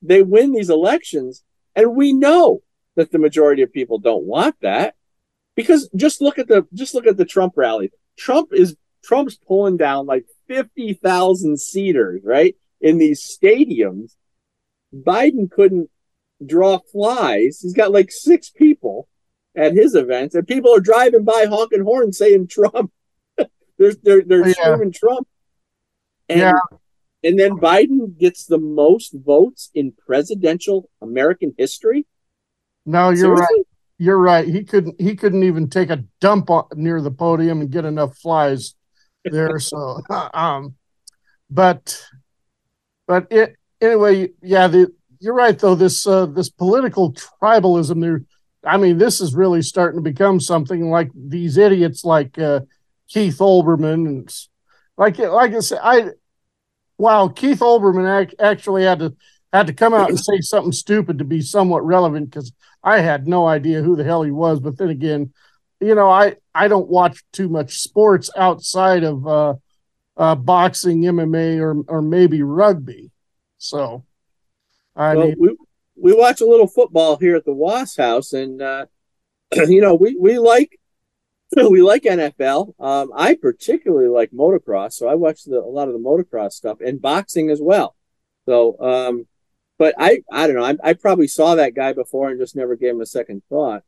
they 0.00 0.22
win 0.22 0.52
these 0.52 0.70
elections 0.70 1.42
and 1.74 1.96
we 1.96 2.12
know 2.12 2.62
that 2.94 3.10
the 3.10 3.18
majority 3.18 3.62
of 3.62 3.72
people 3.72 3.98
don't 3.98 4.22
want 4.24 4.54
that 4.60 4.94
because 5.60 5.88
just 5.94 6.20
look 6.20 6.38
at 6.38 6.48
the 6.48 6.66
just 6.74 6.94
look 6.94 7.06
at 7.06 7.16
the 7.16 7.24
trump 7.24 7.52
rally 7.56 7.90
trump 8.16 8.48
is 8.52 8.76
trump's 9.04 9.36
pulling 9.36 9.76
down 9.76 10.06
like 10.06 10.24
50,000 10.48 11.58
seaters 11.58 12.20
right 12.24 12.54
in 12.80 12.98
these 12.98 13.20
stadiums 13.36 14.14
biden 14.94 15.50
couldn't 15.50 15.88
draw 16.44 16.78
flies 16.92 17.60
he's 17.60 17.74
got 17.74 17.92
like 17.92 18.10
six 18.10 18.50
people 18.50 19.08
at 19.56 19.72
his 19.72 19.94
events 19.94 20.34
and 20.34 20.46
people 20.46 20.74
are 20.74 20.80
driving 20.80 21.24
by 21.24 21.46
honking 21.48 21.82
horns 21.82 22.18
saying 22.18 22.46
trump 22.48 22.90
they're 23.78 23.94
they're, 24.02 24.22
they're 24.22 24.46
Yeah. 24.48 24.54
screaming 24.54 24.92
trump 24.92 25.26
and, 26.28 26.40
Yeah. 26.40 26.52
and 27.24 27.38
then 27.38 27.52
biden 27.52 28.18
gets 28.18 28.46
the 28.46 28.58
most 28.58 29.14
votes 29.14 29.70
in 29.74 29.92
presidential 30.06 30.88
american 31.02 31.54
history 31.58 32.06
No, 32.86 33.10
you're 33.10 33.36
Seriously? 33.36 33.46
right. 33.56 33.66
You're 34.00 34.16
right. 34.16 34.48
He 34.48 34.64
couldn't. 34.64 34.98
He 34.98 35.14
couldn't 35.14 35.42
even 35.42 35.68
take 35.68 35.90
a 35.90 36.02
dump 36.22 36.48
near 36.74 37.02
the 37.02 37.10
podium 37.10 37.60
and 37.60 37.70
get 37.70 37.84
enough 37.84 38.16
flies 38.16 38.74
there. 39.24 39.60
So, 39.60 40.00
um, 40.32 40.74
but, 41.50 42.02
but 43.06 43.26
it 43.30 43.56
anyway. 43.78 44.30
Yeah, 44.40 44.68
the 44.68 44.90
you're 45.18 45.34
right 45.34 45.58
though. 45.58 45.74
This 45.74 46.06
uh, 46.06 46.24
this 46.24 46.48
political 46.48 47.12
tribalism. 47.12 48.00
There. 48.00 48.24
I 48.64 48.78
mean, 48.78 48.96
this 48.96 49.20
is 49.20 49.34
really 49.34 49.60
starting 49.60 50.02
to 50.02 50.10
become 50.10 50.40
something 50.40 50.88
like 50.88 51.10
these 51.14 51.58
idiots 51.58 52.02
like 52.02 52.38
uh, 52.38 52.60
Keith 53.06 53.36
Olbermann 53.36 54.06
and 54.06 54.34
like 54.96 55.18
like 55.18 55.52
I 55.52 55.60
said, 55.60 55.80
I 55.82 56.04
wow, 56.96 57.28
Keith 57.28 57.60
Olbermann 57.60 58.28
ac- 58.28 58.36
actually 58.38 58.84
had 58.84 59.00
to 59.00 59.14
had 59.52 59.66
to 59.66 59.74
come 59.74 59.92
out 59.92 60.08
and 60.08 60.18
say 60.18 60.40
something 60.40 60.72
stupid 60.72 61.18
to 61.18 61.24
be 61.24 61.42
somewhat 61.42 61.84
relevant 61.84 62.30
because 62.30 62.50
I 62.82 63.00
had 63.00 63.26
no 63.26 63.46
idea 63.46 63.82
who 63.82 63.96
the 63.96 64.04
hell 64.04 64.22
he 64.22 64.30
was. 64.30 64.60
But 64.60 64.78
then 64.78 64.88
again, 64.88 65.32
you 65.80 65.94
know, 65.94 66.10
I 66.10 66.36
I 66.54 66.68
don't 66.68 66.88
watch 66.88 67.22
too 67.32 67.48
much 67.48 67.78
sports 67.78 68.30
outside 68.36 69.04
of 69.04 69.26
uh, 69.26 69.54
uh, 70.16 70.34
boxing, 70.34 71.02
MMA, 71.02 71.58
or 71.60 71.82
or 71.88 72.02
maybe 72.02 72.42
rugby. 72.42 73.10
So, 73.58 74.04
I 74.96 75.14
well, 75.14 75.26
mean, 75.28 75.36
we 75.38 75.56
we 75.96 76.12
watch 76.14 76.40
a 76.40 76.46
little 76.46 76.66
football 76.66 77.16
here 77.16 77.36
at 77.36 77.44
the 77.44 77.52
Wos 77.52 77.96
House, 77.96 78.32
and 78.32 78.60
uh, 78.60 78.86
you 79.54 79.80
know 79.80 79.94
we 79.94 80.16
we 80.16 80.38
like 80.38 80.78
we 81.56 81.82
like 81.82 82.04
NFL. 82.04 82.74
Um, 82.78 83.10
I 83.14 83.34
particularly 83.34 84.08
like 84.08 84.30
motocross, 84.30 84.92
so 84.92 85.08
I 85.08 85.14
watch 85.14 85.44
the, 85.44 85.58
a 85.58 85.66
lot 85.66 85.88
of 85.88 85.94
the 85.94 86.00
motocross 86.00 86.52
stuff 86.52 86.78
and 86.80 87.00
boxing 87.00 87.50
as 87.50 87.60
well. 87.60 87.96
So, 88.46 88.80
um, 88.80 89.26
but 89.80 89.94
I 89.98 90.22
I 90.30 90.46
don't 90.46 90.56
know. 90.56 90.64
I, 90.64 90.76
I 90.90 90.92
probably 90.92 91.26
saw 91.26 91.54
that 91.54 91.74
guy 91.74 91.94
before 91.94 92.28
and 92.28 92.38
just 92.38 92.54
never 92.54 92.76
gave 92.76 92.90
him 92.90 93.00
a 93.00 93.06
second 93.06 93.42
thought. 93.48 93.82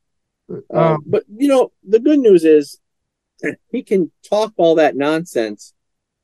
Uh, 0.50 0.94
Um, 0.94 1.04
but 1.06 1.24
you 1.36 1.48
know, 1.48 1.70
the 1.86 2.00
good 2.00 2.18
news 2.18 2.44
is 2.44 2.80
he 3.70 3.82
can 3.82 4.10
talk 4.28 4.54
all 4.56 4.76
that 4.76 4.96
nonsense, 4.96 5.74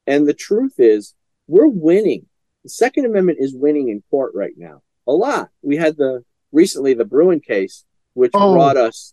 and 0.07 0.27
the 0.27 0.33
truth 0.33 0.77
is 0.79 1.15
we're 1.47 1.67
winning. 1.69 2.25
The 2.65 2.71
Second 2.71 3.05
Amendment 3.05 3.39
is 3.41 3.55
winning 3.55 3.91
in 3.91 4.03
court 4.11 4.33
right 4.35 4.55
now. 4.57 4.81
A 5.07 5.13
lot. 5.13 5.51
We 5.61 5.77
had 5.77 5.99
the 5.99 6.25
recently 6.51 6.95
the 6.95 7.05
Bruen 7.05 7.41
case, 7.41 7.85
which 8.15 8.33
Oh. 8.35 8.55
brought 8.55 8.79
us 8.79 9.13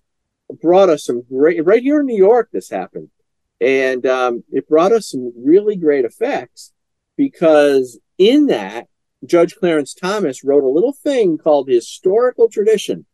brought 0.61 0.89
us 0.89 1.03
some 1.03 1.21
great 1.27 1.65
right 1.65 1.83
here 1.83 1.99
in 1.99 2.05
New 2.05 2.15
York. 2.29 2.47
This 2.53 2.69
happened, 2.69 3.09
and 3.59 4.05
um, 4.05 4.43
it 4.53 4.69
brought 4.69 4.93
us 4.93 5.09
some 5.11 5.33
really 5.35 5.75
great 5.75 6.05
effects 6.05 6.71
because 7.17 7.99
in 8.17 8.47
that 8.47 8.87
Judge 9.27 9.55
Clarence 9.55 9.93
Thomas 9.93 10.43
wrote 10.43 10.63
a 10.63 10.69
little 10.69 10.93
thing 10.93 11.37
called 11.37 11.67
historical 11.67 12.49
tradition. 12.49 13.05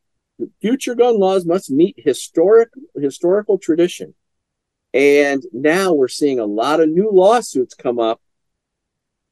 Future 0.62 0.96
gun 0.96 1.20
laws 1.20 1.46
must 1.46 1.70
meet 1.70 1.96
historic 1.98 2.70
historical 2.96 3.58
tradition. 3.58 4.16
And 4.94 5.44
now 5.54 5.94
we're 5.94 6.08
seeing 6.08 6.40
a 6.40 6.46
lot 6.46 6.80
of 6.80 6.90
new 6.90 7.10
lawsuits 7.12 7.74
come 7.76 8.00
up 8.00 8.22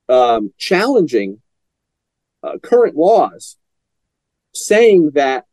um, 0.07 0.53
challenging 0.57 1.41
uh, 2.43 2.57
current 2.61 2.95
laws, 2.95 3.57
saying 4.53 5.11
that 5.15 5.45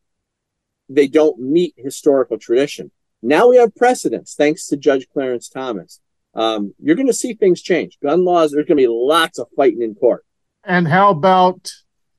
they 0.89 1.09
don't 1.09 1.41
meet 1.41 1.75
historical 1.77 2.39
tradition. 2.39 2.91
Now 3.23 3.49
we 3.49 3.57
have 3.57 3.75
precedents, 3.75 4.35
thanks 4.35 4.67
to 4.69 4.77
Judge 4.77 5.09
Clarence 5.13 5.49
Thomas. 5.49 6.01
Um, 6.35 6.75
you're 6.79 6.97
going 6.97 7.07
to 7.07 7.15
see 7.15 7.33
things 7.33 7.63
change. 7.63 7.99
Gun 8.03 8.25
laws, 8.25 8.53
there's 8.53 8.67
going 8.67 8.77
to 8.77 8.83
be 8.83 8.89
lots 8.89 9.39
of 9.39 9.49
fighting 9.57 9.83
in 9.83 9.95
court. 9.95 10.26
And 10.67 10.87
how 10.87 11.11
about 11.11 11.71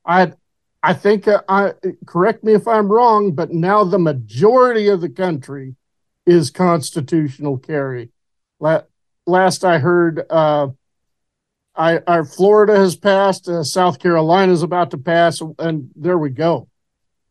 I? 0.04 0.32
I 0.82 0.94
think 0.94 1.26
uh, 1.28 1.42
I 1.48 1.72
correct 2.06 2.44
me 2.44 2.54
if 2.54 2.66
I'm 2.66 2.90
wrong, 2.90 3.32
but 3.32 3.52
now 3.52 3.84
the 3.84 3.98
majority 3.98 4.88
of 4.88 5.00
the 5.00 5.08
country 5.08 5.74
is 6.26 6.50
constitutional 6.50 7.58
carry. 7.58 8.10
Last 9.26 9.64
I 9.64 9.78
heard, 9.78 10.24
uh, 10.30 10.68
I 11.74 11.98
our 12.06 12.24
Florida 12.24 12.76
has 12.76 12.96
passed, 12.96 13.48
uh, 13.48 13.62
South 13.62 13.98
Carolina 13.98 14.52
is 14.52 14.62
about 14.62 14.90
to 14.92 14.98
pass, 14.98 15.40
and 15.58 15.90
there 15.94 16.18
we 16.18 16.30
go. 16.30 16.68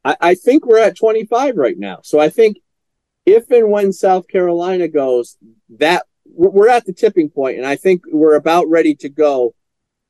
I, 0.03 0.17
I 0.21 0.35
think 0.35 0.65
we're 0.65 0.79
at 0.79 0.97
25 0.97 1.57
right 1.57 1.77
now. 1.77 1.99
So 2.03 2.19
I 2.19 2.29
think 2.29 2.57
if 3.25 3.49
and 3.49 3.71
when 3.71 3.91
South 3.91 4.27
Carolina 4.27 4.87
goes, 4.87 5.37
that 5.69 6.05
we're 6.25 6.49
we're 6.49 6.69
at 6.69 6.85
the 6.85 6.93
tipping 6.93 7.29
point, 7.29 7.57
and 7.57 7.65
I 7.65 7.75
think 7.75 8.03
we're 8.11 8.35
about 8.35 8.67
ready 8.69 8.93
to 8.95 9.09
go 9.09 9.55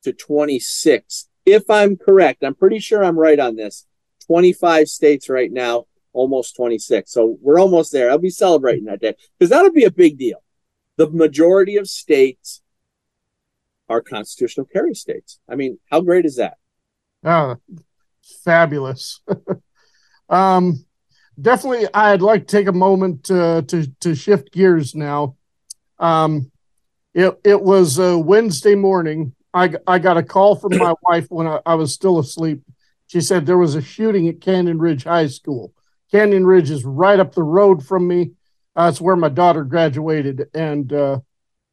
to 0.08 0.12
26. 0.12 1.28
If 1.44 1.70
I'm 1.70 1.96
correct, 1.96 2.42
I'm 2.42 2.54
pretty 2.54 2.78
sure 2.78 3.04
I'm 3.04 3.18
right 3.18 3.38
on 3.38 3.56
this. 3.56 3.86
25 4.26 4.88
states 4.88 5.28
right 5.28 5.50
now, 5.50 5.86
almost 6.12 6.56
26. 6.56 7.10
So 7.10 7.38
we're 7.40 7.60
almost 7.60 7.92
there. 7.92 8.10
I'll 8.10 8.18
be 8.18 8.30
celebrating 8.30 8.84
that 8.86 9.00
day 9.00 9.14
because 9.38 9.50
that'll 9.50 9.72
be 9.72 9.84
a 9.84 9.90
big 9.90 10.18
deal. 10.18 10.42
The 10.96 11.10
majority 11.10 11.76
of 11.76 11.88
states 11.88 12.62
are 13.88 14.02
constitutional 14.02 14.66
carry 14.66 14.94
states. 14.94 15.38
I 15.48 15.54
mean, 15.54 15.78
how 15.90 16.00
great 16.00 16.26
is 16.26 16.36
that? 16.36 16.58
Ah, 17.24 17.56
fabulous. 18.44 19.20
um, 20.28 20.84
definitely, 21.40 21.88
I'd 21.94 22.22
like 22.22 22.46
to 22.46 22.56
take 22.56 22.66
a 22.66 22.72
moment 22.72 23.30
uh, 23.30 23.62
to 23.62 23.86
to 24.00 24.14
shift 24.14 24.52
gears 24.52 24.94
now. 24.94 25.36
Um, 25.98 26.50
it 27.14 27.38
it 27.44 27.62
was 27.62 27.98
uh, 27.98 28.18
Wednesday 28.18 28.74
morning. 28.74 29.34
I 29.58 29.74
I 29.86 29.98
got 29.98 30.16
a 30.16 30.22
call 30.22 30.56
from 30.56 30.76
my 30.76 30.94
wife 31.02 31.26
when 31.28 31.46
I, 31.46 31.60
I 31.66 31.74
was 31.74 31.92
still 31.92 32.18
asleep. 32.18 32.62
She 33.08 33.20
said 33.20 33.46
there 33.46 33.58
was 33.58 33.74
a 33.74 33.82
shooting 33.82 34.28
at 34.28 34.40
Canyon 34.40 34.78
Ridge 34.78 35.04
High 35.04 35.28
School. 35.28 35.72
Canyon 36.10 36.46
Ridge 36.46 36.70
is 36.70 36.84
right 36.84 37.18
up 37.18 37.34
the 37.34 37.42
road 37.42 37.84
from 37.84 38.06
me. 38.06 38.32
Uh, 38.76 38.88
it's 38.90 39.00
where 39.00 39.16
my 39.16 39.28
daughter 39.28 39.64
graduated, 39.64 40.48
and 40.54 40.92
uh, 40.92 41.18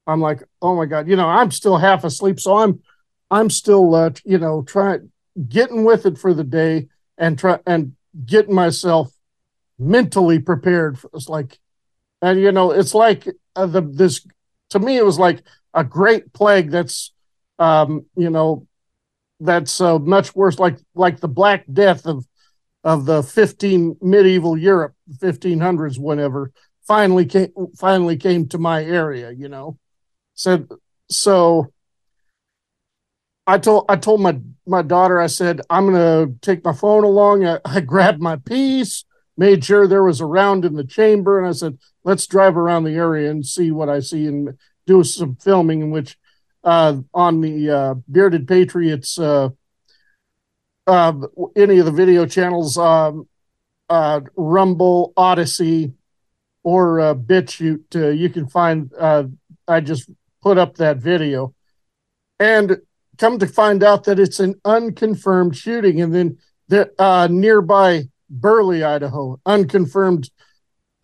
I'm 0.08 0.22
like, 0.22 0.44
oh 0.62 0.76
my 0.76 0.86
god, 0.86 1.08
you 1.08 1.16
know, 1.16 1.28
I'm 1.28 1.52
still 1.52 1.78
half 1.78 2.04
asleep, 2.04 2.40
so 2.40 2.58
I'm 2.58 2.82
I'm 3.30 3.50
still 3.50 3.94
uh, 3.94 4.12
you 4.24 4.38
know 4.38 4.64
trying 4.64 5.12
getting 5.48 5.84
with 5.84 6.06
it 6.06 6.18
for 6.18 6.34
the 6.34 6.44
day 6.44 6.88
and 7.18 7.38
try 7.38 7.60
and 7.68 7.96
getting 8.26 8.56
myself 8.56 9.12
mentally 9.78 10.40
prepared. 10.40 10.98
For, 10.98 11.10
it's 11.14 11.30
like, 11.30 11.60
and 12.22 12.40
you 12.40 12.52
know, 12.52 12.72
it's 12.72 12.96
like 12.96 13.28
uh, 13.56 13.68
the 13.68 13.82
this 13.82 14.26
to 14.70 14.80
me 14.80 14.98
it 14.98 15.06
was 15.06 15.20
like 15.20 15.44
a 15.74 15.84
great 15.84 16.34
plague 16.34 16.72
that's 16.72 17.12
um 17.60 18.06
you 18.16 18.30
know 18.30 18.68
that's 19.40 19.82
uh, 19.82 20.00
much 20.00 20.36
worse 20.36 20.60
like 20.60 20.78
like 20.94 21.20
the 21.20 21.28
black 21.28 21.66
death 21.72 22.06
of 22.06 22.26
of 22.84 23.06
the 23.06 23.24
15 23.24 23.98
medieval 24.02 24.58
europe 24.58 24.94
1500s 25.22 25.98
whenever 26.00 26.52
finally 26.86 27.26
came 27.26 27.52
finally 27.78 28.18
came 28.18 28.48
to 28.50 28.58
my 28.58 28.84
area. 28.84 29.32
You 29.32 29.50
know, 29.50 29.78
said 30.34 30.68
so. 31.10 31.72
I 33.48 33.60
told 33.60 33.86
I 33.90 33.96
told 33.96 34.22
my 34.22 34.40
my 34.66 34.82
daughter 34.82 35.20
I 35.20 35.28
said 35.28 35.62
I'm 35.70 35.86
gonna 35.86 36.28
take 36.42 36.64
my 36.64 36.74
phone 36.74 37.04
along. 37.04 37.46
I, 37.46 37.60
I 37.66 37.82
grabbed 37.82 38.22
my 38.22 38.38
piece, 38.38 39.06
made 39.38 39.64
sure 39.64 39.88
there 39.88 40.04
was 40.04 40.20
a 40.20 40.26
round 40.26 40.66
in 40.66 40.74
the 40.76 40.84
chamber, 40.84 41.38
and 41.38 41.48
I 41.48 41.52
said 41.52 41.78
let's 42.04 42.26
drive 42.26 42.58
around 42.58 42.86
the 42.86 42.96
area 42.96 43.30
and 43.30 43.46
see 43.46 43.72
what 43.72 43.90
I 43.90 44.00
see 44.00 44.26
and 44.26 44.58
do 44.88 45.04
some 45.04 45.36
filming 45.36 45.82
in 45.82 45.92
which 45.92 46.18
uh, 46.66 46.98
on 47.14 47.42
the 47.42 47.70
uh, 47.70 47.94
Bearded 48.10 48.48
Patriots 48.48 49.18
uh, 49.18 49.50
uh, 50.88 51.14
any 51.56 51.80
of 51.80 51.86
the 51.86 51.92
video 51.92 52.26
channels, 52.26 52.78
um, 52.78 53.28
uh, 53.90 54.22
Rumble, 54.36 55.14
Odysee, 55.18 55.94
or 56.64 57.00
uh, 57.00 57.16
BitChute, 57.16 57.96
uh, 57.96 58.10
you 58.10 58.30
can 58.30 58.48
find. 58.48 58.92
Uh, 58.98 59.26
I 59.68 59.80
just 59.80 60.10
put 60.42 60.58
up 60.58 60.76
that 60.78 60.98
video, 60.98 61.54
and 62.40 62.78
come 63.18 63.40
to 63.40 63.48
find 63.48 63.84
out 63.84 64.04
that 64.04 64.20
it's 64.20 64.40
an 64.40 64.60
unconfirmed 64.64 65.56
shooting, 65.56 66.02
and 66.02 66.14
then 66.14 66.38
the 66.68 67.28
nearby 67.32 68.04
Burley, 68.30 68.84
Idaho, 68.84 69.40
unconfirmed 69.46 70.30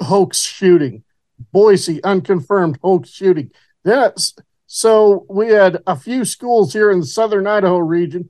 hoax 0.01 0.41
shooting. 0.41 1.03
Boise, 1.51 2.03
unconfirmed 2.03 2.77
hoax 2.83 3.09
shooting. 3.09 3.51
That's 3.83 4.35
so 4.73 5.25
we 5.29 5.49
had 5.49 5.83
a 5.85 5.97
few 5.97 6.23
schools 6.23 6.71
here 6.71 6.91
in 6.91 7.01
the 7.01 7.05
southern 7.05 7.45
Idaho 7.45 7.79
region. 7.79 8.29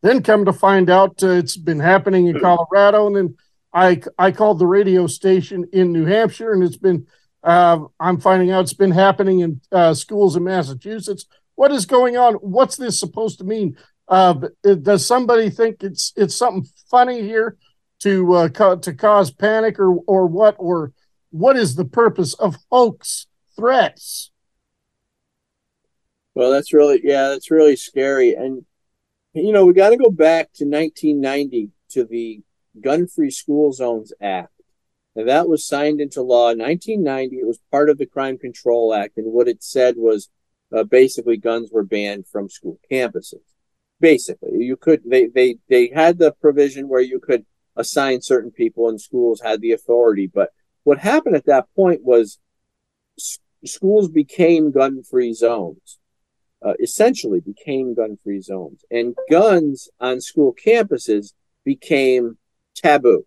Then 0.00 0.22
come 0.22 0.46
to 0.46 0.52
find 0.54 0.88
out 0.88 1.22
uh, 1.22 1.32
it's 1.32 1.58
been 1.58 1.80
happening 1.80 2.28
in 2.28 2.40
Colorado, 2.40 3.06
and 3.08 3.14
then 3.14 3.36
I 3.74 4.00
I 4.18 4.32
called 4.32 4.58
the 4.58 4.66
radio 4.66 5.06
station 5.06 5.68
in 5.70 5.92
New 5.92 6.06
Hampshire, 6.06 6.54
and 6.54 6.62
it's 6.62 6.78
been 6.78 7.06
uh, 7.44 7.80
I'm 8.00 8.20
finding 8.20 8.50
out 8.50 8.62
it's 8.62 8.72
been 8.72 8.90
happening 8.90 9.40
in 9.40 9.60
uh, 9.70 9.92
schools 9.92 10.34
in 10.34 10.44
Massachusetts. 10.44 11.26
What 11.56 11.72
is 11.72 11.84
going 11.84 12.16
on? 12.16 12.36
What's 12.36 12.76
this 12.76 12.98
supposed 12.98 13.36
to 13.40 13.44
mean? 13.44 13.76
Uh, 14.08 14.48
does 14.62 15.06
somebody 15.06 15.50
think 15.50 15.84
it's 15.84 16.14
it's 16.16 16.34
something 16.34 16.66
funny 16.90 17.20
here 17.20 17.58
to 18.00 18.32
uh, 18.32 18.48
ca- 18.48 18.76
to 18.76 18.94
cause 18.94 19.30
panic 19.30 19.78
or 19.78 19.98
or 20.06 20.26
what 20.26 20.56
or 20.58 20.94
what 21.32 21.58
is 21.58 21.74
the 21.74 21.84
purpose 21.84 22.32
of 22.32 22.56
hoax 22.70 23.26
threats? 23.56 24.31
Well, 26.34 26.50
that's 26.50 26.72
really 26.72 27.00
yeah, 27.02 27.28
that's 27.28 27.50
really 27.50 27.76
scary. 27.76 28.34
And 28.34 28.64
you 29.34 29.52
know, 29.52 29.64
we 29.64 29.72
got 29.72 29.90
to 29.90 29.96
go 29.96 30.10
back 30.10 30.52
to 30.54 30.64
1990 30.64 31.70
to 31.90 32.04
the 32.04 32.42
Gun 32.80 33.06
Free 33.06 33.30
School 33.30 33.72
Zones 33.72 34.12
Act. 34.20 34.52
And 35.14 35.28
that 35.28 35.48
was 35.48 35.66
signed 35.66 36.00
into 36.00 36.22
law 36.22 36.50
in 36.50 36.58
1990. 36.58 37.36
It 37.36 37.46
was 37.46 37.58
part 37.70 37.90
of 37.90 37.98
the 37.98 38.06
Crime 38.06 38.38
Control 38.38 38.94
Act, 38.94 39.18
and 39.18 39.32
what 39.32 39.48
it 39.48 39.62
said 39.62 39.96
was 39.98 40.30
uh, 40.74 40.84
basically 40.84 41.36
guns 41.36 41.70
were 41.70 41.84
banned 41.84 42.26
from 42.26 42.48
school 42.48 42.80
campuses. 42.90 43.42
Basically, 44.00 44.64
you 44.64 44.76
could 44.76 45.02
they 45.04 45.26
they 45.26 45.56
they 45.68 45.92
had 45.94 46.18
the 46.18 46.32
provision 46.32 46.88
where 46.88 47.02
you 47.02 47.20
could 47.20 47.44
assign 47.76 48.22
certain 48.22 48.50
people, 48.50 48.88
and 48.88 49.00
schools 49.00 49.42
had 49.42 49.60
the 49.60 49.72
authority. 49.72 50.26
But 50.26 50.50
what 50.82 50.98
happened 50.98 51.36
at 51.36 51.46
that 51.46 51.66
point 51.76 52.02
was 52.02 52.38
schools 53.64 54.08
became 54.08 54.72
gun-free 54.72 55.34
zones. 55.34 55.98
Uh, 56.64 56.74
essentially 56.80 57.40
became 57.40 57.94
gun-free 57.94 58.40
zones, 58.40 58.84
and 58.90 59.16
guns 59.28 59.88
on 59.98 60.20
school 60.20 60.54
campuses 60.54 61.32
became 61.64 62.38
taboo. 62.74 63.26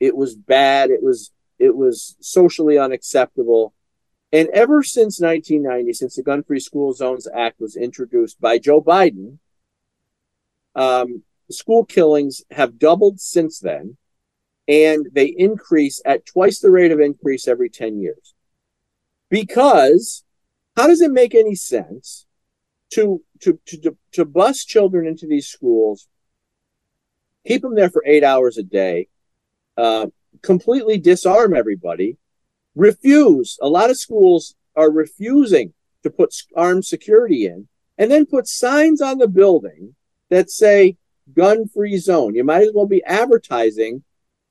It 0.00 0.16
was 0.16 0.34
bad. 0.34 0.90
It 0.90 1.02
was 1.02 1.32
it 1.58 1.74
was 1.74 2.16
socially 2.20 2.78
unacceptable. 2.78 3.72
And 4.32 4.48
ever 4.48 4.82
since 4.82 5.20
1990, 5.20 5.92
since 5.92 6.16
the 6.16 6.22
Gun 6.22 6.42
Free 6.42 6.58
School 6.58 6.92
Zones 6.92 7.28
Act 7.32 7.60
was 7.60 7.76
introduced 7.76 8.40
by 8.40 8.58
Joe 8.58 8.82
Biden, 8.82 9.38
um, 10.74 11.22
school 11.50 11.84
killings 11.84 12.42
have 12.50 12.78
doubled 12.78 13.20
since 13.20 13.60
then, 13.60 13.96
and 14.66 15.06
they 15.12 15.26
increase 15.26 16.02
at 16.04 16.26
twice 16.26 16.58
the 16.58 16.70
rate 16.70 16.90
of 16.90 17.00
increase 17.00 17.46
every 17.46 17.70
10 17.70 18.00
years. 18.00 18.34
Because 19.30 20.24
how 20.76 20.88
does 20.88 21.00
it 21.00 21.12
make 21.12 21.34
any 21.34 21.54
sense 21.54 22.26
to 22.92 23.22
to 23.40 23.58
to 23.66 23.96
to 24.12 24.24
bus 24.24 24.64
children 24.64 25.06
into 25.06 25.26
these 25.26 25.46
schools, 25.46 26.08
keep 27.46 27.62
them 27.62 27.74
there 27.74 27.90
for 27.90 28.02
eight 28.06 28.24
hours 28.24 28.58
a 28.58 28.62
day, 28.62 29.08
uh, 29.76 30.06
completely 30.42 30.98
disarm 30.98 31.54
everybody, 31.54 32.16
refuse. 32.74 33.58
A 33.60 33.68
lot 33.68 33.90
of 33.90 33.98
schools 33.98 34.54
are 34.76 34.90
refusing 34.90 35.72
to 36.02 36.10
put 36.10 36.34
armed 36.56 36.84
security 36.84 37.46
in, 37.46 37.68
and 37.98 38.10
then 38.10 38.26
put 38.26 38.46
signs 38.46 39.00
on 39.00 39.18
the 39.18 39.28
building 39.28 39.94
that 40.30 40.50
say 40.50 40.96
gun 41.34 41.66
free 41.68 41.96
zone. 41.96 42.34
You 42.34 42.44
might 42.44 42.62
as 42.62 42.72
well 42.74 42.86
be 42.86 43.02
advertising, 43.04 44.04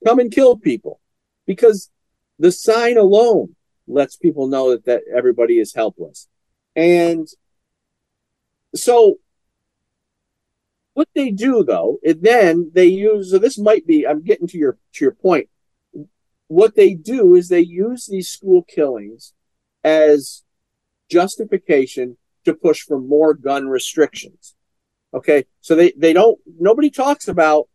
come 0.04 0.18
and 0.18 0.32
kill 0.32 0.56
people, 0.56 1.00
because 1.46 1.90
the 2.38 2.50
sign 2.50 2.96
alone 2.96 3.54
lets 3.86 4.16
people 4.16 4.48
know 4.48 4.70
that, 4.70 4.86
that 4.86 5.02
everybody 5.14 5.58
is 5.58 5.74
helpless. 5.74 6.26
And 6.74 7.28
so 8.74 9.18
what 10.94 11.08
they 11.14 11.30
do 11.30 11.64
though, 11.64 11.98
and 12.04 12.22
then 12.22 12.70
they 12.72 12.86
use 12.86 13.30
so 13.30 13.38
this 13.38 13.58
might 13.58 13.86
be 13.86 14.06
I'm 14.06 14.22
getting 14.22 14.46
to 14.48 14.58
your 14.58 14.78
to 14.94 15.04
your 15.04 15.14
point. 15.14 15.48
What 16.46 16.76
they 16.76 16.94
do 16.94 17.34
is 17.34 17.48
they 17.48 17.60
use 17.60 18.06
these 18.06 18.28
school 18.28 18.62
killings 18.62 19.32
as 19.82 20.44
justification 21.10 22.16
to 22.44 22.54
push 22.54 22.82
for 22.82 22.98
more 22.98 23.34
gun 23.34 23.68
restrictions. 23.68 24.54
Okay, 25.12 25.46
so 25.60 25.74
they 25.74 25.92
they 25.96 26.12
don't 26.12 26.38
nobody 26.58 26.90
talks 26.90 27.28
about 27.28 27.68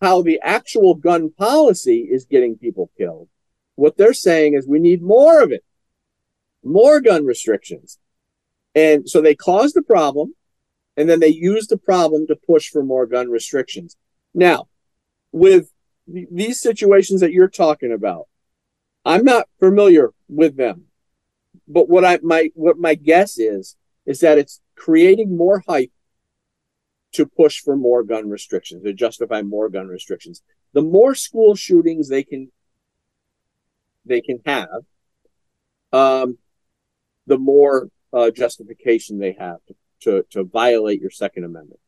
how 0.00 0.22
the 0.22 0.40
actual 0.42 0.94
gun 0.94 1.30
policy 1.30 2.08
is 2.10 2.24
getting 2.24 2.56
people 2.56 2.90
killed. 2.96 3.28
What 3.74 3.96
they're 3.96 4.12
saying 4.12 4.54
is 4.54 4.66
we 4.66 4.78
need 4.78 5.02
more 5.02 5.42
of 5.42 5.52
it, 5.52 5.64
more 6.64 7.00
gun 7.00 7.24
restrictions. 7.24 7.98
And 8.78 9.10
so 9.10 9.20
they 9.20 9.34
caused 9.34 9.74
the 9.74 9.82
problem, 9.82 10.36
and 10.96 11.10
then 11.10 11.18
they 11.18 11.28
used 11.50 11.68
the 11.68 11.84
problem 11.92 12.28
to 12.28 12.36
push 12.36 12.70
for 12.70 12.84
more 12.84 13.06
gun 13.06 13.28
restrictions. 13.28 13.96
Now, 14.34 14.68
with 15.32 15.72
th- 16.12 16.28
these 16.30 16.60
situations 16.60 17.20
that 17.20 17.32
you're 17.32 17.48
talking 17.64 17.92
about, 17.92 18.28
I'm 19.04 19.24
not 19.24 19.48
familiar 19.58 20.12
with 20.28 20.56
them, 20.56 20.84
but 21.66 21.88
what 21.88 22.04
I 22.04 22.20
my 22.22 22.50
what 22.54 22.78
my 22.78 22.94
guess 22.94 23.36
is 23.36 23.76
is 24.06 24.20
that 24.20 24.38
it's 24.38 24.60
creating 24.76 25.36
more 25.36 25.64
hype 25.66 25.90
to 27.14 27.26
push 27.26 27.60
for 27.60 27.74
more 27.76 28.04
gun 28.04 28.30
restrictions 28.30 28.84
to 28.84 28.92
justify 28.92 29.42
more 29.42 29.68
gun 29.68 29.88
restrictions. 29.88 30.42
The 30.72 30.82
more 30.82 31.16
school 31.16 31.56
shootings 31.56 32.08
they 32.08 32.22
can 32.22 32.52
they 34.04 34.20
can 34.20 34.38
have, 34.46 34.80
um, 35.92 36.38
the 37.26 37.38
more 37.38 37.90
uh, 38.12 38.30
justification 38.30 39.18
they 39.18 39.32
have 39.32 39.58
to, 39.66 39.74
to 40.00 40.26
to 40.30 40.44
violate 40.44 41.00
your 41.00 41.10
Second 41.10 41.44
Amendment. 41.44 41.80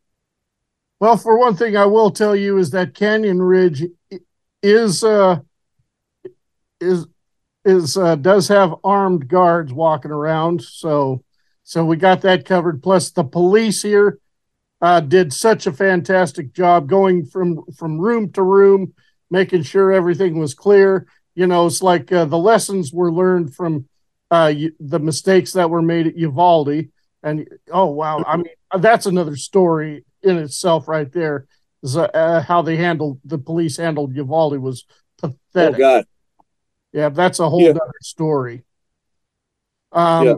Well, 1.01 1.17
for 1.17 1.39
one 1.39 1.57
thing, 1.57 1.77
I 1.77 1.87
will 1.87 2.11
tell 2.11 2.37
you 2.37 2.59
is 2.59 2.71
that 2.71 2.95
Canyon 2.95 3.41
Ridge 3.41 3.85
is 4.63 5.03
uh, 5.03 5.41
is 6.81 7.07
is 7.65 7.97
uh, 7.97 8.17
does 8.17 8.49
have 8.49 8.75
armed 8.85 9.29
guards 9.29 9.73
walking 9.73 10.11
around, 10.11 10.63
so 10.63 11.25
so 11.63 11.85
we 11.85 11.97
got 11.97 12.23
that 12.23 12.45
covered. 12.45 12.83
Plus, 12.83 13.11
the 13.11 13.25
police 13.25 13.83
here 13.83 14.19
uh, 14.83 15.01
did 15.01 15.33
such 15.33 15.67
a 15.67 15.73
fantastic 15.73 16.53
job 16.53 16.89
going 16.89 17.25
from 17.25 17.65
from 17.77 17.99
room 17.99 18.31
to 18.33 18.43
room, 18.43 18.93
making 19.31 19.63
sure 19.63 19.93
everything 19.93 20.39
was 20.39 20.55
clear. 20.55 21.07
You 21.35 21.47
know, 21.47 21.67
it's 21.67 21.83
like 21.83 22.13
uh, 22.13 22.27
the 22.27 22.39
lessons 22.39 22.93
were 22.93 23.13
learned 23.13 23.55
from 23.55 23.89
uh, 24.31 24.53
the 24.79 24.99
mistakes 24.99 25.53
that 25.53 25.71
were 25.71 25.83
made 25.83 26.07
at 26.07 26.17
Uvalde. 26.17 26.89
And 27.23 27.49
oh 27.71 27.87
wow, 27.87 28.25
I 28.27 28.37
mean 28.37 28.55
that's 28.79 29.07
another 29.07 29.37
story 29.37 30.05
in 30.23 30.39
itself 30.39 30.89
right 30.89 31.11
there. 31.13 31.47
Is 31.83 31.97
uh, 31.97 32.45
how 32.47 32.63
they 32.63 32.77
handled 32.77 33.21
the 33.25 33.39
police 33.39 33.77
handled 33.79 34.15
Uvalde 34.15 34.59
was 34.59 34.85
pathetic. 35.19 35.77
Oh 35.77 35.79
God, 35.79 36.05
Yeah, 36.93 37.09
that's 37.09 37.41
a 37.41 37.49
whole 37.49 37.63
Yeah. 37.63 37.71
other 37.71 38.01
story. 38.03 38.65
Um, 39.93 40.27
Yeah. 40.27 40.35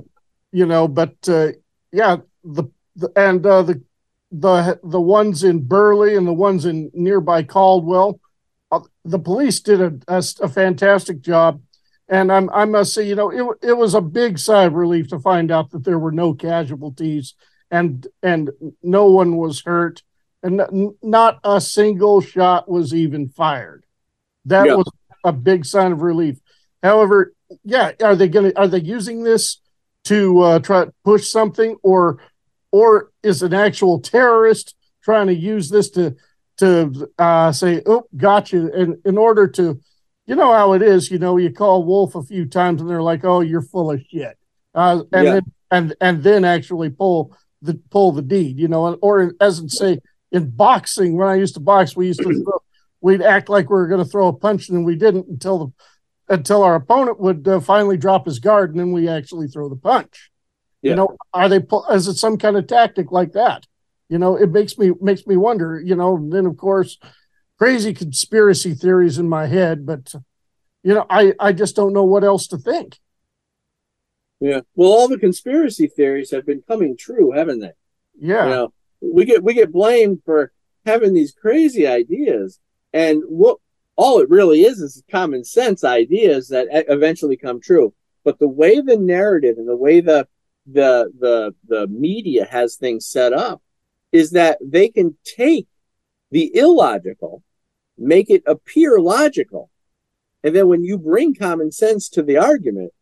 you 0.53 0.67
know, 0.67 0.89
but 0.89 1.15
uh, 1.29 1.49
yeah, 1.93 2.17
the, 2.45 2.65
the 2.97 3.11
and 3.17 3.45
uh, 3.45 3.63
the 3.63 3.83
the 4.31 4.81
the 4.83 5.01
ones 5.01 5.45
in 5.45 5.67
Burley 5.67 6.17
and 6.17 6.27
the 6.27 6.33
ones 6.33 6.65
in 6.65 6.91
nearby 6.95 7.43
Caldwell, 7.43 8.19
uh, 8.71 8.81
the 9.05 9.19
police 9.19 9.61
did 9.61 9.81
a 10.09 10.23
a 10.41 10.49
fantastic 10.49 11.21
job, 11.21 11.61
and 12.13 12.31
I'm 12.31 12.51
I 12.51 12.67
must 12.67 12.93
say, 12.95 13.09
you 13.09 13.17
know, 13.17 13.31
it 13.31 13.71
it 13.71 13.73
was 13.73 13.95
a 13.95 14.01
big 14.03 14.39
sigh 14.39 14.65
of 14.65 14.75
relief 14.75 15.09
to 15.09 15.19
find 15.19 15.51
out 15.51 15.71
that 15.71 15.83
there 15.85 15.99
were 15.99 16.13
no 16.13 16.35
casualties 16.35 17.35
and 17.71 18.07
and 18.23 18.51
no 18.83 19.07
one 19.07 19.37
was 19.39 19.63
hurt, 19.63 20.03
and 20.43 20.61
not 21.03 21.41
a 21.43 21.61
single 21.61 22.21
shot 22.21 22.71
was 22.71 22.95
even 22.95 23.29
fired. 23.29 23.85
That 24.45 24.67
Yeah. 24.67 24.77
was 24.77 24.91
a 25.25 25.33
big 25.33 25.65
sign 25.65 25.91
of 25.93 26.03
relief. 26.03 26.39
However, 26.83 27.33
yeah, 27.65 27.93
are 28.03 28.15
they 28.15 28.29
going 28.29 28.51
to 28.53 28.59
are 28.61 28.69
they 28.69 28.81
using 28.81 29.23
this 29.25 29.59
to 30.05 30.41
uh, 30.41 30.59
try 30.59 30.85
to 30.85 30.93
push 31.05 31.29
something, 31.29 31.77
or 31.83 32.19
or 32.73 33.11
is 33.23 33.43
an 33.43 33.55
actual 33.55 34.01
terrorist 34.01 34.75
trying 35.03 35.29
to 35.29 35.35
use 35.35 35.71
this 35.71 35.89
to 35.91 36.15
to 36.59 37.09
uh, 37.19 37.53
say, 37.53 37.81
"Oh, 37.87 38.05
got 38.17 38.53
you," 38.53 38.71
and 38.73 38.99
in 39.07 39.17
order 39.17 39.47
to, 39.49 39.81
you 40.33 40.37
know 40.37 40.51
how 40.55 40.73
it 40.73 40.81
is, 40.81 41.11
you 41.11 41.19
know, 41.19 41.37
you 41.37 41.53
call 41.53 41.85
Wolf 41.85 42.15
a 42.15 42.23
few 42.23 42.47
times 42.47 42.81
and 42.81 42.89
they're 42.89 43.03
like, 43.03 43.23
"Oh, 43.23 43.41
you're 43.41 43.61
full 43.61 43.91
of 43.91 44.01
shit," 44.09 44.39
uh, 44.75 45.03
and 45.13 45.25
Yeah. 45.25 45.33
then 45.35 45.43
and 45.71 45.95
and 46.01 46.23
then 46.23 46.43
actually 46.47 46.89
pull 46.89 47.37
the 47.61 47.75
pull 47.91 48.13
the 48.13 48.23
deed, 48.23 48.59
you 48.59 48.67
know, 48.67 48.95
or 49.03 49.35
as 49.43 49.59
in 49.59 49.69
say 49.69 49.99
in 50.31 50.49
boxing 50.49 51.19
when 51.19 51.29
I 51.29 51.35
used 51.35 51.53
to 51.55 51.61
box, 51.61 51.95
we 51.95 52.07
used 52.07 52.21
to 52.21 52.33
throw, 52.33 52.63
we'd 53.03 53.21
act 53.21 53.51
like 53.51 53.69
we 53.69 53.75
were 53.77 53.87
going 53.89 54.03
to 54.03 54.11
throw 54.11 54.29
a 54.29 54.33
punch 54.33 54.71
and 54.71 54.87
we 54.87 54.97
didn't 54.97 55.29
until 55.29 55.59
the 55.59 56.35
until 56.35 56.63
our 56.63 56.77
opponent 56.77 57.21
would 57.21 57.47
uh, 57.47 57.61
finally 57.61 57.99
drop 57.99 58.25
his 58.25 58.39
guard 58.39 58.71
and 58.71 58.81
then 58.81 58.91
we 58.91 59.09
actually 59.09 59.49
throw 59.49 59.69
the 59.69 59.77
punch. 59.77 60.31
Yeah. 60.81 60.93
You 60.93 60.97
know, 60.97 61.17
are 61.35 61.51
they 61.51 61.61
is 61.91 62.09
it 62.09 62.17
some 62.17 62.39
kind 62.39 62.57
of 62.57 62.67
tactic 62.67 63.13
like 63.13 63.33
that? 63.33 63.67
You 64.09 64.17
know, 64.17 64.37
it 64.37 64.51
makes 64.51 64.79
me 64.79 64.93
makes 64.99 65.27
me 65.27 65.37
wonder. 65.37 65.79
You 65.79 65.95
know, 65.95 66.17
and 66.17 66.33
then 66.33 66.47
of 66.47 66.57
course, 66.57 66.99
crazy 67.63 67.95
conspiracy 67.95 68.75
theories 68.75 69.19
in 69.19 69.29
my 69.29 69.47
head, 69.47 69.87
but 69.87 70.13
you 70.83 70.93
know, 70.95 71.07
I 71.09 71.33
I 71.39 71.53
just 71.53 71.77
don't 71.77 71.93
know 71.93 72.03
what 72.03 72.25
else 72.25 72.49
to 72.49 72.59
think. 72.59 72.99
Yeah. 74.41 74.63
Well, 74.75 74.91
all 74.91 75.07
the 75.07 75.17
conspiracy 75.17 75.87
theories 75.87 76.33
have 76.33 76.45
been 76.45 76.65
coming 76.67 76.97
true, 76.97 77.31
haven't 77.31 77.61
they? 77.61 77.71
Yeah. 78.19 78.45
You 78.45 78.51
know, 78.51 78.73
we 79.01 79.25
get 79.25 79.45
we 79.45 79.55
get 79.55 79.71
blamed 79.71 80.23
for 80.25 80.51
having 80.85 81.15
these 81.15 81.31
crazy 81.31 81.87
ideas, 81.87 82.59
and 82.93 83.23
what 83.29 83.59
all 83.95 84.19
it 84.19 84.29
really 84.29 84.63
is 84.63 84.81
is 84.81 85.05
common 85.09 85.45
sense 85.45 85.85
ideas 85.85 86.49
that 86.49 86.67
eventually 86.73 87.37
come 87.37 87.61
true. 87.61 87.95
But 88.25 88.41
the 88.41 88.49
way 88.49 88.81
the 88.81 88.97
narrative 88.97 89.57
and 89.57 89.69
the 89.69 89.77
way 89.77 90.01
the 90.01 90.27
the 90.67 91.13
the 91.17 91.55
the 91.69 91.87
media 91.87 92.45
has 92.45 92.75
things 92.75 93.07
set 93.07 93.33
up 93.33 93.63
is 94.11 94.33
that 94.33 94.59
they 94.61 94.89
can 94.89 95.17
take 95.23 95.69
the 96.33 96.51
illogical, 96.57 97.45
make 98.03 98.31
it 98.31 98.43
appear 98.47 98.99
logical, 98.99 99.71
and 100.43 100.55
then 100.55 100.69
when 100.69 100.85
you 100.85 100.99
bring 100.99 101.35
common 101.35 101.73
sense 101.73 102.09
to 102.11 102.23
the 102.23 102.37
argument, 102.37 102.93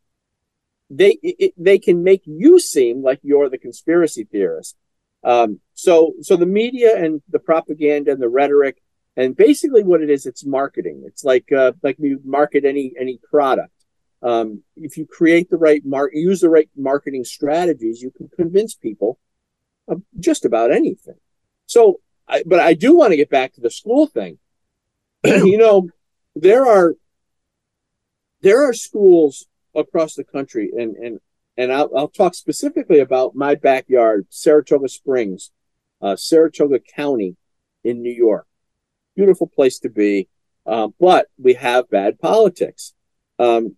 they 0.88 1.18
it, 1.22 1.54
they 1.56 1.78
can 1.78 2.02
make 2.02 2.22
you 2.24 2.58
seem 2.58 3.02
like 3.02 3.20
you're 3.22 3.48
the 3.48 3.58
conspiracy 3.58 4.24
theorist. 4.24 4.76
Um, 5.22 5.60
so 5.74 6.14
so 6.20 6.36
the 6.36 6.46
media 6.46 6.96
and 6.96 7.22
the 7.28 7.38
propaganda 7.38 8.12
and 8.12 8.22
the 8.22 8.28
rhetoric 8.28 8.82
and 9.16 9.36
basically 9.36 9.82
what 9.82 10.02
it 10.02 10.10
is, 10.10 10.26
it's 10.26 10.44
marketing. 10.44 11.02
It's 11.04 11.24
like 11.24 11.50
uh, 11.52 11.72
like 11.82 11.96
you 11.98 12.20
market 12.24 12.64
any 12.64 12.92
any 12.98 13.18
product. 13.30 13.72
Um, 14.22 14.62
if 14.76 14.96
you 14.96 15.06
create 15.06 15.50
the 15.50 15.56
right 15.56 15.84
mark, 15.84 16.12
use 16.14 16.40
the 16.40 16.50
right 16.50 16.68
marketing 16.76 17.24
strategies, 17.24 18.02
you 18.02 18.10
can 18.10 18.28
convince 18.28 18.74
people 18.74 19.18
of 19.88 20.02
just 20.18 20.44
about 20.44 20.70
anything. 20.70 21.16
So, 21.66 22.00
I, 22.28 22.42
but 22.46 22.60
I 22.60 22.74
do 22.74 22.94
want 22.94 23.12
to 23.12 23.16
get 23.16 23.30
back 23.30 23.54
to 23.54 23.60
the 23.60 23.70
school 23.70 24.06
thing. 24.06 24.38
you 25.24 25.58
know, 25.58 25.88
there 26.34 26.66
are 26.66 26.94
there 28.42 28.68
are 28.68 28.72
schools 28.72 29.46
across 29.74 30.14
the 30.14 30.24
country, 30.24 30.70
and 30.76 30.96
and 30.96 31.20
and 31.56 31.72
I'll, 31.72 31.90
I'll 31.96 32.08
talk 32.08 32.34
specifically 32.34 33.00
about 33.00 33.34
my 33.34 33.54
backyard, 33.54 34.26
Saratoga 34.30 34.88
Springs, 34.88 35.50
uh, 36.00 36.16
Saratoga 36.16 36.80
County 36.80 37.36
in 37.84 38.02
New 38.02 38.12
York. 38.12 38.46
Beautiful 39.14 39.46
place 39.46 39.78
to 39.80 39.90
be, 39.90 40.28
uh, 40.66 40.88
but 40.98 41.26
we 41.38 41.54
have 41.54 41.90
bad 41.90 42.18
politics. 42.18 42.94
Um, 43.38 43.76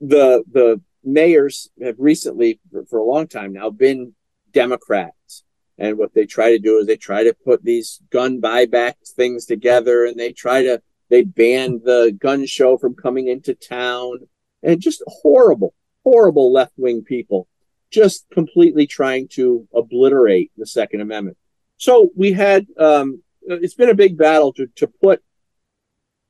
the 0.00 0.44
the 0.50 0.80
mayors 1.02 1.70
have 1.82 1.96
recently, 1.98 2.60
for, 2.70 2.84
for 2.84 2.98
a 3.00 3.04
long 3.04 3.26
time 3.26 3.52
now, 3.52 3.70
been 3.70 4.14
Democrats, 4.52 5.42
and 5.78 5.98
what 5.98 6.14
they 6.14 6.26
try 6.26 6.50
to 6.50 6.58
do 6.58 6.78
is 6.78 6.86
they 6.86 6.96
try 6.96 7.24
to 7.24 7.34
put 7.44 7.64
these 7.64 8.00
gun 8.10 8.40
buyback 8.40 8.94
things 9.16 9.46
together, 9.46 10.04
and 10.04 10.18
they 10.18 10.32
try 10.32 10.62
to 10.62 10.82
they 11.08 11.22
ban 11.22 11.80
the 11.84 12.16
gun 12.18 12.46
show 12.46 12.78
from 12.78 12.94
coming 12.94 13.28
into 13.28 13.54
town, 13.54 14.20
and 14.62 14.80
just 14.80 15.02
horrible, 15.06 15.74
horrible 16.04 16.52
left 16.52 16.72
wing 16.76 17.02
people, 17.02 17.48
just 17.90 18.26
completely 18.30 18.86
trying 18.86 19.28
to 19.28 19.68
obliterate 19.74 20.50
the 20.56 20.66
Second 20.66 21.00
Amendment. 21.00 21.36
So 21.76 22.10
we 22.16 22.32
had 22.32 22.66
um, 22.78 23.22
it's 23.42 23.74
been 23.74 23.90
a 23.90 23.94
big 23.94 24.16
battle 24.16 24.52
to 24.54 24.66
to 24.76 24.86
put 24.86 25.22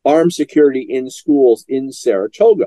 armed 0.05 0.33
security 0.33 0.87
in 0.89 1.11
schools 1.11 1.65
in 1.69 1.93
Saratoga. 1.93 2.67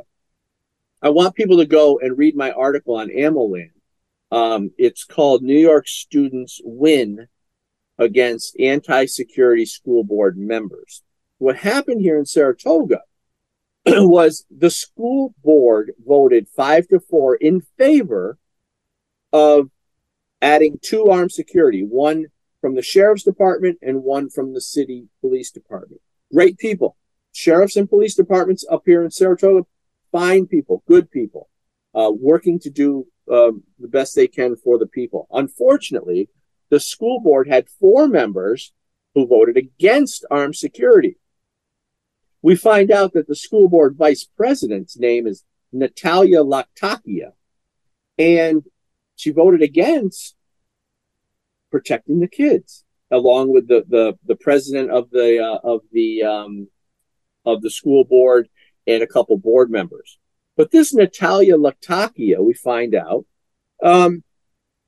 I 1.02 1.10
want 1.10 1.36
people 1.36 1.58
to 1.58 1.66
go 1.66 2.00
and 2.00 2.18
read 2.18 2.36
my 2.36 2.52
article 2.52 2.96
on 2.96 3.10
AmmoLand. 3.10 3.72
Um, 4.32 4.72
it's 4.78 5.04
called 5.04 5.44
New 5.44 5.58
York 5.58 5.88
Students 5.88 6.60
Win 6.64 7.28
Against 7.98 8.60
Anti 8.60 9.06
Security 9.06 9.66
School 9.66 10.04
Board 10.04 10.38
Members. 10.38 11.04
What 11.38 11.58
happened 11.58 12.02
here 12.02 12.18
in 12.18 12.26
Saratoga 12.26 13.02
was 13.86 14.46
the 14.50 14.70
school 14.70 15.34
board 15.44 15.94
voted 16.06 16.48
five 16.48 16.88
to 16.90 17.00
four 17.00 17.36
in 17.36 17.62
favor 17.78 18.38
of 19.32 19.70
adding 20.42 20.80
two 20.82 21.06
armed 21.08 21.32
security, 21.32 21.84
one 21.84 22.26
from 22.62 22.76
the 22.76 22.82
sheriff's 22.82 23.24
department 23.24 23.78
and 23.82 24.04
one 24.04 24.30
from 24.30 24.54
the 24.54 24.62
city 24.62 25.08
police 25.22 25.52
department. 25.52 26.02
Great 26.34 26.58
people. 26.58 26.98
Sheriffs 27.32 27.76
and 27.76 27.90
police 27.90 28.16
departments 28.16 28.66
up 28.72 28.84
here 28.86 29.04
in 29.04 29.12
Saratoga, 29.12 29.66
fine 30.12 30.48
people, 30.48 30.84
good 30.88 31.12
people, 31.12 31.50
uh, 31.96 32.12
working 32.12 32.60
to 32.60 32.70
do 32.70 33.08
um, 33.32 33.64
the 33.80 33.88
best 33.88 34.16
they 34.16 34.28
can 34.28 34.56
for 34.56 34.78
the 34.78 34.88
people. 34.88 35.28
Unfortunately, 35.32 36.30
the 36.70 36.80
school 36.80 37.20
board 37.20 37.48
had 37.48 37.70
four 37.70 38.08
members 38.08 38.74
who 39.14 39.26
voted 39.26 39.58
against 39.58 40.26
armed 40.30 40.56
security. 40.56 41.18
We 42.42 42.56
find 42.56 42.92
out 42.92 43.14
that 43.14 43.28
the 43.28 43.36
school 43.36 43.70
board 43.70 43.96
vice 43.98 44.26
president's 44.38 44.98
name 45.00 45.26
is 45.26 45.44
Natalia 45.72 46.44
Laktakia, 46.44 47.32
and 48.18 48.64
she 49.16 49.32
voted 49.32 49.62
against 49.62 50.36
protecting 51.72 52.20
the 52.20 52.28
kids, 52.28 52.84
along 53.10 53.52
with 53.54 53.68
the 53.68 53.84
the, 53.88 54.18
the 54.26 54.36
president 54.36 54.92
of 54.92 55.10
the 55.10 55.40
uh, 55.40 55.60
of 55.64 55.82
the 55.92 56.24
um, 56.24 56.68
of 57.46 57.62
the 57.62 57.72
school 57.72 58.04
board 58.04 58.48
and 58.86 59.02
a 59.02 59.08
couple 59.08 59.38
board 59.38 59.72
members. 59.72 60.20
But 60.57 60.72
this 60.72 60.94
Natalia 60.94 61.56
Laktakia, 61.57 62.40
we 62.44 62.53
find 62.53 62.95
out, 62.95 63.26
um, 63.84 64.23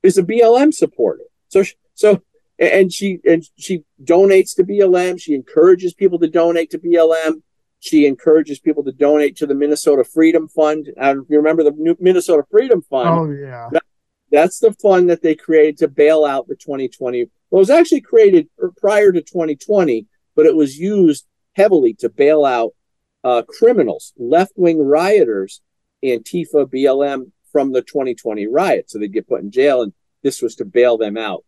is 0.03 0.17
a 0.17 0.23
BLM 0.23 0.73
supporter. 0.73 1.23
So, 1.49 1.63
so, 1.93 2.21
and 2.59 2.91
she 2.91 3.19
and 3.25 3.43
she 3.57 3.83
donates 4.03 4.55
to 4.55 4.63
BLM. 4.63 5.19
She 5.21 5.35
encourages 5.35 5.93
people 5.93 6.19
to 6.19 6.27
donate 6.27 6.71
to 6.71 6.79
BLM. 6.79 7.41
She 7.79 8.07
encourages 8.07 8.59
people 8.59 8.83
to 8.85 8.91
donate 8.91 9.35
to 9.37 9.45
the 9.45 9.53
Minnesota 9.53 10.03
Freedom 10.03 10.47
Fund. 10.47 10.89
And 10.97 11.25
you 11.29 11.37
remember 11.37 11.63
the 11.63 11.71
New- 11.71 11.97
Minnesota 11.99 12.43
Freedom 12.49 12.81
Fund, 12.81 13.09
Oh 13.09 13.29
yeah. 13.31 13.69
that- 13.71 13.83
that's 14.31 14.59
the 14.59 14.73
fund 14.73 15.09
that 15.09 15.21
they 15.21 15.35
created 15.35 15.77
to 15.77 15.87
bail 15.87 16.25
out 16.25 16.47
the 16.47 16.55
2020. 16.55 17.29
Well, 17.49 17.59
it 17.59 17.61
was 17.61 17.69
actually 17.69 18.01
created 18.01 18.49
prior 18.77 19.11
to 19.11 19.21
2020, 19.21 20.05
but 20.35 20.45
it 20.45 20.55
was 20.55 20.77
used 20.79 21.25
heavily 21.53 21.93
to 21.95 22.09
bail 22.09 22.43
out 22.43 22.73
uh, 23.23 23.43
criminals, 23.47 24.13
left 24.17 24.53
wing 24.55 24.79
rioters, 24.79 25.61
Antifa, 26.03 26.65
BLM 26.65 27.31
from 27.51 27.71
the 27.71 27.81
2020 27.81 28.47
riot. 28.47 28.89
So 28.89 28.99
they'd 28.99 29.13
get 29.13 29.27
put 29.27 29.41
in 29.41 29.51
jail, 29.51 29.81
and 29.81 29.93
this 30.23 30.41
was 30.41 30.55
to 30.55 30.65
bail 30.65 30.97
them 30.97 31.17
out. 31.17 31.43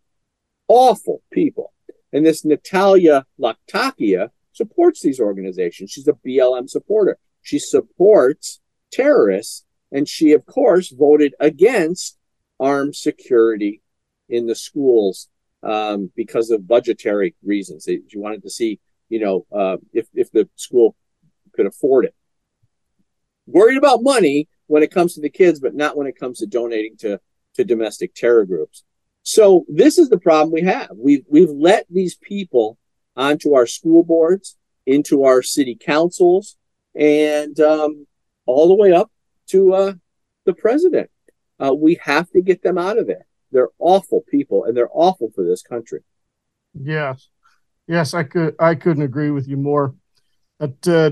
Awful 0.67 1.21
people. 1.31 1.73
And 2.11 2.25
this 2.25 2.43
Natalia 2.43 3.25
Laktakia 3.39 4.29
supports 4.53 5.01
these 5.01 5.19
organizations. 5.19 5.91
She's 5.91 6.07
a 6.07 6.13
BLM 6.13 6.69
supporter. 6.69 7.17
She 7.41 7.59
supports 7.59 8.59
terrorists, 8.91 9.65
and 9.91 10.07
she, 10.07 10.33
of 10.33 10.45
course, 10.45 10.89
voted 10.89 11.33
against 11.39 12.17
armed 12.59 12.95
security 12.95 13.81
in 14.27 14.47
the 14.47 14.55
schools 14.55 15.29
um, 15.63 16.11
because 16.15 16.51
of 16.51 16.67
budgetary 16.67 17.35
reasons. 17.43 17.85
She 17.85 18.17
wanted 18.17 18.43
to 18.43 18.49
see, 18.49 18.79
you 19.09 19.19
know, 19.19 19.45
uh, 19.51 19.77
if 19.93 20.07
if 20.13 20.31
the 20.31 20.49
school 20.55 20.95
could 21.60 21.68
afford 21.68 22.06
it. 22.06 22.15
Worried 23.48 23.77
about 23.77 24.02
money 24.02 24.48
when 24.68 24.81
it 24.81 24.91
comes 24.91 25.14
to 25.15 25.22
the 25.22 25.30
kids, 25.30 25.60
but 25.60 25.76
not 25.76 25.98
when 25.98 26.07
it 26.07 26.18
comes 26.18 26.40
to 26.40 26.48
donating 26.48 26.95
to 26.99 27.19
to 27.56 27.65
domestic 27.65 28.14
terror 28.14 28.45
groups. 28.45 28.84
So 29.23 29.65
this 29.68 29.98
is 29.98 30.07
the 30.07 30.19
problem 30.19 30.53
we 30.53 30.61
have. 30.61 30.91
We've 30.95 31.26
we've 31.27 31.49
let 31.49 31.86
these 31.90 32.15
people 32.15 32.77
onto 33.18 33.56
our 33.56 33.65
school 33.65 34.03
boards, 34.03 34.57
into 34.86 35.26
our 35.26 35.41
city 35.41 35.76
councils, 35.76 36.56
and 36.95 37.60
um, 37.60 38.07
all 38.45 38.69
the 38.69 38.76
way 38.76 38.94
up 38.94 39.11
to 39.48 39.73
uh, 39.73 39.94
the 40.45 40.53
president. 40.53 41.10
Uh, 41.61 41.73
we 41.73 41.99
have 42.02 42.30
to 42.30 42.41
get 42.41 42.64
them 42.64 42.77
out 42.77 42.98
of 42.98 43.06
there. 43.06 43.26
They're 43.52 43.69
awful 43.80 44.23
people, 44.30 44.64
and 44.64 44.77
they're 44.77 44.94
awful 44.94 45.30
for 45.36 45.44
this 45.44 45.61
country. 45.61 45.99
Yes, 46.73 47.27
yes, 47.86 48.14
I 48.14 48.23
could 48.23 48.56
I 48.60 48.76
couldn't 48.76 49.03
agree 49.03 49.31
with 49.31 49.49
you 49.49 49.57
more. 49.57 49.95
But 50.60 50.88
uh, 50.88 51.11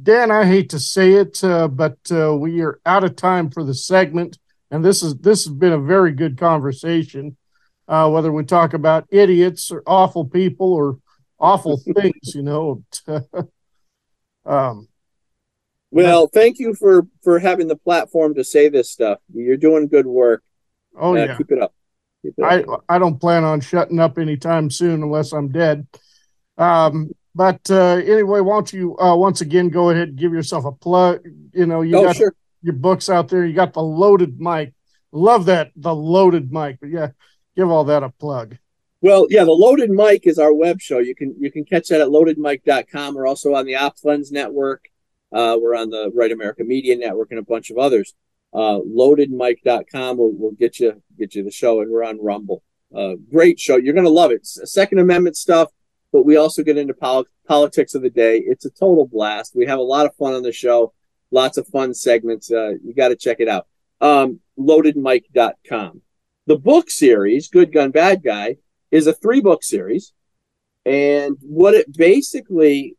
Dan, 0.00 0.30
I 0.30 0.44
hate 0.44 0.70
to 0.70 0.78
say 0.78 1.14
it, 1.14 1.42
uh, 1.42 1.68
but 1.68 1.98
uh, 2.10 2.36
we 2.36 2.60
are 2.60 2.80
out 2.86 3.04
of 3.04 3.16
time 3.16 3.50
for 3.50 3.64
the 3.64 3.74
segment, 3.74 4.38
and 4.70 4.84
this 4.84 5.02
is 5.02 5.16
this 5.16 5.44
has 5.44 5.52
been 5.52 5.72
a 5.72 5.78
very 5.78 6.12
good 6.12 6.38
conversation. 6.38 7.36
Uh, 7.88 8.08
whether 8.10 8.30
we 8.30 8.44
talk 8.44 8.74
about 8.74 9.06
idiots 9.10 9.70
or 9.70 9.82
awful 9.86 10.26
people 10.26 10.72
or 10.72 10.98
awful 11.40 11.78
things, 11.96 12.34
you 12.34 12.42
know. 12.42 12.84
um, 14.44 14.88
Well, 15.90 16.28
thank 16.28 16.58
you 16.58 16.74
for 16.74 17.06
for 17.22 17.38
having 17.38 17.66
the 17.66 17.76
platform 17.76 18.34
to 18.34 18.44
say 18.44 18.68
this 18.68 18.90
stuff. 18.90 19.18
You're 19.32 19.56
doing 19.56 19.88
good 19.88 20.06
work. 20.06 20.42
oh 20.98 21.16
Uh, 21.16 21.24
yeah, 21.24 21.36
keep 21.36 21.50
it 21.50 21.62
up. 21.62 21.74
Keep 22.22 22.34
it 22.38 22.44
I. 22.44 22.64
I 22.88 22.98
don't 22.98 23.20
plan 23.20 23.42
on 23.42 23.60
shutting 23.60 23.98
up 23.98 24.18
anytime 24.18 24.70
soon 24.70 25.02
unless 25.02 25.32
I'm 25.32 25.48
dead. 25.48 25.86
Um, 26.58 27.10
but 27.38 27.60
uh, 27.70 28.02
anyway, 28.14 28.40
why 28.40 28.56
don't 28.56 28.72
you 28.72 28.98
uh, 28.98 29.14
once 29.16 29.40
again 29.40 29.68
go 29.68 29.90
ahead 29.90 30.08
and 30.08 30.18
give 30.18 30.32
yourself 30.32 30.64
a 30.64 30.72
plug? 30.72 31.20
You 31.54 31.66
know, 31.66 31.82
you 31.82 31.96
Oh, 31.96 32.02
got 32.04 32.16
sure. 32.16 32.34
your 32.62 32.74
books 32.74 33.08
out 33.08 33.28
there. 33.28 33.46
You 33.46 33.54
got 33.54 33.72
the 33.74 33.82
loaded 33.82 34.40
mic. 34.40 34.74
Love 35.12 35.46
that 35.46 35.70
the 35.76 35.94
loaded 35.94 36.52
mic. 36.52 36.78
But 36.80 36.90
yeah, 36.90 37.10
give 37.56 37.70
all 37.70 37.84
that 37.84 38.02
a 38.02 38.08
plug. 38.10 38.56
Well, 39.00 39.28
yeah, 39.30 39.44
the 39.44 39.52
Loaded 39.52 39.90
Mic 39.90 40.26
is 40.26 40.40
our 40.40 40.52
web 40.52 40.80
show. 40.80 40.98
You 40.98 41.14
can 41.14 41.36
you 41.38 41.52
can 41.52 41.64
catch 41.64 41.86
that 41.88 42.00
at 42.00 42.08
loadedmic.com. 42.08 43.14
We're 43.14 43.28
also 43.28 43.54
on 43.54 43.64
the 43.64 43.74
OpsLens 43.74 44.32
network. 44.32 44.86
Uh, 45.30 45.56
we're 45.60 45.76
on 45.76 45.90
the 45.90 46.10
Right 46.12 46.32
America 46.32 46.64
Media 46.64 46.96
Network 46.96 47.28
and 47.30 47.38
a 47.38 47.44
bunch 47.44 47.70
of 47.70 47.78
others. 47.78 48.14
Uh, 48.52 48.80
loadedmic.com 48.80 50.16
will, 50.16 50.32
will 50.36 50.50
get 50.52 50.80
you 50.80 51.00
get 51.16 51.34
you 51.36 51.44
the 51.44 51.50
show, 51.52 51.80
and 51.80 51.90
we're 51.92 52.02
on 52.02 52.18
Rumble. 52.20 52.62
Uh, 52.92 53.14
great 53.30 53.60
show. 53.60 53.76
You're 53.76 53.94
gonna 53.94 54.08
love 54.08 54.32
it. 54.32 54.44
Second 54.44 54.98
Amendment 54.98 55.36
stuff, 55.36 55.68
but 56.12 56.24
we 56.24 56.36
also 56.36 56.62
get 56.62 56.78
into 56.78 56.94
pol- 56.94 57.26
politics 57.46 57.94
of 57.94 58.02
the 58.02 58.10
day. 58.10 58.38
It's 58.38 58.64
a 58.64 58.70
total 58.70 59.06
blast. 59.06 59.54
We 59.54 59.66
have 59.66 59.78
a 59.78 59.82
lot 59.82 60.06
of 60.06 60.14
fun 60.16 60.34
on 60.34 60.42
the 60.42 60.52
show. 60.52 60.92
Lots 61.30 61.58
of 61.58 61.66
fun 61.66 61.94
segments. 61.94 62.50
Uh, 62.50 62.74
you 62.82 62.94
got 62.94 63.08
to 63.08 63.16
check 63.16 63.38
it 63.40 63.48
out. 63.48 63.66
Um, 64.00 64.40
loadedmic.com. 64.58 66.02
The 66.46 66.56
book 66.56 66.90
series, 66.90 67.48
Good 67.48 67.72
Gun 67.72 67.90
Bad 67.90 68.22
Guy, 68.22 68.56
is 68.90 69.06
a 69.06 69.12
three 69.12 69.40
book 69.40 69.62
series. 69.62 70.12
And 70.86 71.36
what 71.42 71.74
it 71.74 71.94
basically, 71.94 72.96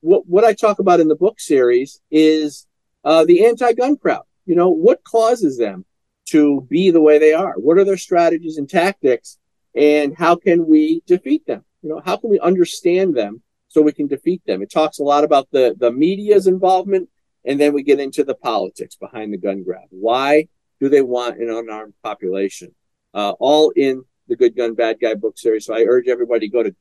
what, 0.00 0.26
what 0.26 0.44
I 0.44 0.52
talk 0.52 0.78
about 0.78 1.00
in 1.00 1.08
the 1.08 1.16
book 1.16 1.40
series 1.40 2.00
is 2.10 2.66
uh, 3.04 3.24
the 3.24 3.46
anti 3.46 3.72
gun 3.72 3.96
crowd. 3.96 4.24
You 4.44 4.56
know, 4.56 4.68
what 4.68 5.04
causes 5.04 5.56
them 5.56 5.86
to 6.26 6.66
be 6.68 6.90
the 6.90 7.00
way 7.00 7.18
they 7.18 7.32
are? 7.32 7.54
What 7.54 7.78
are 7.78 7.84
their 7.84 7.96
strategies 7.96 8.58
and 8.58 8.68
tactics? 8.68 9.38
And 9.74 10.16
how 10.16 10.36
can 10.36 10.66
we 10.66 11.02
defeat 11.06 11.46
them? 11.46 11.64
You 11.82 11.88
know, 11.90 12.02
how 12.04 12.16
can 12.16 12.30
we 12.30 12.38
understand 12.40 13.16
them 13.16 13.42
so 13.68 13.82
we 13.82 13.92
can 13.92 14.06
defeat 14.06 14.42
them? 14.46 14.62
It 14.62 14.70
talks 14.70 14.98
a 14.98 15.04
lot 15.04 15.24
about 15.24 15.48
the, 15.50 15.74
the 15.78 15.90
media's 15.90 16.46
involvement. 16.46 17.08
And 17.44 17.58
then 17.58 17.72
we 17.72 17.82
get 17.82 18.00
into 18.00 18.22
the 18.22 18.34
politics 18.34 18.96
behind 18.96 19.32
the 19.32 19.38
gun 19.38 19.62
grab. 19.62 19.88
Why 19.90 20.48
do 20.78 20.88
they 20.90 21.02
want 21.02 21.38
an 21.40 21.48
unarmed 21.50 21.94
population? 22.02 22.74
Uh, 23.14 23.30
all 23.40 23.70
in 23.70 24.04
the 24.28 24.36
Good 24.36 24.56
Gun 24.56 24.74
Bad 24.74 25.00
Guy 25.00 25.14
book 25.14 25.38
series. 25.38 25.66
So 25.66 25.74
I 25.74 25.84
urge 25.88 26.06
everybody 26.08 26.48
to 26.48 26.52
go 26.52 26.62
to 26.62 26.74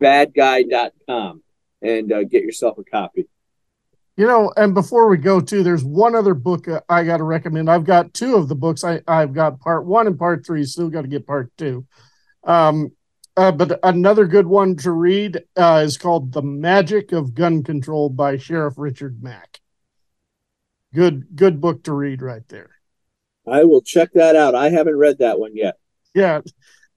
goodgunbadguy.com 0.00 1.42
and 1.82 2.12
uh, 2.12 2.24
get 2.24 2.42
yourself 2.42 2.78
a 2.78 2.84
copy. 2.84 3.28
You 4.16 4.26
know, 4.28 4.52
and 4.56 4.74
before 4.74 5.08
we 5.08 5.16
go 5.18 5.40
too, 5.40 5.64
there's 5.64 5.82
one 5.82 6.14
other 6.14 6.34
book 6.34 6.68
uh, 6.68 6.80
I 6.88 7.02
got 7.02 7.16
to 7.16 7.24
recommend. 7.24 7.68
I've 7.68 7.84
got 7.84 8.14
two 8.14 8.36
of 8.36 8.48
the 8.48 8.54
books. 8.54 8.84
I 8.84 9.00
I've 9.08 9.34
got 9.34 9.58
part 9.58 9.84
one 9.86 10.06
and 10.06 10.16
part 10.16 10.46
three. 10.46 10.64
Still 10.64 10.88
got 10.88 11.02
to 11.02 11.08
get 11.08 11.26
part 11.26 11.50
two. 11.58 11.84
Um, 12.44 12.92
uh, 13.36 13.52
but 13.52 13.78
another 13.82 14.26
good 14.26 14.46
one 14.46 14.76
to 14.76 14.90
read 14.90 15.42
uh, 15.56 15.82
is 15.84 15.96
called 15.96 16.32
"The 16.32 16.42
Magic 16.42 17.12
of 17.12 17.34
Gun 17.34 17.62
Control" 17.62 18.08
by 18.08 18.36
Sheriff 18.36 18.74
Richard 18.76 19.22
Mack. 19.22 19.60
Good 20.94 21.34
good 21.34 21.60
book 21.60 21.82
to 21.84 21.92
read 21.92 22.22
right 22.22 22.46
there. 22.48 22.70
I 23.46 23.64
will 23.64 23.82
check 23.82 24.12
that 24.14 24.36
out. 24.36 24.54
I 24.54 24.70
haven't 24.70 24.96
read 24.96 25.18
that 25.18 25.38
one 25.38 25.56
yet. 25.56 25.76
Yeah, 26.14 26.40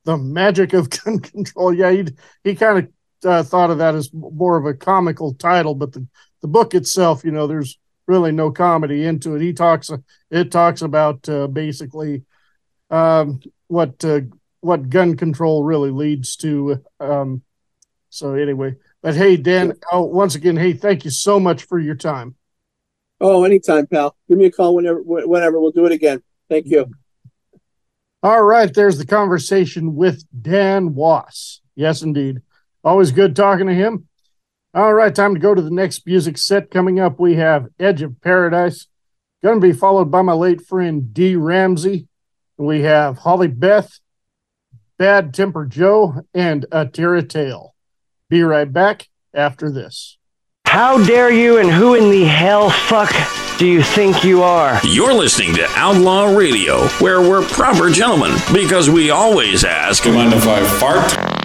the 0.03 0.17
magic 0.17 0.73
of 0.73 0.89
gun 1.03 1.19
control. 1.19 1.73
Yeah, 1.73 1.91
he 1.91 2.05
he 2.43 2.55
kind 2.55 2.79
of 3.23 3.29
uh, 3.29 3.43
thought 3.43 3.71
of 3.71 3.79
that 3.79 3.95
as 3.95 4.13
more 4.13 4.57
of 4.57 4.65
a 4.65 4.73
comical 4.73 5.33
title, 5.33 5.75
but 5.75 5.93
the 5.93 6.07
the 6.41 6.47
book 6.47 6.75
itself, 6.75 7.23
you 7.23 7.31
know, 7.31 7.47
there's 7.47 7.79
really 8.07 8.31
no 8.31 8.51
comedy 8.51 9.05
into 9.05 9.35
it. 9.35 9.41
He 9.41 9.53
talks 9.53 9.91
it 10.29 10.51
talks 10.51 10.81
about 10.81 11.27
uh, 11.27 11.47
basically 11.47 12.23
um, 12.89 13.41
what 13.67 14.03
uh, 14.05 14.21
what 14.61 14.89
gun 14.89 15.15
control 15.15 15.63
really 15.63 15.91
leads 15.91 16.35
to. 16.37 16.83
Um, 16.99 17.41
so 18.09 18.33
anyway, 18.33 18.75
but 19.01 19.15
hey, 19.15 19.37
Dan, 19.37 19.73
oh, 19.91 20.03
once 20.03 20.35
again, 20.35 20.57
hey, 20.57 20.73
thank 20.73 21.05
you 21.05 21.11
so 21.11 21.39
much 21.39 21.63
for 21.63 21.79
your 21.79 21.95
time. 21.95 22.35
Oh, 23.19 23.43
anytime, 23.43 23.87
pal. 23.87 24.15
Give 24.29 24.37
me 24.37 24.45
a 24.45 24.51
call 24.51 24.75
whenever. 24.75 25.01
Whenever 25.01 25.59
we'll 25.59 25.71
do 25.71 25.85
it 25.85 25.91
again. 25.91 26.21
Thank 26.49 26.67
you. 26.67 26.91
All 28.23 28.43
right, 28.43 28.73
there's 28.73 28.97
the 28.97 29.05
conversation 29.05 29.95
with 29.95 30.23
Dan 30.41 30.95
Wos. 30.95 31.61
Yes, 31.75 32.01
indeed. 32.01 32.41
Always 32.83 33.11
good 33.11 33.35
talking 33.35 33.67
to 33.67 33.73
him. 33.73 34.07
All 34.73 34.93
right, 34.93 35.13
time 35.13 35.33
to 35.33 35.39
go 35.39 35.55
to 35.55 35.61
the 35.61 35.71
next 35.71 36.05
music 36.05 36.37
set. 36.37 36.71
Coming 36.71 36.99
up, 36.99 37.19
we 37.19 37.35
have 37.35 37.67
Edge 37.79 38.01
of 38.01 38.19
Paradise. 38.21 38.87
Going 39.43 39.61
to 39.61 39.67
be 39.67 39.73
followed 39.73 40.11
by 40.11 40.21
my 40.21 40.33
late 40.33 40.65
friend 40.65 41.13
D. 41.13 41.35
Ramsey. 41.35 42.07
We 42.57 42.81
have 42.81 43.19
Holly 43.19 43.47
Beth, 43.47 43.99
Bad 44.97 45.33
Temper 45.33 45.65
Joe, 45.65 46.23
and 46.33 46.65
Atira 46.71 47.27
Tail. 47.27 47.75
Be 48.29 48.41
right 48.41 48.71
back 48.71 49.07
after 49.31 49.71
this. 49.71 50.17
How 50.65 51.03
dare 51.05 51.31
you 51.31 51.59
and 51.59 51.69
who 51.69 51.93
in 51.93 52.09
the 52.09 52.25
hell 52.25 52.71
fuck 52.71 53.13
do 53.59 53.67
you 53.67 53.83
think 53.83 54.23
you 54.23 54.41
are? 54.41 54.79
You're 54.83 55.13
listening 55.13 55.55
to 55.55 55.67
Outlaw 55.75 56.35
Radio, 56.35 56.87
where 56.99 57.21
we're 57.21 57.47
proper 57.47 57.91
gentlemen 57.91 58.35
because 58.51 58.89
we 58.89 59.11
always 59.11 59.63
ask. 59.63 60.01
Do 60.03 60.09
you 60.09 60.15
mind 60.15 60.33
if 60.33 60.47
I 60.47 60.63
fart? 60.79 61.37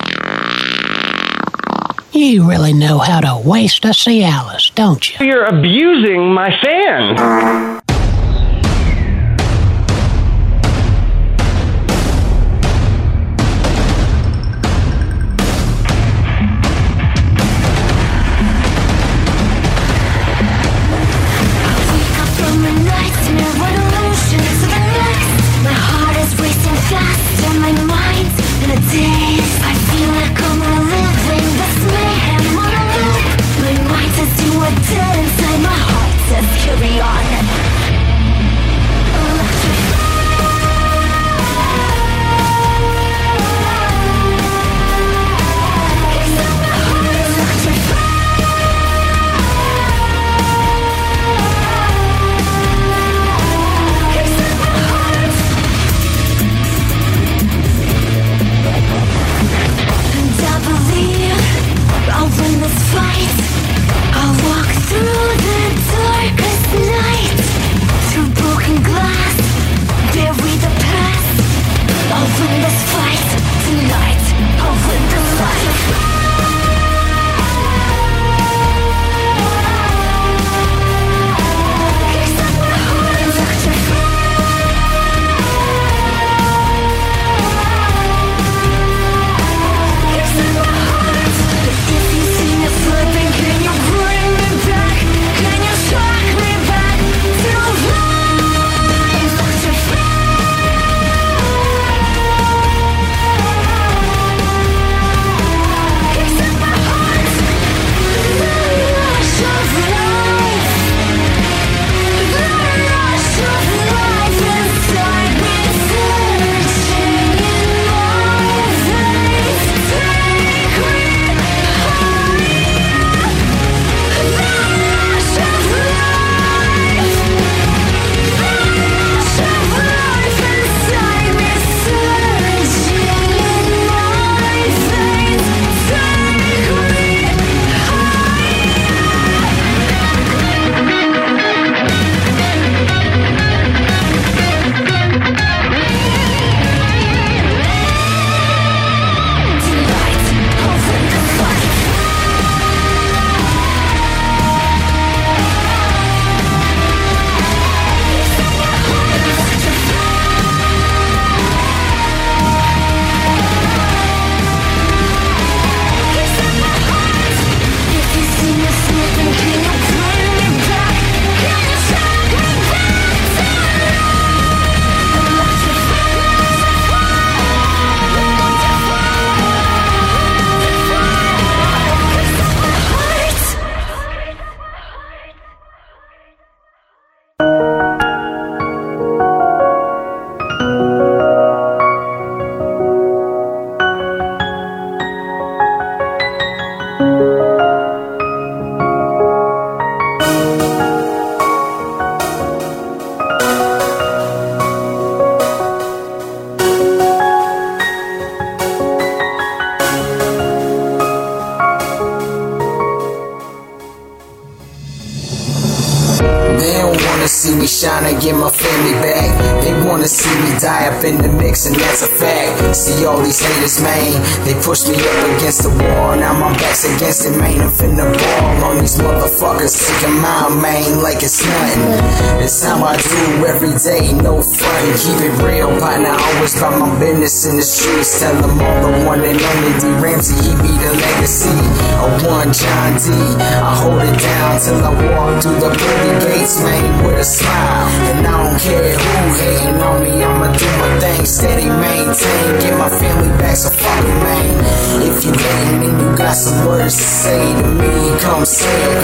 You 2.14 2.48
really 2.48 2.72
know 2.72 2.98
how 2.98 3.20
to 3.20 3.46
waste 3.46 3.84
a 3.84 3.88
Cialis, 3.88 4.74
don't 4.74 5.20
you? 5.20 5.26
You're 5.26 5.44
abusing 5.44 6.32
my 6.32 6.50
fan. 6.62 7.81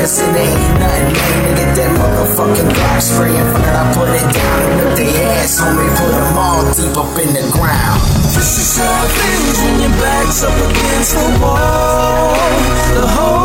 Cause 0.09 0.20
ain't 0.22 0.80
nothing, 0.80 1.12
man. 1.12 1.39
Nigga, 1.44 1.66
that 1.76 1.90
motherfucking 2.01 2.70
Glock 2.72 3.01
spraying, 3.01 3.48
fuck 3.52 3.66
it, 3.68 3.76
I 3.76 3.85
put 3.93 4.09
it 4.09 4.24
down 4.32 4.56
and 4.64 4.72
whip 4.80 4.97
they 4.97 5.12
ass 5.36 5.60
me, 5.60 5.85
put 6.01 6.09
them 6.09 6.39
all 6.40 6.64
deep 6.72 6.97
up 6.97 7.12
in 7.20 7.30
the 7.36 7.44
ground. 7.52 8.01
This 8.32 8.56
is 8.56 8.80
how 8.80 9.05
it 9.05 9.12
feels 9.12 9.59
when 9.60 9.76
your 9.85 9.94
back's 10.01 10.40
up 10.44 10.56
against 10.56 11.12
the 11.12 11.28
wall. 11.44 12.32
The 12.97 13.05
whole 13.05 13.38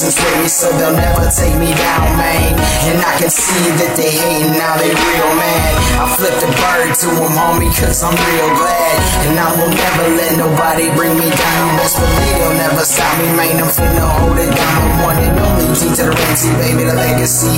me, 0.00 0.48
so 0.48 0.72
they'll 0.80 0.96
never 0.96 1.28
take 1.28 1.52
me 1.60 1.76
down, 1.76 2.16
man. 2.16 2.56
And 2.88 3.04
I 3.04 3.12
can 3.20 3.28
see 3.28 3.68
that 3.76 3.92
they 4.00 4.08
hating 4.08 4.56
now, 4.56 4.80
they 4.80 4.88
real 4.88 5.32
mad. 5.36 5.72
I 6.00 6.08
flipped 6.16 6.40
the 6.40 6.48
bird 6.48 6.96
to 7.04 7.08
them, 7.20 7.36
homie, 7.36 7.68
cause 7.76 8.00
I'm 8.00 8.16
real 8.16 8.50
glad. 8.56 8.96
And 9.28 9.36
I 9.36 9.48
will 9.60 9.68
never 9.68 10.04
let 10.16 10.32
nobody 10.40 10.88
bring 10.96 11.12
me 11.20 11.28
down. 11.28 11.76
Best 11.76 12.00
believe 12.00 12.36
they'll 12.40 12.56
never 12.56 12.84
stop 12.88 13.12
me, 13.20 13.28
man. 13.36 13.60
I'm 13.60 13.68
finna 13.68 14.06
hold 14.08 14.40
it 14.40 14.48
down. 14.48 14.80
I'm 14.80 15.04
one 15.04 15.20
and 15.20 15.36
only 15.36 15.68
G 15.76 15.92
to 15.92 16.08
the 16.08 16.12
Ramsey, 16.16 16.48
baby, 16.56 16.88
the 16.88 16.96
legacy. 16.96 17.52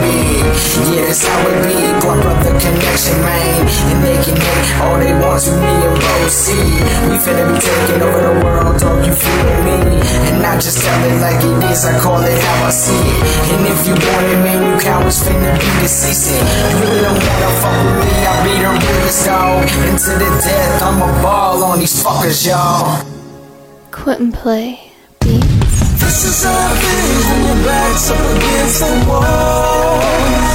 Big. 0.00 0.40
Yeah, 0.88 1.04
that's 1.04 1.20
how 1.20 1.36
it 1.52 1.68
be. 1.68 1.76
Blood 2.00 2.24
brother 2.24 2.56
connection, 2.64 3.18
man. 3.20 3.60
And 3.92 4.00
they 4.00 4.16
can 4.24 4.40
hate 4.40 4.68
all 4.80 4.96
they 4.96 5.12
want 5.20 5.44
to 5.44 5.52
me 5.52 5.74
and 6.24 6.32
C. 6.32 6.52
We 7.10 7.16
finna 7.20 7.44
be 7.44 7.56
taking 7.60 8.00
over 8.00 8.20
the 8.24 8.34
world, 8.44 8.80
don't 8.80 9.04
You 9.04 9.12
feel 9.12 9.56
me? 9.66 10.00
And 10.32 10.40
I 10.46 10.56
just 10.56 10.78
tell 10.80 11.00
it 11.10 11.20
like 11.20 11.42
it 11.44 11.70
is. 11.70 11.73
I 11.82 11.98
call 11.98 12.22
it 12.22 12.38
how 12.38 12.66
I 12.66 12.70
see 12.70 12.94
it. 12.94 13.50
And 13.50 13.66
if 13.66 13.82
you 13.82 13.94
want 13.98 14.26
it, 14.30 14.38
man, 14.46 14.62
you 14.62 14.78
cowards 14.78 15.26
finna 15.26 15.58
be 15.58 15.66
deceased. 15.82 16.30
You 16.30 16.78
really 16.78 17.02
don't 17.02 17.18
wanna 17.18 17.50
fuck 17.58 17.74
with 17.82 17.98
me. 17.98 18.14
I'll 18.30 18.44
be 18.46 18.54
the 18.62 18.70
realest 18.78 19.26
dog. 19.26 19.66
And 19.90 19.98
to 19.98 20.12
the 20.22 20.30
death, 20.38 20.82
I'm 20.82 21.02
a 21.02 21.10
ball 21.20 21.64
on 21.64 21.80
these 21.80 22.00
fuckers, 22.00 22.46
y'all. 22.46 23.02
Quit 23.90 24.20
and 24.20 24.32
play. 24.32 24.78
This 25.20 26.24
is 26.30 26.44
how 26.44 26.78
it 26.78 27.26
when 27.26 27.40
your 27.42 27.60
back's 27.66 28.08
up 28.08 28.22
against 28.22 28.78
the 28.78 28.94
wall. 29.10 29.98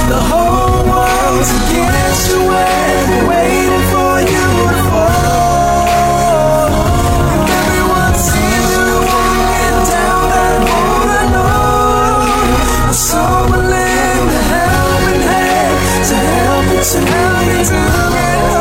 The 0.08 0.20
whole 0.24 0.88
world's 0.88 1.50
against 1.52 2.32
you 2.32 2.48
and 2.48 3.28
waiting 3.28 3.84
for 3.92 4.24
you 4.24 4.79
With 12.90 12.98
someone 12.98 13.70
lend 13.70 14.30
a 14.30 14.42
helping 14.50 15.20
hand 15.22 16.06
to 16.08 16.14
help 16.16 16.64
you, 16.74 16.82
to 16.82 16.98
help 16.98 17.46
to 17.70 18.59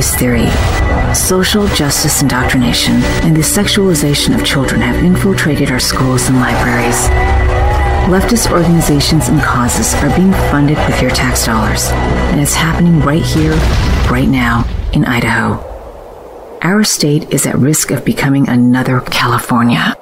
race 0.00 0.14
theory, 0.14 0.48
social 1.14 1.66
justice 1.68 2.22
indoctrination, 2.22 2.94
and 3.22 3.36
the 3.36 3.40
sexualization 3.40 4.34
of 4.34 4.46
children 4.46 4.80
have 4.80 5.04
infiltrated 5.04 5.70
our 5.70 5.78
schools 5.78 6.26
and 6.28 6.38
libraries. 6.38 7.06
Leftist 8.08 8.50
organizations 8.50 9.28
and 9.28 9.42
causes 9.42 9.92
are 9.96 10.16
being 10.16 10.32
funded 10.50 10.78
with 10.88 11.02
your 11.02 11.10
tax 11.10 11.44
dollars, 11.44 11.88
and 12.30 12.40
it's 12.40 12.54
happening 12.54 12.98
right 13.00 13.22
here, 13.22 13.52
right 14.10 14.28
now, 14.28 14.64
in 14.94 15.04
Idaho. 15.04 15.58
Our 16.62 16.82
state 16.82 17.30
is 17.30 17.44
at 17.46 17.56
risk 17.56 17.90
of 17.90 18.02
becoming 18.02 18.48
another 18.48 19.02
California. 19.02 19.94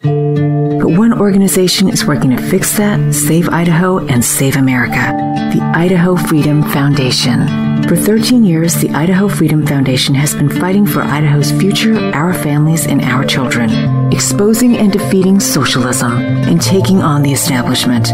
But 0.00 0.96
one 0.96 1.12
organization 1.12 1.90
is 1.90 2.06
working 2.06 2.30
to 2.34 2.42
fix 2.42 2.78
that, 2.78 3.12
save 3.12 3.50
Idaho, 3.50 3.98
and 3.98 4.24
save 4.24 4.56
America 4.56 5.12
the 5.52 5.60
Idaho 5.74 6.16
Freedom 6.16 6.62
Foundation. 6.62 7.69
For 7.88 7.96
13 7.96 8.44
years, 8.44 8.74
the 8.74 8.90
Idaho 8.90 9.28
Freedom 9.28 9.66
Foundation 9.66 10.14
has 10.14 10.34
been 10.34 10.48
fighting 10.48 10.86
for 10.86 11.02
Idaho's 11.02 11.50
future, 11.50 11.96
our 12.14 12.32
families, 12.32 12.86
and 12.86 13.02
our 13.02 13.24
children, 13.24 13.70
exposing 14.12 14.76
and 14.76 14.92
defeating 14.92 15.40
socialism 15.40 16.12
and 16.12 16.60
taking 16.60 17.02
on 17.02 17.22
the 17.22 17.32
establishment. 17.32 18.10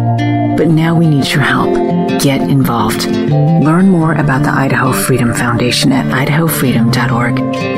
But 0.57 0.69
now 0.69 0.95
we 0.95 1.07
need 1.07 1.29
your 1.29 1.43
help. 1.43 1.75
Get 2.23 2.41
involved. 2.41 3.07
Learn 3.07 3.91
more 3.91 4.15
about 4.15 4.43
the 4.45 4.51
Idaho 4.51 4.93
Freedom 4.93 5.35
Foundation 5.35 5.93
at 5.93 6.07
idahofreedom.org. 6.07 7.76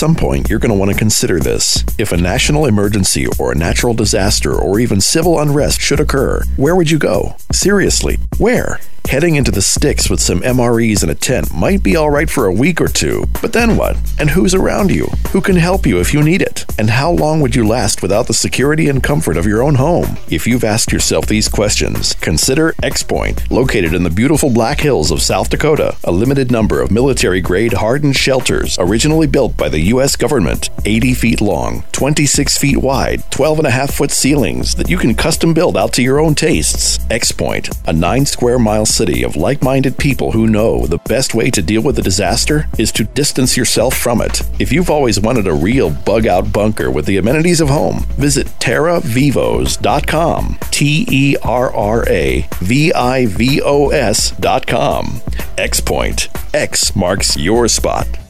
some 0.00 0.14
point, 0.14 0.48
you're 0.48 0.58
going 0.58 0.72
to 0.72 0.78
want 0.78 0.90
to 0.90 0.96
consider 0.96 1.38
this. 1.38 1.84
If 1.98 2.10
a 2.10 2.16
national 2.16 2.64
emergency 2.64 3.26
or 3.38 3.52
a 3.52 3.54
natural 3.54 3.92
disaster 3.92 4.54
or 4.54 4.80
even 4.80 4.98
civil 4.98 5.38
unrest 5.38 5.78
should 5.78 6.00
occur, 6.00 6.42
where 6.56 6.74
would 6.74 6.90
you 6.90 6.98
go? 6.98 7.36
Seriously, 7.52 8.16
where? 8.38 8.80
Heading 9.10 9.34
into 9.34 9.50
the 9.50 9.60
sticks 9.60 10.08
with 10.08 10.20
some 10.20 10.40
MREs 10.42 11.02
and 11.02 11.10
a 11.10 11.16
tent 11.16 11.52
might 11.52 11.82
be 11.82 11.96
all 11.96 12.10
right 12.10 12.30
for 12.30 12.46
a 12.46 12.52
week 12.52 12.80
or 12.80 12.86
two, 12.86 13.24
but 13.42 13.52
then 13.52 13.76
what? 13.76 13.96
And 14.20 14.30
who's 14.30 14.54
around 14.54 14.92
you? 14.92 15.08
Who 15.32 15.40
can 15.40 15.56
help 15.56 15.84
you 15.84 15.98
if 15.98 16.14
you 16.14 16.22
need 16.22 16.40
it? 16.42 16.64
And 16.78 16.88
how 16.88 17.10
long 17.10 17.40
would 17.40 17.56
you 17.56 17.66
last 17.66 18.02
without 18.02 18.28
the 18.28 18.34
security 18.34 18.88
and 18.88 19.02
comfort 19.02 19.36
of 19.36 19.46
your 19.46 19.64
own 19.64 19.74
home? 19.74 20.16
If 20.30 20.46
you've 20.46 20.62
asked 20.62 20.92
yourself 20.92 21.26
these 21.26 21.48
questions, 21.48 22.14
consider 22.14 22.72
X 22.84 23.02
Point, 23.02 23.50
located 23.50 23.94
in 23.94 24.04
the 24.04 24.10
beautiful 24.10 24.48
Black 24.48 24.78
Hills 24.78 25.10
of 25.10 25.22
South 25.22 25.50
Dakota, 25.50 25.96
a 26.04 26.12
limited 26.12 26.52
number 26.52 26.80
of 26.80 26.92
military 26.92 27.40
grade 27.40 27.72
hardened 27.72 28.14
shelters 28.14 28.78
originally 28.78 29.26
built 29.26 29.56
by 29.56 29.68
the 29.68 29.80
U.S. 29.94 30.14
government, 30.14 30.70
80 30.84 31.14
feet 31.14 31.40
long, 31.40 31.82
26 31.90 32.58
feet 32.58 32.76
wide, 32.76 33.28
12 33.32 33.58
and 33.58 33.66
a 33.66 33.72
half 33.72 33.92
foot 33.92 34.12
ceilings 34.12 34.76
that 34.76 34.88
you 34.88 34.96
can 34.96 35.16
custom 35.16 35.52
build 35.52 35.76
out 35.76 35.92
to 35.94 36.02
your 36.02 36.20
own 36.20 36.36
tastes. 36.36 37.00
X 37.10 37.32
Point, 37.32 37.70
a 37.88 37.92
nine 37.92 38.24
square 38.24 38.60
mile 38.60 38.86
city 39.00 39.22
of 39.22 39.34
like 39.34 39.62
minded 39.62 39.96
people 39.96 40.32
who 40.32 40.46
know 40.46 40.86
the 40.86 40.98
best 40.98 41.34
way 41.34 41.50
to 41.50 41.62
deal 41.62 41.82
with 41.82 41.98
a 41.98 42.02
disaster 42.02 42.66
is 42.76 42.92
to 42.92 43.04
distance 43.04 43.56
yourself 43.56 43.96
from 43.96 44.20
it. 44.20 44.42
If 44.58 44.72
you've 44.72 44.90
always 44.90 45.18
wanted 45.18 45.46
a 45.46 45.54
real 45.54 45.88
bug 45.88 46.26
out 46.26 46.52
bunker 46.52 46.90
with 46.90 47.06
the 47.06 47.16
amenities 47.16 47.62
of 47.62 47.70
home, 47.70 48.00
visit 48.18 48.46
terravivos.com. 48.58 50.58
T 50.70 51.06
E 51.10 51.36
R 51.42 51.74
R 51.74 52.04
A 52.10 52.46
V 52.60 52.92
I 52.92 53.24
V 53.24 53.62
O 53.62 53.88
S.com. 53.88 55.22
X 55.56 55.80
Point. 55.80 56.28
X 56.52 56.94
marks 56.94 57.38
your 57.38 57.68
spot. 57.68 58.29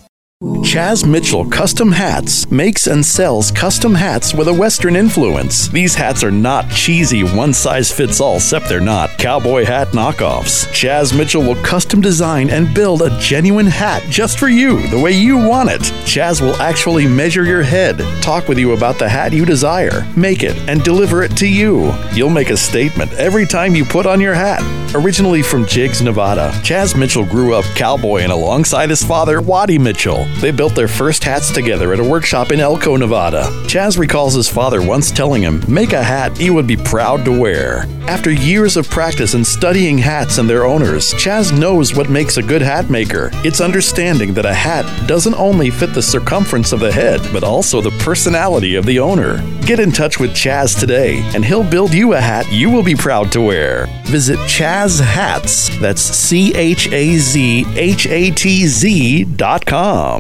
Chaz 0.71 1.07
Mitchell 1.07 1.45
Custom 1.51 1.93
Hats 1.93 2.51
makes 2.51 2.87
and 2.87 3.05
sells 3.05 3.51
custom 3.51 3.95
hats 3.95 4.33
with 4.33 4.49
a 4.49 4.55
Western 4.55 4.97
influence. 4.97 5.69
These 5.69 5.95
hats 5.95 6.25
are 6.25 6.31
not 6.31 6.71
cheesy 6.71 7.25
one 7.25 7.53
size 7.53 7.93
fits 7.93 8.23
all, 8.23 8.37
except 8.37 8.67
they're 8.67 8.81
not 8.81 9.11
cowboy 9.19 9.67
hat 9.67 9.89
knockoffs. 9.89 10.65
Chaz 10.69 11.15
Mitchell 11.15 11.43
will 11.43 11.62
custom 11.62 12.01
design 12.01 12.49
and 12.49 12.75
build 12.75 13.03
a 13.03 13.19
genuine 13.19 13.67
hat 13.67 14.03
just 14.09 14.39
for 14.39 14.49
you, 14.49 14.81
the 14.89 14.99
way 14.99 15.12
you 15.12 15.37
want 15.37 15.69
it. 15.69 15.83
Chaz 16.07 16.41
will 16.41 16.57
actually 16.57 17.07
measure 17.07 17.45
your 17.45 17.62
head, 17.62 17.99
talk 18.23 18.49
with 18.49 18.59
you 18.59 18.73
about 18.73 18.99
the 18.99 19.09
hat 19.09 19.35
you 19.35 19.45
desire, 19.45 20.07
make 20.17 20.43
it, 20.43 20.57
and 20.71 20.83
deliver 20.83 21.23
it 21.23 21.37
to 21.37 21.47
you. 21.47 21.93
You'll 22.15 22.31
make 22.31 22.49
a 22.49 22.57
statement 22.57 23.12
every 23.15 23.45
time 23.45 23.75
you 23.75 23.85
put 23.85 24.07
on 24.07 24.23
your 24.23 24.35
hat. 24.35 24.62
Originally 24.95 25.43
from 25.43 25.67
Jigs, 25.67 26.01
Nevada, 26.01 26.51
Chaz 26.62 26.99
Mitchell 26.99 27.27
grew 27.27 27.55
up 27.55 27.65
cowboying 27.77 28.31
alongside 28.31 28.89
his 28.89 29.05
father, 29.05 29.43
Waddy 29.43 29.79
Mitchell. 29.79 30.27
They 30.40 30.51
built 30.51 30.74
their 30.74 30.89
first 30.89 31.23
hats 31.23 31.52
together 31.52 31.93
at 31.93 32.01
a 32.01 32.05
workshop 32.05 32.51
in 32.51 32.61
Elko, 32.61 32.97
Nevada. 32.97 33.44
Chaz 33.66 33.98
recalls 33.98 34.35
his 34.35 34.48
father 34.48 34.81
once 34.81 35.11
telling 35.11 35.43
him, 35.43 35.62
Make 35.69 35.93
a 35.93 36.02
hat 36.02 36.36
he 36.39 36.51
would 36.51 36.66
be 36.66 36.77
proud 36.77 37.24
to 37.27 37.39
wear. 37.39 37.86
After 38.09 38.31
years 38.31 38.77
of 38.77 38.89
practice 38.89 39.35
and 39.35 39.47
studying 39.47 39.98
hats 39.98 40.39
and 40.39 40.48
their 40.48 40.65
owners, 40.65 41.12
Chaz 41.15 41.57
knows 41.57 41.94
what 41.94 42.11
makes 42.11 42.39
a 42.39 42.43
good 42.43 42.62
hat 42.62 42.90
maker. 42.90 43.31
It's 43.44 43.61
understanding 43.61 44.35
that 44.35 44.47
a 44.47 44.55
hat 44.55 44.86
doesn't 45.07 45.35
only 45.35 45.70
fit 45.70 45.94
the 45.94 46.02
circumference 46.02 46.73
of 46.73 46.81
the 46.81 46.90
head, 46.90 47.20
but 47.32 47.44
also 47.44 47.81
the 47.81 47.97
personality 48.02 48.77
of 48.77 48.86
the 48.86 48.98
owner. 48.98 49.40
Get 49.66 49.78
in 49.78 49.93
touch 49.93 50.19
with 50.19 50.31
Chaz 50.31 50.78
today, 50.78 51.20
and 51.35 51.44
he'll 51.44 51.69
build 51.69 51.93
you 51.93 52.15
a 52.15 52.20
hat 52.20 52.51
you 52.51 52.70
will 52.70 52.82
be 52.82 52.97
proud 52.97 53.31
to 53.32 53.40
wear. 53.40 53.86
Visit 54.05 54.39
Chaz 54.40 55.01
Hats, 55.01 55.69
that's 55.78 56.02
C 56.02 56.52
H 56.55 56.90
A 56.93 57.16
Z 57.16 57.65
H 57.77 58.07
A 58.07 58.31
T 58.32 58.66
Z 58.66 59.24
dot 59.24 59.65
com. 59.65 60.20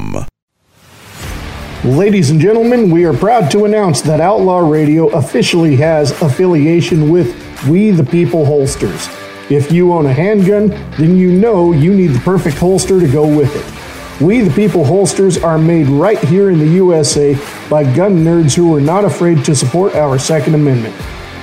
Ladies 1.84 2.30
and 2.30 2.38
gentlemen, 2.38 2.90
we 2.90 3.04
are 3.04 3.14
proud 3.14 3.50
to 3.52 3.64
announce 3.64 4.02
that 4.02 4.20
Outlaw 4.20 4.58
Radio 4.58 5.08
officially 5.08 5.76
has 5.76 6.10
affiliation 6.20 7.10
with 7.10 7.34
We 7.66 7.90
the 7.90 8.04
People 8.04 8.44
Holsters. 8.44 9.08
If 9.48 9.72
you 9.72 9.92
own 9.92 10.06
a 10.06 10.12
handgun, 10.12 10.68
then 10.98 11.16
you 11.16 11.32
know 11.32 11.72
you 11.72 11.94
need 11.94 12.08
the 12.08 12.20
perfect 12.20 12.58
holster 12.58 13.00
to 13.00 13.08
go 13.08 13.26
with 13.26 13.56
it. 13.56 14.22
We 14.24 14.42
the 14.42 14.54
People 14.54 14.84
holsters 14.84 15.38
are 15.38 15.56
made 15.56 15.86
right 15.86 16.18
here 16.18 16.50
in 16.50 16.58
the 16.58 16.68
USA 16.68 17.34
by 17.70 17.84
gun 17.84 18.22
nerds 18.22 18.54
who 18.54 18.76
are 18.76 18.80
not 18.80 19.06
afraid 19.06 19.42
to 19.46 19.56
support 19.56 19.94
our 19.94 20.18
Second 20.18 20.54
Amendment. 20.54 20.94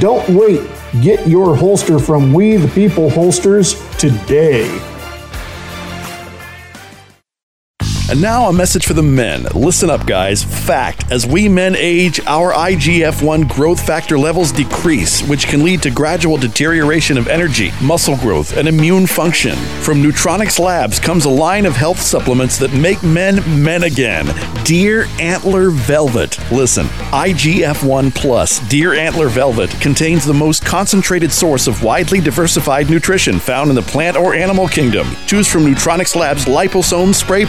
Don't 0.00 0.28
wait. 0.30 0.62
Get 1.02 1.28
your 1.28 1.56
holster 1.56 1.98
from 1.98 2.32
We 2.32 2.56
the 2.56 2.68
People 2.68 3.10
Holsters 3.10 3.74
today. 3.98 4.95
And 8.08 8.22
now 8.22 8.46
a 8.46 8.52
message 8.52 8.86
for 8.86 8.94
the 8.94 9.02
men. 9.02 9.42
Listen 9.52 9.90
up, 9.90 10.06
guys. 10.06 10.44
Fact 10.44 11.10
as 11.10 11.26
we 11.26 11.48
men 11.48 11.74
age, 11.76 12.20
our 12.26 12.52
IGF 12.52 13.20
1 13.20 13.48
growth 13.48 13.84
factor 13.84 14.16
levels 14.16 14.52
decrease, 14.52 15.26
which 15.26 15.48
can 15.48 15.64
lead 15.64 15.82
to 15.82 15.90
gradual 15.90 16.36
deterioration 16.36 17.18
of 17.18 17.26
energy, 17.26 17.72
muscle 17.82 18.16
growth, 18.18 18.56
and 18.56 18.68
immune 18.68 19.08
function. 19.08 19.56
From 19.82 20.00
Nutronix 20.00 20.60
Labs 20.60 21.00
comes 21.00 21.24
a 21.24 21.28
line 21.28 21.66
of 21.66 21.74
health 21.74 22.00
supplements 22.00 22.58
that 22.58 22.72
make 22.72 23.02
men 23.02 23.42
men 23.60 23.82
again. 23.82 24.26
Deer 24.64 25.06
Antler 25.18 25.70
Velvet. 25.70 26.38
Listen, 26.52 26.86
IGF 27.10 27.84
1 27.84 28.12
Plus 28.12 28.60
Deer 28.68 28.94
Antler 28.94 29.28
Velvet 29.28 29.70
contains 29.80 30.24
the 30.24 30.32
most 30.32 30.64
concentrated 30.64 31.32
source 31.32 31.66
of 31.66 31.82
widely 31.82 32.20
diversified 32.20 32.88
nutrition 32.88 33.40
found 33.40 33.68
in 33.68 33.74
the 33.74 33.82
plant 33.82 34.16
or 34.16 34.32
animal 34.32 34.68
kingdom. 34.68 35.08
Choose 35.26 35.48
from 35.48 35.64
Nutronix 35.64 36.14
Labs 36.14 36.44
liposome 36.44 37.12
spray 37.12 37.44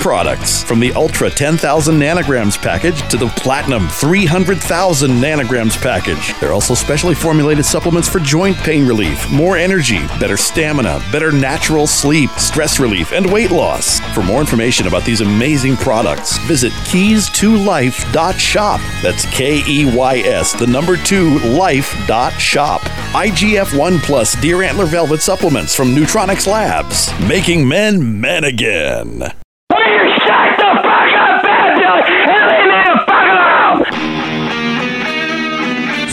From 0.48 0.80
the 0.80 0.94
Ultra 0.94 1.30
10,000 1.30 1.96
nanograms 1.96 2.58
package 2.62 3.02
to 3.10 3.18
the 3.18 3.28
Platinum 3.28 3.88
300,000 3.88 5.10
nanograms 5.12 5.76
package. 5.82 6.34
There 6.40 6.50
are 6.50 6.54
also 6.54 6.74
specially 6.74 7.16
formulated 7.16 7.66
supplements 7.66 8.08
for 8.08 8.20
joint 8.20 8.56
pain 8.58 8.88
relief, 8.88 9.30
more 9.30 9.58
energy, 9.58 10.00
better 10.20 10.38
stamina, 10.38 11.02
better 11.12 11.32
natural 11.32 11.88
sleep, 11.88 12.30
stress 12.32 12.80
relief, 12.80 13.12
and 13.12 13.32
weight 13.32 13.52
loss. 13.52 14.00
For 14.14 14.24
more 14.24 14.40
information 14.40 14.88
about 14.88 15.04
these 15.06 15.22
amazing 15.22 15.76
products, 15.78 16.38
visit 16.40 16.72
keys2life.shop. 16.90 18.82
That's 19.02 19.26
K 19.26 19.64
E 19.68 19.86
Y 19.96 20.20
S, 20.20 20.54
the 20.54 20.68
number 20.68 20.98
two, 20.98 21.40
life.shop. 21.40 22.82
IGF 22.82 23.78
1 23.78 24.00
Plus 24.00 24.40
Deer 24.42 24.64
Antler 24.64 24.86
Velvet 24.86 25.22
Supplements 25.22 25.76
from 25.76 25.96
Nutronix 25.96 26.48
Labs, 26.48 27.12
making 27.28 27.68
men 27.68 28.22
men 28.22 28.44
again. 28.44 29.34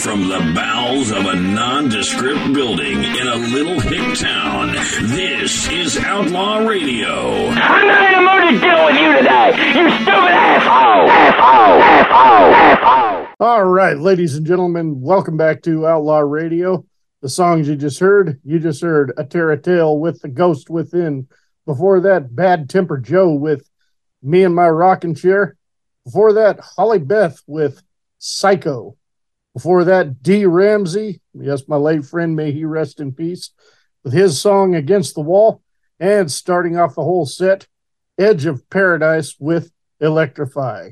From 0.05 0.29
the 0.29 0.53
bowels 0.55 1.11
of 1.11 1.27
a 1.27 1.35
nondescript 1.35 2.53
building 2.53 3.03
in 3.03 3.27
a 3.27 3.35
little 3.35 3.81
hick 3.81 4.17
town. 4.17 4.71
This 5.09 5.69
is 5.73 5.99
Outlaw 5.99 6.59
Radio. 6.59 7.49
I'm 7.49 7.89
not 7.89 8.05
in 8.07 8.13
the 8.13 8.21
mood 8.31 8.55
to 8.55 8.61
deal 8.65 8.85
with 8.85 8.95
you 9.01 9.17
today, 9.17 9.49
you 9.75 9.91
stupid 9.91 10.31
asshole! 10.31 11.11
Asshole! 11.11 11.83
Asshole! 11.83 12.55
Asshole! 12.55 13.35
All 13.41 13.65
right, 13.65 13.99
ladies 13.99 14.37
and 14.37 14.47
gentlemen, 14.47 15.01
welcome 15.01 15.37
back 15.37 15.63
to 15.63 15.89
Outlaw 15.89 16.21
Radio. 16.21 16.87
The 17.21 17.29
songs 17.29 17.67
you 17.67 17.75
just 17.75 17.99
heard, 17.99 18.41
you 18.45 18.61
just 18.61 18.81
heard 18.81 19.13
A 19.17 19.25
Terra 19.25 19.61
Tale 19.61 19.99
with 19.99 20.21
The 20.23 20.29
Ghost 20.29 20.71
Within. 20.71 21.27
Before 21.67 21.99
that, 21.99 22.37
Bad 22.37 22.71
Temper 22.71 22.99
Joe 22.99 23.33
with 23.33 23.69
Me 24.23 24.45
and 24.45 24.55
My 24.55 24.69
Rocking 24.69 25.17
Chair. 25.17 25.57
Before 26.05 26.33
that, 26.35 26.61
Holly 26.61 26.99
Beth 26.99 27.41
with 27.47 27.83
Psycho. 28.19 28.97
Before 29.55 29.85
that, 29.85 30.23
D. 30.23 30.47
Ramsey, 30.47 31.21
yes, 31.33 31.69
my 31.69 31.77
late 31.77 32.05
friend, 32.05 32.35
may 32.35 32.53
he 32.53 32.65
rest 32.65 33.01
in 33.01 33.13
peace, 33.13 33.51
with 34.03 34.13
his 34.13 34.41
song 34.41 34.75
Against 34.75 35.15
the 35.15 35.21
Wall. 35.21 35.63
And 36.01 36.31
starting 36.31 36.77
off 36.77 36.97
the 36.97 37.05
whole 37.05 37.25
set, 37.25 37.69
Edge 38.19 38.47
of 38.47 38.69
Paradise 38.69 39.37
with 39.39 39.71
Electrify. 40.01 40.91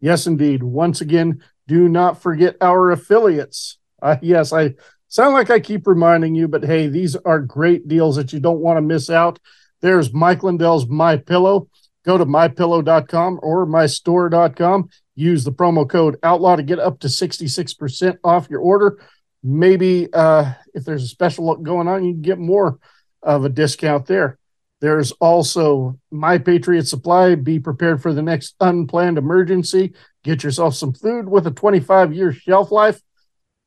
Yes, 0.00 0.26
indeed. 0.26 0.62
Once 0.62 1.00
again, 1.00 1.42
do 1.68 1.88
not 1.88 2.20
forget 2.20 2.56
our 2.60 2.90
affiliates. 2.90 3.78
Uh, 4.02 4.16
yes, 4.22 4.52
I 4.52 4.74
sound 5.08 5.34
like 5.34 5.50
I 5.50 5.60
keep 5.60 5.86
reminding 5.86 6.34
you, 6.34 6.48
but 6.48 6.64
hey, 6.64 6.88
these 6.88 7.14
are 7.16 7.40
great 7.40 7.86
deals 7.86 8.16
that 8.16 8.32
you 8.32 8.40
don't 8.40 8.60
want 8.60 8.78
to 8.78 8.82
miss 8.82 9.08
out. 9.08 9.38
There's 9.80 10.12
Mike 10.12 10.42
Lindell's 10.42 10.88
My 10.88 11.16
Pillow. 11.16 11.68
Go 12.04 12.18
to 12.18 12.26
mypillow.com 12.26 13.40
or 13.42 13.66
mystore.com. 13.66 14.88
Use 15.14 15.44
the 15.44 15.52
promo 15.52 15.88
code 15.88 16.18
outlaw 16.22 16.56
to 16.56 16.62
get 16.62 16.78
up 16.78 17.00
to 17.00 17.08
66% 17.08 18.18
off 18.24 18.48
your 18.50 18.60
order. 18.60 18.98
Maybe 19.42 20.08
uh, 20.12 20.52
if 20.74 20.84
there's 20.84 21.04
a 21.04 21.08
special 21.08 21.46
look 21.46 21.62
going 21.62 21.88
on, 21.88 22.04
you 22.04 22.12
can 22.12 22.22
get 22.22 22.38
more 22.38 22.78
of 23.22 23.44
a 23.44 23.48
discount 23.48 24.06
there. 24.06 24.38
There's 24.80 25.12
also 25.12 25.98
My 26.10 26.38
Patriot 26.38 26.88
Supply. 26.88 27.36
Be 27.36 27.60
prepared 27.60 28.02
for 28.02 28.12
the 28.12 28.22
next 28.22 28.56
unplanned 28.60 29.16
emergency. 29.16 29.94
Get 30.24 30.42
yourself 30.42 30.74
some 30.74 30.92
food 30.92 31.28
with 31.28 31.46
a 31.46 31.52
25 31.52 32.12
year 32.12 32.32
shelf 32.32 32.72
life. 32.72 33.00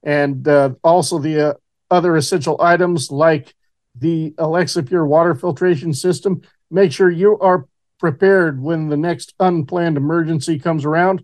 And 0.04 0.46
uh, 0.46 0.72
also 0.84 1.20
the 1.20 1.52
uh, 1.52 1.54
other 1.90 2.18
essential 2.18 2.60
items 2.60 3.12
like 3.12 3.56
the 3.96 4.34
Alexa 4.38 4.84
Pure 4.84 5.08
water 5.08 5.36
filtration 5.36 5.94
system. 5.94 6.42
Make 6.70 6.92
sure 6.92 7.10
you 7.10 7.40
are 7.40 7.66
prepared 8.00 8.62
when 8.62 8.90
the 8.90 8.98
next 8.98 9.34
unplanned 9.40 9.98
emergency 9.98 10.60
comes 10.60 10.86
around. 10.86 11.24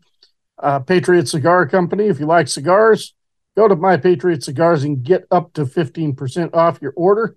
Uh, 0.57 0.79
Patriot 0.79 1.27
Cigar 1.27 1.67
Company, 1.67 2.05
if 2.05 2.19
you 2.19 2.25
like 2.25 2.47
cigars, 2.47 3.13
go 3.55 3.67
to 3.67 3.75
My 3.75 3.97
Patriot 3.97 4.43
Cigars 4.43 4.83
and 4.83 5.03
get 5.03 5.25
up 5.31 5.53
to 5.53 5.65
15% 5.65 6.53
off 6.53 6.81
your 6.81 6.93
order. 6.95 7.35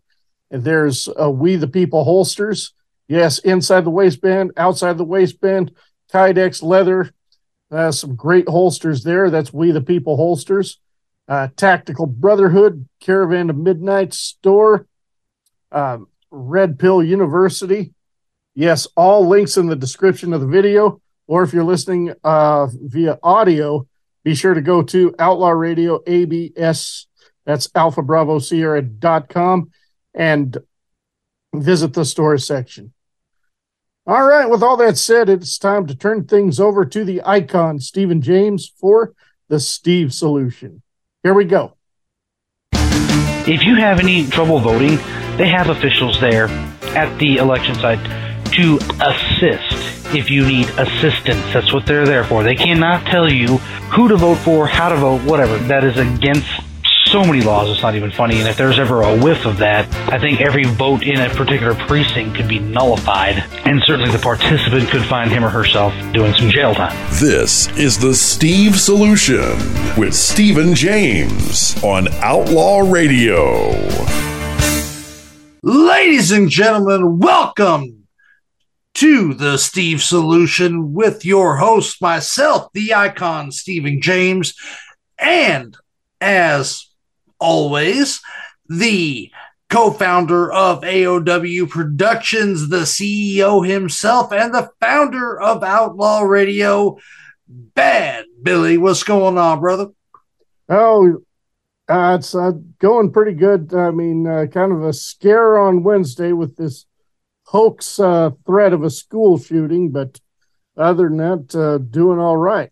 And 0.51 0.63
there's 0.63 1.09
uh, 1.21 1.31
We 1.31 1.57
the 1.57 1.69
People 1.69 2.05
holsters. 2.05 2.75
Yes, 3.09 3.39
inside 3.39 3.85
the 3.85 3.91
waistband, 3.91 4.53
outside 4.57 4.99
the 4.99 5.05
waistband, 5.05 5.73
Kydex 6.13 6.63
leather. 6.63 7.13
Uh, 7.71 7.91
some 7.91 8.15
great 8.15 8.49
holsters 8.49 9.03
there. 9.03 9.31
That's 9.31 9.53
We 9.53 9.73
the 9.73 9.81
People 9.81 10.17
holsters. 10.17 10.79
Uh, 11.27 11.49
Tactical 11.57 12.07
Brotherhood, 12.07 12.87
Caravan 13.01 13.49
of 13.49 13.57
Midnight 13.57 14.13
Store, 14.13 14.87
um, 15.73 16.09
Red 16.31 16.79
Pill 16.79 17.03
University. 17.03 17.95
Yes, 18.55 18.87
all 18.97 19.27
links 19.27 19.57
in 19.57 19.67
the 19.67 19.77
description 19.77 20.33
of 20.33 20.41
the 20.41 20.47
video. 20.47 21.01
Or 21.27 21.43
if 21.43 21.53
you're 21.53 21.65
listening 21.65 22.13
uh, 22.23 22.69
via 22.71 23.19
audio, 23.23 23.87
be 24.25 24.35
sure 24.35 24.55
to 24.55 24.61
go 24.61 24.83
to 24.83 25.15
Outlaw 25.19 25.51
Radio 25.51 26.03
ABS. 26.07 27.07
That's 27.47 27.69
Alpha 27.75 28.03
Bravo 28.03 28.39
Sierra.com 28.39 29.71
and 30.15 30.57
visit 31.55 31.95
the 31.95 32.05
store 32.05 32.39
section. 32.39 32.93
All 34.07 34.27
right, 34.27 34.49
with 34.51 34.63
all 34.63 34.77
that 34.77 34.99
said, 34.99 35.31
it's 35.31 35.57
time 35.57 35.87
to 35.87 35.95
turn 35.95 36.25
things 36.25 36.61
over 36.61 36.85
to 36.85 37.05
the 37.05 37.23
icon, 37.25 37.81
Stephen 37.81 38.21
James, 38.21 38.71
for 38.79 39.15
the 39.49 39.59
Steve 39.59 40.13
Solution. 40.13 40.83
Here 41.23 41.33
we 41.33 41.47
go. 41.47 41.77
If 43.47 43.65
you 43.65 43.77
have 43.77 44.01
any 44.01 44.27
trouble 44.27 44.59
voting, 44.59 44.97
they 45.39 45.49
have 45.49 45.71
officials 45.71 46.21
there 46.21 46.49
at 46.95 47.19
the 47.19 47.39
election 47.39 47.75
site 47.77 48.01
to 48.53 48.79
assist 49.01 50.15
if 50.15 50.31
you 50.31 50.47
need 50.47 50.69
assistance. 50.71 51.45
That's 51.53 51.73
what 51.73 51.87
they're 51.87 52.07
there 52.07 52.25
for. 52.25 52.43
They 52.43 52.55
cannot 52.55 53.07
tell 53.07 53.31
you 53.31 53.59
who 53.95 54.09
to 54.09 54.17
vote 54.17 54.37
for, 54.37 54.67
how 54.67 54.89
to 54.89 54.97
vote, 54.97 55.23
whatever. 55.23 55.57
That 55.59 55.85
is 55.85 55.97
against 55.97 56.49
so 57.15 57.25
many 57.25 57.43
laws, 57.43 57.71
it's 57.71 57.81
not 57.81 57.95
even 57.95 58.11
funny. 58.11 58.41
And 58.41 58.49
if 58.49 58.57
there's 58.57 58.79
ever 58.79 59.03
a 59.03 59.17
whiff 59.17 59.47
of 59.47 59.59
that, 59.59 59.87
I 60.13 60.19
think 60.19 60.41
every 60.41 60.65
vote 60.65 61.05
in 61.05 61.21
a 61.21 61.29
particular 61.31 61.75
precinct 61.87 62.37
could 62.37 62.49
be 62.49 62.59
nullified. 62.59 63.45
And 63.65 63.81
certainly 63.85 64.11
the 64.11 64.19
participant 64.19 64.89
could 64.89 65.05
find 65.05 65.31
him 65.31 65.45
or 65.45 65.49
herself 65.49 65.93
doing 66.13 66.35
some 66.35 66.51
jail 66.51 66.75
time. 66.75 66.97
This 67.21 67.69
is 67.79 67.99
the 67.99 68.15
Steve 68.15 68.81
Solution 68.81 69.57
with 69.97 70.13
Stephen 70.13 70.75
James 70.75 71.81
on 71.85 72.09
Outlaw 72.15 72.81
Radio. 72.81 73.71
Ladies 75.63 76.33
and 76.33 76.51
gentlemen, 76.51 77.21
welcome 77.21 78.04
to 78.95 79.35
the 79.35 79.57
Steve 79.57 80.03
Solution 80.03 80.93
with 80.93 81.25
your 81.25 81.57
host, 81.57 82.01
myself, 82.01 82.69
the 82.73 82.95
icon 82.95 83.51
Stephen 83.51 84.01
James, 84.01 84.55
and 85.19 85.77
as 86.21 86.87
always, 87.39 88.21
the 88.69 89.31
co 89.69 89.91
founder 89.91 90.53
of 90.53 90.83
AOW 90.83 91.69
Productions, 91.69 92.69
the 92.69 92.83
CEO 92.83 93.67
himself, 93.67 94.33
and 94.33 94.55
the 94.55 94.71
founder 94.81 95.41
of 95.41 95.63
Outlaw 95.65 96.21
Radio, 96.21 96.97
Bad 97.49 98.27
Billy. 98.43 98.79
What's 98.79 99.03
going 99.03 99.39
on, 99.39 99.61
brother? 99.61 99.89
Oh, 100.69 101.23
uh, 101.89 102.17
it's 102.19 102.35
uh, 102.35 102.53
going 102.79 103.13
pretty 103.13 103.35
good. 103.35 103.75
I 103.75 103.91
mean, 103.91 104.27
uh, 104.27 104.47
kind 104.47 104.73
of 104.73 104.85
a 104.85 104.93
scare 104.93 105.59
on 105.59 105.83
Wednesday 105.83 106.33
with 106.33 106.57
this 106.57 106.87
hoax 107.55 108.01
uh, 108.01 108.31
threat 108.45 108.73
of 108.73 108.83
a 108.83 108.91
school 108.91 109.39
shooting, 109.39 109.93
but 109.93 110.21
other 110.77 111.09
than 111.09 111.19
that, 111.19 111.55
uh, 111.55 111.79
doing 111.79 112.19
all 112.19 112.37
right. 112.37 112.71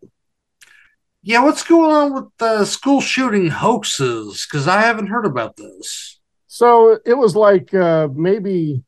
Yeah, 1.23 1.45
what's 1.45 1.63
going 1.63 1.93
on 1.93 2.15
with 2.15 2.25
the 2.39 2.65
school 2.65 3.01
shooting 3.01 3.47
hoaxes? 3.47 4.45
Because 4.45 4.67
I 4.67 4.81
haven't 4.81 5.07
heard 5.07 5.25
about 5.25 5.55
this. 5.55 6.19
So 6.49 6.99
it 7.07 7.15
was 7.15 7.37
like 7.37 7.73
uh, 7.73 8.09
maybe 8.13 8.83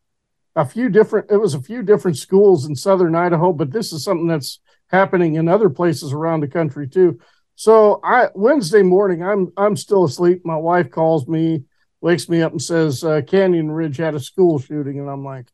a 0.57 0.66
few 0.66 0.89
different. 0.89 1.31
It 1.31 1.37
was 1.37 1.55
a 1.55 1.62
few 1.62 1.81
different 1.85 2.19
schools 2.19 2.66
in 2.66 2.75
southern 2.75 3.15
Idaho, 3.15 3.53
but 3.53 3.71
this 3.71 3.93
is 3.93 4.03
something 4.03 4.27
that's 4.27 4.59
happening 4.89 5.37
in 5.37 5.49
other 5.49 5.71
places 5.71 6.12
around 6.12 6.41
the 6.41 6.49
country 6.49 6.89
too. 6.89 7.21
So 7.55 8.01
I 8.03 8.31
Wednesday 8.35 8.83
morning, 8.83 9.23
I'm 9.23 9.53
I'm 9.57 9.77
still 9.77 10.03
asleep. 10.03 10.43
My 10.45 10.57
wife 10.57 10.91
calls 10.91 11.29
me, 11.29 11.66
wakes 12.01 12.29
me 12.29 12.43
up, 12.43 12.51
and 12.51 12.61
says 12.61 13.05
uh, 13.05 13.21
Canyon 13.25 13.71
Ridge 13.71 13.99
had 13.99 14.16
a 14.16 14.21
school 14.21 14.59
shooting, 14.59 14.99
and 14.99 15.09
I'm 15.09 15.25
like, 15.25 15.47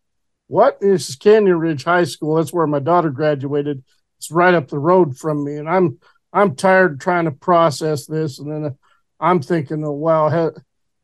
"What? 0.51 0.79
Is 0.81 1.15
Canyon 1.17 1.59
Ridge 1.59 1.85
High 1.85 2.05
School. 2.05 2.35
That's 2.35 2.53
where 2.53 2.67
my 2.67 2.81
daughter 2.81 3.11
graduated. 3.11 3.85
It's 4.19 4.31
right 4.31 4.53
up 4.53 4.69
the 4.69 4.79
road 4.79 5.17
from 5.17 5.45
me." 5.45 5.57
And 5.57 5.69
I'm 5.69 5.99
I'm 6.33 6.57
tired 6.57 7.01
trying 7.01 7.27
to 7.27 7.31
process 7.31 8.07
this, 8.07 8.41
and 8.41 8.51
then 8.51 8.77
I'm 9.21 9.41
thinking, 9.41 9.85
"Oh 9.85 9.93
wow, 9.93 10.53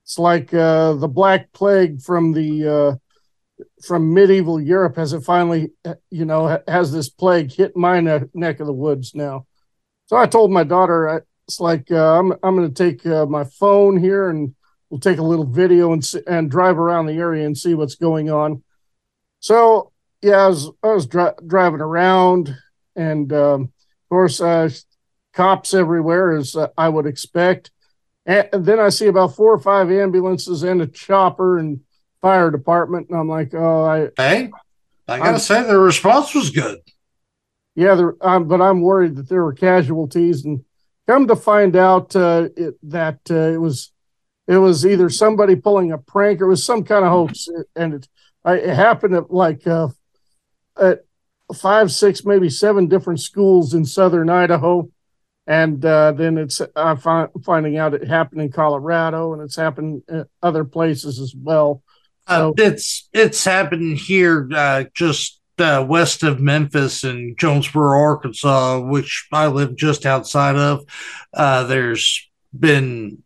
it's 0.03 0.19
like 0.19 0.53
uh, 0.53 0.95
the 0.95 1.09
Black 1.09 1.53
Plague 1.53 2.01
from 2.03 2.33
the 2.33 2.69
uh, 2.69 3.65
from 3.87 4.13
medieval 4.13 4.61
Europe. 4.61 4.97
Has 4.97 5.13
it 5.13 5.21
finally, 5.21 5.71
you 6.11 6.25
know, 6.25 6.61
has 6.67 6.93
this 6.93 7.09
plague 7.09 7.53
hit 7.53 7.77
my 7.77 8.01
ne- 8.01 8.31
neck 8.35 8.59
of 8.61 8.67
the 8.67 8.73
woods 8.73 9.15
now?" 9.15 9.47
So 10.07 10.17
I 10.17 10.27
told 10.27 10.53
my 10.53 10.65
daughter, 10.65 11.09
I, 11.09 11.21
it's 11.47 11.61
like 11.61 11.91
uh, 11.91 12.19
I'm 12.19 12.33
I'm 12.43 12.57
going 12.57 12.73
to 12.73 12.85
take 12.91 13.07
uh, 13.07 13.27
my 13.27 13.45
phone 13.45 13.97
here 13.97 14.29
and 14.29 14.55
we'll 14.91 15.01
take 15.01 15.19
a 15.19 15.23
little 15.23 15.47
video 15.47 15.93
and 15.93 16.05
and 16.27 16.51
drive 16.51 16.79
around 16.79 17.07
the 17.07 17.15
area 17.15 17.47
and 17.47 17.57
see 17.57 17.75
what's 17.75 17.95
going 17.95 18.31
on. 18.31 18.63
So 19.47 19.93
yeah, 20.23 20.39
I 20.39 20.49
was 20.49 20.71
I 20.83 20.89
was 20.89 21.07
dri- 21.07 21.39
driving 21.47 21.81
around, 21.81 22.53
and 22.97 23.33
um, 23.33 23.63
of 23.63 24.09
course, 24.11 24.41
uh, 24.41 24.69
cops 25.35 25.73
everywhere 25.73 26.33
as 26.33 26.57
uh, 26.57 26.67
I 26.77 26.89
would 26.89 27.07
expect. 27.07 27.71
And, 28.27 28.49
and 28.53 28.67
then 28.67 28.81
I 28.81 28.89
see 28.89 29.07
about 29.07 29.37
four 29.37 29.53
or 29.55 29.61
five 29.61 29.89
ambulances 29.89 30.65
and 30.65 30.83
a 30.83 30.87
chopper 30.89 31.59
and 31.59 31.79
fire 32.21 32.51
department, 32.51 33.09
and 33.09 33.17
I'm 33.21 33.29
like, 33.29 33.55
oh, 33.55 33.85
I 33.85 34.09
Hey, 34.21 34.51
I 35.07 35.19
gotta 35.19 35.31
I'm- 35.31 35.39
say 35.39 35.63
the 35.63 35.79
response 35.79 36.35
was 36.35 36.51
good. 36.51 36.79
yeah, 37.77 38.11
um, 38.23 38.49
but 38.49 38.61
I'm 38.61 38.81
worried 38.81 39.15
that 39.15 39.29
there 39.29 39.45
were 39.45 39.53
casualties, 39.53 40.45
and 40.45 40.65
come 41.07 41.29
to 41.29 41.37
find 41.37 41.77
out 41.77 42.17
uh, 42.17 42.49
it, 42.57 42.75
that 42.83 43.21
uh, 43.31 43.35
it 43.55 43.61
was 43.61 43.93
it 44.49 44.59
was 44.59 44.85
either 44.85 45.09
somebody 45.09 45.55
pulling 45.55 45.93
a 45.93 45.99
prank 45.99 46.41
or 46.41 46.47
it 46.47 46.49
was 46.49 46.65
some 46.67 46.83
kind 46.83 47.05
of 47.05 47.13
hoax, 47.13 47.47
and 47.77 47.95
it 47.95 48.09
I, 48.47 48.55
it 48.55 48.75
happened 48.75 49.15
at 49.15 49.31
like 49.31 49.67
uh, 49.67 49.89
at 50.81 51.01
five, 51.55 51.91
six, 51.91 52.25
maybe 52.25 52.49
seven 52.49 52.87
different 52.87 53.21
schools 53.21 53.75
in 53.75 53.85
southern 53.85 54.31
Idaho, 54.31 54.89
and 55.47 55.85
uh, 55.85 56.13
then 56.13 56.39
it's 56.39 56.61
uh, 56.61 56.97
fi- 56.97 57.29
finding 57.45 57.77
out 57.77 57.93
it 57.93 58.07
happened 58.07 58.41
in 58.41 58.53
Colorado, 58.53 59.33
and 59.33 59.43
it's 59.43 59.57
happened 59.57 60.03
in 60.09 60.25
other 60.43 60.65
places 60.65 61.19
as 61.19 61.35
well. 61.37 61.83
Uh, 62.29 62.53
it's 62.57 63.09
it's 63.13 63.45
happened 63.45 63.99
here, 63.99 64.49
uh, 64.55 64.85
just 64.95 65.41
uh, 65.59 65.85
west 65.89 66.23
of 66.23 66.41
Memphis 66.41 67.03
in 67.03 67.35
Jonesboro, 67.37 67.99
Arkansas, 67.99 68.81
which 68.81 69.27
I 69.33 69.49
live 69.49 69.77
just 69.77 70.07
outside 70.07 70.57
of. 70.57 70.85
Uh, 71.35 71.65
there's 71.65 72.29
been 72.59 73.23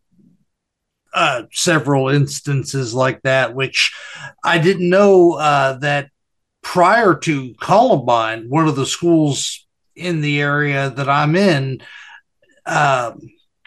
uh, 1.13 1.43
several 1.53 2.09
instances 2.09 2.95
like 2.95 3.23
that, 3.23 3.55
which 3.55 3.95
I 4.45 4.59
didn't 4.59 4.89
know 4.89 5.33
uh, 5.35 5.75
that 5.79 6.11
prior 6.63 7.15
to 7.15 7.55
Columbine, 7.61 8.49
one 8.49 8.69
of 8.69 8.77
the 8.77 8.87
schools 8.87 9.67
in 9.95 10.21
the 10.21 10.41
area 10.41 10.91
that 10.91 11.09
I'm 11.09 11.37
in, 11.37 11.81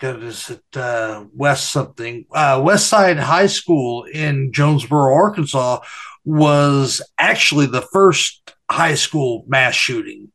God, 0.04 0.22
is 0.22 0.50
it 0.50 0.78
uh, 0.78 1.24
West 1.34 1.72
something? 1.72 2.26
Uh, 2.30 2.62
West 2.62 2.88
Side 2.88 3.18
High 3.18 3.48
School 3.48 4.04
in 4.04 4.52
Jonesboro, 4.52 5.14
Arkansas, 5.14 5.80
was 6.26 7.02
actually 7.18 7.68
the 7.68 7.84
first 7.94 8.54
high 8.70 8.96
school 8.96 9.46
mass 9.48 9.76
shooting 9.76 10.34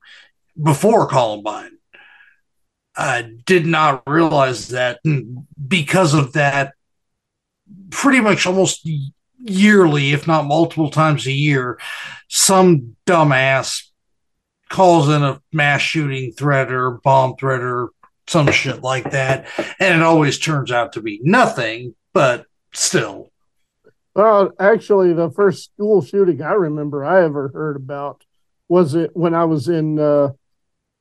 before 0.61 1.07
Columbine. 1.07 1.73
I 2.97 3.31
did 3.45 3.67
not 3.67 4.05
realize 4.07 4.69
that 4.69 5.01
because 5.69 6.15
of 6.15 6.33
that. 6.33 6.73
Pretty 7.91 8.21
much 8.21 8.47
almost 8.47 8.89
yearly, 9.39 10.13
if 10.13 10.27
not 10.27 10.47
multiple 10.47 10.91
times 10.91 11.27
a 11.27 11.33
year, 11.33 11.79
some 12.29 12.97
dumbass 13.07 13.85
calls 14.69 15.09
in 15.09 15.23
a 15.23 15.41
mass 15.53 15.81
shooting 15.81 16.33
threat 16.33 16.71
or 16.71 16.93
bomb 17.03 17.37
threat 17.37 17.61
or 17.61 17.91
some 18.27 18.51
shit 18.53 18.83
like 18.83 19.11
that. 19.13 19.49
And 19.81 20.01
it 20.01 20.03
always 20.03 20.39
turns 20.39 20.71
out 20.71 20.93
to 20.93 21.01
be 21.01 21.21
nothing, 21.23 21.95
but 22.13 22.45
still. 22.75 23.31
Well, 24.15 24.51
actually, 24.59 25.13
the 25.13 25.31
first 25.31 25.73
school 25.73 26.03
shooting 26.03 26.43
I 26.43 26.53
remember 26.53 27.05
I 27.05 27.25
ever 27.25 27.49
heard 27.49 27.77
about 27.77 28.25
was 28.69 28.95
it 28.95 29.17
when 29.17 29.35
I 29.35 29.45
was 29.45 29.69
in 29.69 29.99
uh, 29.99 30.33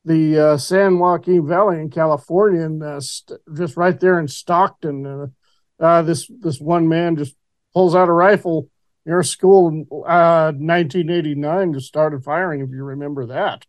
the 0.06 0.40
uh, 0.40 0.58
San 0.58 1.00
Joaquin 1.00 1.46
Valley 1.46 1.82
in 1.82 1.90
California, 1.90 2.62
and 2.62 2.82
uh, 2.82 3.02
st- 3.02 3.42
just 3.54 3.76
right 3.76 4.00
there 4.00 4.20
in 4.20 4.28
Stockton. 4.28 5.34
Uh, 5.80 6.02
this 6.02 6.30
this 6.40 6.60
one 6.60 6.88
man 6.88 7.16
just 7.16 7.36
pulls 7.74 7.96
out 7.96 8.10
a 8.10 8.14
rifle 8.14 8.70
near 9.06 9.20
a 9.20 9.26
school 9.26 9.70
in 9.70 9.88
uh, 9.92 10.52
1989, 10.52 11.74
just 11.74 11.88
started 11.88 12.24
firing. 12.24 12.62
If 12.62 12.70
you 12.72 12.84
remember 12.84 13.28
that. 13.28 13.66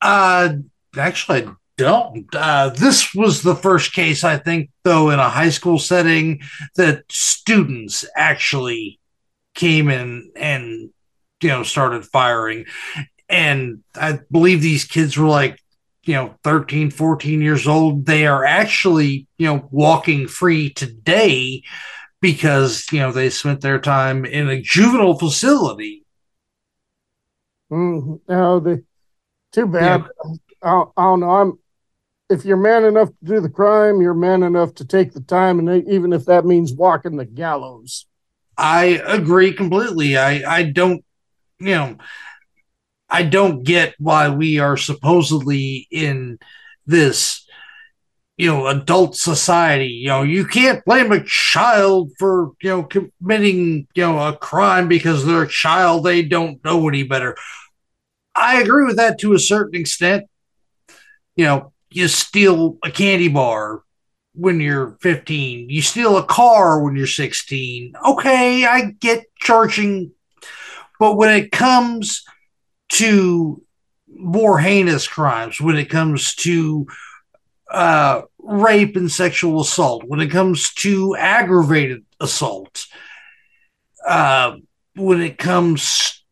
Uh, 0.00 0.54
actually, 0.96 1.44
I 1.44 1.52
don't. 1.76 2.26
Uh, 2.34 2.70
this 2.70 3.14
was 3.14 3.42
the 3.42 3.56
first 3.56 3.92
case, 3.92 4.22
I 4.22 4.38
think, 4.38 4.70
though, 4.84 5.10
in 5.10 5.18
a 5.18 5.28
high 5.28 5.50
school 5.50 5.78
setting 5.78 6.40
that 6.76 7.04
students 7.10 8.04
actually 8.14 9.00
came 9.54 9.88
in 9.88 10.30
and, 10.36 10.90
you 11.42 11.48
know, 11.48 11.62
started 11.62 12.04
firing. 12.04 12.66
And 13.28 13.82
I 13.94 14.20
believe 14.30 14.60
these 14.60 14.84
kids 14.84 15.16
were 15.16 15.28
like, 15.28 15.60
you 16.06 16.14
know, 16.14 16.34
13, 16.44 16.90
14 16.90 17.42
years 17.42 17.66
old. 17.66 18.06
They 18.06 18.26
are 18.26 18.44
actually, 18.44 19.26
you 19.38 19.46
know, 19.46 19.68
walking 19.70 20.28
free 20.28 20.70
today 20.70 21.62
because, 22.20 22.86
you 22.92 23.00
know, 23.00 23.12
they 23.12 23.28
spent 23.28 23.60
their 23.60 23.80
time 23.80 24.24
in 24.24 24.48
a 24.48 24.62
juvenile 24.62 25.18
facility. 25.18 26.04
Mm, 27.70 28.20
no, 28.28 28.60
the 28.60 28.84
too 29.52 29.66
bad. 29.66 30.04
I, 30.62 30.84
I 30.96 31.02
don't 31.02 31.20
know. 31.20 31.30
I'm 31.30 31.58
if 32.28 32.44
you're 32.44 32.56
man 32.56 32.84
enough 32.84 33.08
to 33.08 33.24
do 33.24 33.40
the 33.40 33.48
crime, 33.48 34.00
you're 34.00 34.14
man 34.14 34.42
enough 34.42 34.74
to 34.74 34.84
take 34.84 35.12
the 35.12 35.20
time, 35.20 35.58
and 35.58 35.88
even 35.88 36.12
if 36.12 36.24
that 36.26 36.44
means 36.44 36.72
walking 36.72 37.16
the 37.16 37.24
gallows. 37.24 38.06
I 38.56 39.02
agree 39.06 39.52
completely. 39.52 40.16
I 40.16 40.58
I 40.58 40.62
don't, 40.64 41.04
you 41.58 41.74
know, 41.74 41.96
I 43.08 43.22
don't 43.22 43.62
get 43.62 43.94
why 43.98 44.28
we 44.28 44.58
are 44.58 44.76
supposedly 44.76 45.86
in 45.90 46.38
this, 46.86 47.46
you 48.36 48.48
know, 48.48 48.66
adult 48.66 49.16
society. 49.16 49.88
You 49.88 50.08
know, 50.08 50.22
you 50.22 50.44
can't 50.44 50.84
blame 50.84 51.12
a 51.12 51.24
child 51.24 52.10
for 52.18 52.52
you 52.62 52.70
know 52.70 52.82
committing 52.82 53.86
you 53.94 54.02
know 54.02 54.28
a 54.28 54.36
crime 54.36 54.88
because 54.88 55.24
they're 55.24 55.42
a 55.42 55.48
child. 55.48 56.04
They 56.04 56.22
don't 56.22 56.62
know 56.64 56.88
any 56.88 57.04
better. 57.04 57.36
I 58.34 58.60
agree 58.60 58.84
with 58.84 58.96
that 58.96 59.18
to 59.20 59.32
a 59.32 59.38
certain 59.38 59.80
extent. 59.80 60.24
You 61.36 61.44
know, 61.44 61.72
you 61.90 62.08
steal 62.08 62.78
a 62.84 62.90
candy 62.90 63.28
bar 63.28 63.82
when 64.36 64.60
you're 64.60 64.98
15, 65.00 65.70
you 65.70 65.80
steal 65.80 66.18
a 66.18 66.24
car 66.24 66.82
when 66.82 66.94
you're 66.94 67.06
16. 67.06 67.94
Okay, 68.06 68.66
I 68.66 68.90
get 69.00 69.24
charging, 69.38 70.12
but 71.00 71.16
when 71.16 71.30
it 71.30 71.50
comes 71.50 72.22
to 72.88 73.62
more 74.08 74.58
heinous 74.58 75.06
crimes, 75.06 75.60
when 75.60 75.76
it 75.76 75.90
comes 75.90 76.34
to 76.36 76.86
uh, 77.70 78.22
rape 78.38 78.96
and 78.96 79.10
sexual 79.10 79.60
assault, 79.60 80.04
when 80.06 80.20
it 80.20 80.30
comes 80.30 80.72
to 80.74 81.16
aggravated 81.16 82.04
assault, 82.20 82.86
uh, 84.06 84.56
when 84.94 85.20
it 85.20 85.38
comes 85.38 86.24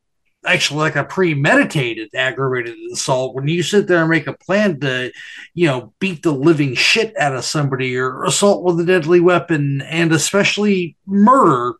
actually 0.46 0.78
like 0.78 0.96
a 0.96 1.04
premeditated 1.04 2.10
aggravated 2.14 2.76
assault 2.92 3.34
when 3.34 3.48
you 3.48 3.62
sit 3.62 3.86
there 3.86 4.00
and 4.00 4.10
make 4.10 4.26
a 4.26 4.32
plan 4.32 4.78
to 4.78 5.10
you 5.54 5.66
know 5.66 5.92
beat 5.98 6.22
the 6.22 6.32
living 6.32 6.74
shit 6.74 7.16
out 7.16 7.34
of 7.34 7.44
somebody 7.44 7.96
or 7.96 8.24
assault 8.24 8.62
with 8.62 8.78
a 8.80 8.84
deadly 8.84 9.20
weapon 9.20 9.80
and 9.82 10.12
especially 10.12 10.96
murder 11.06 11.74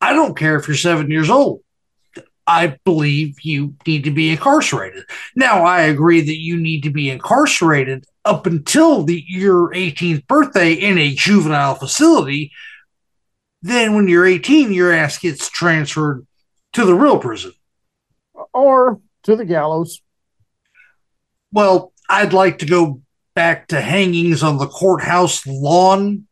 i 0.00 0.12
don't 0.12 0.36
care 0.36 0.56
if 0.56 0.68
you're 0.68 0.76
seven 0.76 1.10
years 1.10 1.30
old 1.30 1.62
i 2.50 2.76
believe 2.84 3.40
you 3.42 3.74
need 3.86 4.04
to 4.04 4.10
be 4.10 4.30
incarcerated 4.30 5.04
now 5.34 5.64
i 5.64 5.82
agree 5.82 6.20
that 6.20 6.38
you 6.38 6.56
need 6.56 6.82
to 6.82 6.90
be 6.90 7.08
incarcerated 7.08 8.04
up 8.24 8.46
until 8.46 9.02
the, 9.02 9.24
your 9.26 9.70
18th 9.72 10.26
birthday 10.26 10.72
in 10.72 10.98
a 10.98 11.14
juvenile 11.14 11.74
facility 11.74 12.52
then 13.62 13.94
when 13.94 14.08
you're 14.08 14.26
18 14.26 14.72
your 14.72 14.92
ass 14.92 15.18
gets 15.18 15.48
transferred 15.48 16.26
to 16.72 16.84
the 16.84 16.94
real 16.94 17.18
prison 17.18 17.52
or 18.52 19.00
to 19.24 19.36
the 19.36 19.44
gallows. 19.44 20.02
Well, 21.52 21.92
I'd 22.08 22.32
like 22.32 22.58
to 22.58 22.66
go 22.66 23.02
back 23.34 23.68
to 23.68 23.80
hangings 23.80 24.42
on 24.42 24.58
the 24.58 24.66
courthouse 24.66 25.46
lawn 25.46 26.26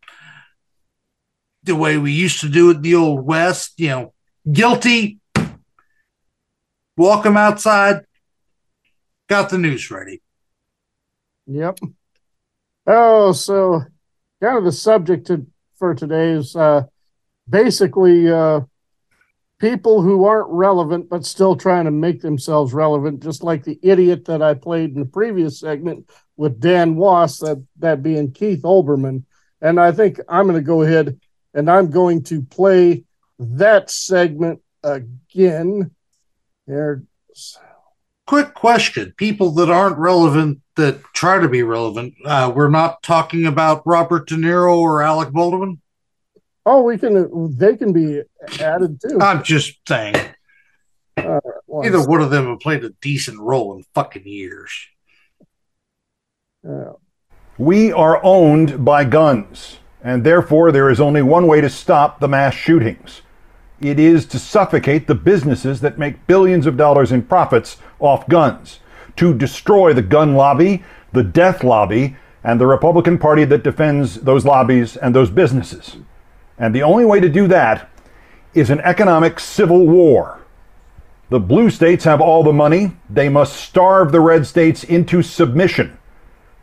the 1.64 1.76
way 1.76 1.98
we 1.98 2.12
used 2.12 2.40
to 2.40 2.48
do 2.48 2.70
it 2.70 2.76
in 2.76 2.82
the 2.82 2.94
old 2.94 3.24
west. 3.26 3.74
You 3.76 3.88
know, 3.88 4.14
guilty, 4.50 5.17
walk 6.98 7.22
them 7.24 7.36
outside, 7.36 8.04
got 9.28 9.48
the 9.48 9.58
news 9.58 9.90
ready. 9.90 10.20
Yep. 11.46 11.78
Oh, 12.86 13.32
so 13.32 13.82
kind 14.42 14.58
of 14.58 14.64
the 14.64 14.72
subject 14.72 15.28
to, 15.28 15.46
for 15.78 15.94
today 15.94 16.30
is 16.30 16.54
uh, 16.56 16.82
basically 17.48 18.30
uh, 18.30 18.60
people 19.58 20.02
who 20.02 20.24
aren't 20.24 20.50
relevant 20.50 21.08
but 21.08 21.24
still 21.24 21.56
trying 21.56 21.84
to 21.84 21.90
make 21.90 22.20
themselves 22.20 22.74
relevant, 22.74 23.22
just 23.22 23.42
like 23.42 23.64
the 23.64 23.78
idiot 23.82 24.24
that 24.26 24.42
I 24.42 24.54
played 24.54 24.94
in 24.94 25.00
the 25.00 25.06
previous 25.06 25.60
segment 25.60 26.10
with 26.36 26.60
Dan 26.60 26.96
Wos, 26.96 27.38
that, 27.38 27.64
that 27.78 28.02
being 28.02 28.32
Keith 28.32 28.62
Olbermann. 28.62 29.24
And 29.60 29.80
I 29.80 29.92
think 29.92 30.20
I'm 30.28 30.46
going 30.46 30.56
to 30.56 30.62
go 30.62 30.82
ahead 30.82 31.18
and 31.54 31.70
I'm 31.70 31.90
going 31.90 32.22
to 32.24 32.42
play 32.42 33.04
that 33.38 33.90
segment 33.90 34.60
again. 34.82 35.90
There. 36.68 37.02
Quick 38.26 38.52
question 38.52 39.14
people 39.16 39.52
that 39.52 39.70
aren't 39.70 39.97
relevant 39.97 40.60
that 40.76 41.02
try 41.14 41.40
to 41.40 41.48
be 41.48 41.62
relevant, 41.62 42.12
uh, 42.26 42.52
we're 42.55 42.68
not 42.68 43.02
talking 43.02 43.47
about 43.47 43.82
Robert 43.86 44.28
De 44.28 44.34
Niro 44.34 44.76
or 44.76 45.02
Alec 45.02 45.30
Baldwin? 45.30 45.80
Oh, 46.66 46.82
we 46.82 46.98
can. 46.98 47.56
They 47.56 47.74
can 47.74 47.94
be 47.94 48.20
added 48.60 49.00
too. 49.00 49.18
I'm 49.18 49.42
just 49.42 49.78
saying. 49.88 50.14
Uh, 51.16 51.40
Either 51.82 52.06
one 52.06 52.20
of 52.20 52.30
them 52.30 52.47
have 52.48 52.60
played 52.60 52.84
a 52.84 52.90
decent 53.00 53.40
role 53.40 53.74
in 53.74 53.84
fucking 53.94 54.26
years. 54.26 54.70
Yeah. 56.62 56.92
We 57.56 57.92
are 57.92 58.22
owned 58.22 58.84
by 58.84 59.05
guns, 59.05 59.78
and 60.05 60.22
therefore 60.22 60.70
there 60.70 60.90
is 60.90 61.00
only 61.00 61.22
one 61.22 61.47
way 61.47 61.62
to 61.62 61.70
stop 61.70 62.20
the 62.20 62.28
mass 62.28 62.52
shootings. 62.52 63.22
It 63.81 64.00
is 64.00 64.26
to 64.26 64.39
suffocate 64.39 65.07
the 65.07 65.15
businesses 65.15 65.81
that 65.82 65.98
make 65.98 66.26
billions 66.26 66.66
of 66.66 66.76
dollars 66.76 67.12
in 67.12 67.23
profits 67.23 67.76
off 68.00 68.28
guns, 68.28 68.81
to 69.16 69.32
destroy 69.32 69.92
the 69.92 70.02
gun 70.02 70.34
lobby, 70.34 70.82
the 71.12 71.23
death 71.23 71.62
lobby, 71.62 72.16
and 72.42 72.60
the 72.60 72.66
Republican 72.66 73.18
Party 73.18 73.44
that 73.44 73.62
defends 73.62 74.16
those 74.16 74.44
lobbies 74.44 74.97
and 74.97 75.15
those 75.15 75.31
businesses. 75.31 75.97
And 76.58 76.74
the 76.74 76.82
only 76.82 77.05
way 77.05 77.20
to 77.20 77.28
do 77.28 77.47
that 77.48 77.89
is 78.55 78.70
an 78.70 78.81
economic 78.81 79.39
civil 79.39 79.86
war. 79.86 80.40
The 81.31 81.39
blue 81.39 81.70
states 81.70 82.05
have 82.05 82.20
all 82.20 82.42
the 82.42 82.52
money. 82.52 82.97
They 83.08 83.28
must 83.28 83.55
starve 83.55 84.10
the 84.10 84.20
red 84.20 84.47
states 84.47 84.82
into 84.82 85.23
submission, 85.23 85.98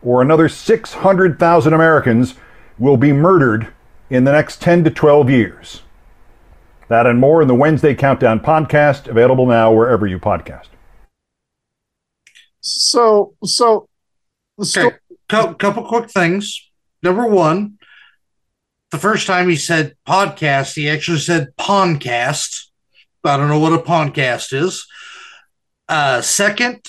or 0.02 0.22
another 0.22 0.50
600,000 0.50 1.74
Americans 1.74 2.36
will 2.78 2.98
be 2.98 3.14
murdered 3.14 3.68
in 4.10 4.24
the 4.24 4.32
next 4.32 4.62
10 4.62 4.84
to 4.84 4.90
12 4.90 5.30
years. 5.30 5.82
That 6.88 7.08
and 7.08 7.20
more 7.20 7.42
in 7.42 7.48
the 7.48 7.56
Wednesday 7.56 7.96
Countdown 7.96 8.40
podcast, 8.40 9.08
available 9.08 9.48
now 9.48 9.74
wherever 9.74 10.06
you 10.06 10.20
podcast. 10.20 10.68
So, 12.62 13.34
so 13.44 13.90
the 14.58 14.66
story, 14.66 14.88
Okay, 14.88 14.98
cou- 15.30 15.54
couple 15.56 15.88
quick 15.88 16.10
things. 16.12 16.70
Number 17.02 17.26
one, 17.28 17.78
the 18.92 18.98
first 18.98 19.26
time 19.28 19.50
he 19.50 19.56
said 19.56 19.96
podcast, 20.08 20.76
he 20.76 20.90
actually 20.90 21.20
said 21.20 21.56
podcast. 21.60 22.68
I 23.24 23.38
don't 23.38 23.50
know 23.50 23.60
what 23.60 23.74
a 23.74 23.80
podcast 23.80 24.54
is. 24.54 24.86
Uh, 25.90 26.22
second, 26.22 26.88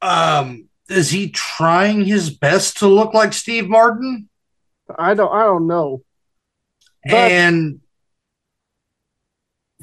um, 0.00 0.68
is 0.88 1.10
he 1.10 1.30
trying 1.30 2.04
his 2.04 2.30
best 2.30 2.78
to 2.78 2.88
look 2.88 3.14
like 3.14 3.32
Steve 3.32 3.68
Martin? 3.68 4.28
I 4.98 5.14
don't, 5.14 5.32
I 5.32 5.44
don't 5.44 5.68
know. 5.68 6.02
And 7.04 7.80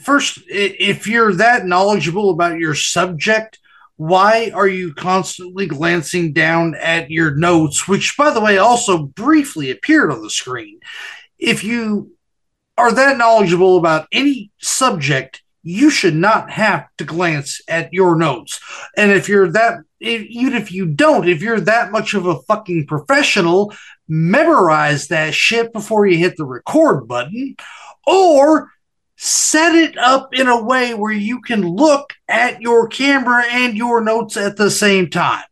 first, 0.01 0.39
if 0.47 1.07
you're 1.07 1.33
that 1.35 1.65
knowledgeable 1.65 2.29
about 2.29 2.59
your 2.59 2.75
subject, 2.75 3.59
why 3.97 4.51
are 4.53 4.67
you 4.67 4.93
constantly 4.93 5.65
glancing 5.65 6.31
down 6.31 6.75
at 6.75 7.11
your 7.11 7.35
notes, 7.35 7.87
which, 7.87 8.15
by 8.17 8.31
the 8.31 8.39
way, 8.39 8.57
also 8.57 9.03
briefly 9.03 9.71
appeared 9.71 10.11
on 10.11 10.21
the 10.21 10.29
screen? 10.29 10.79
If 11.37 11.63
you 11.63 12.13
are 12.77 12.93
that 12.93 13.17
knowledgeable 13.17 13.77
about 13.77 14.07
any 14.11 14.51
subject, 14.59 15.41
you 15.63 15.89
should 15.89 16.15
not 16.15 16.49
have 16.51 16.87
to 16.97 17.03
glance 17.03 17.61
at 17.67 17.93
your 17.93 18.15
notes. 18.15 18.59
And 18.95 19.11
if 19.11 19.27
you're 19.27 19.51
that, 19.51 19.79
if, 19.99 20.21
even 20.23 20.53
if 20.53 20.71
you 20.71 20.85
don't, 20.85 21.27
if 21.27 21.41
you're 21.41 21.59
that 21.61 21.91
much 21.91 22.13
of 22.13 22.25
a 22.25 22.41
fucking 22.43 22.87
professional, 22.87 23.73
memorize 24.07 25.07
that 25.07 25.33
shit 25.33 25.73
before 25.73 26.05
you 26.05 26.17
hit 26.17 26.37
the 26.37 26.45
record 26.45 27.07
button 27.07 27.55
or 28.07 28.71
set 29.17 29.75
it 29.75 29.97
up 29.97 30.33
in 30.33 30.47
a 30.47 30.63
way 30.63 30.93
where 30.93 31.11
you 31.11 31.41
can 31.41 31.61
look 31.61 32.13
at 32.29 32.61
your 32.61 32.87
camera 32.87 33.43
and 33.49 33.77
your 33.77 34.01
notes 34.01 34.37
at 34.37 34.55
the 34.55 34.71
same 34.71 35.09
time. 35.09 35.43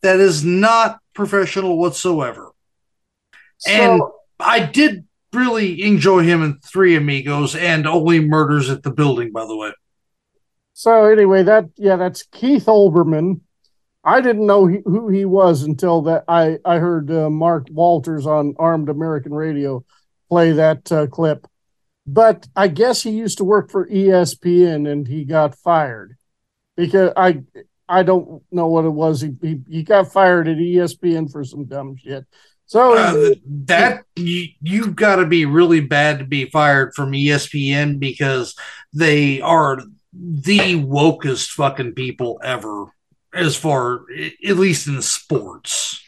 That 0.00 0.20
is 0.20 0.44
not 0.44 0.98
professional 1.14 1.78
whatsoever. 1.78 2.50
and 3.66 4.02
I 4.40 4.60
did 4.60 5.06
really 5.34 5.82
enjoy 5.82 6.22
him 6.22 6.42
in 6.42 6.58
Three 6.60 6.96
Amigos 6.96 7.54
and 7.54 7.86
Only 7.86 8.20
Murders 8.20 8.70
at 8.70 8.82
the 8.82 8.90
Building, 8.90 9.32
by 9.32 9.46
the 9.46 9.56
way. 9.56 9.72
So 10.72 11.04
anyway, 11.06 11.44
that 11.44 11.66
yeah, 11.76 11.96
that's 11.96 12.24
Keith 12.24 12.66
Olbermann. 12.66 13.40
I 14.04 14.20
didn't 14.20 14.46
know 14.46 14.66
he, 14.66 14.80
who 14.84 15.08
he 15.08 15.24
was 15.24 15.62
until 15.62 16.02
that 16.02 16.24
I 16.28 16.58
I 16.64 16.78
heard 16.78 17.10
uh, 17.10 17.30
Mark 17.30 17.68
Walters 17.70 18.26
on 18.26 18.54
Armed 18.58 18.88
American 18.88 19.32
Radio 19.32 19.84
play 20.28 20.52
that 20.52 20.90
uh, 20.90 21.06
clip. 21.06 21.46
But 22.06 22.46
I 22.54 22.68
guess 22.68 23.02
he 23.02 23.10
used 23.10 23.38
to 23.38 23.44
work 23.44 23.70
for 23.70 23.88
ESPN 23.88 24.90
and 24.90 25.08
he 25.08 25.24
got 25.24 25.54
fired 25.54 26.16
because 26.76 27.12
I 27.16 27.42
I 27.88 28.02
don't 28.02 28.42
know 28.50 28.66
what 28.66 28.84
it 28.84 28.90
was. 28.90 29.20
He 29.20 29.30
he, 29.40 29.60
he 29.68 29.82
got 29.84 30.12
fired 30.12 30.48
at 30.48 30.56
ESPN 30.56 31.30
for 31.30 31.44
some 31.44 31.64
dumb 31.64 31.96
shit. 31.96 32.26
So 32.66 32.94
Uh, 32.94 33.34
that 33.66 34.04
you, 34.16 34.48
you've 34.62 34.96
got 34.96 35.16
to 35.16 35.26
be 35.26 35.44
really 35.44 35.80
bad 35.80 36.18
to 36.18 36.24
be 36.24 36.46
fired 36.46 36.94
from 36.94 37.12
ESPN 37.12 37.98
because 37.98 38.54
they 38.92 39.40
are 39.40 39.80
the 40.12 40.76
wokest 40.82 41.48
fucking 41.50 41.92
people 41.92 42.40
ever, 42.42 42.86
as 43.34 43.56
far 43.56 44.04
at 44.46 44.56
least 44.56 44.86
in 44.86 45.02
sports. 45.02 46.00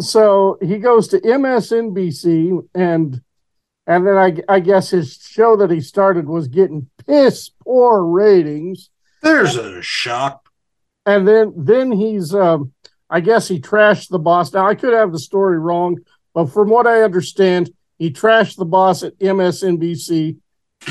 so 0.00 0.56
he 0.62 0.78
goes 0.78 1.08
to 1.08 1.20
MSNBC 1.20 2.66
and 2.74 3.20
and 3.86 4.06
then 4.06 4.16
I 4.16 4.36
I 4.48 4.60
guess 4.60 4.90
his 4.90 5.16
show 5.16 5.56
that 5.56 5.70
he 5.70 5.80
started 5.80 6.26
was 6.26 6.48
getting 6.48 6.88
piss 7.06 7.50
poor 7.62 8.02
ratings. 8.04 8.90
There's 9.22 9.56
a 9.56 9.82
shock. 9.82 10.48
And 11.06 11.28
then 11.28 11.52
then 11.56 11.92
he's 11.92 12.34
um 12.34 12.72
I 13.10 13.20
guess 13.20 13.48
he 13.48 13.60
trashed 13.60 14.08
the 14.08 14.18
boss. 14.18 14.52
Now 14.52 14.66
I 14.66 14.74
could 14.74 14.92
have 14.92 15.12
the 15.12 15.18
story 15.18 15.58
wrong, 15.58 15.98
but 16.32 16.46
from 16.46 16.68
what 16.68 16.86
I 16.86 17.02
understand, 17.02 17.70
he 17.98 18.10
trashed 18.10 18.56
the 18.56 18.64
boss 18.64 19.02
at 19.02 19.18
MSNBC 19.18 20.36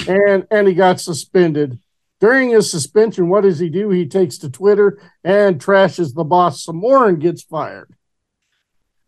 and 0.08 0.48
and 0.50 0.67
he 0.67 0.74
got 0.74 1.00
suspended. 1.00 1.80
During 2.19 2.51
his 2.51 2.72
suspension, 2.72 3.27
what 3.27 3.42
does 3.42 3.59
he 3.59 3.69
do? 3.69 3.90
He 3.90 4.08
takes 4.08 4.38
to 4.40 4.50
Twitter 4.50 5.01
and 5.24 5.59
trashes 5.59 6.14
the 6.14 6.24
boss 6.24 6.64
some 6.64 6.77
more 6.77 7.09
and 7.09 7.19
gets 7.19 7.43
fired. 7.43 7.93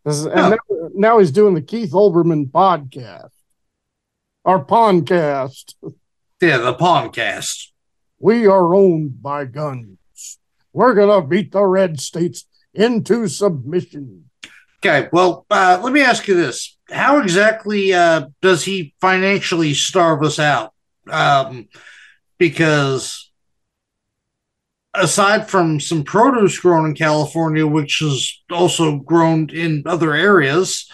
And 0.04 0.26
now, 0.32 0.58
now 0.94 1.20
he's 1.20 1.32
doing 1.32 1.56
the 1.56 1.62
Keith 1.62 1.92
Olbermann 1.92 2.52
podcast. 2.52 3.30
Our 4.44 4.64
podcast. 4.64 5.74
Yeah, 6.42 6.58
the 6.58 6.76
podcast. 6.76 7.70
We 8.20 8.46
are 8.46 8.76
owned 8.76 9.24
by 9.24 9.46
guns. 9.46 9.98
We're 10.74 10.94
gonna 10.94 11.26
beat 11.26 11.54
the 11.54 11.64
red 11.64 12.00
states 12.00 12.46
into 12.76 13.28
submission. 13.28 14.30
Okay, 14.86 15.10
well, 15.12 15.46
uh, 15.50 15.80
let 15.84 15.94
me 15.94 16.02
ask 16.02 16.28
you 16.28 16.36
this: 16.36 16.78
How 16.90 17.20
exactly 17.20 17.94
uh, 17.94 18.28
does 18.42 18.64
he 18.64 18.94
financially 19.02 19.74
starve 19.74 20.24
us 20.24 20.40
out? 20.40 20.74
Um, 21.10 21.68
because 22.38 23.32
aside 24.94 25.50
from 25.50 25.80
some 25.80 26.04
produce 26.04 26.60
grown 26.60 26.86
in 26.86 26.96
California, 26.96 27.66
which 27.66 28.02
is 28.02 28.44
also 28.52 28.98
grown 28.98 29.50
in 29.50 29.84
other 29.86 30.14
areas, 30.14 30.90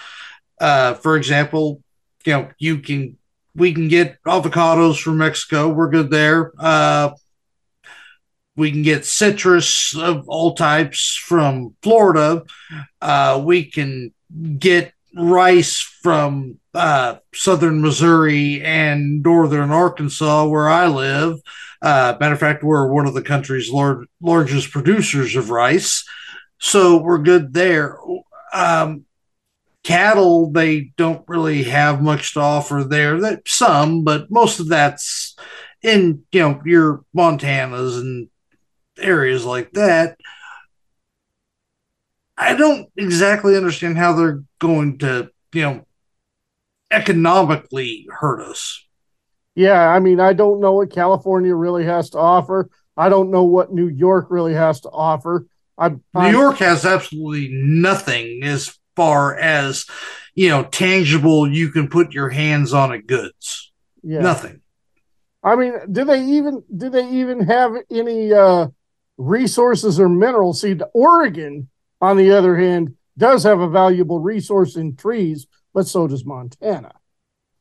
uh, 0.59 0.93
for 0.95 1.17
example, 1.17 1.81
you 2.25 2.33
know, 2.33 2.49
you 2.59 2.79
can 2.79 3.17
we 3.55 3.73
can 3.73 3.87
get 3.87 4.21
avocados 4.23 5.01
from 5.01 5.17
Mexico. 5.17 5.69
We're 5.69 5.89
good 5.89 6.09
there. 6.09 6.53
Uh, 6.57 7.11
we 8.55 8.71
can 8.71 8.81
get 8.81 9.05
citrus 9.05 9.95
of 9.95 10.27
all 10.27 10.53
types 10.53 11.15
from 11.15 11.75
Florida. 11.81 12.43
Uh, 13.01 13.41
we 13.43 13.65
can 13.65 14.13
get 14.59 14.93
rice 15.15 15.79
from 16.01 16.59
uh, 16.73 17.15
southern 17.33 17.81
Missouri 17.81 18.61
and 18.61 19.21
northern 19.23 19.71
Arkansas, 19.71 20.47
where 20.47 20.69
I 20.69 20.87
live. 20.87 21.39
Uh, 21.81 22.15
matter 22.19 22.33
of 22.33 22.39
fact, 22.39 22.63
we're 22.63 22.91
one 22.91 23.07
of 23.07 23.13
the 23.13 23.21
country's 23.21 23.71
lar- 23.71 24.05
largest 24.21 24.71
producers 24.71 25.35
of 25.35 25.49
rice. 25.49 26.03
So 26.59 27.01
we're 27.01 27.17
good 27.17 27.53
there. 27.53 27.97
Um, 28.53 29.05
cattle, 29.83 30.51
they 30.51 30.91
don't 30.97 31.27
really 31.27 31.63
have 31.63 32.01
much 32.01 32.33
to 32.33 32.39
offer 32.39 32.83
there. 32.83 33.19
That 33.19 33.47
some, 33.47 34.03
but 34.03 34.29
most 34.29 34.59
of 34.59 34.67
that's 34.67 35.35
in 35.81 36.23
you 36.31 36.39
know 36.39 36.61
your 36.65 37.03
Montanas 37.15 37.99
and 37.99 38.29
areas 39.01 39.45
like 39.45 39.71
that. 39.73 40.17
I 42.37 42.55
don't 42.55 42.89
exactly 42.97 43.55
understand 43.55 43.97
how 43.97 44.13
they're 44.13 44.43
going 44.59 44.97
to, 44.99 45.29
you 45.53 45.61
know, 45.61 45.85
economically 46.89 48.07
hurt 48.09 48.41
us. 48.41 48.83
Yeah, 49.55 49.87
I 49.87 49.99
mean, 49.99 50.19
I 50.19 50.33
don't 50.33 50.59
know 50.59 50.73
what 50.73 50.91
California 50.91 51.53
really 51.53 51.85
has 51.85 52.09
to 52.11 52.17
offer. 52.17 52.69
I 52.97 53.09
don't 53.09 53.31
know 53.31 53.43
what 53.43 53.73
New 53.73 53.87
York 53.87 54.27
really 54.29 54.53
has 54.53 54.81
to 54.81 54.89
offer. 54.89 55.45
I, 55.77 55.89
New 55.89 55.99
I- 56.15 56.31
York 56.31 56.57
has 56.57 56.85
absolutely 56.85 57.49
nothing 57.51 58.43
as 58.43 58.77
far 58.95 59.37
as, 59.37 59.85
you 60.35 60.49
know, 60.49 60.63
tangible 60.63 61.51
you 61.51 61.69
can 61.69 61.89
put 61.89 62.13
your 62.13 62.29
hands 62.29 62.73
on 62.73 62.91
it 62.91 63.07
goods. 63.07 63.71
Yeah. 64.03 64.21
Nothing. 64.21 64.61
I 65.43 65.55
mean, 65.55 65.73
do 65.91 66.05
they 66.05 66.23
even 66.23 66.63
do 66.75 66.89
they 66.89 67.09
even 67.09 67.41
have 67.47 67.73
any 67.89 68.31
uh, 68.31 68.67
resources 69.21 69.99
or 69.99 70.09
minerals? 70.09 70.61
See, 70.61 70.77
Oregon, 70.93 71.69
on 71.99 72.17
the 72.17 72.31
other 72.31 72.57
hand, 72.57 72.95
does 73.17 73.43
have 73.43 73.59
a 73.59 73.69
valuable 73.69 74.19
resource 74.19 74.75
in 74.75 74.95
trees, 74.95 75.47
but 75.73 75.87
so 75.87 76.07
does 76.07 76.25
Montana. 76.25 76.93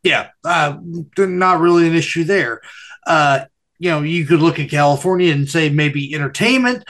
Yeah, 0.02 0.28
uh, 0.44 0.78
not 1.18 1.60
really 1.60 1.86
an 1.86 1.94
issue 1.94 2.24
there. 2.24 2.62
Uh, 3.06 3.44
you 3.78 3.90
know, 3.90 4.02
you 4.02 4.26
could 4.26 4.40
look 4.40 4.58
at 4.58 4.70
California 4.70 5.32
and 5.32 5.48
say 5.48 5.68
maybe 5.68 6.14
entertainment, 6.14 6.84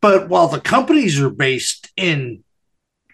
but 0.00 0.28
while 0.28 0.48
the 0.48 0.60
companies 0.60 1.20
are 1.20 1.30
based 1.30 1.90
in, 1.96 2.42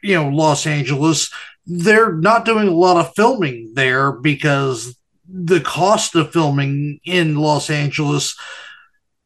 you 0.03 0.15
know, 0.15 0.29
Los 0.29 0.67
Angeles, 0.67 1.31
they're 1.67 2.13
not 2.13 2.45
doing 2.45 2.69
a 2.69 2.73
lot 2.73 2.97
of 2.97 3.15
filming 3.15 3.73
there 3.75 4.13
because 4.13 4.97
the 5.29 5.61
cost 5.61 6.15
of 6.15 6.33
filming 6.33 7.01
in 7.05 7.37
Los 7.37 7.71
Angeles 7.71 8.37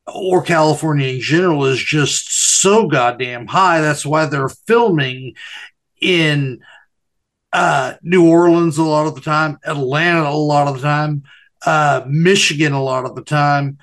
or 0.06 0.42
California 0.42 1.08
in 1.08 1.20
general 1.20 1.66
is 1.66 1.82
just 1.82 2.60
so 2.60 2.86
goddamn 2.86 3.46
high. 3.46 3.80
That's 3.80 4.06
why 4.06 4.26
they're 4.26 4.48
filming 4.48 5.34
in 6.00 6.60
uh, 7.52 7.94
New 8.02 8.28
Orleans 8.28 8.78
a 8.78 8.84
lot 8.84 9.06
of 9.06 9.14
the 9.14 9.20
time, 9.20 9.58
Atlanta 9.64 10.28
a 10.28 10.30
lot 10.30 10.68
of 10.68 10.74
the 10.76 10.82
time, 10.82 11.24
uh, 11.64 12.04
Michigan 12.06 12.72
a 12.72 12.82
lot 12.82 13.04
of 13.04 13.14
the 13.14 13.22
time. 13.22 13.78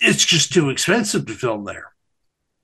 it's 0.00 0.24
just 0.24 0.52
too 0.52 0.68
expensive 0.68 1.26
to 1.26 1.32
film 1.32 1.64
there. 1.64 1.92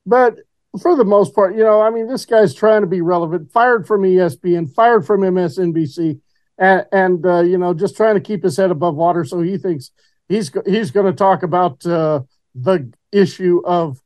But 0.04 0.36
for 0.80 0.96
the 0.96 1.04
most 1.04 1.34
part, 1.34 1.54
you 1.54 1.62
know, 1.62 1.80
I 1.80 1.90
mean, 1.90 2.08
this 2.08 2.26
guy's 2.26 2.54
trying 2.54 2.82
to 2.82 2.86
be 2.86 3.00
relevant. 3.00 3.52
Fired 3.52 3.86
from 3.86 4.02
ESPN, 4.02 4.72
fired 4.74 5.06
from 5.06 5.20
MSNBC, 5.20 6.20
and, 6.58 6.86
and 6.92 7.26
uh, 7.26 7.40
you 7.40 7.58
know, 7.58 7.72
just 7.74 7.96
trying 7.96 8.14
to 8.14 8.20
keep 8.20 8.42
his 8.42 8.56
head 8.56 8.70
above 8.70 8.96
water. 8.96 9.24
So 9.24 9.40
he 9.40 9.58
thinks 9.58 9.90
he's 10.32 10.50
he's 10.66 10.90
going 10.90 11.06
to 11.06 11.12
talk 11.12 11.42
about 11.42 11.84
uh, 11.84 12.20
the 12.54 12.92
issue 13.10 13.60
of 13.64 14.00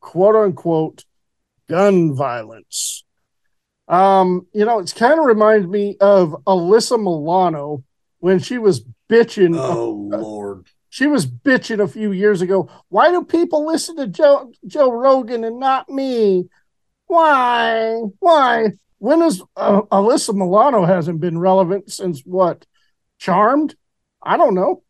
quote 0.00 0.36
unquote 0.36 1.04
gun 1.68 2.14
violence. 2.14 3.04
Um, 3.88 4.46
you 4.52 4.64
know, 4.64 4.80
it's 4.80 4.92
kind 4.92 5.18
of 5.18 5.24
reminds 5.24 5.66
me 5.66 5.96
of 6.00 6.36
Alyssa 6.46 6.98
Milano 6.98 7.84
when 8.18 8.38
she 8.38 8.58
was 8.58 8.84
bitching. 9.08 9.56
Oh 9.58 9.90
Lord. 9.90 10.66
She 10.88 11.06
was 11.06 11.26
bitching 11.26 11.80
a 11.80 11.88
few 11.88 12.12
years 12.12 12.40
ago. 12.40 12.70
Why 12.88 13.10
do 13.10 13.22
people 13.24 13.66
listen 13.66 13.96
to 13.96 14.06
Joe 14.06 14.52
Joe 14.66 14.90
Rogan 14.92 15.44
and 15.44 15.58
not 15.58 15.88
me? 15.88 16.48
Why? 17.06 18.00
Why? 18.18 18.72
When 18.98 19.22
is 19.22 19.42
uh, 19.56 19.82
Alyssa 19.92 20.34
Milano 20.34 20.84
hasn't 20.84 21.20
been 21.20 21.38
relevant 21.38 21.92
since 21.92 22.22
what? 22.22 22.66
Charmed? 23.18 23.76
I 24.22 24.36
don't 24.36 24.54
know. 24.54 24.82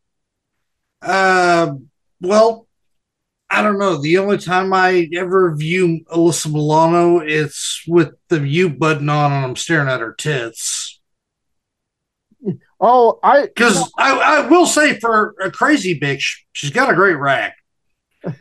Uh, 1.07 1.75
well, 2.20 2.67
I 3.49 3.62
don't 3.62 3.78
know. 3.78 4.02
The 4.02 4.18
only 4.18 4.39
time 4.39 4.73
I 4.73 5.09
ever 5.15 5.55
view 5.55 6.01
Alyssa 6.10 6.52
Milano, 6.52 7.20
it's 7.20 7.83
with 7.86 8.15
the 8.28 8.41
view 8.41 8.70
button 8.70 9.09
on 9.09 9.33
and 9.33 9.44
I'm 9.44 9.57
staring 9.57 9.89
at 9.89 10.01
her 10.01 10.12
tits. 10.12 11.01
Oh, 12.81 13.18
I 13.23 13.43
Because 13.43 13.91
I, 13.97 14.18
I 14.18 14.49
will 14.49 14.67
say, 14.67 14.99
for 14.99 15.35
a 15.41 15.51
crazy 15.51 15.99
bitch, 15.99 16.41
she's 16.52 16.70
got 16.70 16.91
a 16.91 16.94
great 16.94 17.15
rack. 17.15 17.57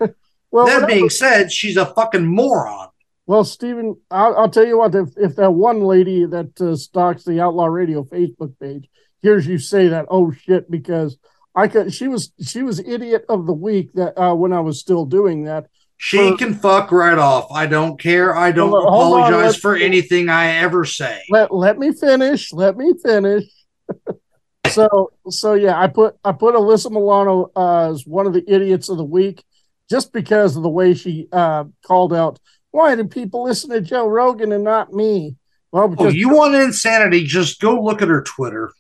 well, 0.52 0.66
that 0.66 0.88
being 0.88 1.10
said, 1.10 1.52
she's 1.52 1.77
a 1.77 1.85
fucking 1.85 2.26
moron. 2.26 2.90
Well, 3.27 3.44
Stephen, 3.44 3.95
I'll, 4.11 4.35
I'll 4.35 4.50
tell 4.50 4.66
you 4.66 4.77
what. 4.77 4.94
If 4.94 5.10
if 5.18 5.35
that 5.38 5.52
one 5.52 5.82
lady 5.82 6.26
that 6.26 6.60
uh, 6.60 6.76
stalks 6.76 7.24
the 7.24 7.40
Outlaw 7.40 7.66
Radio 7.68 8.03
Facebook 8.03 8.60
page 8.60 8.90
hears 9.22 9.48
you 9.48 9.58
say 9.58 9.88
that, 9.88 10.06
oh 10.10 10.32
shit, 10.32 10.69
because 10.69 11.18
I 11.56 11.67
could. 11.67 11.93
She 11.93 12.08
was 12.08 12.32
she 12.42 12.64
was 12.64 12.80
idiot 12.80 13.25
of 13.30 13.45
the 13.45 13.53
week 13.53 13.93
that 13.93 14.17
uh, 14.19 14.35
when 14.35 14.51
I 14.53 14.59
was 14.59 14.80
still 14.80 15.06
doing 15.06 15.45
that. 15.45 15.67
She 15.98 16.17
For- 16.32 16.38
can 16.38 16.53
fuck 16.53 16.92
right 16.92 17.17
off. 17.17 17.50
I 17.51 17.67
don't 17.67 17.98
care. 18.00 18.35
I 18.35 18.51
don't 18.51 18.69
Hold 18.72 18.84
on, 18.85 19.22
apologize 19.32 19.56
for 19.56 19.75
anything 19.77 20.27
I 20.30 20.58
ever 20.58 20.84
say. 20.84 21.22
let 21.30 21.53
let 21.53 21.77
me 21.80 21.93
finish. 21.93 22.51
Let 22.51 22.75
me 22.75 22.92
finish. 23.01 23.45
so 24.69 25.11
so 25.30 25.53
yeah, 25.53 25.80
I 25.80 25.88
put 25.88 26.16
I 26.24 26.32
put 26.34 26.56
Alyssa 26.56 26.92
Milano 26.92 27.51
uh, 27.56 27.92
as 27.92 28.06
one 28.06 28.27
of 28.27 28.34
the 28.34 28.43
idiots 28.48 28.90
of 28.90 28.98
the 28.98 29.03
week 29.06 29.43
just 29.90 30.11
because 30.11 30.58
of 30.58 30.64
the 30.64 30.69
way 30.69 30.93
she 30.93 31.27
uh, 31.32 31.64
called 31.85 32.14
out. 32.14 32.40
Why 32.72 32.95
do 32.95 33.06
people 33.06 33.43
listen 33.43 33.69
to 33.69 33.80
Joe 33.82 34.08
Rogan 34.08 34.51
and 34.51 34.64
not 34.64 34.92
me? 34.92 35.35
Well, 35.72 35.84
Oh, 35.84 35.88
because 35.88 36.16
you 36.16 36.30
want 36.30 36.56
insanity? 36.56 37.24
Just 37.25 37.61
go 37.61 37.82
look 37.82 38.01
at 38.01 38.08
her 38.09 38.22
Twitter. 38.22 38.72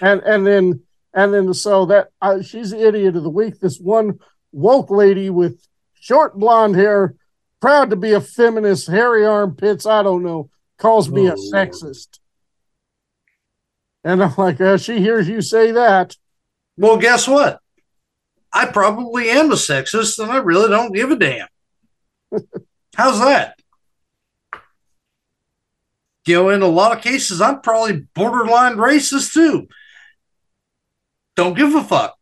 and 0.00 0.20
and 0.22 0.46
then 0.46 0.80
and 1.14 1.32
then 1.32 1.52
so 1.54 1.86
that 1.86 2.08
uh, 2.20 2.42
she's 2.42 2.70
the 2.70 2.86
idiot 2.86 3.16
of 3.16 3.22
the 3.22 3.30
week. 3.30 3.60
This 3.60 3.78
one 3.78 4.18
woke 4.52 4.90
lady 4.90 5.30
with 5.30 5.66
short 5.94 6.38
blonde 6.38 6.76
hair, 6.76 7.14
proud 7.60 7.90
to 7.90 7.96
be 7.96 8.12
a 8.12 8.20
feminist, 8.20 8.88
hairy 8.88 9.24
armpits. 9.24 9.86
I 9.86 10.02
don't 10.02 10.22
know, 10.22 10.50
calls 10.78 11.08
me 11.10 11.26
a 11.26 11.34
Oh, 11.34 11.50
sexist. 11.52 12.18
And 14.04 14.22
I'm 14.22 14.34
like, 14.36 14.60
uh, 14.60 14.76
she 14.78 14.98
hears 15.00 15.28
you 15.28 15.42
say 15.42 15.72
that. 15.72 16.16
Well, 16.76 16.96
guess 16.98 17.26
what? 17.26 17.60
I 18.52 18.66
probably 18.66 19.28
am 19.30 19.50
a 19.50 19.56
sexist, 19.56 20.18
and 20.18 20.30
I 20.30 20.38
really 20.38 20.68
don't 20.68 20.94
give 20.94 21.10
a 21.10 21.16
damn. 21.16 21.48
How's 22.94 23.18
that? 23.20 23.58
You 26.26 26.34
know, 26.34 26.50
in 26.50 26.62
a 26.62 26.66
lot 26.66 26.96
of 26.96 27.02
cases, 27.02 27.40
I'm 27.40 27.60
probably 27.62 28.06
borderline 28.14 28.76
racist 28.76 29.32
too. 29.32 29.66
Don't 31.38 31.56
give 31.56 31.72
a 31.76 31.84
fuck. 31.84 32.18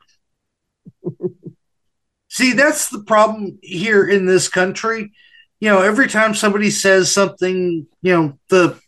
See, 2.28 2.52
that's 2.52 2.90
the 2.90 3.02
problem 3.02 3.58
here 3.62 4.06
in 4.06 4.26
this 4.26 4.46
country. 4.46 5.10
You 5.58 5.70
know, 5.70 5.80
every 5.80 6.06
time 6.06 6.34
somebody 6.34 6.68
says 6.68 7.10
something, 7.10 7.86
you 8.02 8.12
know, 8.12 8.38
the 8.50 8.78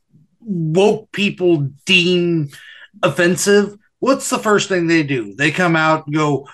woke 0.40 1.10
people 1.12 1.70
deem 1.86 2.50
offensive, 3.02 3.78
what's 4.00 4.28
the 4.28 4.38
first 4.38 4.68
thing 4.68 4.86
they 4.86 5.02
do? 5.02 5.34
They 5.34 5.50
come 5.50 5.76
out 5.76 6.06
and 6.06 6.14
go, 6.14 6.46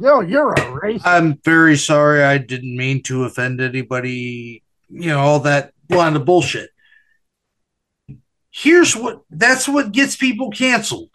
Yo, 0.00 0.20
you're 0.20 0.52
a 0.52 0.56
racist. 0.56 1.02
I'm 1.04 1.40
very 1.44 1.76
sorry. 1.76 2.22
I 2.22 2.38
didn't 2.38 2.76
mean 2.76 3.02
to 3.04 3.24
offend 3.24 3.60
anybody. 3.60 4.62
You 4.88 5.08
know, 5.08 5.18
all 5.18 5.40
that 5.40 5.72
line 5.90 6.14
of 6.14 6.24
bullshit. 6.24 6.70
Here's 8.52 8.94
what 8.94 9.22
that's 9.30 9.66
what 9.66 9.90
gets 9.90 10.14
people 10.14 10.52
canceled. 10.52 11.10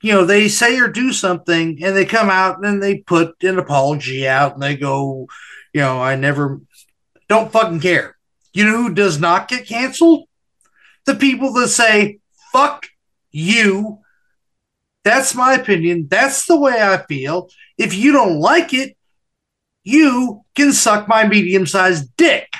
You 0.00 0.12
know, 0.12 0.24
they 0.24 0.48
say 0.48 0.78
or 0.78 0.88
do 0.88 1.12
something 1.12 1.82
and 1.82 1.96
they 1.96 2.04
come 2.04 2.30
out 2.30 2.64
and 2.64 2.82
they 2.82 2.98
put 2.98 3.42
an 3.42 3.58
apology 3.58 4.28
out 4.28 4.54
and 4.54 4.62
they 4.62 4.76
go, 4.76 5.26
you 5.72 5.80
know, 5.80 6.00
I 6.00 6.14
never 6.14 6.60
don't 7.28 7.52
fucking 7.52 7.80
care. 7.80 8.16
You 8.52 8.64
know 8.64 8.76
who 8.82 8.94
does 8.94 9.18
not 9.20 9.48
get 9.48 9.66
canceled? 9.66 10.28
The 11.04 11.14
people 11.14 11.52
that 11.54 11.68
say, 11.68 12.18
fuck 12.52 12.86
you. 13.30 14.00
That's 15.04 15.34
my 15.34 15.54
opinion. 15.54 16.06
That's 16.08 16.46
the 16.46 16.58
way 16.58 16.80
I 16.82 16.98
feel. 16.98 17.48
If 17.76 17.94
you 17.94 18.12
don't 18.12 18.40
like 18.40 18.74
it, 18.74 18.96
you 19.84 20.44
can 20.54 20.72
suck 20.72 21.08
my 21.08 21.26
medium 21.26 21.66
sized 21.66 22.14
dick. 22.16 22.52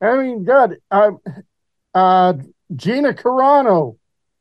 I 0.00 0.16
mean, 0.18 0.44
God, 0.44 0.76
uh, 0.90 1.12
uh, 1.94 2.34
Gina 2.74 3.14
Carano, 3.14 3.96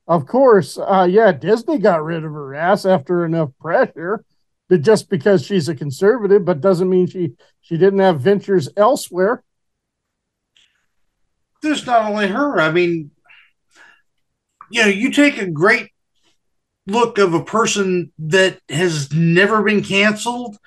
of 0.08 0.26
course. 0.26 0.78
Uh, 0.78 1.08
yeah, 1.10 1.32
Disney 1.32 1.78
got 1.78 2.04
rid 2.04 2.24
of 2.24 2.32
her 2.32 2.56
ass 2.56 2.86
after 2.86 3.26
enough 3.26 3.50
pressure, 3.60 4.24
but 4.70 4.82
just 4.82 5.10
because 5.10 5.46
she's 5.46 5.70
a 5.70 5.76
conservative, 5.76 6.46
but 6.46 6.62
doesn't 6.62 6.90
mean 6.90 7.08
she 7.08 7.34
she 7.62 7.78
didn't 7.78 8.00
have 8.00 8.20
ventures 8.20 8.70
elsewhere. 8.76 9.44
There's 11.62 11.86
not 11.86 12.12
only 12.12 12.28
her, 12.28 12.60
I 12.60 12.72
mean, 12.72 13.12
you 14.70 14.82
know, 14.82 14.90
you 14.90 15.12
take 15.12 15.38
a 15.38 15.50
great 15.50 15.92
look 16.88 17.18
of 17.18 17.34
a 17.34 17.44
person 17.44 18.12
that 18.20 18.60
has 18.70 19.14
never 19.14 19.64
been 19.64 19.84
canceled. 19.84 20.58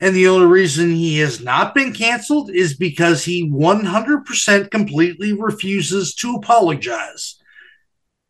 And 0.00 0.14
the 0.14 0.28
only 0.28 0.46
reason 0.46 0.90
he 0.90 1.18
has 1.18 1.40
not 1.40 1.74
been 1.74 1.92
canceled 1.92 2.50
is 2.50 2.76
because 2.76 3.24
he 3.24 3.50
100% 3.50 4.70
completely 4.70 5.32
refuses 5.32 6.14
to 6.14 6.34
apologize. 6.34 7.36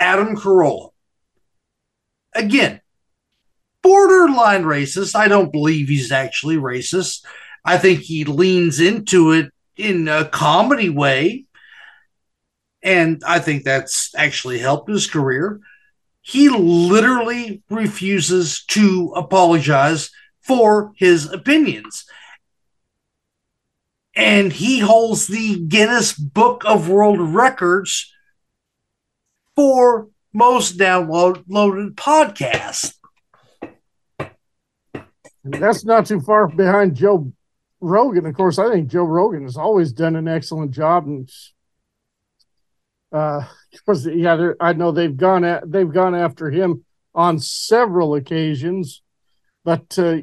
Adam 0.00 0.36
Carolla. 0.36 0.90
Again, 2.34 2.80
borderline 3.82 4.64
racist. 4.64 5.14
I 5.14 5.28
don't 5.28 5.52
believe 5.52 5.88
he's 5.88 6.12
actually 6.12 6.56
racist. 6.56 7.24
I 7.64 7.78
think 7.78 8.00
he 8.00 8.24
leans 8.24 8.80
into 8.80 9.32
it 9.32 9.52
in 9.76 10.08
a 10.08 10.24
comedy 10.24 10.88
way. 10.88 11.46
And 12.82 13.22
I 13.26 13.38
think 13.38 13.64
that's 13.64 14.14
actually 14.14 14.58
helped 14.58 14.88
his 14.88 15.08
career. 15.08 15.60
He 16.20 16.48
literally 16.48 17.62
refuses 17.70 18.64
to 18.66 19.12
apologize 19.16 20.10
for 20.42 20.92
his 20.96 21.30
opinions. 21.32 22.04
And 24.14 24.52
he 24.52 24.80
holds 24.80 25.26
the 25.26 25.58
Guinness 25.60 26.12
Book 26.12 26.64
of 26.66 26.88
World 26.88 27.20
Records 27.20 28.12
for 29.58 30.06
most 30.32 30.78
downloaded 30.78 31.96
podcast. 31.96 32.94
That's 35.42 35.84
not 35.84 36.06
too 36.06 36.20
far 36.20 36.46
behind 36.46 36.94
Joe 36.94 37.32
Rogan. 37.80 38.24
Of 38.26 38.36
course, 38.36 38.60
I 38.60 38.70
think 38.70 38.88
Joe 38.88 39.02
Rogan 39.02 39.42
has 39.42 39.56
always 39.56 39.90
done 39.90 40.14
an 40.14 40.28
excellent 40.28 40.70
job, 40.70 41.08
and 41.08 41.28
uh, 43.10 43.48
yeah, 44.04 44.52
I 44.60 44.74
know 44.74 44.92
they've 44.92 45.16
gone 45.16 45.42
at, 45.42 45.68
they've 45.68 45.92
gone 45.92 46.14
after 46.14 46.52
him 46.52 46.84
on 47.12 47.40
several 47.40 48.14
occasions. 48.14 49.02
But 49.64 49.98
uh, 49.98 50.18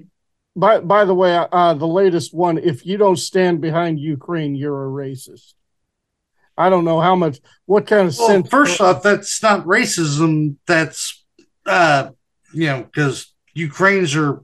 by 0.55 0.79
by 0.79 1.03
the 1.03 1.13
way, 1.13 1.35
uh, 1.35 1.73
the 1.73 1.85
latest 1.85 2.33
one: 2.33 2.57
if 2.57 2.85
you 2.85 2.95
don't 2.95 3.19
stand 3.19 3.59
behind 3.59 3.99
Ukraine, 3.99 4.55
you're 4.55 4.85
a 4.85 4.89
racist. 4.89 5.55
I 6.57 6.69
don't 6.69 6.85
know 6.85 7.01
how 7.01 7.15
much, 7.15 7.39
what 7.65 7.87
kind 7.87 8.07
of 8.07 8.15
Well, 8.17 8.27
sense. 8.27 8.49
first 8.49 8.81
off, 8.81 9.03
that's 9.03 9.41
not 9.43 9.65
racism. 9.65 10.55
That's, 10.67 11.23
uh, 11.65 12.09
you 12.53 12.67
know, 12.67 12.83
because 12.83 13.33
Ukrainians 13.53 14.15
are 14.15 14.43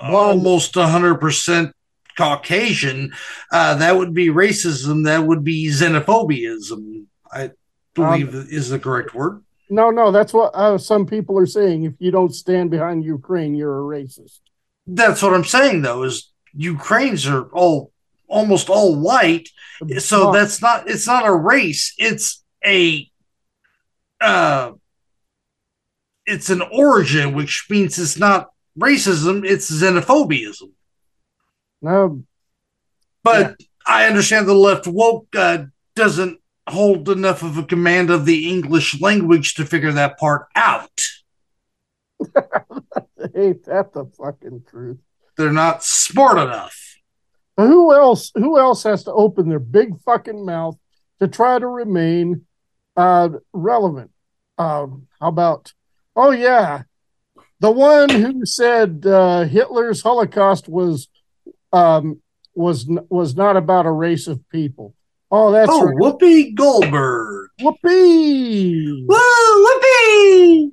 almost 0.00 0.74
100% 0.74 1.72
Caucasian. 2.16 3.12
Uh, 3.50 3.74
that 3.76 3.96
would 3.96 4.14
be 4.14 4.28
racism. 4.28 5.04
That 5.04 5.26
would 5.26 5.42
be 5.44 5.66
xenophobiaism, 5.68 7.06
I 7.32 7.50
believe 7.94 8.34
is 8.34 8.68
the 8.70 8.78
correct 8.78 9.14
word. 9.14 9.42
No, 9.70 9.90
no, 9.90 10.12
that's 10.12 10.32
what 10.32 10.54
uh, 10.54 10.78
some 10.78 11.06
people 11.06 11.38
are 11.38 11.46
saying. 11.46 11.84
If 11.84 11.94
you 11.98 12.10
don't 12.10 12.34
stand 12.34 12.70
behind 12.70 13.04
Ukraine, 13.04 13.54
you're 13.54 13.78
a 13.78 13.82
racist. 13.82 14.40
That's 14.86 15.22
what 15.22 15.34
I'm 15.34 15.44
saying, 15.44 15.82
though, 15.82 16.02
is 16.02 16.30
Ukrainians 16.52 17.26
are 17.26 17.44
all 17.52 17.90
almost 18.28 18.68
all 18.68 18.98
white, 18.98 19.48
so 19.98 20.32
that's 20.32 20.60
not 20.60 20.88
it's 20.88 21.06
not 21.06 21.26
a 21.26 21.34
race. 21.34 21.94
It's 21.98 22.44
a 22.64 23.10
uh, 24.20 24.72
it's 26.26 26.50
an 26.50 26.62
origin, 26.72 27.34
which 27.34 27.66
means 27.68 27.98
it's 27.98 28.18
not 28.18 28.48
racism; 28.78 29.44
it's 29.44 29.70
xenophobiaism. 29.70 30.70
No, 31.82 32.24
But 33.22 33.60
I 33.86 34.06
understand 34.06 34.48
the 34.48 34.54
left 34.54 34.86
woke 34.86 35.28
uh, 35.36 35.64
doesn't 35.94 36.38
hold 36.66 37.08
enough 37.08 37.42
of 37.42 37.58
a 37.58 37.64
command 37.64 38.10
of 38.10 38.24
the 38.24 38.48
English 38.48 39.00
language 39.00 39.54
to 39.54 39.66
figure 39.66 39.92
that 39.92 40.18
part 40.18 40.46
out. 40.54 41.00
ain't 43.34 43.64
that 43.64 43.92
the 43.92 44.06
fucking 44.16 44.64
truth? 44.70 44.98
They're 45.36 45.52
not 45.52 45.84
smart 45.84 46.38
enough. 46.38 46.83
Who 47.56 47.94
else? 47.94 48.32
Who 48.34 48.58
else 48.58 48.82
has 48.82 49.04
to 49.04 49.12
open 49.12 49.48
their 49.48 49.58
big 49.58 50.00
fucking 50.02 50.44
mouth 50.44 50.76
to 51.20 51.28
try 51.28 51.58
to 51.58 51.66
remain 51.66 52.46
uh, 52.96 53.28
relevant? 53.52 54.10
Um, 54.58 55.06
how 55.20 55.28
about? 55.28 55.72
Oh 56.16 56.30
yeah, 56.30 56.82
the 57.60 57.70
one 57.70 58.08
who 58.08 58.44
said 58.44 59.04
uh, 59.06 59.44
Hitler's 59.44 60.02
Holocaust 60.02 60.68
was 60.68 61.08
um, 61.72 62.20
was 62.54 62.88
was 63.08 63.36
not 63.36 63.56
about 63.56 63.86
a 63.86 63.92
race 63.92 64.26
of 64.26 64.48
people. 64.48 64.94
Oh, 65.30 65.50
that's 65.50 65.70
oh, 65.72 65.84
right. 65.84 65.96
Whoopi 65.96 66.54
Goldberg. 66.54 67.50
Whoopee! 67.60 69.06
Woo, 69.08 69.66
Whoopi! 69.66 70.72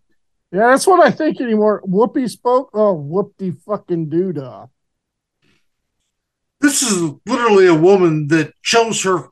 Yeah, 0.52 0.70
that's 0.70 0.86
what 0.86 1.06
I 1.06 1.12
think 1.12 1.40
anymore. 1.40 1.80
Whoopi 1.86 2.28
spoke. 2.28 2.70
Oh, 2.74 2.96
whoopty 2.96 3.56
fucking 3.62 4.10
doodah. 4.10 4.68
This 6.60 6.82
is 6.82 7.12
literally 7.26 7.66
a 7.66 7.74
woman 7.74 8.28
that 8.28 8.52
chose 8.62 9.02
her 9.04 9.28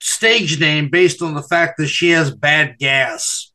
stage 0.00 0.60
name 0.60 0.88
based 0.90 1.22
on 1.22 1.34
the 1.34 1.42
fact 1.42 1.78
that 1.78 1.88
she 1.88 2.10
has 2.10 2.34
bad 2.34 2.78
gas. 2.78 3.52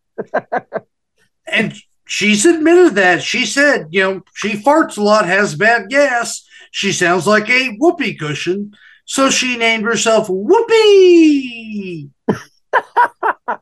and 1.48 1.74
she's 2.06 2.46
admitted 2.46 2.96
that. 2.96 3.22
She 3.24 3.46
said, 3.46 3.88
you 3.92 4.02
know, 4.02 4.22
she 4.34 4.54
farts 4.54 4.98
a 4.98 5.04
lot, 5.04 5.26
has 5.26 5.56
bad 5.56 5.90
gas. 5.90 6.46
She 6.72 6.92
sounds 6.92 7.26
like 7.28 7.50
a 7.50 7.76
whoopee 7.78 8.16
cushion. 8.16 8.74
So 9.06 9.30
she 9.30 9.58
named 9.58 9.84
herself 9.86 10.28
Whoopi. 10.28 12.10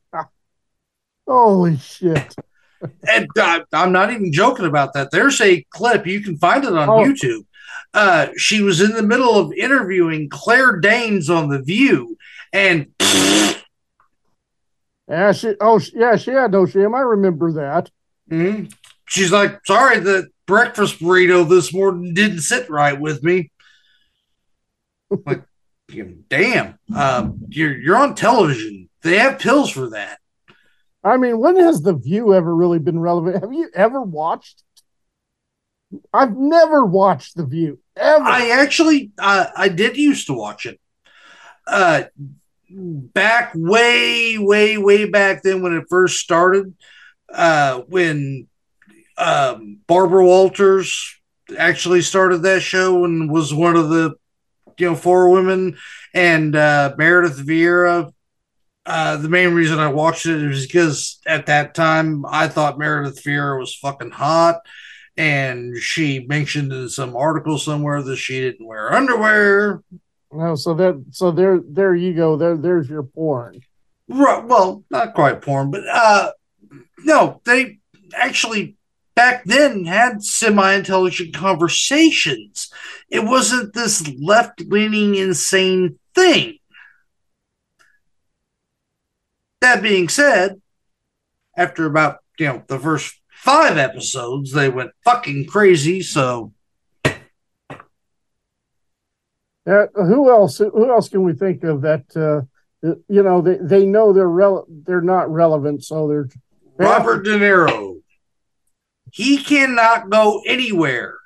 Holy 1.27 1.77
shit. 1.77 2.35
and 3.07 3.27
uh, 3.37 3.61
I'm 3.73 3.91
not 3.91 4.11
even 4.11 4.31
joking 4.31 4.65
about 4.65 4.93
that. 4.93 5.11
There's 5.11 5.39
a 5.41 5.63
clip 5.71 6.07
you 6.07 6.21
can 6.21 6.37
find 6.37 6.63
it 6.63 6.73
on 6.73 6.89
Oh. 6.89 7.03
YouTube. 7.03 7.45
Uh, 7.93 8.27
she 8.37 8.61
was 8.61 8.81
in 8.81 8.91
the 8.91 9.01
middle 9.03 9.35
of 9.35 9.51
interviewing 9.53 10.29
Claire 10.29 10.77
Danes 10.79 11.29
on 11.29 11.49
The 11.49 11.61
View, 11.61 12.17
and 12.53 12.87
Yeah, 15.07 15.31
she. 15.31 15.55
Oh, 15.59 15.81
yeah, 15.93 16.15
she 16.15 16.31
had 16.31 16.51
no 16.51 16.65
shame. 16.67 16.93
I 16.93 16.99
remember 16.99 17.51
that. 17.53 17.89
Mhm. 18.29 18.71
she's 19.07 19.31
like, 19.31 19.59
"Sorry, 19.65 19.99
the 19.99 20.27
breakfast 20.45 20.99
burrito 20.99 21.49
this 21.49 21.73
morning 21.73 22.13
didn't 22.13 22.41
sit 22.41 22.69
right 22.69 22.99
with 22.99 23.23
me." 23.23 23.49
like, 25.25 25.43
damn, 26.29 26.77
um, 26.95 27.39
you're 27.49 27.75
you're 27.75 27.97
on 27.97 28.13
television. 28.13 28.87
They 29.01 29.17
have 29.17 29.39
pills 29.39 29.71
for 29.71 29.89
that. 29.89 30.19
I 31.03 31.17
mean, 31.17 31.39
when 31.39 31.55
has 31.55 31.81
the 31.81 31.93
View 31.93 32.33
ever 32.35 32.53
really 32.53 32.77
been 32.77 32.99
relevant? 32.99 33.41
Have 33.41 33.53
you 33.53 33.69
ever 33.73 34.01
watched? 34.01 34.63
I've 36.13 36.35
never 36.35 36.85
watched 36.85 37.35
the 37.35 37.45
View 37.45 37.79
ever. 37.95 38.23
I 38.23 38.49
actually, 38.49 39.11
uh, 39.17 39.47
I 39.55 39.69
did 39.69 39.97
used 39.97 40.27
to 40.27 40.33
watch 40.33 40.65
it. 40.65 40.79
Uh, 41.65 42.03
back 42.69 43.51
way, 43.55 44.37
way, 44.37 44.77
way 44.77 45.09
back 45.09 45.43
then 45.43 45.61
when 45.61 45.73
it 45.73 45.85
first 45.89 46.19
started, 46.19 46.73
uh, 47.33 47.79
when 47.81 48.47
um, 49.17 49.79
Barbara 49.87 50.25
Walters 50.25 51.15
actually 51.57 52.01
started 52.01 52.39
that 52.39 52.61
show 52.61 53.05
and 53.05 53.31
was 53.31 53.53
one 53.53 53.75
of 53.75 53.89
the, 53.89 54.15
you 54.77 54.87
know, 54.87 54.95
four 54.95 55.29
women, 55.29 55.77
and 56.13 56.55
uh, 56.55 56.93
Meredith 56.97 57.45
Vieira. 57.45 58.11
Uh, 58.85 59.17
the 59.17 59.29
main 59.29 59.53
reason 59.53 59.77
I 59.77 59.89
watched 59.89 60.25
it 60.25 60.41
is 60.41 60.65
because 60.65 61.19
at 61.27 61.47
that 61.47 61.75
time 61.75 62.25
I 62.25 62.47
thought 62.47 62.79
Meredith 62.79 63.23
Vieira 63.23 63.59
was 63.59 63.75
fucking 63.75 64.11
hot 64.11 64.61
and 65.19 65.75
she 65.77 66.25
mentioned 66.27 66.71
in 66.71 66.87
some 66.87 67.13
article 67.13 67.57
somewhere 67.57 68.01
that 68.01 68.15
she 68.15 68.39
didn't 68.39 68.65
wear 68.65 68.93
underwear. 68.93 69.83
No, 70.31 70.55
so 70.55 70.73
that 70.75 71.03
so 71.11 71.29
there 71.29 71.59
there 71.67 71.93
you 71.93 72.13
go. 72.13 72.37
There 72.37 72.55
there's 72.55 72.89
your 72.89 73.03
porn. 73.03 73.61
Right, 74.07 74.43
well, 74.45 74.85
not 74.89 75.13
quite 75.13 75.41
porn, 75.41 75.71
but 75.71 75.83
uh 75.85 76.31
no, 76.99 77.41
they 77.43 77.79
actually 78.13 78.77
back 79.13 79.43
then 79.43 79.83
had 79.83 80.23
semi-intelligent 80.23 81.35
conversations. 81.35 82.71
It 83.09 83.25
wasn't 83.25 83.73
this 83.73 84.09
left-leaning 84.17 85.15
insane 85.15 85.99
thing. 86.15 86.59
That 89.59 89.81
being 89.81 90.07
said, 90.07 90.61
after 91.57 91.85
about, 91.85 92.19
you 92.37 92.45
know, 92.45 92.63
the 92.67 92.79
first 92.79 93.18
five 93.39 93.77
episodes, 93.77 94.51
they 94.51 94.69
went 94.69 94.91
fucking 95.03 95.45
crazy, 95.45 96.01
so 96.01 96.53
Uh, 99.69 99.85
who 99.93 100.31
else? 100.31 100.57
Who 100.57 100.89
else 100.89 101.09
can 101.09 101.23
we 101.23 101.33
think 101.33 101.63
of 101.63 101.81
that? 101.81 102.03
Uh, 102.15 102.95
you 103.07 103.21
know, 103.21 103.41
they, 103.41 103.57
they 103.61 103.85
know 103.85 104.13
they're 104.13 104.27
rel- 104.27 104.65
they're 104.67 105.01
not 105.01 105.29
relevant, 105.29 105.83
so 105.83 106.07
they're 106.07 106.29
Robert 106.77 107.23
De 107.23 107.37
Niro. 107.37 107.99
He 109.11 109.37
cannot 109.37 110.09
go 110.09 110.41
anywhere 110.47 111.17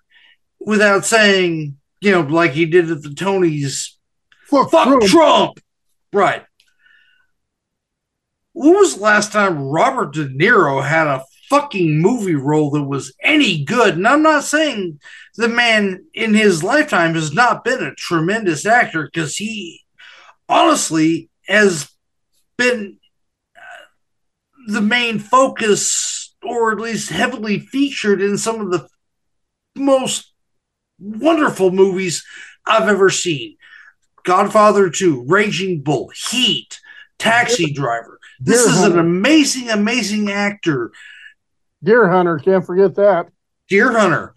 without 0.60 1.06
saying, 1.06 1.78
you 2.02 2.12
know, 2.12 2.22
like 2.22 2.52
he 2.52 2.66
did 2.66 2.92
at 2.92 3.02
the 3.02 3.10
Tonys, 3.10 3.92
fuck, 4.48 5.02
Trump. 5.04 5.60
Right. 6.12 6.44
When 8.54 8.74
was 8.74 8.96
the 8.96 9.02
last 9.02 9.32
time 9.32 9.64
Robert 9.64 10.14
De 10.14 10.28
Niro 10.28 10.84
had 10.84 11.08
a 11.08 11.24
fucking 11.54 12.02
movie 12.02 12.34
role 12.34 12.72
that 12.72 12.84
was 12.84 13.14
any 13.22 13.64
good? 13.64 13.96
And 13.96 14.08
I'm 14.08 14.24
not 14.24 14.44
saying 14.44 15.00
the 15.36 15.48
man 15.48 16.04
in 16.14 16.34
his 16.34 16.64
lifetime 16.64 17.14
has 17.14 17.32
not 17.32 17.64
been 17.64 17.84
a 17.84 17.94
tremendous 17.94 18.66
actor 18.66 19.04
because 19.04 19.38
he 19.38 19.82
honestly 20.50 21.30
has 21.48 21.92
been 22.58 22.98
uh, 23.56 24.72
the 24.72 24.82
main 24.82 25.20
focus 25.20 26.34
or 26.42 26.72
at 26.72 26.80
least 26.80 27.12
heavily 27.12 27.60
featured 27.60 28.20
in 28.20 28.38
some 28.38 28.60
of 28.60 28.72
the 28.72 28.88
most 29.76 30.34
wonderful 31.00 31.70
movies 31.70 32.26
I've 32.66 32.90
ever 32.90 33.12
seen. 33.12 33.58
Godfather 34.24 34.90
2, 34.90 35.26
Raging 35.28 35.82
Bull, 35.82 36.12
Heat, 36.30 36.80
Taxi 37.20 37.72
Driver. 37.72 38.20
This 38.40 38.66
is 38.66 38.82
an 38.82 38.98
amazing, 38.98 39.70
amazing 39.70 40.32
actor. 40.32 40.92
Deer 41.84 42.10
Hunter. 42.10 42.40
Can't 42.40 42.66
forget 42.66 42.96
that. 42.96 43.28
Deer 43.68 43.92
Hunter. 43.92 44.34